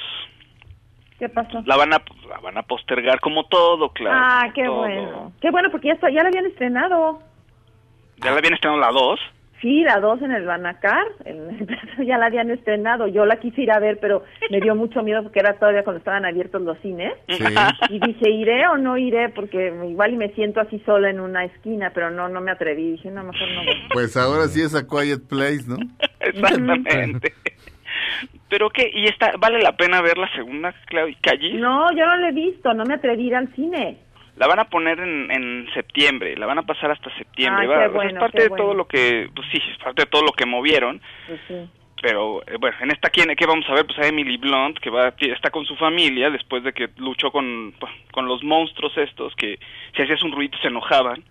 ¿Qué 1.18 1.28
pasó? 1.28 1.62
La 1.66 1.76
van 1.76 1.92
a 1.92 2.02
la 2.30 2.38
van 2.40 2.56
a 2.56 2.62
postergar 2.62 3.20
como 3.20 3.44
todo, 3.44 3.92
claro. 3.92 4.16
ah, 4.18 4.50
qué 4.54 4.64
todo. 4.64 4.76
bueno. 4.78 5.32
Qué 5.40 5.50
bueno, 5.50 5.70
porque 5.70 5.88
ya, 5.88 5.94
está, 5.94 6.08
ya 6.10 6.22
la 6.22 6.28
habían 6.28 6.46
estrenado. 6.46 7.20
Ya 8.24 8.30
la 8.30 8.38
habían 8.38 8.54
estrenado 8.54 8.80
la 8.80 8.90
2. 8.90 9.20
Sí, 9.60 9.82
la 9.82 10.00
dos 10.00 10.22
en 10.22 10.32
el 10.32 10.46
Banacar, 10.46 11.06
en- 11.26 11.66
ya 12.06 12.16
la 12.18 12.26
habían 12.26 12.50
estrenado. 12.50 13.06
Yo 13.08 13.26
la 13.26 13.36
quise 13.40 13.60
ir 13.62 13.70
a 13.72 13.78
ver, 13.78 13.98
pero 14.00 14.24
me 14.50 14.60
dio 14.60 14.74
mucho 14.74 15.02
miedo 15.02 15.22
porque 15.22 15.40
era 15.40 15.54
todavía 15.58 15.84
cuando 15.84 15.98
estaban 15.98 16.24
abiertos 16.24 16.62
los 16.62 16.78
cines. 16.78 17.12
Sí. 17.28 17.44
Y 17.90 17.98
dije, 18.00 18.30
¿iré 18.30 18.66
o 18.68 18.76
no 18.78 18.96
iré? 18.96 19.28
Porque 19.28 19.72
igual 19.88 20.14
y 20.14 20.16
me 20.16 20.30
siento 20.30 20.60
así 20.60 20.78
sola 20.86 21.10
en 21.10 21.20
una 21.20 21.44
esquina, 21.44 21.90
pero 21.94 22.10
no, 22.10 22.28
no 22.28 22.40
me 22.40 22.50
atreví. 22.52 22.92
Dije, 22.92 23.10
no, 23.10 23.22
mejor 23.22 23.48
no 23.54 23.64
voy. 23.64 23.74
Pues 23.92 24.16
ahora 24.16 24.46
sí 24.48 24.62
es 24.62 24.74
a 24.74 24.86
Quiet 24.86 25.28
Place, 25.28 25.64
¿no? 25.68 25.76
Exactamente. 26.20 27.34
Pero 28.48 28.70
qué, 28.70 28.90
y 28.92 29.06
está 29.06 29.32
vale 29.38 29.60
la 29.60 29.76
pena 29.76 30.00
ver 30.02 30.18
la 30.18 30.28
segunda, 30.34 30.74
Claudia 30.86 31.16
Callis? 31.22 31.54
No, 31.60 31.90
yo 31.92 32.04
no 32.06 32.16
la 32.16 32.28
he 32.30 32.32
visto, 32.32 32.74
no 32.74 32.84
me 32.84 32.94
atreví 32.94 33.24
a 33.24 33.26
ir 33.26 33.36
al 33.36 33.54
cine. 33.54 33.98
La 34.40 34.46
van 34.46 34.58
a 34.58 34.64
poner 34.64 34.98
en, 35.00 35.30
en 35.30 35.68
septiembre, 35.74 36.34
la 36.34 36.46
van 36.46 36.56
a 36.56 36.62
pasar 36.62 36.90
hasta 36.90 37.14
septiembre. 37.18 37.66
Ah, 37.70 37.88
bueno, 37.88 38.08
es 38.10 38.18
parte 38.18 38.40
de 38.44 38.48
bueno. 38.48 38.64
todo 38.64 38.74
lo 38.74 38.88
que, 38.88 39.28
pues 39.36 39.46
sí, 39.52 39.58
es 39.70 39.76
parte 39.76 40.04
de 40.04 40.06
todo 40.06 40.22
lo 40.22 40.32
que 40.32 40.46
movieron. 40.46 40.98
Pues 41.28 41.40
sí. 41.46 41.68
Pero 42.00 42.40
eh, 42.46 42.56
bueno, 42.58 42.74
en 42.80 42.90
esta 42.90 43.10
quién 43.10 43.28
qué 43.36 43.44
vamos 43.44 43.66
a 43.68 43.74
ver 43.74 43.84
pues 43.84 43.98
a 43.98 44.06
Emily 44.08 44.38
Blunt 44.38 44.78
que 44.78 44.88
va 44.88 45.12
está 45.18 45.50
con 45.50 45.66
su 45.66 45.76
familia 45.76 46.30
después 46.30 46.64
de 46.64 46.72
que 46.72 46.88
luchó 46.96 47.30
con 47.30 47.74
pues, 47.78 47.92
con 48.12 48.26
los 48.26 48.42
monstruos 48.42 48.96
estos 48.96 49.34
que 49.36 49.58
si 49.94 50.02
hacías 50.02 50.22
un 50.22 50.32
ruido 50.32 50.56
se 50.62 50.68
enojaban. 50.68 51.22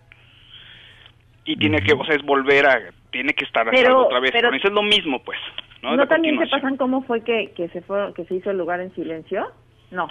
Y 1.45 1.55
tiene 1.55 1.81
que, 1.81 1.93
o 1.93 2.05
sea, 2.05 2.13
es 2.15 2.21
volver 2.21 2.67
a 2.67 2.79
tiene 3.09 3.33
que 3.33 3.45
estar 3.45 3.67
Pero- 3.71 4.01
otra 4.05 4.19
vez. 4.19 4.29
pero- 4.33 4.49
Pero 4.49 4.57
eso 4.57 4.67
es 4.67 4.73
lo 4.75 4.83
mismo, 4.83 5.23
pues, 5.23 5.39
¿no? 5.81 5.95
¿No, 5.95 6.07
también 6.07 6.37
se 6.37 6.45
pasan 6.45 6.77
cómo 6.77 7.01
fue 7.01 7.23
que, 7.23 7.53
que 7.57 7.69
se 7.69 7.81
fue, 7.81 8.13
que 8.13 8.25
se 8.25 8.35
hizo 8.35 8.51
el 8.51 8.59
lugar 8.59 8.81
en 8.81 8.93
silencio? 8.93 9.51
No. 9.89 10.07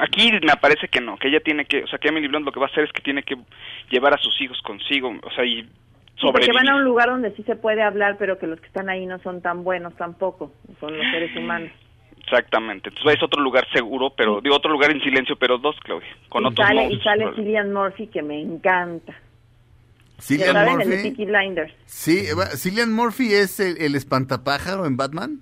Aquí 0.00 0.32
me 0.32 0.56
parece 0.60 0.88
que 0.88 1.00
no, 1.00 1.16
que 1.18 1.28
ella 1.28 1.40
tiene 1.40 1.66
que, 1.66 1.84
o 1.84 1.86
sea, 1.86 1.98
que 1.98 2.08
Emily 2.08 2.26
Blunt 2.28 2.46
lo 2.46 2.52
que 2.52 2.60
va 2.60 2.66
a 2.66 2.68
hacer 2.70 2.84
es 2.84 2.92
que 2.92 3.02
tiene 3.02 3.22
que 3.22 3.36
llevar 3.90 4.14
a 4.14 4.18
sus 4.18 4.40
hijos 4.40 4.60
consigo, 4.62 5.14
o 5.22 5.30
sea, 5.30 5.44
y 5.44 5.68
Sí, 6.16 6.20
porque 6.30 6.46
sobrevivir. 6.46 6.54
van 6.54 6.68
a 6.68 6.76
un 6.76 6.84
lugar 6.84 7.08
donde 7.08 7.32
sí 7.34 7.42
se 7.42 7.56
puede 7.56 7.82
hablar, 7.82 8.16
pero 8.18 8.38
que 8.38 8.46
los 8.46 8.60
que 8.60 8.66
están 8.68 8.88
ahí 8.88 9.04
no 9.04 9.18
son 9.18 9.42
tan 9.42 9.64
buenos 9.64 9.94
tampoco, 9.96 10.52
son 10.78 10.96
los 10.96 11.04
seres 11.10 11.36
humanos. 11.36 11.70
Exactamente. 12.20 12.88
Entonces 12.88 13.16
es 13.16 13.22
otro 13.22 13.42
lugar 13.42 13.66
seguro, 13.72 14.10
pero 14.16 14.40
digo 14.40 14.56
otro 14.56 14.70
lugar 14.70 14.92
en 14.92 15.00
silencio, 15.02 15.36
pero 15.36 15.58
dos, 15.58 15.76
Claudia, 15.82 16.08
con 16.28 16.44
y 16.44 16.46
otros 16.46 16.66
sale, 16.66 16.86
y 16.86 17.00
sale. 17.00 17.34
Cillian 17.34 17.72
Murphy, 17.72 18.06
que 18.06 18.22
me 18.22 18.40
encanta. 18.40 19.12
Cillian 20.20 20.52
¿Saben? 20.52 20.80
El 20.80 20.88
de 20.88 20.96
Murphy. 20.96 21.10
Peaky 21.10 21.24
Blinders. 21.26 21.74
Sí, 21.84 22.26
Cillian 22.56 22.92
Murphy 22.92 23.34
es 23.34 23.58
el, 23.60 23.76
el 23.78 23.94
espantapájaro 23.96 24.86
en 24.86 24.96
Batman. 24.96 25.40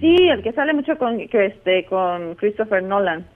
Sí, 0.00 0.14
el 0.28 0.42
que 0.42 0.52
sale 0.52 0.72
mucho 0.72 0.96
con, 0.98 1.18
que 1.28 1.46
este, 1.46 1.84
con 1.86 2.36
Christopher 2.36 2.82
Nolan. 2.82 3.26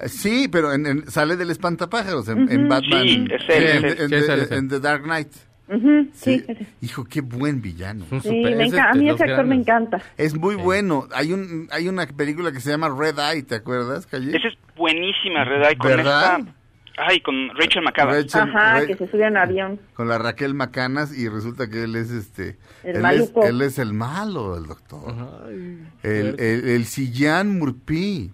Eh, 0.00 0.08
Sí, 0.08 0.48
pero 0.48 0.72
en- 0.72 0.86
en- 0.86 1.10
sale 1.10 1.36
del 1.36 1.50
espantapájaros 1.50 2.28
en. 2.28 2.68
Batman. 2.68 3.02
Sí, 3.02 3.26
es 3.30 3.42
él, 3.48 3.62
en, 3.64 3.84
es 3.84 3.92
él. 3.98 4.00
en- 4.02 4.08
Sí, 4.08 4.14
es 4.14 4.28
él, 4.28 4.30
en- 4.38 4.40
es 4.44 4.50
él. 4.50 4.58
en 4.58 4.68
The 4.68 4.80
Dark 4.80 5.02
Knight. 5.04 5.28
Ujú, 5.68 6.08
sí, 6.12 6.38
Sí. 6.38 6.44
ese. 6.48 6.66
Hijo, 6.82 7.04
qué 7.04 7.20
buen 7.20 7.62
villano. 7.62 8.04
Sí, 8.10 8.16
super- 8.20 8.56
me 8.56 8.64
es 8.66 8.72
de- 8.72 8.78
enca- 8.78 8.90
a 8.90 8.94
mí 8.94 9.08
ese 9.08 9.22
actor 9.24 9.28
me 9.46 9.56
grandes. 9.56 9.58
encanta. 9.58 10.02
Es 10.18 10.34
muy 10.34 10.54
bueno. 10.56 11.08
Hay 11.14 11.32
un 11.32 11.68
hay 11.70 11.88
una 11.88 12.06
película 12.06 12.52
que 12.52 12.60
se 12.60 12.70
llama 12.70 12.88
Red 12.88 13.18
Eye, 13.18 13.42
¿te 13.42 13.54
acuerdas, 13.56 14.06
Calle? 14.06 14.36
Esa 14.36 14.48
es 14.48 14.54
buenísima, 14.76 15.44
Red 15.44 15.62
Eye, 15.68 15.76
con 15.78 15.88
¿Verdad? 15.90 16.38
esta... 16.40 16.54
Ay, 16.98 17.20
con 17.20 17.48
Rachel 17.56 17.82
McAdams. 17.82 18.16
Rachel- 18.34 18.40
Ajá, 18.50 18.80
Ra- 18.80 18.86
que 18.86 18.96
se 18.96 19.08
sube 19.10 19.24
a 19.24 19.28
un 19.28 19.36
avión. 19.38 19.80
con 19.94 20.08
la 20.08 20.18
Raquel 20.18 20.52
Macanas 20.52 21.16
y 21.16 21.26
resulta 21.28 21.70
que 21.70 21.84
él 21.84 21.96
es 21.96 22.10
este 22.10 22.58
El 22.84 22.96
él 22.96 23.20
es, 23.22 23.32
él 23.42 23.62
es 23.62 23.78
el 23.78 23.94
malo 23.94 24.58
el 24.58 24.66
doctor 24.66 25.14
Ay, 25.48 25.78
el 26.02 26.38
el, 26.38 26.68
el 26.68 26.84
Cillian 26.84 27.58
Murphy 27.58 28.30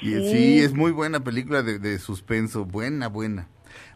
y 0.00 0.10
sí. 0.10 0.30
Sí. 0.30 0.58
es 0.60 0.74
muy 0.74 0.92
buena 0.92 1.20
película 1.20 1.62
de, 1.62 1.78
de 1.78 1.98
suspenso 1.98 2.64
buena 2.64 3.08
buena. 3.08 3.48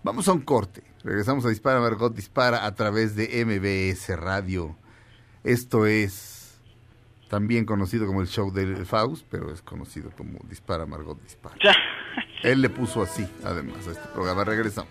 Vamos 0.02 0.28
a 0.28 0.32
un 0.32 0.40
corte. 0.40 0.82
Regresamos 1.04 1.44
a 1.44 1.48
Dispara 1.48 1.80
Margot 1.80 2.14
Dispara 2.14 2.66
a 2.66 2.74
través 2.74 3.16
de 3.16 3.44
MBS 3.44 4.16
Radio. 4.18 4.76
Esto 5.44 5.86
es 5.86 6.60
también 7.28 7.64
conocido 7.64 8.06
como 8.06 8.20
el 8.20 8.28
show 8.28 8.52
del 8.52 8.84
Faust 8.84 9.26
pero 9.30 9.50
es 9.52 9.62
conocido 9.62 10.10
como 10.16 10.38
Dispara 10.48 10.86
Margot 10.86 11.20
Dispara. 11.22 11.56
Ya. 11.64 11.74
él 12.42 12.60
le 12.60 12.68
puso 12.68 13.02
así 13.02 13.26
además 13.44 13.86
a 13.88 13.92
este 13.92 14.08
programa. 14.08 14.44
Regresamos 14.44 14.90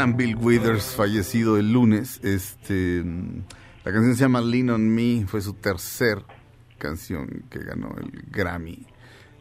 Gran 0.00 0.16
Bill 0.16 0.36
Withers, 0.36 0.94
fallecido 0.96 1.58
el 1.58 1.72
lunes. 1.72 2.20
Este, 2.22 3.04
la 3.84 3.92
canción 3.92 4.14
se 4.14 4.22
llama 4.22 4.40
Lean 4.40 4.70
on 4.70 4.88
Me, 4.88 5.26
fue 5.26 5.42
su 5.42 5.52
tercer 5.52 6.24
canción 6.78 7.44
que 7.50 7.58
ganó 7.58 7.94
el 7.98 8.22
Grammy. 8.30 8.86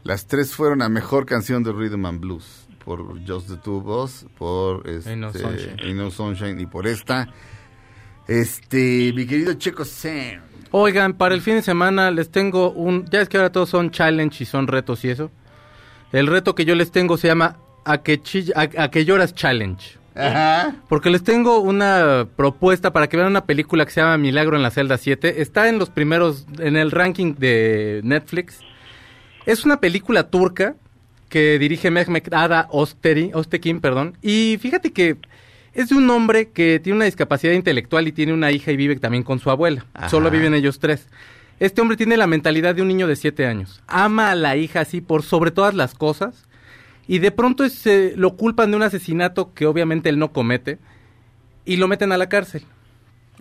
Las 0.03 0.27
tres 0.27 0.53
fueron 0.53 0.81
a 0.81 0.90
mejor 0.90 1.26
canción 1.26 1.64
de 1.64 1.72
Rhythm 1.72 2.06
and 2.06 2.19
Blues 2.19 2.68
por 2.84 3.26
Just 3.26 3.48
the 3.48 3.56
Two 3.56 3.77
of 3.77 3.88
Us, 4.03 4.26
por 4.38 4.86
este, 4.90 5.11
Ain't 5.11 5.22
No 5.22 5.31
Sunshine. 5.31 5.77
Ain't 5.81 5.95
No 5.98 6.11
Sunshine 6.11 6.60
y 6.60 6.65
por 6.65 6.88
esta. 6.88 7.30
Este, 8.27 9.14
mi 9.15 9.26
querido 9.26 9.53
Checo 9.53 9.86
Sam. 9.86 10.41
Oigan, 10.72 11.14
para 11.14 11.36
el 11.36 11.41
fin 11.41 11.56
de 11.56 11.61
semana 11.61 12.11
les 12.11 12.30
tengo 12.31 12.72
un... 12.72 13.06
Ya 13.10 13.22
es 13.22 13.30
que 13.30 13.38
ahora 13.38 13.52
todos 13.52 13.69
son 13.69 13.91
challenge 13.91 14.44
y 14.44 14.45
son 14.45 14.68
retos 14.68 15.03
y 15.06 15.10
eso. 15.10 15.31
El 16.11 16.27
reto 16.27 16.53
que 16.53 16.65
yo 16.65 16.76
les 16.76 16.91
tengo 16.91 17.18
se 17.18 17.27
llama 17.27 17.57
A 17.86 17.99
que, 17.99 18.22
chilla- 18.22 18.53
a, 18.56 18.84
a 18.84 18.91
que 18.91 19.06
lloras 19.06 19.34
challenge. 19.34 19.98
Ajá. 20.19 20.75
Porque 20.87 21.09
les 21.09 21.23
tengo 21.23 21.59
una 21.59 22.27
propuesta 22.35 22.91
para 22.91 23.07
que 23.07 23.17
vean 23.17 23.29
una 23.29 23.45
película 23.45 23.85
que 23.85 23.91
se 23.91 24.01
llama 24.01 24.17
Milagro 24.17 24.55
en 24.55 24.63
la 24.63 24.71
celda 24.71 24.97
7. 24.97 25.41
Está 25.41 25.69
en 25.69 25.79
los 25.79 25.89
primeros, 25.89 26.45
en 26.59 26.75
el 26.75 26.91
ranking 26.91 27.35
de 27.35 28.01
Netflix. 28.03 28.59
Es 29.45 29.65
una 29.65 29.79
película 29.79 30.29
turca 30.29 30.75
que 31.29 31.57
dirige 31.59 31.91
Mehmet 31.91 32.33
Ada 32.33 32.67
Osteri, 32.71 33.31
Ostekin, 33.33 33.79
perdón. 33.79 34.17
Y 34.21 34.57
fíjate 34.59 34.91
que 34.91 35.17
es 35.73 35.89
de 35.89 35.95
un 35.95 36.09
hombre 36.09 36.49
que 36.49 36.79
tiene 36.79 36.97
una 36.97 37.05
discapacidad 37.05 37.53
intelectual 37.53 38.07
y 38.07 38.11
tiene 38.11 38.33
una 38.33 38.51
hija 38.51 38.71
y 38.71 38.77
vive 38.77 38.95
también 38.97 39.23
con 39.23 39.39
su 39.39 39.49
abuela. 39.49 39.85
Ajá. 39.93 40.09
Solo 40.09 40.29
viven 40.31 40.53
ellos 40.53 40.79
tres. 40.79 41.07
Este 41.59 41.81
hombre 41.81 41.97
tiene 41.97 42.17
la 42.17 42.27
mentalidad 42.27 42.73
de 42.75 42.81
un 42.81 42.87
niño 42.87 43.07
de 43.07 43.15
siete 43.15 43.45
años. 43.45 43.81
Ama 43.87 44.31
a 44.31 44.35
la 44.35 44.55
hija 44.55 44.81
así 44.81 45.01
por 45.01 45.23
sobre 45.23 45.51
todas 45.51 45.75
las 45.75 45.93
cosas. 45.93 46.47
Y 47.10 47.18
de 47.19 47.31
pronto 47.31 47.68
se 47.69 48.14
lo 48.15 48.36
culpan 48.38 48.69
de 48.69 48.77
un 48.77 48.84
asesinato 48.84 49.52
que 49.56 49.65
obviamente 49.65 50.10
él 50.10 50.19
no 50.19 50.31
comete. 50.31 50.77
Y 51.65 51.77
lo 51.77 51.88
meten 51.88 52.11
a 52.11 52.18
la 52.18 52.30
cárcel. 52.30 52.64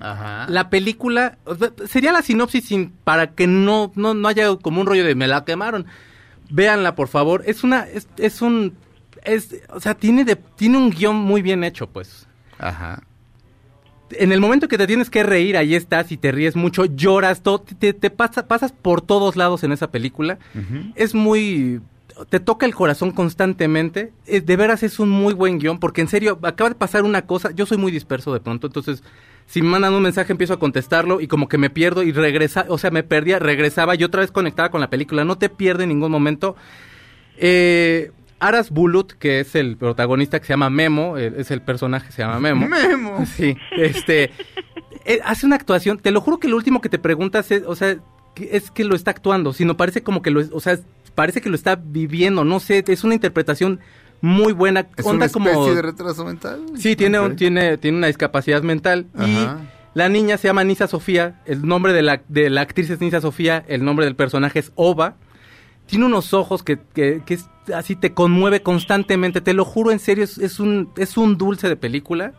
Ajá. 0.00 0.46
La 0.48 0.70
película, 0.70 1.36
sería 1.86 2.12
la 2.12 2.22
sinopsis 2.22 2.64
sin, 2.64 2.92
para 3.04 3.32
que 3.34 3.46
no, 3.46 3.92
no, 3.94 4.14
no 4.14 4.26
haya 4.28 4.56
como 4.56 4.80
un 4.80 4.86
rollo 4.86 5.04
de 5.04 5.14
me 5.14 5.26
la 5.26 5.44
quemaron. 5.44 5.84
Véanla, 6.48 6.94
por 6.94 7.08
favor. 7.08 7.42
Es 7.46 7.62
una, 7.62 7.80
es, 7.82 8.08
es 8.16 8.40
un, 8.40 8.74
es, 9.22 9.54
o 9.68 9.80
sea, 9.80 9.94
tiene 9.94 10.24
de, 10.24 10.36
tiene 10.36 10.78
un 10.78 10.88
guion 10.90 11.16
muy 11.16 11.42
bien 11.42 11.62
hecho, 11.62 11.88
pues. 11.88 12.26
Ajá. 12.58 13.02
En 14.12 14.32
el 14.32 14.40
momento 14.40 14.68
que 14.68 14.78
te 14.78 14.86
tienes 14.86 15.10
que 15.10 15.22
reír, 15.24 15.58
ahí 15.58 15.74
estás 15.74 16.10
y 16.10 16.16
te 16.16 16.32
ríes 16.32 16.56
mucho, 16.56 16.86
lloras, 16.86 17.42
todo, 17.42 17.60
te, 17.60 17.92
te 17.92 18.08
pasa- 18.08 18.48
pasas 18.48 18.72
por 18.72 19.02
todos 19.02 19.36
lados 19.36 19.62
en 19.64 19.72
esa 19.72 19.90
película. 19.90 20.38
Ujú. 20.54 20.92
Es 20.94 21.14
muy, 21.14 21.82
te 22.28 22.40
toca 22.40 22.66
el 22.66 22.74
corazón 22.74 23.10
constantemente. 23.12 24.12
Eh, 24.26 24.40
de 24.40 24.56
veras 24.56 24.82
es 24.82 24.98
un 24.98 25.08
muy 25.10 25.34
buen 25.34 25.58
guion, 25.58 25.78
porque 25.78 26.00
en 26.00 26.08
serio, 26.08 26.38
acaba 26.42 26.70
de 26.70 26.76
pasar 26.76 27.04
una 27.04 27.22
cosa, 27.22 27.50
yo 27.52 27.66
soy 27.66 27.78
muy 27.78 27.92
disperso 27.92 28.32
de 28.32 28.40
pronto, 28.40 28.66
entonces 28.68 29.02
si 29.46 29.62
me 29.62 29.68
mandan 29.70 29.94
un 29.94 30.02
mensaje 30.02 30.32
empiezo 30.32 30.52
a 30.54 30.58
contestarlo 30.58 31.20
y 31.22 31.26
como 31.26 31.48
que 31.48 31.56
me 31.56 31.70
pierdo 31.70 32.02
y 32.02 32.12
regresa, 32.12 32.66
o 32.68 32.76
sea, 32.76 32.90
me 32.90 33.02
perdía, 33.02 33.38
regresaba 33.38 33.94
y 33.94 34.04
otra 34.04 34.20
vez 34.20 34.30
conectaba 34.30 34.70
con 34.70 34.80
la 34.80 34.90
película, 34.90 35.24
no 35.24 35.38
te 35.38 35.48
pierde 35.48 35.84
en 35.84 35.88
ningún 35.88 36.10
momento. 36.12 36.54
Eh, 37.36 38.10
Aras 38.40 38.70
Bulut, 38.70 39.12
que 39.14 39.40
es 39.40 39.54
el 39.54 39.76
protagonista 39.76 40.38
que 40.38 40.46
se 40.46 40.52
llama 40.52 40.70
Memo, 40.70 41.16
eh, 41.18 41.32
es 41.38 41.50
el 41.50 41.60
personaje 41.62 42.06
que 42.08 42.12
se 42.12 42.22
llama 42.22 42.38
Memo. 42.40 42.68
Memo. 42.68 43.24
Sí, 43.36 43.56
este 43.76 44.30
hace 45.24 45.46
una 45.46 45.56
actuación, 45.56 45.98
te 45.98 46.10
lo 46.10 46.20
juro 46.20 46.38
que 46.38 46.48
lo 46.48 46.56
último 46.56 46.82
que 46.82 46.90
te 46.90 46.98
preguntas 46.98 47.50
es, 47.50 47.62
o 47.66 47.74
sea, 47.74 47.96
es 48.36 48.70
que 48.70 48.84
lo 48.84 48.94
está 48.94 49.10
actuando, 49.10 49.52
sino 49.54 49.76
parece 49.78 50.02
como 50.02 50.20
que 50.20 50.30
lo, 50.30 50.40
es- 50.40 50.50
o 50.52 50.60
sea, 50.60 50.78
parece 51.18 51.40
que 51.40 51.48
lo 51.48 51.56
está 51.56 51.74
viviendo, 51.76 52.44
no 52.44 52.60
sé, 52.60 52.84
es 52.86 53.02
una 53.02 53.14
interpretación 53.14 53.80
muy 54.20 54.52
buena, 54.52 54.86
¿Es 54.96 55.04
onda 55.04 55.16
una 55.16 55.24
especie 55.26 55.52
como 55.54 55.74
de 55.74 55.82
retraso 55.82 56.24
mental? 56.24 56.60
Sí, 56.76 56.94
tiene, 56.94 57.18
un- 57.18 57.34
tiene, 57.34 57.76
tiene 57.78 57.98
una 57.98 58.06
discapacidad 58.06 58.62
mental. 58.62 59.06
Ajá. 59.16 59.26
Y 59.94 59.98
la 59.98 60.08
niña 60.08 60.36
se 60.38 60.46
llama 60.46 60.62
Nisa 60.62 60.86
Sofía. 60.86 61.40
El 61.44 61.66
nombre 61.66 61.92
de 61.92 62.02
la, 62.02 62.22
de 62.28 62.50
la 62.50 62.60
actriz 62.60 62.88
es 62.90 63.00
Nisa 63.00 63.20
Sofía. 63.20 63.64
El 63.66 63.84
nombre 63.84 64.06
del 64.06 64.14
personaje 64.14 64.60
es 64.60 64.70
Ova. 64.76 65.16
Tiene 65.86 66.04
unos 66.06 66.34
ojos 66.34 66.62
que, 66.62 66.78
que, 66.94 67.22
que 67.26 67.34
es- 67.34 67.48
así 67.74 67.96
te 67.96 68.12
conmueve 68.14 68.62
constantemente. 68.62 69.40
Te 69.40 69.54
lo 69.54 69.64
juro, 69.64 69.90
en 69.90 69.98
serio, 69.98 70.22
es, 70.24 70.38
es 70.38 70.60
un, 70.60 70.90
es 70.96 71.16
un 71.16 71.36
dulce 71.38 71.68
de 71.68 71.76
película. 71.76 72.32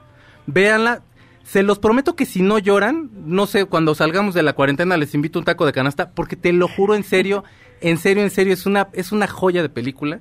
Véanla. 0.48 1.02
Se 1.44 1.64
los 1.64 1.80
prometo 1.80 2.16
que 2.16 2.26
si 2.28 2.42
no 2.44 2.60
lloran, 2.60 3.10
no 3.26 3.48
sé, 3.48 3.66
cuando 3.66 3.96
salgamos 3.96 4.36
de 4.36 4.44
la 4.44 4.54
cuarentena 4.54 4.98
les 4.98 5.16
invito 5.16 5.40
un 5.40 5.46
taco 5.46 5.66
de 5.66 5.72
canasta, 5.74 6.12
porque 6.12 6.36
te 6.36 6.54
lo 6.54 6.68
juro 6.68 6.94
en 6.94 7.04
serio, 7.04 7.44
en 7.82 7.98
serio, 7.98 8.24
en 8.24 8.30
serio, 8.30 8.54
es 8.54 8.66
una, 8.66 8.90
es 8.94 9.12
una 9.12 9.28
joya 9.28 9.62
de 9.62 9.70
película. 9.70 10.20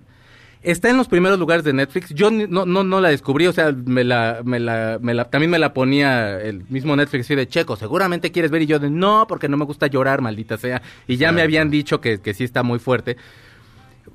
Está 0.61 0.91
en 0.91 0.97
los 0.97 1.07
primeros 1.07 1.39
lugares 1.39 1.65
de 1.65 1.73
Netflix. 1.73 2.11
Yo 2.11 2.31
no, 2.31 2.67
no, 2.67 2.83
no 2.83 3.01
la 3.01 3.11
descubrí, 3.11 3.47
o 3.47 3.53
sea, 3.53 3.73
me 3.73 4.03
la, 4.03 4.41
me 4.45 4.59
la, 4.59 4.99
me 5.01 5.15
la, 5.15 5.31
también 5.31 5.51
me 5.51 5.59
la 5.59 5.73
ponía 5.73 6.41
el 6.41 6.65
mismo 6.69 6.97
Netflix 6.97 7.27
así 7.27 7.37
de 7.37 7.47
Checo, 7.47 7.77
seguramente 7.77 8.33
quieres 8.33 8.51
ver 8.51 8.63
y 8.63 8.67
yo 8.67 8.79
de 8.81 8.91
no, 8.91 9.27
porque 9.29 9.49
no 9.49 9.57
me 9.57 9.65
gusta 9.65 9.87
llorar, 9.87 10.21
maldita 10.21 10.59
sea. 10.59 10.83
Y 11.07 11.17
ya 11.17 11.31
me 11.31 11.43
habían 11.43 11.71
dicho 11.71 12.01
que, 12.01 12.21
que 12.21 12.35
sí 12.35 12.43
está 12.43 12.63
muy 12.63 12.81
fuerte. 12.81 13.17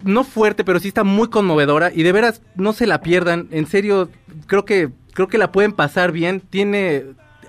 No 0.04 0.26
fuerte, 0.26 0.66
pero 0.66 0.80
sí 0.80 0.90
está 0.90 1.06
muy 1.06 1.30
conmovedora 1.30 1.92
y 1.94 2.04
de 2.04 2.12
veras 2.12 2.42
no 2.56 2.74
se 2.74 2.88
la 2.88 3.02
pierdan. 3.02 3.48
En 3.52 3.66
serio, 3.66 4.10
creo 4.48 4.66
que, 4.66 4.90
creo 5.14 5.30
que 5.30 5.38
la 5.38 5.54
pueden 5.54 5.72
pasar 5.72 6.12
bien. 6.12 6.42
Tiene, 6.42 7.06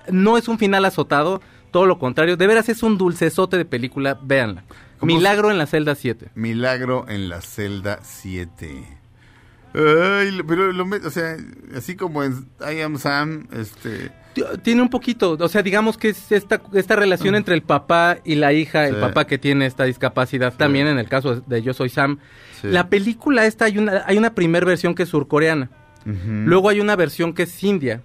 no 0.09 0.37
es 0.37 0.47
un 0.47 0.57
final 0.57 0.85
azotado, 0.85 1.41
todo 1.71 1.85
lo 1.85 1.99
contrario. 1.99 2.37
De 2.37 2.47
veras 2.47 2.69
es 2.69 2.81
un 2.81 2.97
dulcesote 2.97 3.57
de 3.57 3.65
película, 3.65 4.17
véanla. 4.21 4.63
¿Cómo 4.99 5.13
Milagro 5.15 5.51
en 5.51 5.57
la 5.57 5.65
celda 5.67 5.95
7. 5.95 6.29
Milagro 6.35 7.05
en 7.09 7.29
la 7.29 7.41
celda 7.41 7.99
7. 8.03 8.83
Ay, 9.73 10.31
lo- 10.31 10.45
pero 10.45 10.71
lo 10.71 10.85
o 10.85 11.09
sea, 11.09 11.35
así 11.75 11.95
como 11.95 12.23
en 12.23 12.47
I 12.61 12.81
Am 12.81 12.97
Sam, 12.97 13.47
este... 13.51 14.11
Tiene 14.63 14.81
un 14.81 14.89
poquito, 14.89 15.37
o 15.39 15.47
sea, 15.47 15.63
digamos 15.63 15.97
que 15.97 16.09
es 16.09 16.29
esta, 16.33 16.61
esta 16.73 16.97
relación 16.97 17.35
entre 17.35 17.55
el 17.55 17.61
papá 17.61 18.17
y 18.25 18.35
la 18.35 18.51
hija, 18.51 18.85
el 18.85 18.97
papá 18.97 19.25
que 19.27 19.37
tiene 19.37 19.65
esta 19.65 19.85
discapacidad, 19.85 20.53
también 20.53 20.87
en 20.87 20.97
el 20.99 21.07
caso 21.07 21.39
de 21.39 21.61
Yo 21.61 21.73
Soy 21.73 21.87
Sam. 21.87 22.19
Sí. 22.61 22.67
La 22.67 22.89
película 22.89 23.45
esta, 23.45 23.63
hay 23.63 23.77
una, 23.77 24.03
hay 24.05 24.17
una 24.17 24.33
primer 24.35 24.65
versión 24.65 24.93
que 24.93 25.03
es 25.03 25.09
surcoreana, 25.09 25.69
luego 26.05 26.67
hay 26.67 26.81
una 26.81 26.97
versión 26.97 27.31
que 27.33 27.43
es 27.43 27.63
india, 27.63 28.01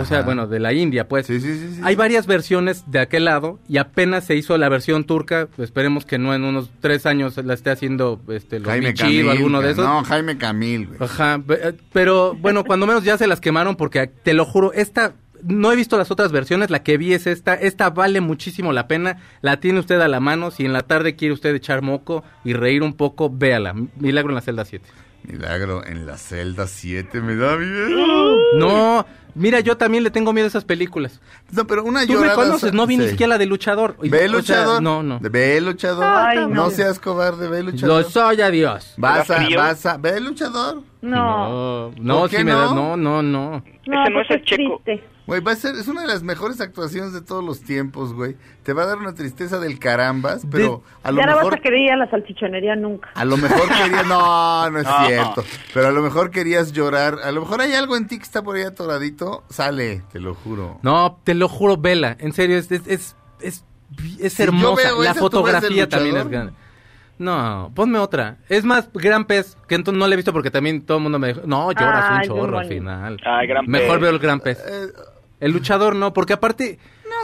o 0.00 0.04
sea, 0.04 0.22
bueno, 0.22 0.46
de 0.46 0.60
la 0.60 0.72
India, 0.72 1.08
pues. 1.08 1.26
Sí, 1.26 1.40
sí, 1.40 1.58
sí, 1.58 1.74
sí. 1.74 1.80
Hay 1.82 1.94
varias 1.94 2.26
versiones 2.26 2.84
de 2.90 3.00
aquel 3.00 3.24
lado 3.24 3.58
y 3.68 3.78
apenas 3.78 4.24
se 4.24 4.36
hizo 4.36 4.56
la 4.58 4.68
versión 4.68 5.04
turca, 5.04 5.48
esperemos 5.58 6.04
que 6.04 6.18
no 6.18 6.34
en 6.34 6.44
unos 6.44 6.70
tres 6.80 7.06
años 7.06 7.36
la 7.36 7.54
esté 7.54 7.70
haciendo 7.70 8.20
este, 8.28 8.58
los 8.58 8.68
Jaime 8.68 8.88
Michi 8.88 9.02
Camil. 9.02 9.28
o 9.28 9.30
alguno 9.30 9.60
de 9.60 9.70
esos. 9.72 9.84
No, 9.84 10.02
Jaime 10.04 10.38
Camil, 10.38 10.86
güey. 10.86 10.98
Ajá, 11.00 11.42
eh, 11.48 11.74
pero 11.92 12.34
bueno, 12.34 12.64
cuando 12.66 12.86
menos 12.86 13.04
ya 13.04 13.18
se 13.18 13.26
las 13.26 13.40
quemaron 13.40 13.76
porque 13.76 14.06
te 14.06 14.34
lo 14.34 14.44
juro, 14.44 14.72
esta 14.72 15.14
no 15.42 15.72
he 15.72 15.76
visto 15.76 15.98
las 15.98 16.10
otras 16.10 16.32
versiones, 16.32 16.70
la 16.70 16.82
que 16.82 16.96
vi 16.96 17.12
es 17.12 17.26
esta, 17.26 17.54
esta 17.54 17.90
vale 17.90 18.20
muchísimo 18.20 18.72
la 18.72 18.86
pena, 18.88 19.18
la 19.40 19.58
tiene 19.58 19.80
usted 19.80 20.00
a 20.00 20.08
la 20.08 20.20
mano, 20.20 20.50
si 20.50 20.64
en 20.64 20.72
la 20.72 20.82
tarde 20.82 21.16
quiere 21.16 21.34
usted 21.34 21.54
echar 21.54 21.82
moco 21.82 22.24
y 22.44 22.52
reír 22.52 22.82
un 22.82 22.94
poco, 22.94 23.30
véala, 23.30 23.74
Milagro 23.96 24.30
en 24.30 24.36
la 24.36 24.40
celda 24.40 24.64
7. 24.64 24.86
Milagro 25.24 25.86
en 25.86 26.06
la 26.06 26.16
celda 26.16 26.66
7, 26.66 27.20
me 27.20 27.36
da 27.36 27.56
miedo. 27.56 28.36
No, 28.58 29.06
mira, 29.34 29.60
yo 29.60 29.76
también 29.76 30.04
le 30.04 30.10
tengo 30.10 30.32
miedo 30.32 30.46
a 30.46 30.48
esas 30.48 30.64
películas. 30.64 31.20
No, 31.50 31.66
pero 31.66 31.84
una 31.84 32.02
Tú 32.06 32.12
me 32.12 32.14
llorada... 32.14 32.34
conoces, 32.34 32.72
no 32.72 32.86
vi 32.86 32.96
ni 32.96 33.04
sí. 33.04 33.10
siquiera 33.10 33.30
la 33.30 33.38
de 33.38 33.46
luchador. 33.46 33.96
Ve 34.00 34.08
o 34.08 34.10
sea, 34.20 34.28
luchador. 34.28 34.82
no, 34.82 35.02
no. 35.02 35.18
Ve 35.20 35.60
luchador. 35.60 36.04
Ay, 36.04 36.38
no. 36.38 36.48
no. 36.48 36.70
seas 36.70 36.98
cobarde, 36.98 37.48
ve 37.48 37.62
luchador. 37.62 38.02
Lo 38.02 38.08
soy 38.10 38.40
a 38.40 38.50
Dios. 38.50 38.94
Vas 38.96 39.30
a, 39.30 39.44
vas 39.56 39.86
a, 39.86 39.96
ve 39.96 40.20
luchador. 40.20 40.82
No, 41.02 41.88
No, 41.90 41.92
no, 41.98 42.18
¿Por 42.20 42.30
qué 42.30 42.36
sí 42.38 42.44
me 42.44 42.52
no? 42.52 42.58
da, 42.60 42.74
no, 42.74 42.96
no, 42.96 43.22
no. 43.22 43.50
no, 43.86 44.02
Ese 44.04 44.10
no 44.12 44.20
es 44.20 44.28
porque 44.28 44.34
el 44.34 44.42
Checo. 44.44 44.82
Güey, 45.24 45.40
va 45.40 45.52
a 45.52 45.56
ser, 45.56 45.76
es 45.76 45.86
una 45.86 46.00
de 46.00 46.08
las 46.08 46.24
mejores 46.24 46.60
actuaciones 46.60 47.12
de 47.12 47.20
todos 47.20 47.44
los 47.44 47.60
tiempos, 47.62 48.12
güey. 48.12 48.36
Te 48.64 48.72
va 48.72 48.82
a 48.82 48.86
dar 48.86 48.98
una 48.98 49.14
tristeza 49.14 49.60
del 49.60 49.78
carambas, 49.78 50.42
pero 50.50 50.82
a 51.04 51.12
lo 51.12 51.18
Ya 51.20 51.26
no 51.26 51.32
mejor... 51.36 51.52
vas 51.52 51.60
a 51.60 51.62
querer 51.62 51.78
ir 51.80 51.92
a 51.92 51.96
la 51.96 52.10
salchichonería 52.10 52.74
nunca. 52.74 53.08
A 53.14 53.24
lo 53.24 53.36
mejor 53.36 53.68
querías, 53.68 54.04
no, 54.06 54.68
no 54.70 54.78
es 54.80 54.84
No. 54.84 55.06
cierto. 55.06 55.44
Pero 55.72 55.86
a 55.88 55.92
lo 55.92 56.02
mejor 56.02 56.30
querías 56.32 56.72
llorar. 56.72 57.18
A 57.22 57.30
lo 57.30 57.40
mejor 57.40 57.60
hay 57.60 57.72
algo 57.74 57.96
en 57.96 58.08
ti 58.08 58.18
que 58.18 58.24
está 58.24 58.42
por 58.42 58.56
ahí 58.56 58.62
atoradito. 58.64 59.21
Sale, 59.48 60.02
te 60.12 60.20
lo 60.20 60.34
juro. 60.34 60.78
No, 60.82 61.20
te 61.24 61.34
lo 61.34 61.48
juro, 61.48 61.76
vela, 61.76 62.16
en 62.18 62.32
serio, 62.32 62.56
es, 62.58 62.70
es, 62.70 63.16
es, 63.40 63.64
es, 64.20 64.40
hermosa. 64.40 64.82
La 64.82 64.88
esa, 64.88 64.94
¿tú 64.94 65.00
ves 65.00 65.18
fotografía 65.18 65.88
también 65.88 66.16
es 66.16 66.28
grande. 66.28 66.52
No, 67.18 67.70
ponme 67.74 67.98
otra. 67.98 68.38
Es 68.48 68.64
más, 68.64 68.90
Gran 68.92 69.26
Pez, 69.26 69.56
que 69.68 69.76
entonces 69.76 69.98
no 69.98 70.06
la 70.06 70.14
he 70.14 70.16
visto 70.16 70.32
porque 70.32 70.50
también 70.50 70.82
todo 70.82 70.96
el 70.96 71.02
mundo 71.04 71.18
me 71.18 71.28
dijo, 71.28 71.42
no, 71.44 71.70
lloras 71.70 72.04
Ay, 72.08 72.28
un 72.28 72.36
chorro 72.36 72.58
al 72.58 72.66
final. 72.66 73.20
Ay, 73.24 73.46
Gran 73.46 73.66
Mejor 73.66 73.92
Pez. 73.92 74.00
veo 74.00 74.10
el 74.10 74.18
Gran 74.18 74.40
Pez. 74.40 74.58
Eh, 74.66 74.88
El 75.40 75.52
luchador 75.52 75.94
no, 75.94 76.12
porque 76.12 76.32
aparte, 76.32 76.78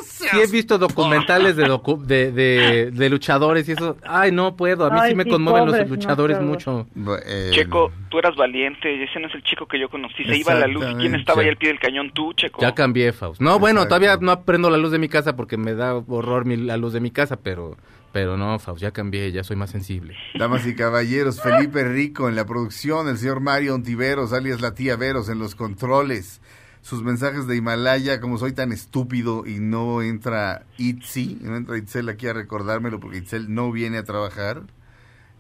sí 0.04 0.26
he 0.40 0.46
visto 0.46 0.78
documentales 0.78 1.56
de, 1.56 1.64
docu- 1.66 2.00
de, 2.00 2.32
de, 2.32 2.90
de 2.90 3.10
luchadores 3.10 3.68
y 3.68 3.72
eso. 3.72 3.96
Ay, 4.04 4.32
no 4.32 4.56
puedo, 4.56 4.86
a 4.86 4.90
mí 4.90 4.98
Ay, 5.00 5.10
sí 5.10 5.16
me 5.16 5.24
sí, 5.24 5.30
conmueven 5.30 5.66
pobres, 5.66 5.80
los 5.82 5.90
luchadores 5.90 6.40
mucho. 6.40 6.86
eh, 7.26 7.50
Checo, 7.52 7.92
tú 8.08 8.18
eras 8.18 8.36
valiente, 8.36 9.02
ese 9.04 9.20
no 9.20 9.28
es 9.28 9.34
el 9.34 9.42
chico 9.42 9.66
que 9.66 9.78
yo 9.78 9.88
conocí. 9.88 10.24
Se 10.24 10.36
iba 10.36 10.52
a 10.52 10.56
la 10.60 10.66
luz. 10.66 10.84
¿Y 10.90 10.94
quién 10.96 11.14
estaba 11.14 11.42
ahí 11.42 11.48
al 11.48 11.56
pie 11.56 11.68
del 11.68 11.78
cañón? 11.78 12.10
Tú, 12.12 12.32
Checo. 12.34 12.60
Ya 12.60 12.74
cambié, 12.74 13.12
Faust. 13.12 13.40
No, 13.40 13.58
bueno, 13.58 13.80
Exacto. 13.82 13.96
todavía 14.00 14.18
no 14.24 14.32
aprendo 14.32 14.70
la 14.70 14.76
luz 14.78 14.90
de 14.92 14.98
mi 14.98 15.08
casa 15.08 15.36
porque 15.36 15.56
me 15.56 15.74
da 15.74 15.94
horror 15.94 16.44
mi- 16.44 16.56
la 16.56 16.76
luz 16.76 16.92
de 16.92 17.00
mi 17.00 17.10
casa, 17.10 17.36
pero, 17.40 17.76
pero 18.12 18.36
no, 18.36 18.58
Faust, 18.58 18.80
ya 18.82 18.90
cambié, 18.90 19.30
ya 19.32 19.44
soy 19.44 19.56
más 19.56 19.70
sensible. 19.70 20.14
Damas 20.34 20.66
y 20.66 20.74
caballeros, 20.74 21.40
Felipe 21.40 21.84
Rico 21.84 22.28
en 22.28 22.36
la 22.36 22.44
producción, 22.46 23.08
el 23.08 23.18
señor 23.18 23.40
Mario 23.40 23.74
Ontiveros, 23.74 24.32
alias 24.32 24.60
la 24.60 24.74
tía 24.74 24.96
Veros 24.96 25.28
en 25.28 25.38
los 25.38 25.54
controles. 25.54 26.40
Sus 26.82 27.02
mensajes 27.02 27.46
de 27.46 27.56
Himalaya, 27.56 28.20
como 28.20 28.38
soy 28.38 28.52
tan 28.52 28.72
estúpido 28.72 29.44
y 29.46 29.58
no 29.60 30.00
entra 30.02 30.62
Itzi, 30.78 31.38
no 31.42 31.56
entra 31.56 31.76
Itzel 31.76 32.08
aquí 32.08 32.26
a 32.26 32.32
recordármelo 32.32 32.98
porque 33.00 33.18
Itzel 33.18 33.52
no 33.52 33.70
viene 33.72 33.98
a 33.98 34.04
trabajar 34.04 34.62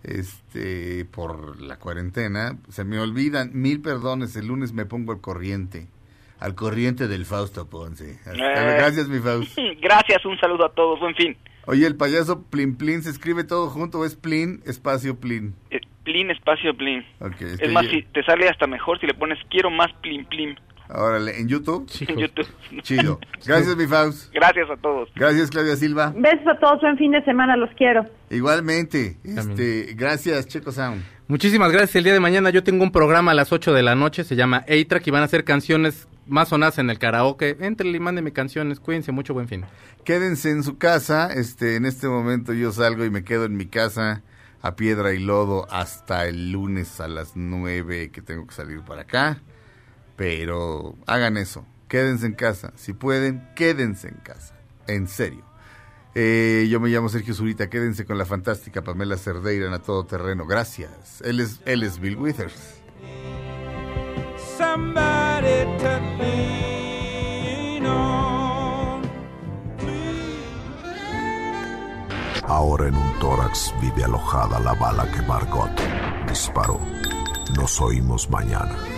este 0.02 1.04
por 1.06 1.60
la 1.60 1.78
cuarentena. 1.78 2.56
Se 2.68 2.84
me 2.84 2.98
olvidan, 3.00 3.50
mil 3.54 3.80
perdones, 3.80 4.36
el 4.36 4.46
lunes 4.46 4.72
me 4.72 4.86
pongo 4.86 5.12
al 5.12 5.20
corriente. 5.20 5.88
Al 6.40 6.54
corriente 6.54 7.08
del 7.08 7.24
Fausto 7.26 7.68
Ponce. 7.68 8.18
Hasta 8.24 8.32
Eh. 8.74 8.76
Gracias, 8.78 9.08
mi 9.08 9.18
Fausto. 9.18 9.60
Gracias, 9.80 10.24
un 10.24 10.38
saludo 10.38 10.66
a 10.66 10.72
todos. 10.72 11.00
Buen 11.00 11.14
fin. 11.16 11.36
Oye, 11.66 11.86
el 11.86 11.96
payaso 11.96 12.42
Plin 12.44 12.76
Plin 12.76 13.02
se 13.02 13.10
escribe 13.10 13.44
todo 13.44 13.68
junto, 13.68 13.98
o 14.00 14.04
es 14.04 14.14
Plin, 14.16 14.62
espacio 14.64 15.16
Plin. 15.18 15.54
Eh, 15.70 15.80
Plin, 16.04 16.30
espacio 16.30 16.74
Plin. 16.76 17.04
Es 17.20 17.42
Es 17.52 17.58
que 17.58 17.68
más, 17.68 17.84
yo- 17.84 17.90
si 17.90 18.02
te 18.04 18.22
sale 18.22 18.48
hasta 18.48 18.66
mejor 18.66 18.98
si 19.00 19.06
le 19.06 19.14
pones 19.14 19.38
quiero 19.50 19.68
más 19.70 19.92
Plin 20.00 20.24
Plin 20.26 20.56
Órale, 20.94 21.38
en 21.38 21.48
YouTube. 21.48 21.86
en 22.08 22.16
YouTube. 22.16 22.46
Chido. 22.82 23.20
Gracias, 23.46 23.76
mi 23.76 23.86
Faust. 23.86 24.32
Gracias 24.32 24.70
a 24.70 24.76
todos. 24.76 25.08
Gracias, 25.14 25.50
Claudia 25.50 25.76
Silva. 25.76 26.14
Besos 26.16 26.46
a 26.46 26.58
todos, 26.58 26.80
buen 26.80 26.96
fin 26.96 27.12
de 27.12 27.22
semana, 27.24 27.56
los 27.56 27.70
quiero. 27.76 28.06
Igualmente. 28.30 29.16
Este, 29.24 29.94
gracias, 29.94 30.46
Checo 30.46 30.72
Sound. 30.72 31.02
Muchísimas 31.26 31.70
gracias. 31.70 31.96
El 31.96 32.04
día 32.04 32.14
de 32.14 32.20
mañana 32.20 32.50
yo 32.50 32.64
tengo 32.64 32.82
un 32.82 32.90
programa 32.90 33.32
a 33.32 33.34
las 33.34 33.52
8 33.52 33.74
de 33.74 33.82
la 33.82 33.94
noche, 33.94 34.24
se 34.24 34.34
llama 34.34 34.64
A-Track 34.68 35.06
y 35.06 35.10
van 35.10 35.22
a 35.22 35.28
ser 35.28 35.44
canciones 35.44 36.08
más 36.26 36.48
sonadas 36.48 36.78
en 36.78 36.88
el 36.88 36.98
karaoke. 36.98 37.56
Entre 37.60 37.88
y 37.88 38.00
mándenme 38.00 38.32
canciones, 38.32 38.80
cuídense 38.80 39.12
mucho, 39.12 39.34
buen 39.34 39.48
fin. 39.48 39.64
Quédense 40.04 40.50
en 40.50 40.62
su 40.62 40.78
casa. 40.78 41.30
Este, 41.32 41.76
en 41.76 41.84
este 41.84 42.08
momento 42.08 42.54
yo 42.54 42.72
salgo 42.72 43.04
y 43.04 43.10
me 43.10 43.24
quedo 43.24 43.44
en 43.44 43.56
mi 43.56 43.66
casa 43.66 44.22
a 44.62 44.74
piedra 44.74 45.12
y 45.12 45.18
lodo 45.18 45.66
hasta 45.70 46.26
el 46.26 46.52
lunes 46.52 47.00
a 47.00 47.08
las 47.08 47.36
9 47.36 48.10
que 48.10 48.22
tengo 48.22 48.46
que 48.46 48.54
salir 48.54 48.80
para 48.80 49.02
acá. 49.02 49.42
Pero 50.18 50.96
hagan 51.06 51.38
eso. 51.38 51.64
Quédense 51.88 52.26
en 52.26 52.34
casa. 52.34 52.74
Si 52.76 52.92
pueden, 52.92 53.48
quédense 53.56 54.08
en 54.08 54.16
casa. 54.16 54.54
En 54.86 55.08
serio. 55.08 55.44
Eh, 56.14 56.66
yo 56.68 56.80
me 56.80 56.90
llamo 56.90 57.08
Sergio 57.08 57.32
Zurita. 57.32 57.70
Quédense 57.70 58.04
con 58.04 58.18
la 58.18 58.26
fantástica 58.26 58.82
Pamela 58.82 59.16
Cerdeira 59.16 59.68
en 59.68 59.72
A 59.72 59.78
Todo 59.78 60.04
Terreno. 60.04 60.44
Gracias. 60.44 61.22
Él 61.22 61.40
es, 61.40 61.60
él 61.64 61.82
es 61.84 62.00
Bill 62.00 62.16
Withers. 62.16 62.78
somebody 64.58 65.58
to 65.78 66.00
lean 66.18 67.86
on. 67.86 69.02
Ahora 72.42 72.88
en 72.88 72.96
un 72.96 73.18
tórax 73.20 73.72
vive 73.80 74.02
alojada 74.04 74.58
la 74.58 74.74
bala 74.74 75.06
que 75.12 75.22
Margot 75.22 75.70
disparo, 76.28 76.80
nos 77.56 77.80
oímos 77.80 78.28
mañana. 78.30 78.97